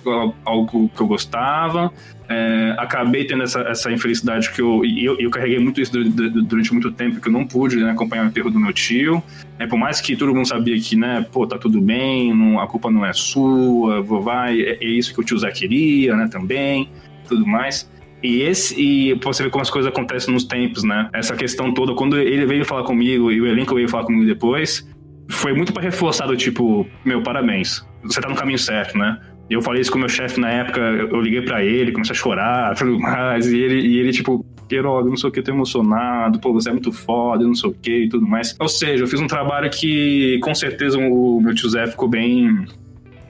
Algo 0.45 0.89
que 0.89 1.01
eu 1.01 1.07
gostava. 1.07 1.93
É, 2.33 2.77
acabei 2.79 3.25
tendo 3.25 3.43
essa, 3.43 3.61
essa 3.63 3.91
infelicidade 3.91 4.53
que 4.53 4.63
eu, 4.63 4.83
eu, 4.85 5.19
eu 5.19 5.31
carreguei 5.31 5.59
muito 5.59 5.81
isso 5.81 5.91
durante 5.91 6.73
muito 6.73 6.93
tempo, 6.93 7.21
que 7.21 7.27
eu 7.27 7.33
não 7.33 7.45
pude 7.45 7.75
né, 7.75 7.91
acompanhar 7.91 8.25
o 8.25 8.29
enterro 8.29 8.49
do 8.49 8.61
meu 8.61 8.73
tio. 8.73 9.21
É, 9.59 9.67
por 9.67 9.77
mais 9.77 10.01
que 10.01 10.15
todo 10.15 10.33
mundo 10.33 10.47
sabia 10.47 10.81
que, 10.81 10.95
né, 10.95 11.27
pô, 11.33 11.45
tá 11.45 11.59
tudo 11.59 11.81
bem, 11.81 12.33
não, 12.33 12.61
a 12.61 12.69
culpa 12.69 12.89
não 12.89 13.05
é 13.05 13.13
sua, 13.13 14.01
vai, 14.01 14.61
é, 14.61 14.79
é 14.81 14.87
isso 14.87 15.13
que 15.13 15.21
o 15.21 15.25
tio 15.25 15.37
Zé 15.39 15.51
queria, 15.51 16.15
né, 16.15 16.29
também, 16.29 16.89
tudo 17.29 17.45
mais. 17.45 17.91
E 18.23 18.43
esse 18.43 18.81
e 18.81 19.15
você 19.15 19.45
vê 19.45 19.51
como 19.51 19.63
as 19.63 19.71
coisas 19.71 19.91
acontecem 19.91 20.33
nos 20.33 20.45
tempos, 20.45 20.85
né? 20.85 21.09
Essa 21.13 21.35
questão 21.35 21.73
toda, 21.73 21.95
quando 21.95 22.19
ele 22.19 22.45
veio 22.45 22.65
falar 22.65 22.85
comigo 22.85 23.31
e 23.31 23.41
o 23.41 23.47
elenco 23.47 23.75
veio 23.75 23.89
falar 23.89 24.05
comigo 24.05 24.27
depois, 24.27 24.87
foi 25.31 25.53
muito 25.53 25.73
para 25.73 25.83
reforçar 25.83 26.27
do 26.27 26.37
tipo, 26.37 26.87
meu, 27.05 27.23
parabéns. 27.23 27.87
Você 28.03 28.21
tá 28.21 28.29
no 28.29 28.35
caminho 28.35 28.59
certo, 28.59 28.99
né? 28.99 29.19
Eu 29.49 29.61
falei 29.61 29.81
isso 29.81 29.91
com 29.91 29.97
o 29.97 30.01
meu 30.01 30.09
chefe 30.09 30.39
na 30.39 30.49
época, 30.49 30.81
eu 30.81 31.21
liguei 31.21 31.43
para 31.43 31.65
ele, 31.65 31.91
comecei 31.91 32.15
a 32.15 32.19
chorar, 32.19 32.75
tudo 32.79 32.99
mais, 33.01 33.51
e 33.53 33.59
ele, 33.59 33.81
e 33.81 33.99
ele 33.99 34.13
tipo, 34.13 34.47
Queiroga, 34.69 35.09
não 35.09 35.17
sei 35.17 35.29
o 35.29 35.33
que, 35.33 35.43
tô 35.43 35.51
emocionado, 35.51 36.39
pô, 36.39 36.53
você 36.53 36.69
é 36.69 36.73
muito 36.73 36.93
foda, 36.93 37.45
não 37.45 37.55
sei 37.55 37.71
o 37.71 37.75
que 37.75 38.05
e 38.05 38.09
tudo 38.09 38.27
mais. 38.27 38.55
Ou 38.61 38.69
seja, 38.69 39.03
eu 39.03 39.09
fiz 39.09 39.21
um 39.21 39.27
trabalho 39.27 39.69
que 39.69 40.39
com 40.43 40.55
certeza 40.55 40.99
o 40.99 41.41
meu 41.41 41.53
tio 41.55 41.69
Zé 41.69 41.89
ficou 41.89 42.09
bem, 42.09 42.65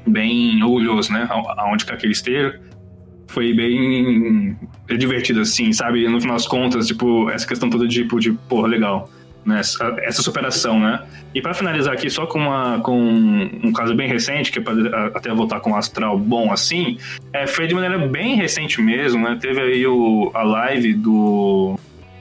bem 0.07 0.63
orgulhoso, 0.63 1.11
né, 1.13 1.27
aonde 1.31 1.87
quer 1.87 1.97
que 1.97 2.05
ele 2.05 2.13
esteja. 2.13 2.61
Foi 3.31 3.55
bem 3.55 4.57
divertido, 4.99 5.41
assim, 5.41 5.73
sabe? 5.73 6.07
No 6.09 6.21
final 6.21 6.37
das 6.37 6.47
contas, 6.47 6.87
tipo, 6.87 7.31
essa 7.31 7.47
questão 7.47 7.71
toda 7.71 7.87
de, 7.87 8.03
tipo, 8.03 8.19
de, 8.19 8.33
porra, 8.33 8.69
legal 8.69 9.09
né, 9.45 9.61
essa, 9.61 9.97
essa 10.01 10.23
superação, 10.23 10.79
né? 10.79 11.03
E 11.35 11.41
para 11.41 11.55
finalizar 11.55 11.95
aqui, 11.95 12.11
só 12.11 12.27
com, 12.27 12.39
uma, 12.39 12.81
com 12.81 12.99
um 13.63 13.73
caso 13.73 13.95
bem 13.95 14.09
recente, 14.09 14.51
que 14.51 14.59
é 14.59 14.63
para 14.63 15.07
até 15.15 15.33
voltar 15.33 15.61
com 15.61 15.71
um 15.71 15.77
astral 15.77 16.19
bom 16.19 16.53
assim, 16.53 16.99
é, 17.33 17.47
foi 17.47 17.67
de 17.67 17.75
maneira 17.75 17.99
bem 17.99 18.35
recente 18.37 18.81
mesmo, 18.83 19.23
né? 19.23 19.39
Teve 19.41 19.61
aí 19.61 19.87
o, 19.87 20.31
a 20.35 20.43
live 20.43 20.95
do 20.95 21.79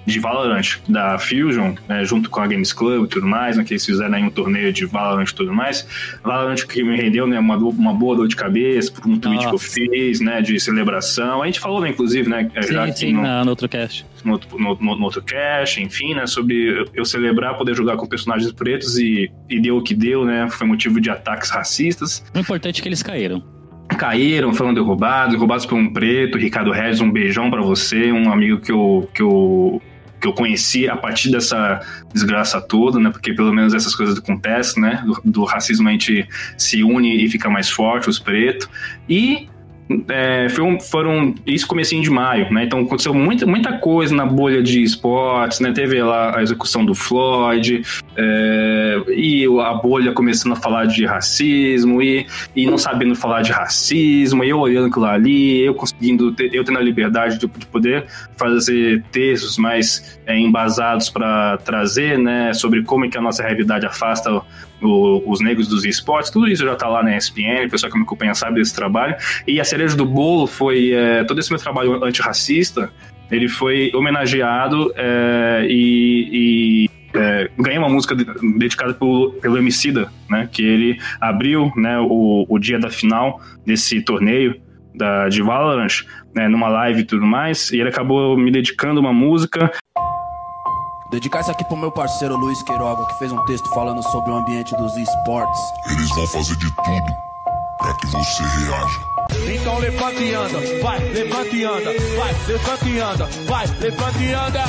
de 0.09 0.19
Valorant 0.19 0.77
da 0.87 1.17
Fusion, 1.17 1.75
né, 1.87 2.03
junto 2.03 2.29
com 2.29 2.41
a 2.41 2.47
Games 2.47 2.73
Club 2.73 3.05
e 3.05 3.07
tudo 3.07 3.27
mais, 3.27 3.57
né, 3.57 3.63
que 3.63 3.73
eles 3.73 3.85
fizeram 3.85 4.13
aí 4.15 4.23
um 4.23 4.29
torneio 4.29 4.71
de 4.73 4.85
Valorant 4.85 5.27
e 5.29 5.33
tudo 5.33 5.53
mais. 5.53 5.87
Valorant 6.23 6.65
que 6.67 6.83
me 6.83 6.95
rendeu 6.95 7.27
né, 7.27 7.39
uma, 7.39 7.55
uma 7.55 7.93
boa 7.93 8.15
dor 8.15 8.27
de 8.27 8.35
cabeça 8.35 8.91
por 8.91 9.07
um 9.07 9.17
tweet 9.17 9.45
Nossa. 9.45 9.49
que 9.49 9.55
eu 9.55 9.59
fiz, 9.59 10.19
né, 10.19 10.41
de 10.41 10.59
celebração. 10.59 11.41
A 11.41 11.45
gente 11.45 11.59
falou, 11.59 11.81
né, 11.81 11.89
inclusive, 11.89 12.29
né, 12.29 12.49
sim, 12.61 12.73
já 12.73 12.91
sim, 12.91 13.13
no, 13.13 13.43
no 13.43 13.49
outro 13.49 13.69
cast. 13.69 14.05
No, 14.23 14.39
no, 14.57 14.75
no, 14.75 14.95
no, 14.97 15.03
outro 15.03 15.21
cast, 15.21 15.81
enfim, 15.81 16.13
né, 16.13 16.27
sobre 16.27 16.85
eu 16.93 17.05
celebrar 17.05 17.57
poder 17.57 17.75
jogar 17.75 17.95
com 17.97 18.05
personagens 18.05 18.51
pretos 18.51 18.97
e, 18.97 19.31
e 19.49 19.59
deu 19.59 19.77
o 19.77 19.83
que 19.83 19.93
deu, 19.93 20.25
né, 20.25 20.47
foi 20.49 20.67
motivo 20.67 20.99
de 20.99 21.09
ataques 21.09 21.49
racistas. 21.49 22.23
O 22.33 22.39
importante 22.39 22.79
é 22.79 22.81
que 22.81 22.89
eles 22.89 23.03
caíram 23.03 23.43
caíram, 23.97 24.53
foram 24.53 24.73
derrubados, 24.73 25.33
derrubados 25.33 25.65
por 25.65 25.77
um 25.77 25.91
preto. 25.91 26.37
Ricardo 26.37 26.71
Regis, 26.71 27.01
um 27.01 27.11
beijão 27.11 27.49
para 27.49 27.61
você, 27.61 28.11
um 28.11 28.31
amigo 28.31 28.59
que 28.59 28.71
eu, 28.71 29.09
que 29.13 29.21
eu 29.21 29.81
que 30.19 30.27
eu 30.27 30.33
conheci 30.33 30.87
a 30.87 30.95
partir 30.95 31.31
dessa 31.31 31.79
desgraça 32.13 32.61
toda, 32.61 32.99
né? 32.99 33.09
Porque 33.09 33.33
pelo 33.33 33.53
menos 33.53 33.73
essas 33.73 33.95
coisas 33.95 34.17
acontecem, 34.17 34.81
né? 34.81 35.03
Do, 35.05 35.21
do 35.25 35.43
racismo 35.43 35.89
a 35.89 35.91
gente 35.91 36.27
se 36.57 36.83
une 36.83 37.23
e 37.23 37.29
fica 37.29 37.49
mais 37.49 37.69
forte, 37.69 38.09
os 38.09 38.19
pretos. 38.19 38.69
E 39.07 39.48
é, 40.09 40.47
um, 40.61 40.79
foram 40.79 41.33
isso 41.47 41.67
comecinho 41.67 42.03
de 42.03 42.09
maio, 42.11 42.51
né? 42.53 42.65
Então 42.65 42.79
aconteceu 42.81 43.13
muita, 43.13 43.45
muita 43.45 43.77
coisa 43.79 44.13
na 44.13 44.25
bolha 44.25 44.61
de 44.61 44.83
esportes, 44.83 45.59
né? 45.59 45.71
Teve 45.71 46.01
lá 46.03 46.37
a 46.37 46.43
execução 46.43 46.85
do 46.85 46.93
Floyd 46.93 47.81
é, 48.15 49.01
e 49.07 49.45
a 49.45 49.73
bolha 49.73 50.11
começando 50.11 50.53
a 50.53 50.55
falar 50.55 50.85
de 50.85 51.05
racismo 51.05 52.01
e, 52.01 52.27
e 52.55 52.67
não 52.67 52.77
sabendo 52.77 53.15
falar 53.15 53.41
de 53.41 53.51
racismo, 53.51 54.43
eu 54.43 54.59
olhando 54.59 54.87
aquilo 54.87 55.05
ali, 55.05 55.61
eu 55.61 55.73
conseguindo, 55.73 56.31
ter, 56.33 56.53
eu 56.53 56.63
tendo 56.63 56.77
a 56.77 56.81
liberdade 56.81 57.39
de, 57.39 57.47
de 57.47 57.65
poder 57.65 58.05
fazer 58.37 59.03
textos 59.11 59.57
mais 59.57 60.18
é, 60.29 60.37
embasados 60.37 61.09
para 61.09 61.57
trazer, 61.57 62.19
né? 62.19 62.53
Sobre 62.53 62.83
como 62.83 63.03
é 63.03 63.09
que 63.09 63.17
a 63.17 63.21
nossa 63.21 63.41
realidade 63.41 63.85
afasta 63.87 64.31
o, 64.79 65.23
os 65.25 65.41
negros 65.41 65.67
dos 65.67 65.83
esportes, 65.83 66.29
tudo 66.29 66.47
isso 66.47 66.63
já 66.63 66.73
está 66.73 66.87
lá 66.87 67.01
na 67.01 67.17
ESPN, 67.17 67.65
o 67.65 67.69
pessoal 67.69 67.91
que 67.91 67.97
me 67.97 68.03
acompanha 68.03 68.35
sabe 68.35 68.59
desse 68.59 68.75
trabalho. 68.75 69.15
E 69.47 69.59
a 69.59 69.63
cereja 69.63 69.97
do 69.97 70.05
bolo 70.05 70.45
foi 70.45 70.91
é, 70.93 71.23
todo 71.23 71.39
esse 71.39 71.49
meu 71.49 71.59
trabalho 71.59 72.03
antirracista, 72.03 72.91
ele 73.31 73.47
foi 73.47 73.91
homenageado 73.95 74.93
é, 74.95 75.65
e, 75.67 76.29
e 76.31 76.89
é, 77.17 77.49
ganhei 77.57 77.79
uma 77.79 77.89
música 77.89 78.15
dedicada 78.15 78.93
pelo, 78.93 79.33
pelo 79.33 79.57
Emicida, 79.57 80.11
né, 80.29 80.47
que 80.51 80.63
ele 80.63 80.99
abriu 81.19 81.71
né, 81.75 81.99
o, 81.99 82.45
o 82.47 82.59
dia 82.59 82.77
da 82.77 82.89
final 82.89 83.41
desse 83.65 83.99
torneio 84.01 84.61
da, 84.93 85.29
de 85.29 85.41
Valorant, 85.41 86.03
né, 86.35 86.47
numa 86.47 86.67
live 86.67 87.01
e 87.01 87.03
tudo 87.03 87.25
mais, 87.25 87.71
e 87.71 87.79
ele 87.79 87.89
acabou 87.89 88.37
me 88.37 88.51
dedicando 88.51 88.99
uma 88.99 89.13
música 89.13 89.71
Dedicar 91.09 91.41
isso 91.41 91.49
aqui 91.49 91.63
pro 91.65 91.75
meu 91.75 91.91
parceiro 91.91 92.37
Luiz 92.37 92.61
Queiroga, 92.61 93.03
que 93.07 93.17
fez 93.17 93.31
um 93.31 93.43
texto 93.45 93.67
falando 93.73 94.03
sobre 94.03 94.29
o 94.29 94.35
ambiente 94.35 94.75
dos 94.75 94.95
esportes. 94.95 95.59
Eles 95.91 96.09
vão 96.09 96.27
fazer 96.27 96.55
de 96.55 96.71
tudo 96.71 97.13
para 97.79 97.93
que 97.95 98.07
você 98.07 98.43
reaja. 98.43 98.99
Então 99.55 99.79
levanta 99.79 100.19
e 100.21 100.33
anda, 100.35 100.59
vai, 100.83 100.99
levanta 100.99 101.55
e 101.55 101.63
anda, 101.63 101.91
vai, 102.15 102.33
levanta 102.47 102.85
e 102.85 102.99
anda, 102.99 103.25
vai, 103.47 103.67
levanta 103.79 104.19
e 104.19 104.33
anda. 104.33 104.63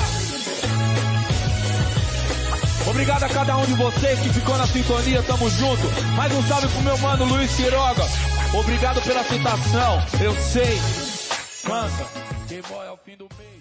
Obrigado 2.88 3.22
a 3.24 3.28
cada 3.28 3.56
um 3.58 3.66
de 3.66 3.74
vocês 3.74 4.18
que 4.20 4.28
ficou 4.30 4.56
na 4.56 4.66
sintonia, 4.66 5.22
tamo 5.22 5.50
junto. 5.50 5.82
Mais 6.16 6.32
um 6.32 6.42
salve 6.44 6.68
pro 6.68 6.82
meu 6.82 6.98
mano 6.98 7.24
Luiz 7.26 7.54
Queiroga. 7.54 8.04
Obrigado 8.54 9.02
pela 9.02 9.20
aceitação, 9.20 10.02
eu 10.22 10.34
sei. 10.36 10.80
Canta, 11.66 12.06
que 12.48 12.62
boy 12.62 12.86
é 12.86 12.90
o 12.90 12.96
fim 12.96 13.16
do 13.16 13.28
mês 13.38 13.59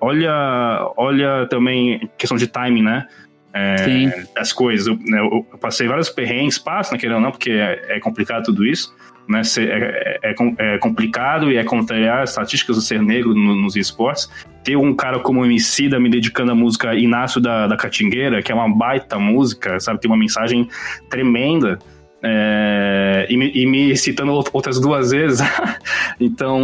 olha, 0.00 0.92
olha 0.96 1.46
também 1.48 2.10
questão 2.16 2.36
de 2.36 2.46
timing, 2.46 2.82
né? 2.82 3.06
É, 3.52 4.24
as 4.36 4.52
coisas. 4.52 4.86
Eu, 4.86 4.96
né, 4.96 5.20
eu, 5.20 5.42
passei 5.58 5.88
vários 5.88 6.08
perrengues, 6.08 6.58
passo, 6.58 6.92
né, 6.92 6.98
querendo 6.98 7.20
não, 7.20 7.30
porque 7.30 7.50
é, 7.50 7.96
é 7.96 8.00
complicado 8.00 8.44
tudo 8.44 8.64
isso. 8.64 8.94
Né, 9.28 9.42
é, 9.58 10.18
é, 10.22 10.34
é, 10.58 10.78
complicado 10.78 11.52
e 11.52 11.56
é 11.56 11.62
contrariar 11.62 12.22
as 12.22 12.30
estatísticas 12.30 12.76
do 12.76 12.82
ser 12.82 13.00
negro 13.00 13.34
no, 13.34 13.54
nos 13.54 13.76
esportes. 13.76 14.28
Ter 14.64 14.76
um 14.76 14.94
cara 14.94 15.18
como 15.20 15.40
o 15.40 15.44
Emicida 15.44 15.98
me 16.00 16.08
dedicando 16.08 16.52
a 16.52 16.54
música 16.54 16.94
Inácio 16.94 17.40
da, 17.40 17.66
da 17.66 17.76
Catingueira, 17.76 18.42
que 18.42 18.50
é 18.50 18.54
uma 18.54 18.68
baita 18.68 19.18
música, 19.18 19.78
sabe? 19.80 20.00
Tem 20.00 20.10
uma 20.10 20.16
mensagem 20.16 20.68
tremenda. 21.08 21.78
É, 22.22 23.26
e, 23.30 23.36
me, 23.36 23.50
e, 23.54 23.66
me, 23.66 23.96
citando 23.96 24.32
outras 24.52 24.78
duas 24.78 25.10
vezes. 25.10 25.40
então. 26.20 26.60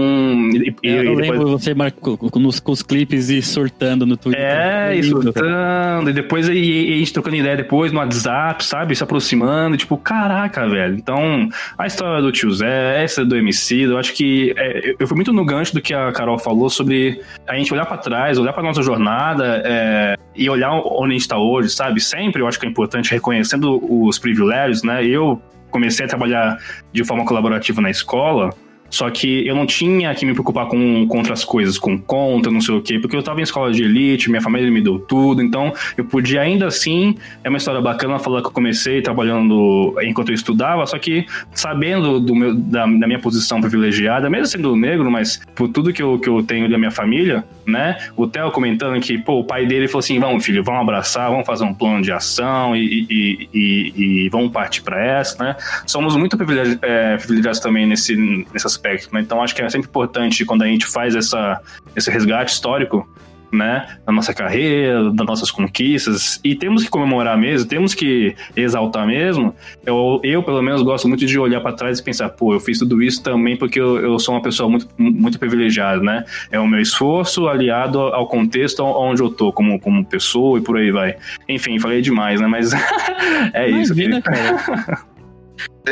E, 0.53 0.74
é, 0.83 0.99
eu 0.99 1.16
depois... 1.16 1.19
lembro 1.19 1.51
você 1.51 1.74
marcou 1.74 2.19
nos, 2.35 2.61
com 2.61 2.73
os 2.73 2.83
clipes 2.83 3.31
e 3.31 3.41
surtando 3.41 4.05
no 4.05 4.16
Twitter. 4.16 4.45
É, 4.45 4.95
e 4.95 5.03
surtando, 5.03 6.11
e 6.11 6.12
depois 6.12 6.49
e, 6.49 6.53
e, 6.53 6.95
a 6.95 6.99
gente 6.99 7.12
trocando 7.12 7.37
ideia 7.37 7.57
depois 7.57 7.91
no 7.91 8.01
WhatsApp, 8.01 8.62
sabe? 8.65 8.95
Se 8.95 9.03
aproximando, 9.03 9.77
tipo, 9.78 9.97
caraca, 9.97 10.69
velho. 10.69 10.95
Então, 10.95 11.49
a 11.78 11.87
história 11.87 12.20
do 12.20 12.31
tio 12.31 12.53
Zé, 12.53 13.03
essa 13.03 13.24
do 13.24 13.35
MC, 13.35 13.87
eu 13.87 13.99
acho 13.99 14.12
que 14.12 14.55
é, 14.59 14.95
eu 14.99 15.07
fui 15.07 15.15
muito 15.15 15.33
no 15.33 15.45
gancho 15.45 15.73
do 15.73 15.81
que 15.81 15.95
a 15.95 16.12
Carol 16.12 16.39
falou 16.39 16.69
sobre 16.69 17.20
a 17.47 17.57
gente 17.57 17.73
olhar 17.73 17.87
para 17.87 17.97
trás, 17.97 18.39
olhar 18.39 18.53
para 18.53 18.62
nossa 18.62 18.83
jornada 18.83 19.62
é, 19.65 20.16
e 20.35 20.51
olhar 20.51 20.70
onde 20.73 21.15
a 21.15 21.19
gente 21.19 21.28
tá 21.28 21.39
hoje, 21.39 21.70
sabe? 21.70 21.99
Sempre 22.01 22.43
eu 22.43 22.47
acho 22.47 22.61
que 22.61 22.66
é 22.66 22.69
importante 22.69 23.11
reconhecendo 23.11 23.83
os 23.89 24.19
privilégios, 24.19 24.83
né? 24.83 25.05
Eu 25.07 25.41
comecei 25.77 26.07
a 26.07 26.09
trabalhar 26.09 26.59
de 26.90 27.05
forma 27.05 27.27
colaborativa 27.27 27.82
na 27.82 27.90
escola, 27.90 28.48
Só 28.91 29.11
que 29.11 29.47
eu 29.47 29.55
não 29.55 29.67
tinha 29.67 30.15
que 30.15 30.25
me 30.25 30.33
preocupar 30.33 30.67
com, 30.67 31.07
com 31.07 31.19
outras 31.19 31.45
coisas, 31.45 31.79
com 31.79 31.99
conta, 31.99 32.51
não 32.51 32.61
sei 32.61 32.75
o 32.75 32.83
quê, 32.83 32.99
porque 32.99 33.17
eu 33.17 33.23
tava 33.23 33.41
em 33.41 33.43
escola 33.43 33.73
de 33.73 33.83
elite, 33.83 34.31
minha 34.31 34.43
família 34.43 34.71
me 34.71 34.81
deu 34.81 34.99
tudo, 34.99 35.43
então 35.43 35.73
eu 35.97 36.05
podia 36.05 36.41
ainda 36.41 36.67
assim. 36.67 37.17
É 37.43 37.49
uma 37.49 37.59
história 37.59 37.81
bacana 37.81 38.19
falar 38.19 38.41
que 38.41 38.49
eu 38.49 38.53
comecei 38.53 39.03
trabalhando 39.03 39.95
enquanto 40.03 40.31
eu 40.31 40.35
estudava, 40.35 40.87
só 40.87 40.99
que 40.99 41.27
sabendo 41.53 42.21
do 42.21 42.35
meu, 42.35 42.55
da, 42.55 42.87
da 42.87 43.07
minha 43.07 43.19
posição 43.19 43.61
privilegiada, 43.61 44.31
mesmo 44.31 44.47
sendo 44.47 44.77
negro, 44.77 45.11
mas 45.11 45.41
por 45.55 45.69
tudo 45.69 45.93
que 45.93 46.03
eu, 46.03 46.19
que 46.19 46.29
eu 46.29 46.43
tenho 46.43 46.69
da 46.71 46.79
minha 46.79 46.91
família, 46.91 47.45
né? 47.67 47.99
O 48.17 48.27
Theo 48.27 48.51
comentando 48.51 49.01
que, 49.01 49.19
pô, 49.19 49.41
o 49.41 49.45
pai 49.45 49.67
dele 49.67 49.89
falou 49.89 50.01
assim: 50.01 50.19
vamos, 50.19 50.45
filho, 50.45 50.63
vamos 50.63 50.81
abraçar, 50.83 51.31
vamos 51.31 51.47
fazer 51.47 51.65
um 51.65 51.75
plano 51.75 52.03
de 52.03 52.13
ação 52.13 52.77
e, 52.77 53.07
e, 53.11 53.49
e, 53.53 54.25
e 54.25 54.29
vamos 54.29 54.53
partir 54.53 54.83
para 54.83 55.05
essa, 55.05 55.43
né? 55.43 55.57
Somos 55.87 56.17
muito 56.17 56.37
privilegiados, 56.37 56.79
é, 56.83 57.17
privilegiados 57.17 57.61
também 57.61 57.87
nesse, 57.87 58.17
nesse 58.17 58.67
aspecto, 58.77 59.12
né? 59.12 59.20
Então 59.20 59.43
acho 59.43 59.55
que 59.55 59.62
é 59.62 59.69
sempre 59.69 59.89
importante 59.89 60.44
quando 60.44 60.62
a 60.62 60.66
gente 60.66 60.86
faz 60.86 61.15
essa, 61.15 61.61
esse 61.94 62.11
resgate 62.11 62.53
histórico 62.53 63.09
né, 63.53 63.86
da 64.05 64.12
nossa 64.12 64.35
carreira, 64.35 65.11
das 65.11 65.27
nossas 65.27 65.51
conquistas, 65.51 66.40
e 66.43 66.55
temos 66.55 66.85
que 66.85 66.90
comemorar 66.90 67.39
mesmo, 67.39 67.69
temos 67.69 67.94
que 67.94 68.35
exaltar 68.57 69.07
mesmo. 69.07 69.55
Eu, 69.85 70.20
eu 70.23 70.43
pelo 70.43 70.62
menos, 70.62 70.82
gosto 70.82 71.09
muito 71.09 71.24
de 71.24 71.39
olhar 71.39 71.61
para 71.61 71.73
trás 71.73 71.98
e 71.98 72.03
pensar, 72.03 72.28
pô, 72.31 72.53
eu 72.53 72.61
fiz 72.61 72.78
tudo 72.78 73.03
isso 73.03 73.23
também 73.23 73.57
porque 73.57 73.81
eu, 73.81 73.98
eu 73.98 74.19
sou 74.19 74.35
uma 74.35 74.43
pessoa 74.43 74.69
muito, 74.69 74.89
muito 74.98 75.39
privilegiada, 75.39 76.03
né? 76.03 76.24
É 76.51 76.59
o 76.59 76.66
meu 76.66 76.81
esforço 76.81 77.48
aliado 77.48 78.01
ao 78.01 78.27
contexto 78.27 78.82
onde 78.82 79.23
eu 79.23 79.31
tô, 79.31 79.53
como, 79.53 79.78
como 79.81 80.05
pessoa 80.05 80.59
e 80.59 80.62
por 80.62 80.77
aí 80.77 80.90
vai. 80.90 81.16
Enfim, 81.48 81.78
falei 81.78 82.03
demais, 82.03 82.40
né? 82.40 82.47
Mas 82.47 82.73
é 83.55 83.69
isso. 83.69 83.93
Imagina, 83.93 84.23
cara. 84.23 85.07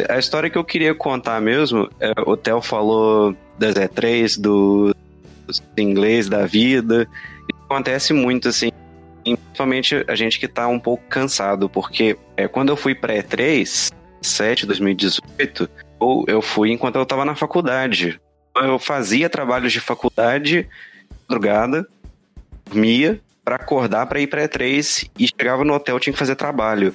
A 0.08 0.18
história 0.18 0.50
que 0.50 0.58
eu 0.58 0.64
queria 0.64 0.94
contar 0.94 1.40
mesmo, 1.40 1.88
é, 2.00 2.12
o 2.26 2.36
Theo 2.36 2.60
falou 2.60 3.36
das 3.58 3.74
E3, 3.74 4.40
do, 4.40 4.94
do 5.46 5.80
inglês 5.80 6.28
da 6.28 6.46
vida, 6.46 7.08
acontece 7.64 8.12
muito, 8.12 8.48
assim, 8.48 8.70
principalmente 9.22 10.04
a 10.08 10.14
gente 10.14 10.38
que 10.40 10.48
tá 10.48 10.66
um 10.66 10.80
pouco 10.80 11.04
cansado, 11.08 11.68
porque 11.68 12.16
é, 12.36 12.48
quando 12.48 12.70
eu 12.70 12.76
fui 12.76 12.94
pré 12.94 13.22
3, 13.22 13.92
7, 14.20 14.66
2018, 14.66 15.68
ou 15.98 16.24
eu 16.26 16.42
fui 16.42 16.72
enquanto 16.72 16.96
eu 16.96 17.06
tava 17.06 17.24
na 17.24 17.34
faculdade. 17.34 18.20
Eu 18.56 18.78
fazia 18.78 19.28
trabalhos 19.28 19.72
de 19.72 19.80
faculdade, 19.80 20.68
madrugada, 21.28 21.86
dormia 22.64 23.20
para 23.44 23.56
acordar 23.56 24.06
para 24.06 24.20
ir 24.20 24.26
pré 24.26 24.48
3 24.48 25.10
e 25.18 25.26
chegava 25.28 25.64
no 25.64 25.74
hotel 25.74 26.00
tinha 26.00 26.12
que 26.12 26.18
fazer 26.18 26.34
trabalho. 26.34 26.94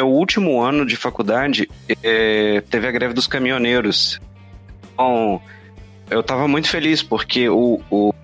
Meu 0.00 0.08
último 0.08 0.62
ano 0.62 0.86
de 0.86 0.96
faculdade 0.96 1.68
é, 2.02 2.62
teve 2.70 2.88
a 2.88 2.90
greve 2.90 3.12
dos 3.12 3.26
caminhoneiros. 3.26 4.18
Então, 4.94 5.42
eu 6.08 6.22
tava 6.22 6.48
muito 6.48 6.70
feliz 6.70 7.02
porque 7.02 7.50
o, 7.50 7.78
o 7.90 8.14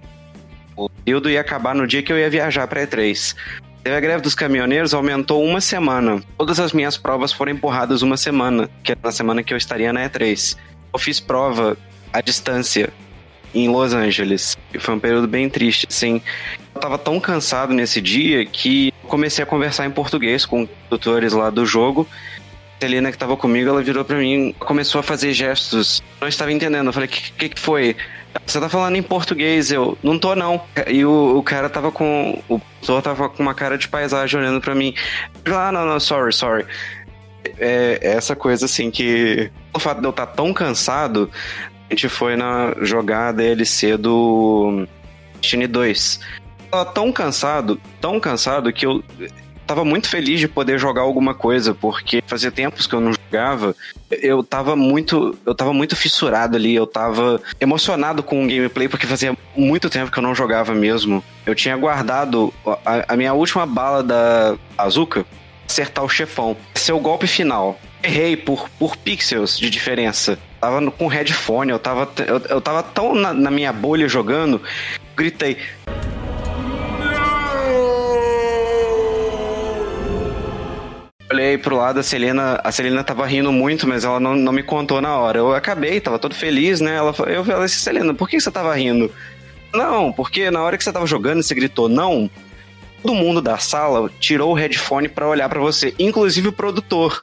o 0.75 0.89
período 0.89 1.29
ia 1.29 1.43
acabar 1.43 1.75
no 1.75 1.87
dia 1.87 2.03
que 2.03 2.11
eu 2.11 2.19
ia 2.19 2.31
viajar 2.31 2.67
para 2.67 2.87
E3. 2.87 3.37
Teve 3.85 3.95
a 3.95 4.01
greve 4.01 4.23
dos 4.23 4.35
caminhoneiros, 4.35 4.95
aumentou 4.95 5.45
uma 5.45 5.61
semana. 5.61 6.23
Todas 6.39 6.59
as 6.59 6.73
minhas 6.73 6.97
provas 6.97 7.31
foram 7.31 7.53
empurradas 7.53 8.01
uma 8.01 8.17
semana, 8.17 8.71
que 8.83 8.93
era 8.93 9.01
na 9.05 9.13
semana 9.13 9.43
que 9.43 9.53
eu 9.53 9.59
estaria 9.59 9.93
na 9.93 10.09
E3. 10.09 10.57
Eu 10.95 10.99
fiz 10.99 11.21
prova 11.21 11.77
à 12.11 12.23
distância 12.23 12.91
em 13.61 13.69
Los 13.69 13.95
Angeles. 13.95 14.57
Foi 14.79 14.95
um 14.95 14.99
período 14.99 15.27
bem 15.27 15.49
triste, 15.49 15.87
assim. 15.89 16.21
Eu 16.75 16.81
tava 16.81 16.99
tão 16.99 17.19
cansado 17.19 17.73
nesse 17.73 18.01
dia 18.01 18.45
que 18.45 18.93
comecei 19.05 19.43
a 19.43 19.47
conversar 19.47 19.87
em 19.87 19.91
português 19.91 20.45
com 20.45 20.69
tutores 20.91 21.33
lá 21.33 21.51
do 21.51 21.65
jogo. 21.65 22.07
A 22.77 22.85
Celina 22.85 23.11
que 23.11 23.17
tava 23.17 23.37
comigo, 23.37 23.71
ela 23.71 23.83
virou 23.83 24.05
para 24.05 24.19
mim, 24.19 24.55
começou 24.59 24.99
a 24.99 25.03
fazer 25.03 25.33
gestos. 25.33 26.03
Não 26.21 26.29
estava 26.29 26.53
entendendo. 26.53 26.87
Eu 26.87 26.93
falei: 26.93 27.09
"O 27.09 27.13
que, 27.13 27.33
que, 27.33 27.49
que 27.51 27.61
foi?" 27.61 27.97
Você 28.45 28.61
tá 28.61 28.69
falando 28.69 28.97
em 28.97 29.03
português, 29.03 29.71
eu 29.71 29.97
não 30.03 30.19
tô 30.19 30.35
não. 30.35 30.61
E 30.89 31.05
o, 31.05 31.39
o 31.39 31.43
cara 31.43 31.71
tava 31.71 31.91
com. 31.91 32.43
O 32.49 32.59
professor 32.59 33.01
tava 33.01 33.29
com 33.29 33.43
uma 33.43 33.55
cara 33.55 33.79
de 33.79 33.89
paisagem 33.89 34.39
olhando 34.39 34.61
pra 34.61 34.75
mim. 34.75 34.95
Ah, 35.47 35.73
não, 35.73 35.87
não, 35.87 35.99
sorry, 36.01 36.33
sorry. 36.33 36.67
É, 37.59 37.99
é 38.03 38.13
essa 38.13 38.37
coisa 38.37 38.67
assim 38.67 38.91
que. 38.91 39.51
O 39.73 39.79
fato 39.79 40.01
de 40.01 40.07
eu 40.07 40.11
estar 40.11 40.27
tá 40.27 40.33
tão 40.33 40.53
cansado, 40.53 41.31
a 41.89 41.95
gente 41.95 42.09
foi 42.09 42.37
na 42.37 42.75
jogar 42.83 43.29
a 43.29 43.33
DLC 43.33 43.97
do 43.97 44.87
Destiny 45.41 45.67
2. 45.67 46.21
Eu 46.65 46.71
tava 46.71 46.85
tão 46.87 47.13
cansado, 47.13 47.81
tão 48.01 48.19
cansado 48.19 48.73
que 48.73 48.85
eu 48.85 49.03
tava 49.67 49.85
muito 49.85 50.09
feliz 50.09 50.39
de 50.39 50.47
poder 50.47 50.79
jogar 50.79 51.03
alguma 51.03 51.35
coisa, 51.35 51.75
porque 51.75 52.23
fazia 52.27 52.51
tempos 52.51 52.87
que 52.87 52.95
eu 52.95 53.01
não 53.01 53.13
jogava. 53.13 53.75
Eu 54.11 54.43
tava 54.43 54.77
muito, 54.77 55.37
eu 55.45 55.55
tava 55.55 55.73
muito 55.73 55.97
fissurado 55.97 56.57
ali, 56.57 56.75
eu 56.75 56.87
tava 56.87 57.41
emocionado 57.61 58.23
com 58.23 58.45
o 58.45 58.49
gameplay 58.49 58.89
porque 58.89 59.07
fazia 59.07 59.37
muito 59.57 59.91
tempo 59.91 60.11
que 60.11 60.19
eu 60.19 60.23
não 60.23 60.35
jogava 60.35 60.73
mesmo. 60.75 61.23
Eu 61.45 61.55
tinha 61.55 61.77
guardado 61.77 62.55
a, 62.85 63.13
a 63.13 63.17
minha 63.17 63.35
última 63.35 63.67
bala 63.67 64.03
da 64.03 64.57
Azuka, 64.79 65.27
acertar 65.69 66.05
o 66.05 66.09
chefão. 66.09 66.57
Seu 66.75 66.99
golpe 67.01 67.27
final. 67.27 67.79
Errei 68.03 68.37
por, 68.37 68.69
por 68.79 68.97
pixels 68.97 69.59
de 69.59 69.69
diferença. 69.69 70.39
Tava 70.61 70.91
com 70.91 71.07
headphone, 71.07 71.71
eu 71.71 71.79
tava, 71.79 72.09
eu, 72.27 72.41
eu 72.49 72.61
tava 72.61 72.83
tão 72.83 73.15
na, 73.15 73.33
na 73.33 73.51
minha 73.51 73.73
bolha 73.73 74.09
jogando, 74.09 74.61
gritei. 75.15 75.59
Olhei 81.31 81.59
pro 81.59 81.77
lado, 81.77 82.01
a 82.01 82.03
Celina, 82.03 82.61
a 82.63 82.73
Celina 82.73 83.03
tava 83.03 83.27
rindo 83.27 83.53
muito, 83.53 83.87
mas 83.87 84.05
ela 84.05 84.21
não, 84.21 84.35
não 84.35 84.53
me 84.53 84.63
contou 84.63 85.01
na 85.01 85.17
hora. 85.17 85.39
Eu 85.39 85.53
acabei, 85.55 86.01
tava 86.01 86.19
todo 86.19 86.35
feliz, 86.35 86.81
né? 86.81 86.97
Ela, 86.97 87.09
eu 87.27 87.45
falei 87.45 87.65
assim, 87.65 87.79
Celina, 87.79 88.15
por 88.15 88.29
que 88.29 88.41
você 88.41 88.51
tava 88.51 88.75
rindo? 88.75 89.11
Não, 89.75 90.13
porque 90.13 90.51
na 90.51 90.63
hora 90.63 90.79
que 90.79 90.85
você 90.85 90.93
tava 90.93 91.07
jogando, 91.07 91.43
você 91.43 91.55
gritou 91.55 91.89
não. 91.89 92.31
Todo 93.03 93.15
mundo 93.15 93.43
da 93.43 93.59
sala 93.59 94.09
tirou 94.19 94.53
o 94.53 94.55
headphone 94.55 95.09
para 95.09 95.29
olhar 95.29 95.49
para 95.49 95.61
você, 95.61 95.95
inclusive 95.99 96.49
o 96.49 96.53
produtor. 96.53 97.23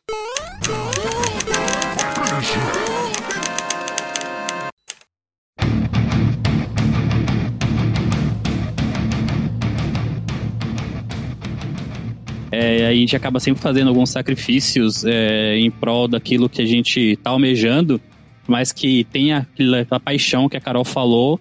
É, 12.56 12.86
a 12.86 12.94
gente 12.94 13.16
acaba 13.16 13.40
sempre 13.40 13.64
fazendo 13.64 13.88
alguns 13.88 14.12
sacrifícios 14.12 15.04
é, 15.04 15.58
em 15.58 15.72
prol 15.72 16.08
daquilo 16.08 16.48
que 16.48 16.62
a 16.62 16.66
gente 16.68 17.18
tá 17.24 17.32
almejando, 17.32 18.00
mas 18.48 18.72
que 18.72 19.06
tem 19.06 19.34
aquela, 19.34 19.88
a 19.90 20.00
paixão 20.00 20.48
que 20.48 20.56
a 20.56 20.62
Carol 20.62 20.86
falou. 20.86 21.40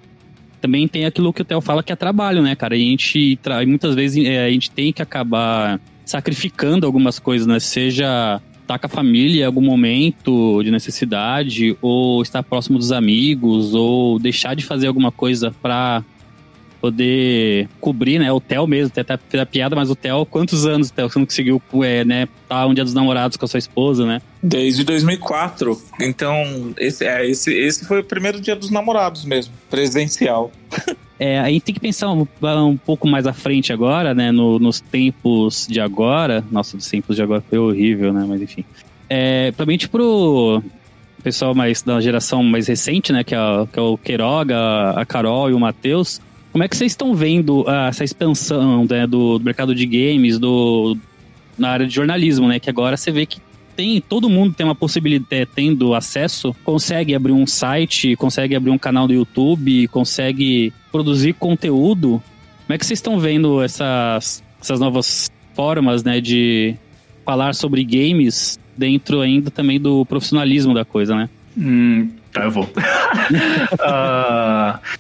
Também 0.59 0.89
tem 0.89 1.05
aquilo 1.05 1.30
que 1.30 1.43
o 1.43 1.44
Theo 1.44 1.60
fala 1.60 1.82
que 1.82 1.93
é 1.93 1.97
trabalho, 1.97 2.40
né, 2.40 2.56
cara? 2.56 2.76
a 2.76 2.78
gente 2.78 3.39
muitas 3.66 3.94
vezes 3.94 4.24
é, 4.24 4.47
a 4.47 4.51
gente 4.51 4.70
tem 4.70 4.90
que 4.90 5.02
acabar 5.02 5.78
sacrificando 6.02 6.86
algumas 6.86 7.18
coisas, 7.18 7.47
né? 7.47 7.60
Seja 7.60 8.40
estar 8.62 8.78
com 8.78 8.86
a 8.86 8.89
família 8.89 9.43
em 9.43 9.47
algum 9.47 9.60
momento 9.60 10.62
de 10.62 10.70
necessidade, 10.70 11.76
ou 11.82 12.22
estar 12.22 12.43
próximo 12.43 12.78
dos 12.78 12.90
amigos, 12.90 13.74
ou 13.74 14.18
deixar 14.18 14.55
de 14.55 14.64
fazer 14.64 14.86
alguma 14.86 15.12
coisa 15.12 15.55
para 15.60 16.02
poder 16.82 17.68
cobrir, 17.80 18.18
né? 18.18 18.32
O 18.32 18.40
Theo 18.40 18.66
mesmo, 18.66 18.92
até 18.94 19.16
fez 19.16 19.40
a 19.40 19.46
piada, 19.46 19.76
mas 19.76 19.88
o 19.88 19.94
Theo, 19.94 20.26
quantos 20.26 20.66
anos, 20.66 20.90
Theo, 20.90 21.09
você 21.09 21.16
não 21.16 21.24
conseguiu, 21.24 21.62
é, 21.84 22.04
né, 22.04 22.28
tá 22.48 22.66
um 22.66 22.74
dia 22.74 22.82
dos 22.82 22.92
namorados 22.92 23.36
com 23.36 23.44
a 23.44 23.48
sua 23.48 23.59
esposa, 23.59 24.04
né? 24.04 24.20
Desde 24.42 24.82
2004. 24.82 25.80
Então, 26.00 26.74
esse, 26.76 27.06
é, 27.06 27.24
esse, 27.24 27.54
esse 27.54 27.86
foi 27.86 28.00
o 28.00 28.04
primeiro 28.04 28.40
dia 28.40 28.56
dos 28.56 28.68
namorados 28.68 29.24
mesmo, 29.24 29.54
presencial. 29.70 30.50
É, 31.18 31.38
a 31.38 31.48
gente 31.48 31.62
tem 31.62 31.72
que 31.72 31.80
pensar 31.80 32.10
um, 32.10 32.26
um 32.66 32.76
pouco 32.76 33.06
mais 33.06 33.28
à 33.28 33.32
frente 33.32 33.72
agora, 33.72 34.12
né? 34.12 34.32
No, 34.32 34.59
nos 34.59 34.80
tempos 34.80 35.68
de 35.70 35.80
agora. 35.80 36.44
Nossa, 36.50 36.76
os 36.76 36.88
tempos 36.88 37.14
de 37.14 37.22
agora 37.22 37.40
foi 37.48 37.60
horrível, 37.60 38.12
né? 38.12 38.24
Mas 38.26 38.42
enfim. 38.42 38.64
É, 39.09 39.52
principalmente 39.52 39.88
pro 39.88 40.60
pessoal 41.22 41.54
mais 41.54 41.80
da 41.80 42.00
geração 42.00 42.42
mais 42.42 42.66
recente, 42.66 43.12
né? 43.12 43.22
Que 43.22 43.36
é, 43.36 43.38
que 43.72 43.78
é 43.78 43.82
o 43.82 43.96
Queiroga, 43.96 44.59
a 44.96 45.06
Carol 45.06 45.48
e 45.48 45.54
o 45.54 45.60
Matheus 45.60 46.20
como 46.52 46.62
é 46.62 46.68
que 46.68 46.76
vocês 46.76 46.92
estão 46.92 47.14
vendo 47.14 47.62
uh, 47.62 47.88
essa 47.88 48.04
expansão 48.04 48.86
né, 48.88 49.06
do, 49.06 49.38
do, 49.38 49.44
mercado 49.44 49.74
de 49.74 49.86
games, 49.86 50.38
do, 50.38 50.96
na 51.56 51.70
área 51.70 51.86
de 51.86 51.94
jornalismo, 51.94 52.46
né? 52.46 52.60
Que 52.60 52.68
agora 52.68 52.94
você 52.96 53.10
vê 53.10 53.24
que 53.24 53.40
tem 53.74 53.98
todo 54.02 54.28
mundo 54.28 54.54
tem 54.54 54.66
uma 54.66 54.74
possibilidade, 54.74 55.42
é, 55.42 55.46
tendo 55.46 55.94
acesso, 55.94 56.54
consegue 56.62 57.14
abrir 57.14 57.32
um 57.32 57.46
site, 57.46 58.14
consegue 58.16 58.54
abrir 58.54 58.70
um 58.70 58.76
canal 58.76 59.06
do 59.06 59.14
YouTube, 59.14 59.88
consegue 59.88 60.74
produzir 60.90 61.32
conteúdo. 61.32 62.22
Como 62.66 62.74
é 62.74 62.78
que 62.78 62.84
vocês 62.84 62.98
estão 62.98 63.18
vendo 63.18 63.62
essas, 63.62 64.44
essas 64.60 64.78
novas 64.78 65.30
formas, 65.54 66.04
né, 66.04 66.20
de 66.20 66.74
falar 67.24 67.54
sobre 67.54 67.82
games 67.82 68.60
dentro 68.76 69.22
ainda 69.22 69.50
também 69.50 69.80
do 69.80 70.04
profissionalismo 70.04 70.74
da 70.74 70.84
coisa, 70.84 71.16
né? 71.16 71.30
Hum, 71.56 72.10
tá, 72.30 72.44
eu 72.44 72.50
vou. 72.50 72.64
uh, 72.64 72.68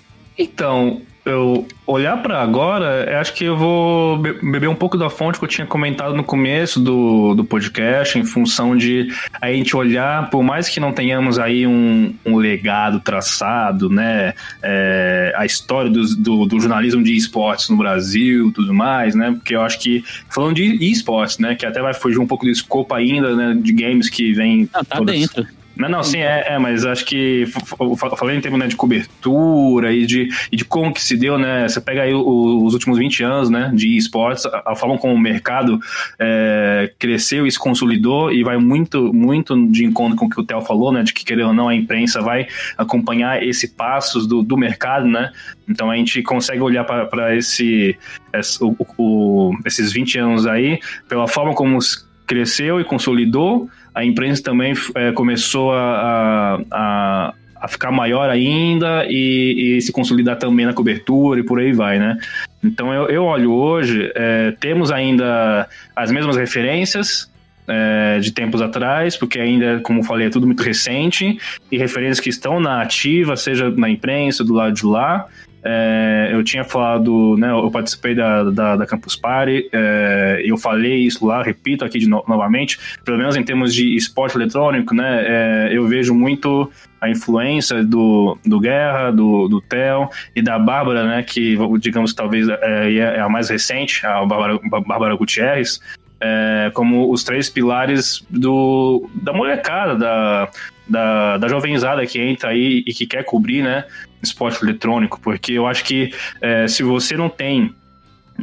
então, 0.38 1.02
eu 1.24 1.66
olhar 1.86 2.20
para 2.22 2.42
agora, 2.42 3.06
eu 3.10 3.18
acho 3.18 3.32
que 3.34 3.44
eu 3.44 3.56
vou 3.56 4.18
be- 4.18 4.32
beber 4.42 4.68
um 4.68 4.74
pouco 4.74 4.98
da 4.98 5.08
fonte 5.08 5.38
que 5.38 5.44
eu 5.44 5.48
tinha 5.48 5.66
comentado 5.66 6.14
no 6.16 6.24
começo 6.24 6.80
do, 6.80 7.34
do 7.34 7.44
podcast, 7.44 8.18
em 8.18 8.24
função 8.24 8.76
de 8.76 9.08
a 9.40 9.52
gente 9.52 9.76
olhar, 9.76 10.30
por 10.30 10.42
mais 10.42 10.68
que 10.68 10.80
não 10.80 10.92
tenhamos 10.92 11.38
aí 11.38 11.66
um, 11.66 12.12
um 12.26 12.36
legado 12.36 12.98
traçado, 13.00 13.88
né? 13.88 14.34
é, 14.62 15.32
a 15.36 15.46
história 15.46 15.90
dos- 15.90 16.16
do, 16.16 16.44
do 16.46 16.58
jornalismo 16.60 17.02
de 17.02 17.14
esportes 17.16 17.68
no 17.68 17.76
Brasil 17.76 18.50
tudo 18.52 18.74
mais, 18.74 19.14
né? 19.14 19.30
Porque 19.32 19.54
eu 19.54 19.62
acho 19.62 19.78
que, 19.78 20.04
falando 20.28 20.54
de 20.56 20.90
esportes, 20.90 21.38
né? 21.38 21.54
Que 21.54 21.64
até 21.66 21.80
vai 21.80 21.94
fugir 21.94 22.18
um 22.18 22.26
pouco 22.26 22.44
do 22.44 22.50
escopo 22.50 22.94
ainda, 22.94 23.34
né? 23.36 23.56
De 23.60 23.72
games 23.72 24.08
que 24.10 24.32
vem. 24.32 24.68
Não, 24.74 24.84
tá 24.84 24.96
todas- 24.96 25.14
dentro. 25.18 25.46
Não, 25.76 25.88
não, 25.88 26.02
sim, 26.02 26.18
é, 26.18 26.44
é, 26.54 26.58
mas 26.58 26.84
acho 26.84 27.04
que 27.06 27.42
f- 27.42 27.58
f- 27.60 27.76
eu 27.80 27.96
fa- 27.96 28.14
falei 28.16 28.36
em 28.36 28.40
termos 28.40 28.60
né, 28.60 28.66
de 28.66 28.76
cobertura 28.76 29.92
e 29.92 30.04
de, 30.06 30.28
e 30.50 30.56
de 30.56 30.64
como 30.64 30.92
que 30.92 31.02
se 31.02 31.16
deu, 31.16 31.38
né? 31.38 31.66
Você 31.68 31.80
pega 31.80 32.02
aí 32.02 32.12
o- 32.14 32.64
os 32.64 32.74
últimos 32.74 32.98
20 32.98 33.22
anos, 33.22 33.48
né, 33.50 33.70
de 33.74 33.96
esportes, 33.96 34.44
a, 34.46 34.62
a 34.66 34.74
forma 34.76 34.98
como 34.98 35.14
o 35.14 35.18
mercado 35.18 35.78
é, 36.18 36.92
cresceu 36.98 37.46
e 37.46 37.50
se 37.52 37.58
consolidou 37.58 38.30
e 38.32 38.42
vai 38.44 38.56
muito, 38.58 39.12
muito 39.12 39.54
de 39.70 39.84
encontro 39.84 40.16
com 40.16 40.26
o 40.26 40.30
que 40.30 40.40
o 40.40 40.44
Theo 40.44 40.60
falou, 40.60 40.92
né? 40.92 41.02
De 41.02 41.12
que, 41.12 41.24
querendo 41.24 41.48
ou 41.48 41.54
não, 41.54 41.68
a 41.68 41.74
imprensa 41.74 42.20
vai 42.20 42.46
acompanhar 42.76 43.42
esse 43.42 43.68
passos 43.74 44.26
do, 44.26 44.42
do 44.42 44.56
mercado, 44.56 45.06
né? 45.06 45.32
Então 45.68 45.90
a 45.90 45.96
gente 45.96 46.22
consegue 46.22 46.60
olhar 46.60 46.84
para 46.84 47.36
esse, 47.36 47.96
esse- 48.34 48.62
o- 48.62 48.76
o- 48.98 49.52
esses 49.64 49.92
20 49.92 50.18
anos 50.18 50.46
aí, 50.46 50.78
pela 51.08 51.26
forma 51.26 51.54
como 51.54 51.78
s- 51.78 52.04
cresceu 52.26 52.80
e 52.80 52.84
consolidou, 52.84 53.68
a 53.94 54.04
imprensa 54.04 54.42
também 54.42 54.74
eh, 54.94 55.12
começou 55.12 55.72
a, 55.72 56.60
a, 56.70 57.34
a, 57.56 57.68
ficar 57.68 57.90
maior 57.90 58.30
ainda 58.30 59.04
e, 59.06 59.76
e 59.76 59.82
se 59.82 59.92
consolidar 59.92 60.38
também 60.38 60.64
na 60.64 60.72
cobertura 60.72 61.40
e 61.40 61.42
por 61.42 61.58
aí 61.60 61.72
vai, 61.72 61.98
né? 61.98 62.16
Então 62.64 62.92
eu, 62.92 63.08
eu 63.08 63.24
olho 63.24 63.52
hoje, 63.52 64.10
eh, 64.14 64.54
temos 64.60 64.90
ainda 64.90 65.68
as 65.94 66.10
mesmas 66.10 66.36
referências, 66.36 67.30
eh, 67.68 68.18
de 68.18 68.32
tempos 68.32 68.60
atrás, 68.60 69.16
porque 69.16 69.38
ainda, 69.38 69.80
como 69.80 70.02
falei, 70.02 70.26
é 70.26 70.30
tudo 70.30 70.46
muito 70.46 70.62
recente, 70.64 71.38
e 71.70 71.78
referências 71.78 72.18
que 72.18 72.28
estão 72.28 72.58
na 72.58 72.82
ativa, 72.82 73.36
seja 73.36 73.70
na 73.70 73.88
imprensa, 73.88 74.42
do 74.42 74.52
lado 74.52 74.74
de 74.74 74.84
lá. 74.84 75.28
É, 75.64 76.30
eu 76.32 76.42
tinha 76.42 76.64
falado, 76.64 77.36
né, 77.38 77.50
eu 77.50 77.70
participei 77.70 78.16
da, 78.16 78.44
da, 78.50 78.76
da 78.76 78.86
Campus 78.86 79.14
Party, 79.14 79.68
é, 79.72 80.42
eu 80.44 80.56
falei 80.56 80.96
isso 80.96 81.24
lá, 81.24 81.40
repito 81.40 81.84
aqui 81.84 82.00
de 82.00 82.08
no- 82.08 82.24
novamente, 82.26 82.80
pelo 83.04 83.16
menos 83.16 83.36
em 83.36 83.44
termos 83.44 83.72
de 83.72 83.94
esporte 83.94 84.36
eletrônico, 84.36 84.92
né, 84.92 85.24
é, 85.24 85.68
eu 85.72 85.86
vejo 85.86 86.12
muito 86.14 86.68
a 87.00 87.08
influência 87.08 87.82
do, 87.84 88.36
do 88.44 88.58
Guerra, 88.58 89.12
do, 89.12 89.46
do 89.46 89.60
Theo 89.60 90.08
e 90.34 90.42
da 90.42 90.58
Bárbara, 90.58 91.04
né, 91.04 91.22
que, 91.22 91.56
digamos, 91.78 92.12
talvez 92.12 92.48
é, 92.48 92.94
é 92.94 93.20
a 93.20 93.28
mais 93.28 93.48
recente, 93.48 94.04
a 94.04 94.24
Bárbara, 94.24 94.58
Bárbara 94.84 95.14
Gutierrez, 95.14 95.80
é, 96.20 96.70
como 96.74 97.10
os 97.12 97.22
três 97.24 97.48
pilares 97.48 98.24
do, 98.30 99.08
da 99.14 99.32
molecada, 99.32 99.96
da, 99.96 100.48
da, 100.88 101.38
da 101.38 101.48
jovenzada 101.48 102.04
que 102.06 102.20
entra 102.20 102.50
aí 102.50 102.82
e 102.86 102.92
que 102.92 103.06
quer 103.06 103.24
cobrir, 103.24 103.62
né, 103.62 103.84
esporte 104.22 104.62
eletrônico, 104.62 105.20
porque 105.20 105.52
eu 105.52 105.66
acho 105.66 105.84
que 105.84 106.12
é, 106.40 106.68
se 106.68 106.82
você 106.82 107.16
não 107.16 107.28
tem 107.28 107.74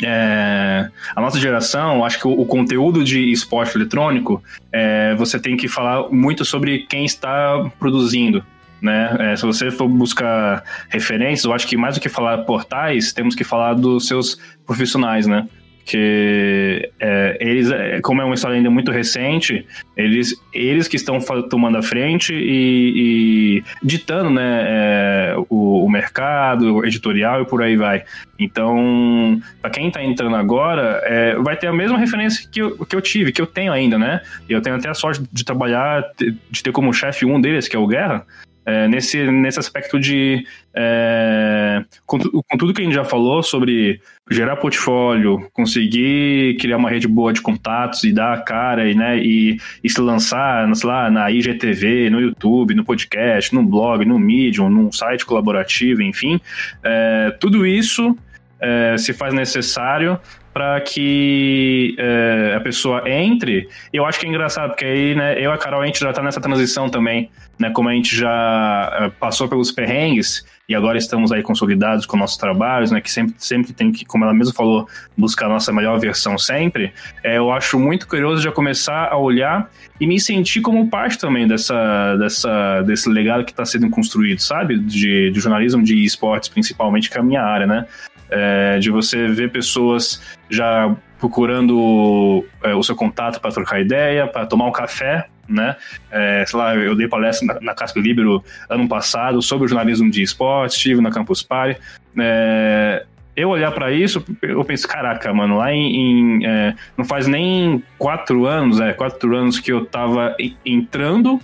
é, 0.04 0.90
a 1.16 1.22
nossa 1.22 1.40
geração, 1.40 2.06
acho 2.06 2.20
que 2.20 2.28
o, 2.28 2.32
o 2.32 2.46
conteúdo 2.46 3.04
de 3.04 3.32
esporte 3.32 3.76
eletrônico, 3.76 4.44
é, 4.72 5.16
você 5.16 5.40
tem 5.40 5.58
que 5.58 5.68
falar 5.68 6.10
muito 6.10 6.46
sobre 6.46 6.80
quem 6.80 7.06
está 7.06 7.70
produzindo. 7.80 8.44
Né? 8.82 9.32
É, 9.32 9.36
se 9.36 9.46
você 9.46 9.70
for 9.72 9.88
buscar 9.90 10.64
referências, 10.90 11.44
eu 11.44 11.54
acho 11.54 11.68
que 11.68 11.76
mais 11.76 11.96
do 11.96 12.02
que 12.02 12.08
falar 12.08 12.40
portais, 12.40 13.12
temos 13.12 13.36
que 13.36 13.44
falar 13.44 13.74
dos 13.74 14.08
seus 14.08 14.40
profissionais, 14.66 15.28
né? 15.28 15.48
Porque 15.90 16.92
é, 17.00 17.38
eles, 17.40 17.72
é, 17.72 18.00
como 18.02 18.22
é 18.22 18.26
uma 18.26 18.36
história 18.36 18.56
ainda 18.56 18.70
muito 18.70 18.92
recente, 18.92 19.66
eles, 19.98 20.36
eles 20.54 20.88
que 20.88 20.96
estão 20.96 21.20
tomando 21.50 21.78
a 21.78 21.82
frente 21.82 22.34
e, 22.34 23.62
e 23.62 23.64
ditando 23.84 24.30
né, 24.30 24.66
é, 24.68 25.36
o, 25.50 25.84
o 25.84 25.90
mercado, 25.90 26.76
o 26.76 26.86
editorial 26.86 27.42
e 27.42 27.46
por 27.46 27.64
aí 27.64 27.76
vai. 27.76 28.04
Então, 28.38 29.42
para 29.62 29.72
quem 29.72 29.88
está 29.88 30.04
entrando 30.04 30.36
agora, 30.36 31.02
é, 31.04 31.36
vai 31.36 31.58
ter 31.58 31.68
a 31.68 31.74
mesma 31.74 31.98
referência 31.98 32.48
que 32.50 32.62
eu, 32.62 32.86
que 32.86 32.96
eu 32.96 33.02
tive, 33.02 33.32
que 33.32 33.42
eu 33.42 33.48
tenho 33.48 33.74
ainda, 33.74 33.98
né? 33.98 34.22
Eu 34.48 34.62
tenho 34.62 34.76
até 34.76 34.90
a 34.90 34.94
sorte 34.94 35.24
de 35.32 35.44
trabalhar, 35.44 36.04
de 36.50 36.64
ter 36.64 36.72
como 36.72 36.94
chefe 36.94 37.26
um 37.26 37.42
deles, 37.42 37.68
que 37.68 37.76
é 37.76 37.80
o 37.80 37.88
Guerra, 37.88 38.26
é, 38.70 38.88
nesse, 38.88 39.24
nesse 39.32 39.58
aspecto 39.58 40.00
de. 40.00 40.46
é, 40.76 41.84
com, 42.06 42.20
com 42.20 42.58
tudo 42.58 42.72
que 42.72 42.82
a 42.82 42.86
gente 42.86 42.94
já 42.94 43.04
falou 43.04 43.42
sobre 43.42 44.00
gerar 44.30 44.58
portfólio, 44.58 45.50
conseguir 45.54 46.56
criar 46.58 46.78
uma 46.78 46.90
rede 46.90 47.08
boa 47.08 47.34
de 47.34 47.42
contatos 47.42 48.04
e 48.04 48.14
dar 48.14 48.34
a 48.34 48.42
cara 48.42 48.88
e, 48.88 48.94
né, 48.94 49.18
e, 49.18 49.58
e 49.84 49.90
se 49.90 50.00
lançar 50.00 50.70
sei 50.76 50.88
lá, 50.88 51.10
na 51.10 51.32
IGTV, 51.32 52.12
no 52.12 52.22
YouTube, 52.22 52.76
no 52.76 52.86
podcast, 52.86 53.56
no 53.56 53.64
blog, 53.64 54.06
no 54.06 54.20
Medium, 54.20 54.70
num 54.70 54.92
site 54.92 55.26
colaborativo, 55.26 56.04
enfim. 56.04 56.40
é, 56.84 57.36
tudo 57.40 57.66
isso 57.66 58.16
é, 58.60 58.96
se 58.98 59.14
faz 59.14 59.34
necessário 59.34 60.20
para 60.54 60.82
que 60.82 61.96
é, 61.98 62.54
a 62.56 62.60
pessoa 62.60 63.04
entre. 63.10 63.70
Eu 63.94 64.06
acho 64.06 64.20
que 64.20 64.26
é 64.26 64.30
engraçado, 64.30 64.70
porque 64.70 64.86
aí, 64.86 65.16
né, 65.16 65.36
eu 65.38 65.52
e 65.52 65.54
a 65.54 65.58
Carol, 65.58 65.82
a 65.82 65.86
gente 65.86 66.00
já 66.00 66.12
tá 66.12 66.22
nessa 66.22 66.42
transição 66.42 66.90
também, 66.90 67.30
né? 67.58 67.70
Como 67.72 67.90
a 67.90 67.94
gente 67.94 68.16
já 68.16 68.98
é, 69.00 69.10
passou 69.10 69.48
pelos 69.48 69.72
perrengues 69.72 70.46
e 70.68 70.76
agora 70.76 70.98
estamos 70.98 71.32
aí 71.32 71.42
consolidados 71.42 72.06
com 72.06 72.16
nossos 72.18 72.38
trabalhos, 72.38 72.92
né? 72.92 73.02
Que 73.02 73.12
sempre, 73.12 73.36
sempre 73.38 73.74
tem 73.74 73.92
que, 73.92 74.06
como 74.06 74.24
ela 74.24 74.34
mesma 74.34 74.54
falou, 74.54 74.88
buscar 75.18 75.48
a 75.48 75.50
nossa 75.50 75.72
melhor 75.72 76.00
versão 76.00 76.38
sempre. 76.38 76.94
É, 77.24 77.38
eu 77.38 77.52
acho 77.52 77.80
muito 77.80 78.08
curioso 78.08 78.42
já 78.42 78.52
começar 78.52 79.08
a 79.12 79.18
olhar 79.18 79.70
e 80.00 80.08
me 80.08 80.20
sentir 80.20 80.62
como 80.62 80.90
parte 80.90 81.18
também 81.18 81.48
dessa, 81.48 82.16
dessa, 82.18 82.82
desse 82.84 83.10
legado 83.10 83.44
que 83.44 83.52
está 83.52 83.66
sendo 83.66 83.90
construído, 83.90 84.40
sabe? 84.40 84.78
De, 84.78 85.32
de 85.32 85.40
jornalismo 85.40 85.84
de 85.84 86.04
esportes, 86.04 86.50
principalmente, 86.50 87.10
que 87.10 87.18
é 87.18 87.20
a 87.20 87.24
minha 87.24 87.42
área, 87.42 87.68
né? 87.68 87.86
É, 88.30 88.78
de 88.80 88.92
você 88.92 89.28
ver 89.28 89.52
pessoas 89.52 90.22
já 90.50 90.96
procurando 91.20 92.46
é, 92.64 92.74
o 92.74 92.84
seu 92.84 92.96
contato 92.96 93.40
para 93.42 93.52
trocar 93.52 93.82
ideia, 93.82 94.28
para 94.28 94.46
tomar 94.46 94.68
um 94.68 94.72
café, 94.72 95.28
né? 95.48 95.76
É, 96.12 96.44
sei 96.48 96.60
lá, 96.60 96.76
eu 96.76 96.96
dei 96.96 97.08
palestra 97.08 97.46
na, 97.56 97.62
na 97.62 97.74
Casper 97.74 98.02
Libero 98.02 98.44
ano 98.70 98.88
passado 98.88 99.42
sobre 99.42 99.66
o 99.66 99.68
jornalismo 99.68 100.10
de 100.10 100.22
esportes, 100.22 100.78
estive 100.78 101.02
na 101.02 101.12
Campus 101.12 101.42
Party. 101.44 101.80
É, 102.18 103.06
eu 103.36 103.50
olhar 103.50 103.72
para 103.72 103.92
isso, 103.92 104.24
eu 104.42 104.64
penso, 104.64 104.88
caraca, 104.88 105.34
mano, 105.34 105.58
lá 105.58 105.74
em. 105.74 105.96
em, 106.42 106.46
é, 106.46 106.76
não 106.98 107.06
faz 107.06 107.28
nem 107.28 107.84
quatro 107.98 108.46
anos, 108.46 108.80
é, 108.80 108.94
quatro 108.94 109.36
anos 109.36 109.60
que 109.60 109.72
eu 109.72 109.86
tava 109.86 110.36
en- 110.40 110.56
entrando 110.66 111.40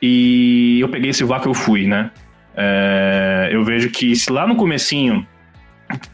e 0.00 0.80
eu 0.80 0.88
peguei 0.88 1.10
esse 1.10 1.24
vácuo 1.24 1.48
e 1.48 1.50
eu 1.50 1.54
fui, 1.54 1.86
né? 1.86 2.10
É, 2.56 3.48
eu 3.50 3.64
vejo 3.64 3.90
que 3.90 4.14
se 4.14 4.30
lá 4.30 4.46
no 4.46 4.54
comecinho 4.54 5.26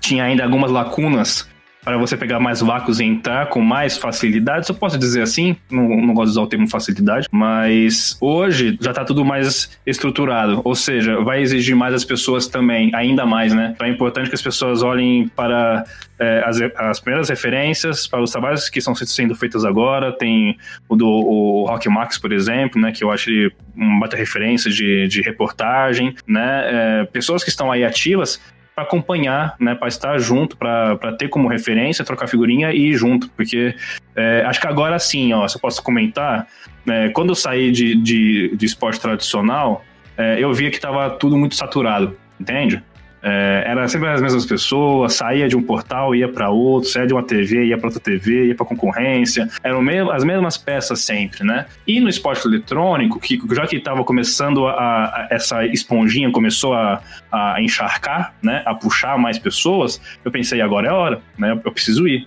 tinha 0.01 0.24
ainda 0.24 0.44
algumas 0.44 0.70
lacunas 0.70 1.48
para 1.82 1.97
você 1.97 2.16
pegar 2.16 2.39
mais 2.39 2.61
vácuos 2.61 3.01
e 3.01 3.05
entrar 3.05 3.48
com 3.48 3.61
mais 3.61 3.97
facilidade, 3.97 4.66
se 4.66 4.73
eu 4.73 4.77
posso 4.77 4.98
dizer 4.98 5.23
assim, 5.23 5.57
não, 5.70 5.89
não 5.89 6.15
gosto 6.15 6.27
de 6.27 6.31
usar 6.32 6.43
o 6.43 6.47
termo 6.47 6.69
facilidade, 6.69 7.27
mas 7.31 8.16
hoje 8.20 8.77
já 8.81 8.90
está 8.90 9.05
tudo 9.05 9.24
mais 9.24 9.78
estruturado, 9.86 10.61
ou 10.65 10.74
seja, 10.74 11.20
vai 11.23 11.40
exigir 11.40 11.74
mais 11.74 11.94
as 11.94 12.05
pessoas 12.05 12.47
também, 12.47 12.94
ainda 12.94 13.24
mais, 13.24 13.55
né? 13.55 13.73
Então 13.74 13.86
é 13.86 13.90
importante 13.90 14.28
que 14.28 14.35
as 14.35 14.43
pessoas 14.43 14.82
olhem 14.82 15.28
para 15.28 15.85
é, 16.19 16.43
as, 16.44 16.61
as 16.77 17.01
primeiras 17.01 17.28
referências, 17.28 18.07
para 18.07 18.23
os 18.23 18.31
trabalhos 18.31 18.69
que 18.69 18.78
estão 18.78 18.94
sendo 18.94 19.35
feitos 19.35 19.65
agora, 19.65 20.12
tem 20.12 20.57
o 20.89 20.97
do 20.97 21.09
o 21.11 21.66
Rock 21.66 21.89
Max, 21.89 22.19
por 22.19 22.32
exemplo, 22.32 22.81
né, 22.81 22.93
que 22.93 23.02
eu 23.02 23.11
acho 23.11 23.31
uma 23.74 24.01
baita 24.01 24.16
referência 24.16 24.70
de, 24.70 25.09
de 25.09 25.23
reportagem, 25.23 26.15
né? 26.27 27.01
É, 27.01 27.05
pessoas 27.05 27.43
que 27.43 27.51
estão 27.51 27.73
aí 27.73 27.85
ativas 27.85 28.40
para 28.75 28.85
acompanhar, 28.85 29.57
né, 29.59 29.75
para 29.75 29.89
estar 29.89 30.19
junto, 30.19 30.57
para 30.57 31.13
ter 31.19 31.29
como 31.29 31.49
referência, 31.49 32.05
trocar 32.05 32.27
figurinha 32.27 32.73
e 32.73 32.91
ir 32.91 32.95
junto, 32.95 33.29
porque 33.31 33.75
é, 34.17 34.43
acho 34.47 34.61
que 34.61 34.67
agora 34.67 34.99
sim, 34.99 35.33
ó, 35.33 35.47
se 35.47 35.57
eu 35.57 35.61
posso 35.61 35.83
comentar, 35.83 36.47
né, 36.85 37.11
quando 37.11 37.31
eu 37.31 37.35
saí 37.35 37.71
de, 37.71 37.95
de, 37.95 38.57
de 38.57 38.67
esporte 38.67 39.01
tradicional, 39.01 39.85
é, 40.17 40.39
eu 40.39 40.53
via 40.53 40.71
que 40.71 40.77
estava 40.77 41.11
tudo 41.11 41.37
muito 41.37 41.55
saturado, 41.55 42.17
entende? 42.39 42.83
É, 43.23 43.65
era 43.67 43.87
sempre 43.87 44.09
as 44.09 44.23
mesmas 44.23 44.47
pessoas, 44.47 45.15
saía 45.15 45.47
de 45.47 45.57
um 45.57 45.63
portal, 45.63 46.15
ia 46.15 46.27
para 46.29 46.49
outro, 46.49 46.89
saía 46.89 47.07
de 47.07 47.13
uma 47.13 47.23
TV, 47.23 47.67
ia 47.67 47.77
para 47.77 47.89
outra 47.89 48.01
TV, 48.01 48.47
ia 48.49 48.55
para 48.55 48.65
concorrência. 48.65 49.49
Eram 49.63 49.81
as 50.11 50.25
mesmas 50.25 50.57
peças 50.57 51.01
sempre, 51.01 51.45
né? 51.45 51.67
E 51.87 52.01
no 52.01 52.09
esporte 52.09 52.47
eletrônico, 52.47 53.21
que 53.21 53.39
já 53.53 53.67
que 53.67 53.77
estava 53.77 54.03
começando 54.05 54.67
a, 54.67 54.73
a- 54.73 55.29
essa 55.31 55.65
esponjinha 55.67 56.31
começou 56.31 56.73
a, 56.75 57.03
a 57.31 57.61
encharcar, 57.61 58.35
né? 58.43 58.63
A 58.65 58.75
puxar 58.75 59.19
mais 59.19 59.39
pessoas, 59.39 60.01
eu 60.25 60.31
pensei, 60.31 60.61
agora 60.63 60.89
é 60.89 60.93
hora, 60.93 61.21
né? 61.39 61.53
Eu 61.65 61.73
preciso 61.73 62.09
ir. 62.09 62.27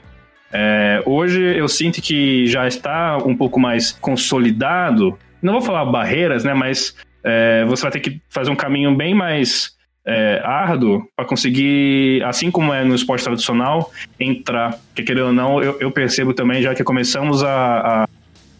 É, 0.51 1.01
hoje 1.07 1.41
eu 1.41 1.67
sinto 1.67 1.99
que 1.99 2.45
já 2.45 2.67
está 2.67 3.17
um 3.17 3.35
pouco 3.35 3.59
mais 3.59 3.91
consolidado. 4.37 5.17
Não 5.41 5.53
vou 5.53 5.61
falar 5.61 5.85
barreiras, 5.85 6.43
né? 6.43 6.53
Mas 6.53 6.95
é, 7.23 7.65
você 7.65 7.81
vai 7.81 7.91
ter 7.91 7.99
que 7.99 8.21
fazer 8.29 8.51
um 8.51 8.55
caminho 8.55 8.95
bem 8.95 9.13
mais 9.15 9.71
é, 10.05 10.41
árduo 10.43 11.07
para 11.15 11.25
conseguir, 11.25 12.23
assim 12.23 12.51
como 12.51 12.73
é 12.73 12.83
no 12.83 12.95
esporte 12.95 13.23
tradicional, 13.23 13.91
entrar. 14.19 14.79
Porque 14.87 15.03
querendo 15.03 15.27
ou 15.27 15.33
não, 15.33 15.63
eu, 15.63 15.77
eu 15.79 15.91
percebo 15.91 16.33
também, 16.33 16.61
já 16.61 16.75
que 16.75 16.83
começamos 16.83 17.43
a, 17.43 18.03
a 18.03 18.09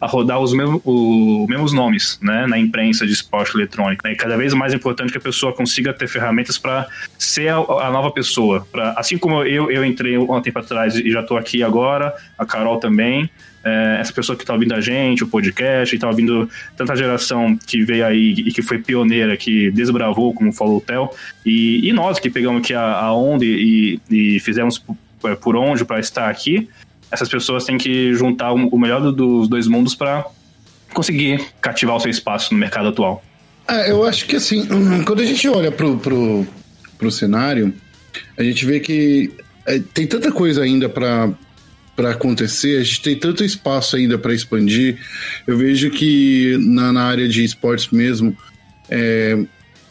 a 0.03 0.05
rodar 0.05 0.37
os 0.39 0.53
mesmos, 0.53 0.81
os 0.83 1.47
mesmos 1.47 1.71
nomes 1.71 2.19
né, 2.21 2.45
na 2.45 2.59
imprensa 2.59 3.05
de 3.05 3.13
esporte 3.13 3.55
eletrônico. 3.55 4.05
E 4.05 4.15
cada 4.15 4.35
vez 4.35 4.53
mais 4.53 4.73
importante 4.73 5.13
que 5.13 5.17
a 5.17 5.21
pessoa 5.21 5.53
consiga 5.53 5.93
ter 5.93 6.09
ferramentas 6.09 6.57
para 6.57 6.85
ser 7.17 7.47
a, 7.47 7.55
a, 7.55 7.89
nova 7.89 8.11
pessoa. 8.11 8.67
Pra, 8.69 8.91
assim 8.97 9.17
como 9.17 9.43
eu, 9.45 9.71
eu 9.71 9.85
entrei 9.85 10.17
um 10.17 10.41
tempo 10.41 10.59
atrás 10.59 10.95
e 10.95 11.09
já 11.09 11.21
estou 11.21 11.37
aqui 11.37 11.63
agora, 11.63 12.13
a 12.37 12.45
Carol 12.45 12.79
também. 12.79 13.29
É, 13.65 13.98
essa 14.02 14.11
pessoa 14.11 14.35
que 14.35 14.44
está 14.44 14.53
ouvindo 14.53 14.73
a 14.73 14.81
gente, 14.81 15.23
o 15.23 15.27
podcast, 15.27 15.94
e 15.94 15.98
está 15.98 16.07
ouvindo 16.07 16.49
tanta 16.76 16.95
geração 16.95 17.57
que 17.57 17.84
veio 17.84 18.06
aí 18.06 18.31
e 18.31 18.52
que 18.52 18.61
foi 18.61 18.77
pioneira, 18.77 19.38
que 19.38 19.72
desbravou, 19.72 20.34
como 20.34 20.52
falou 20.52 20.77
o 20.77 20.81
Theo, 20.81 21.10
e, 21.45 21.88
e 21.88 21.94
nós 21.94 22.19
que 22.19 22.30
pegamos 22.30 22.61
aqui 22.61 22.73
a, 22.73 22.81
a 22.81 23.15
onda 23.15 23.45
e, 23.45 23.99
e 24.10 24.40
fizemos 24.41 24.77
por, 24.77 24.98
por 25.38 25.56
onde 25.56 25.85
para 25.85 25.99
estar 25.99 26.30
aqui, 26.30 26.68
essas 27.10 27.30
pessoas 27.30 27.64
têm 27.64 27.77
que 27.77 28.14
juntar 28.14 28.52
o 28.52 28.77
melhor 28.77 29.11
dos 29.11 29.48
dois 29.48 29.68
mundos 29.68 29.95
para 29.95 30.26
conseguir 30.94 31.44
cativar 31.61 31.95
o 31.95 31.99
seu 31.99 32.11
espaço 32.11 32.53
no 32.53 32.60
mercado 32.60 32.90
atual. 32.90 33.23
É, 33.68 33.91
eu 33.91 34.06
acho 34.06 34.26
que 34.26 34.35
assim, 34.35 34.68
quando 35.06 35.22
a 35.22 35.26
gente 35.26 35.48
olha 35.48 35.72
pro, 35.72 35.98
pro, 35.98 36.45
pro 36.98 37.11
cenário, 37.11 37.73
a 38.38 38.44
gente 38.44 38.65
vê 38.65 38.80
que 38.80 39.31
é, 39.65 39.80
tem 39.94 40.06
tanta 40.06 40.31
coisa 40.31 40.64
ainda 40.64 40.90
para 40.90 41.30
para 41.95 42.11
acontecer, 42.11 42.79
a 42.79 42.83
gente 42.83 43.01
tem 43.01 43.15
tanto 43.15 43.43
espaço 43.43 43.95
ainda 43.95 44.17
para 44.17 44.33
expandir. 44.33 44.97
Eu 45.45 45.57
vejo 45.57 45.89
que 45.91 46.57
na, 46.59 46.91
na 46.91 47.03
área 47.03 47.27
de 47.27 47.43
esportes 47.43 47.89
mesmo, 47.91 48.35
é, 48.89 49.37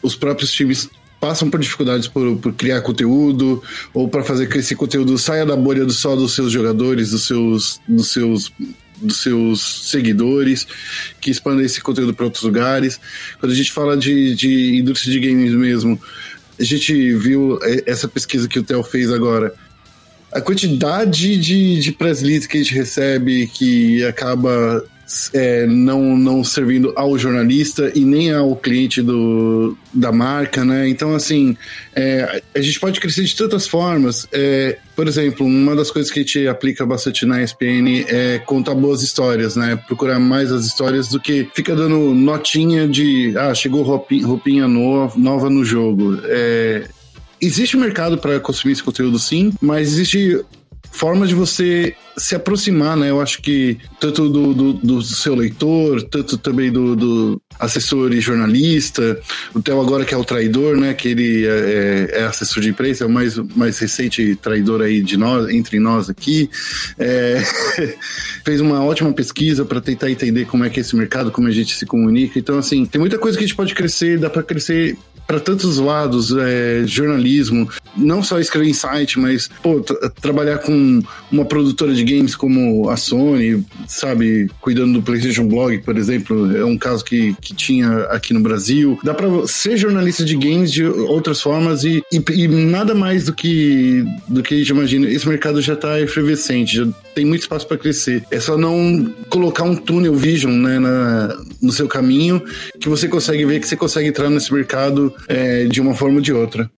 os 0.01 0.15
próprios 0.15 0.51
times 0.51 0.89
passam 1.19 1.49
por 1.49 1.59
dificuldades 1.59 2.07
por, 2.07 2.37
por 2.37 2.53
criar 2.53 2.81
conteúdo 2.81 3.63
ou 3.93 4.09
para 4.09 4.23
fazer 4.23 4.47
que 4.47 4.57
esse 4.57 4.75
conteúdo 4.75 5.17
saia 5.17 5.45
da 5.45 5.55
bolha 5.55 5.85
do 5.85 5.93
só 5.93 6.17
dos 6.17 6.33
seus 6.33 6.51
jogadores, 6.51 7.11
dos 7.11 7.25
seus, 7.25 7.79
dos 7.87 8.11
seus 8.11 8.51
dos 9.01 9.21
seus 9.21 9.89
seguidores, 9.89 10.65
que 11.19 11.29
expandem 11.29 11.65
esse 11.65 11.81
conteúdo 11.81 12.13
para 12.13 12.25
outros 12.25 12.43
lugares. 12.43 12.99
Quando 13.39 13.51
a 13.51 13.55
gente 13.55 13.71
fala 13.71 13.97
de, 13.97 14.33
de 14.33 14.77
indústria 14.77 15.11
de 15.13 15.19
games 15.19 15.53
mesmo, 15.53 15.99
a 16.59 16.63
gente 16.63 17.13
viu 17.15 17.59
essa 17.85 18.07
pesquisa 18.07 18.47
que 18.47 18.59
o 18.59 18.63
Theo 18.63 18.83
fez 18.83 19.11
agora. 19.11 19.53
A 20.33 20.41
quantidade 20.41 21.37
de, 21.37 21.79
de 21.79 21.91
press 21.91 22.21
leads 22.21 22.47
que 22.47 22.57
a 22.57 22.61
gente 22.61 22.73
recebe 22.73 23.47
que 23.47 24.03
acaba 24.03 24.83
é, 25.33 25.65
não, 25.67 26.17
não 26.17 26.43
servindo 26.43 26.93
ao 26.95 27.17
jornalista 27.17 27.91
e 27.93 27.99
nem 27.99 28.33
ao 28.33 28.55
cliente 28.55 29.01
do, 29.01 29.77
da 29.93 30.11
marca, 30.11 30.63
né? 30.63 30.87
Então, 30.87 31.13
assim, 31.13 31.55
é, 31.95 32.41
a 32.55 32.61
gente 32.61 32.79
pode 32.79 32.99
crescer 32.99 33.23
de 33.23 33.35
tantas 33.35 33.67
formas. 33.67 34.27
É, 34.31 34.77
por 34.95 35.07
exemplo, 35.07 35.45
uma 35.45 35.75
das 35.75 35.91
coisas 35.91 36.11
que 36.11 36.19
a 36.19 36.23
gente 36.23 36.47
aplica 36.47 36.85
bastante 36.85 37.25
na 37.25 37.43
ESPN 37.43 38.05
é 38.07 38.39
contar 38.39 38.73
boas 38.75 39.01
histórias, 39.01 39.55
né? 39.55 39.75
Procurar 39.87 40.19
mais 40.19 40.51
as 40.51 40.65
histórias 40.65 41.07
do 41.09 41.19
que 41.19 41.47
fica 41.53 41.75
dando 41.75 42.13
notinha 42.13 42.87
de 42.87 43.33
ah, 43.37 43.53
chegou 43.53 43.83
roupinha, 43.83 44.25
roupinha 44.25 44.67
nova, 44.67 45.19
nova 45.19 45.49
no 45.49 45.63
jogo. 45.63 46.19
É, 46.25 46.87
existe 47.45 47.77
um 47.77 47.79
mercado 47.79 48.17
para 48.17 48.39
consumir 48.39 48.73
esse 48.73 48.83
conteúdo, 48.83 49.19
sim, 49.19 49.53
mas 49.61 49.93
existe 49.93 50.43
formas 50.93 51.29
de 51.29 51.35
você 51.35 51.95
se 52.15 52.35
aproximar, 52.35 52.95
né? 52.95 53.09
Eu 53.09 53.19
acho 53.19 53.41
que 53.41 53.79
tanto 53.99 54.29
do, 54.29 54.53
do, 54.53 54.73
do 54.73 55.01
seu 55.01 55.33
leitor, 55.33 56.03
tanto 56.03 56.37
também 56.37 56.71
do, 56.71 56.95
do, 56.95 57.41
assessor 57.59 58.13
e 58.13 58.21
jornalista, 58.21 59.19
o 59.53 59.61
Theo 59.61 59.81
agora 59.81 60.05
que 60.05 60.13
é 60.13 60.17
o 60.17 60.23
traidor, 60.23 60.77
né? 60.77 60.93
Que 60.93 61.09
ele 61.09 61.47
é, 61.47 61.49
é, 61.49 62.19
é 62.19 62.23
assessor 62.25 62.61
de 62.61 62.69
imprensa, 62.69 63.03
é 63.03 63.07
o 63.07 63.09
mais, 63.09 63.35
mais 63.55 63.79
recente 63.79 64.35
traidor 64.35 64.81
aí 64.81 65.01
de 65.01 65.17
nós, 65.17 65.49
entre 65.49 65.79
nós 65.79 66.09
aqui. 66.09 66.49
É, 66.99 67.41
fez 68.45 68.61
uma 68.61 68.83
ótima 68.83 69.11
pesquisa 69.11 69.65
para 69.65 69.81
tentar 69.81 70.11
entender 70.11 70.45
como 70.45 70.63
é 70.63 70.69
que 70.69 70.79
é 70.79 70.81
esse 70.81 70.95
mercado, 70.95 71.31
como 71.31 71.47
a 71.47 71.51
gente 71.51 71.75
se 71.75 71.87
comunica. 71.87 72.37
Então, 72.37 72.59
assim, 72.59 72.85
tem 72.85 73.01
muita 73.01 73.17
coisa 73.17 73.35
que 73.35 73.43
a 73.43 73.47
gente 73.47 73.57
pode 73.57 73.73
crescer, 73.73 74.19
dá 74.19 74.29
para 74.29 74.43
crescer 74.43 74.95
para 75.33 75.39
tantos 75.39 75.79
lados, 75.79 76.31
é, 76.37 76.83
jornalismo, 76.85 77.67
não 77.97 78.21
só 78.21 78.39
escrever 78.39 78.69
em 78.69 78.73
site, 78.73 79.17
mas 79.19 79.49
pô, 79.63 79.83
trabalhar 80.21 80.59
com 80.59 81.01
uma 81.31 81.43
produtora 81.43 81.91
de 81.91 82.03
games 82.03 82.35
como 82.35 82.87
a 82.87 82.95
Sony, 82.95 83.65
sabe, 83.87 84.47
cuidando 84.61 84.93
do 84.93 85.01
PlayStation 85.01 85.47
Blog, 85.47 85.79
por 85.79 85.97
exemplo, 85.97 86.55
é 86.55 86.63
um 86.63 86.77
caso 86.77 87.03
que, 87.03 87.35
que 87.41 87.55
tinha 87.55 88.03
aqui 88.11 88.31
no 88.31 88.41
Brasil. 88.41 88.99
Dá 89.03 89.11
para 89.11 89.27
ser 89.47 89.75
jornalista 89.75 90.23
de 90.23 90.35
games 90.35 90.71
de 90.71 90.85
outras 90.85 91.41
formas 91.41 91.83
e, 91.83 92.03
e, 92.11 92.23
e, 92.31 92.47
nada 92.47 92.93
mais 92.93 93.25
do 93.25 93.33
que 93.33 94.05
do 94.27 94.43
que 94.43 94.53
a 94.53 94.57
gente 94.57 94.69
imagina. 94.69 95.09
Esse 95.09 95.27
mercado 95.27 95.61
já 95.63 95.73
está 95.73 95.99
efervescente, 95.99 96.77
já 96.77 96.87
tem 97.15 97.25
muito 97.25 97.41
espaço 97.41 97.67
para 97.67 97.77
crescer. 97.77 98.23
É 98.29 98.39
só 98.39 98.55
não 98.55 99.11
colocar 99.29 99.63
um 99.63 99.75
túnel 99.75 100.13
vision 100.13 100.51
né, 100.51 100.77
na, 100.77 101.35
no 101.59 101.71
seu 101.71 101.87
caminho 101.87 102.39
que 102.79 102.87
você 102.89 103.07
consegue 103.07 103.45
ver 103.45 103.59
que 103.59 103.67
você 103.67 103.75
consegue 103.75 104.09
entrar 104.09 104.29
nesse 104.29 104.53
mercado 104.53 105.13
é, 105.27 105.65
de 105.65 105.81
uma 105.81 105.93
forma 105.93 106.17
ou 106.17 106.21
de 106.21 106.33
outra. 106.33 106.69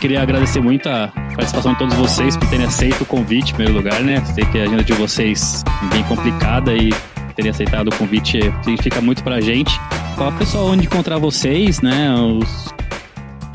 Queria 0.00 0.22
agradecer 0.22 0.60
muito 0.60 0.88
a 0.88 1.08
participação 1.34 1.72
de 1.72 1.78
todos 1.80 1.94
vocês 1.96 2.36
por 2.36 2.48
terem 2.48 2.64
aceito 2.64 3.02
o 3.02 3.04
convite, 3.04 3.52
em 3.52 3.56
primeiro 3.56 3.76
lugar, 3.76 4.00
né? 4.00 4.24
Sei 4.26 4.44
que 4.44 4.58
a 4.58 4.62
agenda 4.62 4.84
de 4.84 4.92
vocês 4.92 5.64
é 5.66 5.94
bem 5.94 6.04
complicada 6.04 6.72
e 6.74 6.90
terem 7.34 7.50
aceitado 7.50 7.88
o 7.88 7.96
convite 7.96 8.40
significa 8.62 9.00
muito 9.00 9.22
pra 9.22 9.40
gente. 9.40 9.78
Qual 10.18 10.32
pessoal 10.32 10.66
onde 10.66 10.84
encontrar 10.84 11.16
vocês, 11.18 11.80
né? 11.80 12.12
Os, 12.12 12.74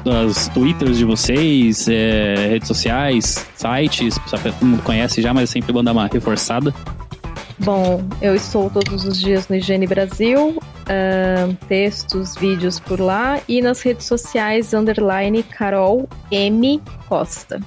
as 0.10 0.48
twitters 0.48 0.98
de 0.98 1.04
vocês, 1.04 1.90
é, 1.90 2.36
redes 2.52 2.70
sociais, 2.70 3.46
sites, 3.54 4.16
todo 4.32 4.66
mundo 4.66 4.82
conhece 4.82 5.22
já, 5.22 5.34
mas 5.34 5.50
é 5.50 5.52
sempre 5.52 5.74
bom 5.74 5.84
dar 5.84 5.92
uma 5.92 6.08
reforçada. 6.08 6.74
Bom, 7.60 8.02
eu 8.22 8.34
estou 8.34 8.70
todos 8.70 9.04
os 9.04 9.20
dias 9.20 9.50
no 9.50 9.58
Higiene 9.58 9.86
Brasil, 9.86 10.58
uh, 10.58 11.54
textos, 11.68 12.38
vídeos 12.38 12.80
por 12.80 12.98
lá 12.98 13.42
e 13.46 13.62
nas 13.62 13.82
redes 13.82 14.06
sociais, 14.06 14.74
underline 14.74 15.44
Carol 15.44 16.08
M 16.32 16.82
Costa. 17.10 17.60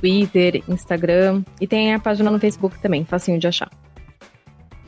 Twitter, 0.00 0.62
Instagram 0.66 1.42
e 1.60 1.66
tem 1.66 1.92
a 1.92 1.98
página 1.98 2.30
no 2.30 2.38
Facebook 2.38 2.80
também, 2.80 3.04
facinho 3.04 3.38
de 3.38 3.46
achar. 3.46 3.68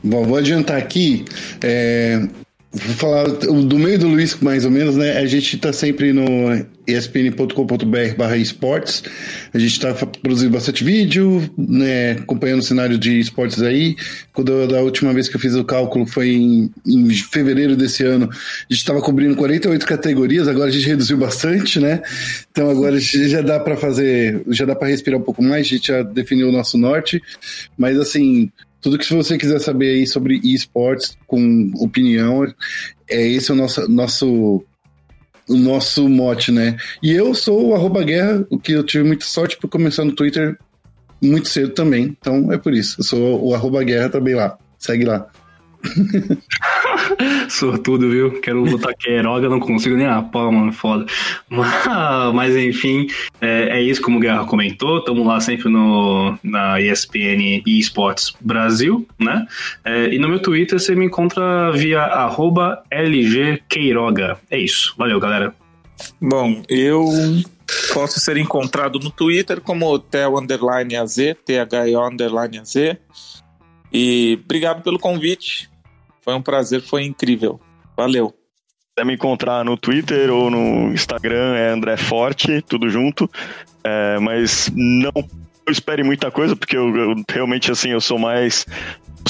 Bom, 0.03 0.25
vou 0.25 0.37
adiantar 0.37 0.77
aqui. 0.77 1.25
É, 1.63 2.27
Vou 2.73 2.95
falar 2.95 3.27
do 3.27 3.77
meio 3.77 3.99
do 3.99 4.07
Luiz, 4.07 4.37
mais 4.39 4.63
ou 4.63 4.71
menos, 4.71 4.95
né? 4.95 5.17
A 5.17 5.25
gente 5.25 5.57
está 5.57 5.73
sempre 5.73 6.13
no 6.13 6.23
espn.com.br 6.87 8.15
barra 8.17 8.37
esportes. 8.37 9.03
A 9.53 9.59
gente 9.59 9.73
está 9.73 9.93
produzindo 9.93 10.53
bastante 10.53 10.81
vídeo, 10.81 11.51
né? 11.57 12.11
Acompanhando 12.11 12.61
o 12.61 12.63
cenário 12.63 12.97
de 12.97 13.19
esportes 13.19 13.61
aí. 13.61 13.97
Quando 14.31 14.65
da 14.67 14.79
última 14.79 15.13
vez 15.13 15.27
que 15.27 15.35
eu 15.35 15.39
fiz 15.39 15.53
o 15.53 15.65
cálculo 15.65 16.05
foi 16.05 16.29
em, 16.29 16.71
em 16.87 17.09
fevereiro 17.13 17.75
desse 17.75 18.05
ano, 18.05 18.29
a 18.31 18.73
gente 18.73 18.79
estava 18.79 19.01
cobrindo 19.01 19.35
48 19.35 19.85
categorias, 19.85 20.47
agora 20.47 20.69
a 20.69 20.71
gente 20.71 20.87
reduziu 20.87 21.17
bastante, 21.17 21.77
né? 21.77 22.01
Então 22.51 22.69
agora 22.69 22.97
já 23.01 23.41
dá 23.41 23.59
para 23.59 23.75
fazer, 23.75 24.43
já 24.47 24.63
dá 24.63 24.77
para 24.77 24.87
respirar 24.87 25.19
um 25.19 25.23
pouco 25.23 25.43
mais, 25.43 25.65
a 25.65 25.69
gente 25.69 25.87
já 25.87 26.03
definiu 26.03 26.47
o 26.47 26.53
nosso 26.53 26.77
norte. 26.77 27.21
Mas 27.77 27.99
assim, 27.99 28.49
tudo 28.81 28.97
que 28.97 29.05
você 29.13 29.37
quiser 29.37 29.59
saber 29.59 29.95
aí 29.95 30.07
sobre 30.07 30.39
esportes 30.43 31.17
com 31.27 31.71
opinião, 31.75 32.43
é 33.07 33.27
esse 33.27 33.51
o 33.51 33.55
nosso, 33.55 33.87
nosso, 33.87 34.63
o 35.47 35.55
nosso 35.55 36.09
mote, 36.09 36.51
né? 36.51 36.77
E 37.01 37.11
eu 37.11 37.33
sou 37.35 37.73
o 37.73 38.03
guerra, 38.03 38.45
o 38.49 38.57
que 38.57 38.71
eu 38.71 38.83
tive 38.83 39.03
muita 39.03 39.25
sorte 39.25 39.57
por 39.57 39.69
começar 39.69 40.03
no 40.03 40.15
Twitter 40.15 40.57
muito 41.21 41.47
cedo 41.47 41.69
também. 41.73 42.17
Então 42.19 42.51
é 42.51 42.57
por 42.57 42.73
isso. 42.73 42.99
Eu 42.99 43.03
sou 43.03 43.47
o 43.47 43.83
guerra 43.83 44.09
também 44.09 44.33
lá. 44.33 44.57
Segue 44.79 45.05
lá. 45.05 45.27
Sortudo, 47.49 48.09
viu? 48.09 48.39
Quero 48.41 48.63
lutar 48.63 48.95
Queiroga, 48.95 49.49
não 49.49 49.59
consigo 49.59 49.95
nem 49.95 50.07
a 50.07 50.21
pau, 50.21 50.51
mano, 50.51 50.71
foda. 50.71 51.05
Mas, 51.49 51.85
mas 52.33 52.55
enfim, 52.55 53.07
é, 53.39 53.79
é, 53.79 53.81
isso 53.81 54.01
como 54.01 54.17
o 54.17 54.19
Guerra 54.19 54.45
comentou. 54.45 54.99
Estamos 54.99 55.25
lá 55.25 55.39
sempre 55.39 55.69
no, 55.69 56.37
na 56.43 56.79
ESPN 56.79 57.63
eSports 57.65 58.33
Brasil, 58.39 59.07
né? 59.19 59.45
É, 59.83 60.13
e 60.13 60.19
no 60.19 60.29
meu 60.29 60.39
Twitter 60.39 60.79
você 60.79 60.95
me 60.95 61.05
encontra 61.05 61.71
via 61.71 62.09
LGQueiroga. 62.91 64.37
É 64.49 64.57
isso. 64.57 64.93
Valeu, 64.97 65.19
galera. 65.19 65.53
Bom, 66.19 66.63
eu 66.67 67.05
posso 67.93 68.19
ser 68.19 68.37
encontrado 68.37 68.99
no 68.99 69.11
Twitter 69.11 69.61
como 69.61 69.99
Theo 69.99 70.39
Underline 70.39 70.95
AZ, 70.95 71.17
THO 71.45 72.07
Underline 72.07 72.59
AZ. 72.59 72.75
E 73.93 74.39
obrigado 74.43 74.81
pelo 74.81 74.97
convite. 74.97 75.70
Foi 76.21 76.33
um 76.33 76.41
prazer, 76.41 76.81
foi 76.81 77.03
incrível. 77.03 77.59
Valeu. 77.97 78.33
quiser 78.95 79.05
me 79.05 79.13
encontrar 79.13 79.65
no 79.65 79.75
Twitter 79.75 80.31
ou 80.31 80.49
no 80.49 80.93
Instagram 80.93 81.55
é 81.55 81.69
André 81.69 81.97
Forte, 81.97 82.61
tudo 82.61 82.89
junto. 82.89 83.29
É, 83.83 84.19
mas 84.19 84.71
não 84.75 85.11
espere 85.69 86.03
muita 86.03 86.29
coisa, 86.29 86.55
porque 86.55 86.77
eu, 86.77 86.95
eu 86.95 87.15
realmente 87.29 87.71
assim 87.71 87.89
eu 87.89 88.01
sou 88.01 88.17
mais 88.17 88.65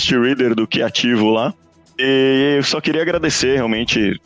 reader 0.09 0.55
do 0.55 0.68
que 0.68 0.81
ativo 0.81 1.30
lá. 1.30 1.53
E 1.97 2.55
eu 2.57 2.63
só 2.63 2.81
queria 2.81 3.01
agradecer 3.01 3.55
realmente 3.55 4.19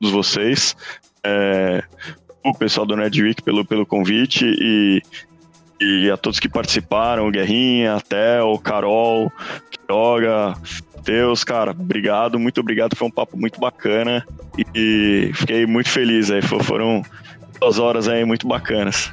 dos 0.00 0.12
vocês, 0.12 0.76
é, 1.24 1.82
o 2.44 2.54
pessoal 2.54 2.86
do 2.86 2.96
Nerdweek 2.96 3.42
pelo, 3.42 3.64
pelo 3.64 3.84
convite 3.84 4.44
e, 4.46 5.02
e 5.80 6.10
a 6.10 6.16
todos 6.16 6.40
que 6.40 6.48
participaram, 6.48 7.30
Guerrinha, 7.30 8.00
Theo, 8.00 8.58
Carol, 8.58 9.32
Quiroga, 9.70 10.54
Deus, 11.04 11.44
cara, 11.44 11.70
obrigado, 11.70 12.38
muito 12.38 12.60
obrigado, 12.60 12.96
foi 12.96 13.06
um 13.06 13.10
papo 13.10 13.36
muito 13.36 13.58
bacana 13.60 14.26
e, 14.74 15.30
fiquei 15.34 15.66
muito 15.66 15.88
feliz 15.88 16.30
aí, 16.30 16.42
foram 16.42 17.02
duas 17.60 17.78
horas 17.78 18.08
aí 18.08 18.24
muito 18.24 18.46
bacanas. 18.46 19.12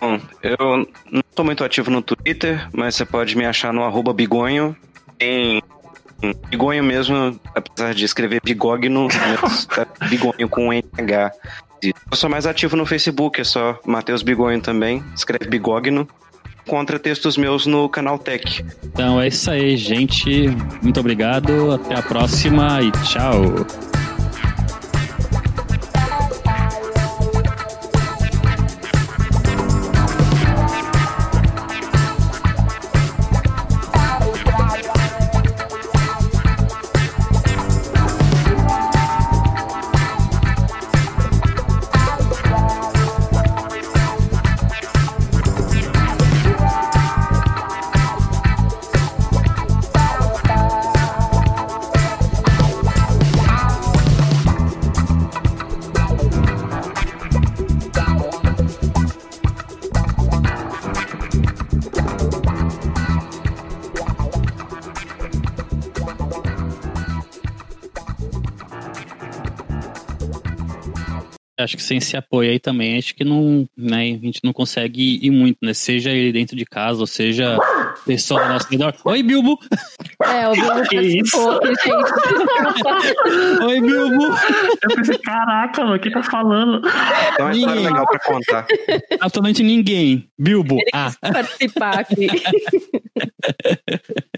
Bom, 0.00 0.18
eu 0.42 0.86
não 1.10 1.22
tô 1.34 1.44
muito 1.44 1.62
ativo 1.62 1.90
no 1.90 2.00
Twitter, 2.00 2.68
mas 2.72 2.94
você 2.94 3.04
pode 3.04 3.36
me 3.36 3.44
achar 3.44 3.72
no 3.72 3.84
arroba 3.84 4.14
bigonho. 4.14 4.74
Tem 5.18 5.62
bigonho 6.48 6.82
mesmo, 6.82 7.38
apesar 7.54 7.94
de 7.94 8.04
escrever 8.04 8.40
bigogno, 8.42 9.08
tá 9.68 9.86
bigonho 10.08 10.48
com 10.48 10.72
NH. 10.72 11.32
Eu 11.82 12.16
sou 12.16 12.28
mais 12.28 12.46
ativo 12.46 12.76
no 12.76 12.84
Facebook, 12.84 13.40
é 13.40 13.44
só 13.44 13.78
Matheus 13.86 14.22
Bigonho 14.22 14.60
também, 14.60 15.02
escreve 15.14 15.46
bigogno. 15.46 16.08
Encontra 16.66 16.98
textos 16.98 17.36
meus 17.36 17.66
no 17.66 17.88
canal 17.88 18.18
Tech. 18.18 18.64
Então 18.84 19.20
é 19.20 19.28
isso 19.28 19.50
aí, 19.50 19.76
gente. 19.76 20.48
Muito 20.82 21.00
obrigado, 21.00 21.72
até 21.72 21.94
a 21.96 22.02
próxima 22.02 22.80
e 22.82 22.92
tchau. 23.04 23.42
Acho 71.70 71.76
que 71.76 71.82
sem 71.84 71.98
esse 71.98 72.16
apoio 72.16 72.50
aí 72.50 72.58
também, 72.58 72.98
acho 72.98 73.14
que 73.14 73.22
não, 73.22 73.64
né, 73.76 73.98
a 73.98 74.26
gente 74.26 74.40
não 74.42 74.52
consegue 74.52 75.20
ir 75.22 75.30
muito, 75.30 75.58
né? 75.62 75.72
Seja 75.72 76.10
ele 76.10 76.32
dentro 76.32 76.56
de 76.56 76.64
casa, 76.64 76.98
ou 76.98 77.06
seja 77.06 77.56
pessoal 78.04 78.42
ao 78.42 78.48
nosso 78.48 78.66
redor. 78.68 78.92
Oi, 79.04 79.22
Bilbo! 79.22 79.56
É, 80.20 80.48
o 80.48 80.52
Bilbo 80.52 80.66
participou 80.90 81.52
aqui, 81.52 81.90
gente. 81.90 83.62
Oi, 83.62 83.80
Bilbo! 83.80 84.34
Eu 84.82 84.96
pensei, 84.96 85.16
caraca, 85.18 85.84
mano, 85.84 85.94
o 85.94 86.00
que 86.00 86.10
tá 86.10 86.24
falando? 86.24 86.82
Tem 87.36 87.44
uma 87.44 87.52
história 87.52 87.82
legal 87.82 88.06
pra 88.08 88.18
contar. 88.18 88.66
Absolutamente 89.20 89.62
ninguém. 89.62 90.28
Bilbo. 90.36 90.76
Ah. 90.92 91.12
Participar 91.20 92.00
aqui. 92.00 92.26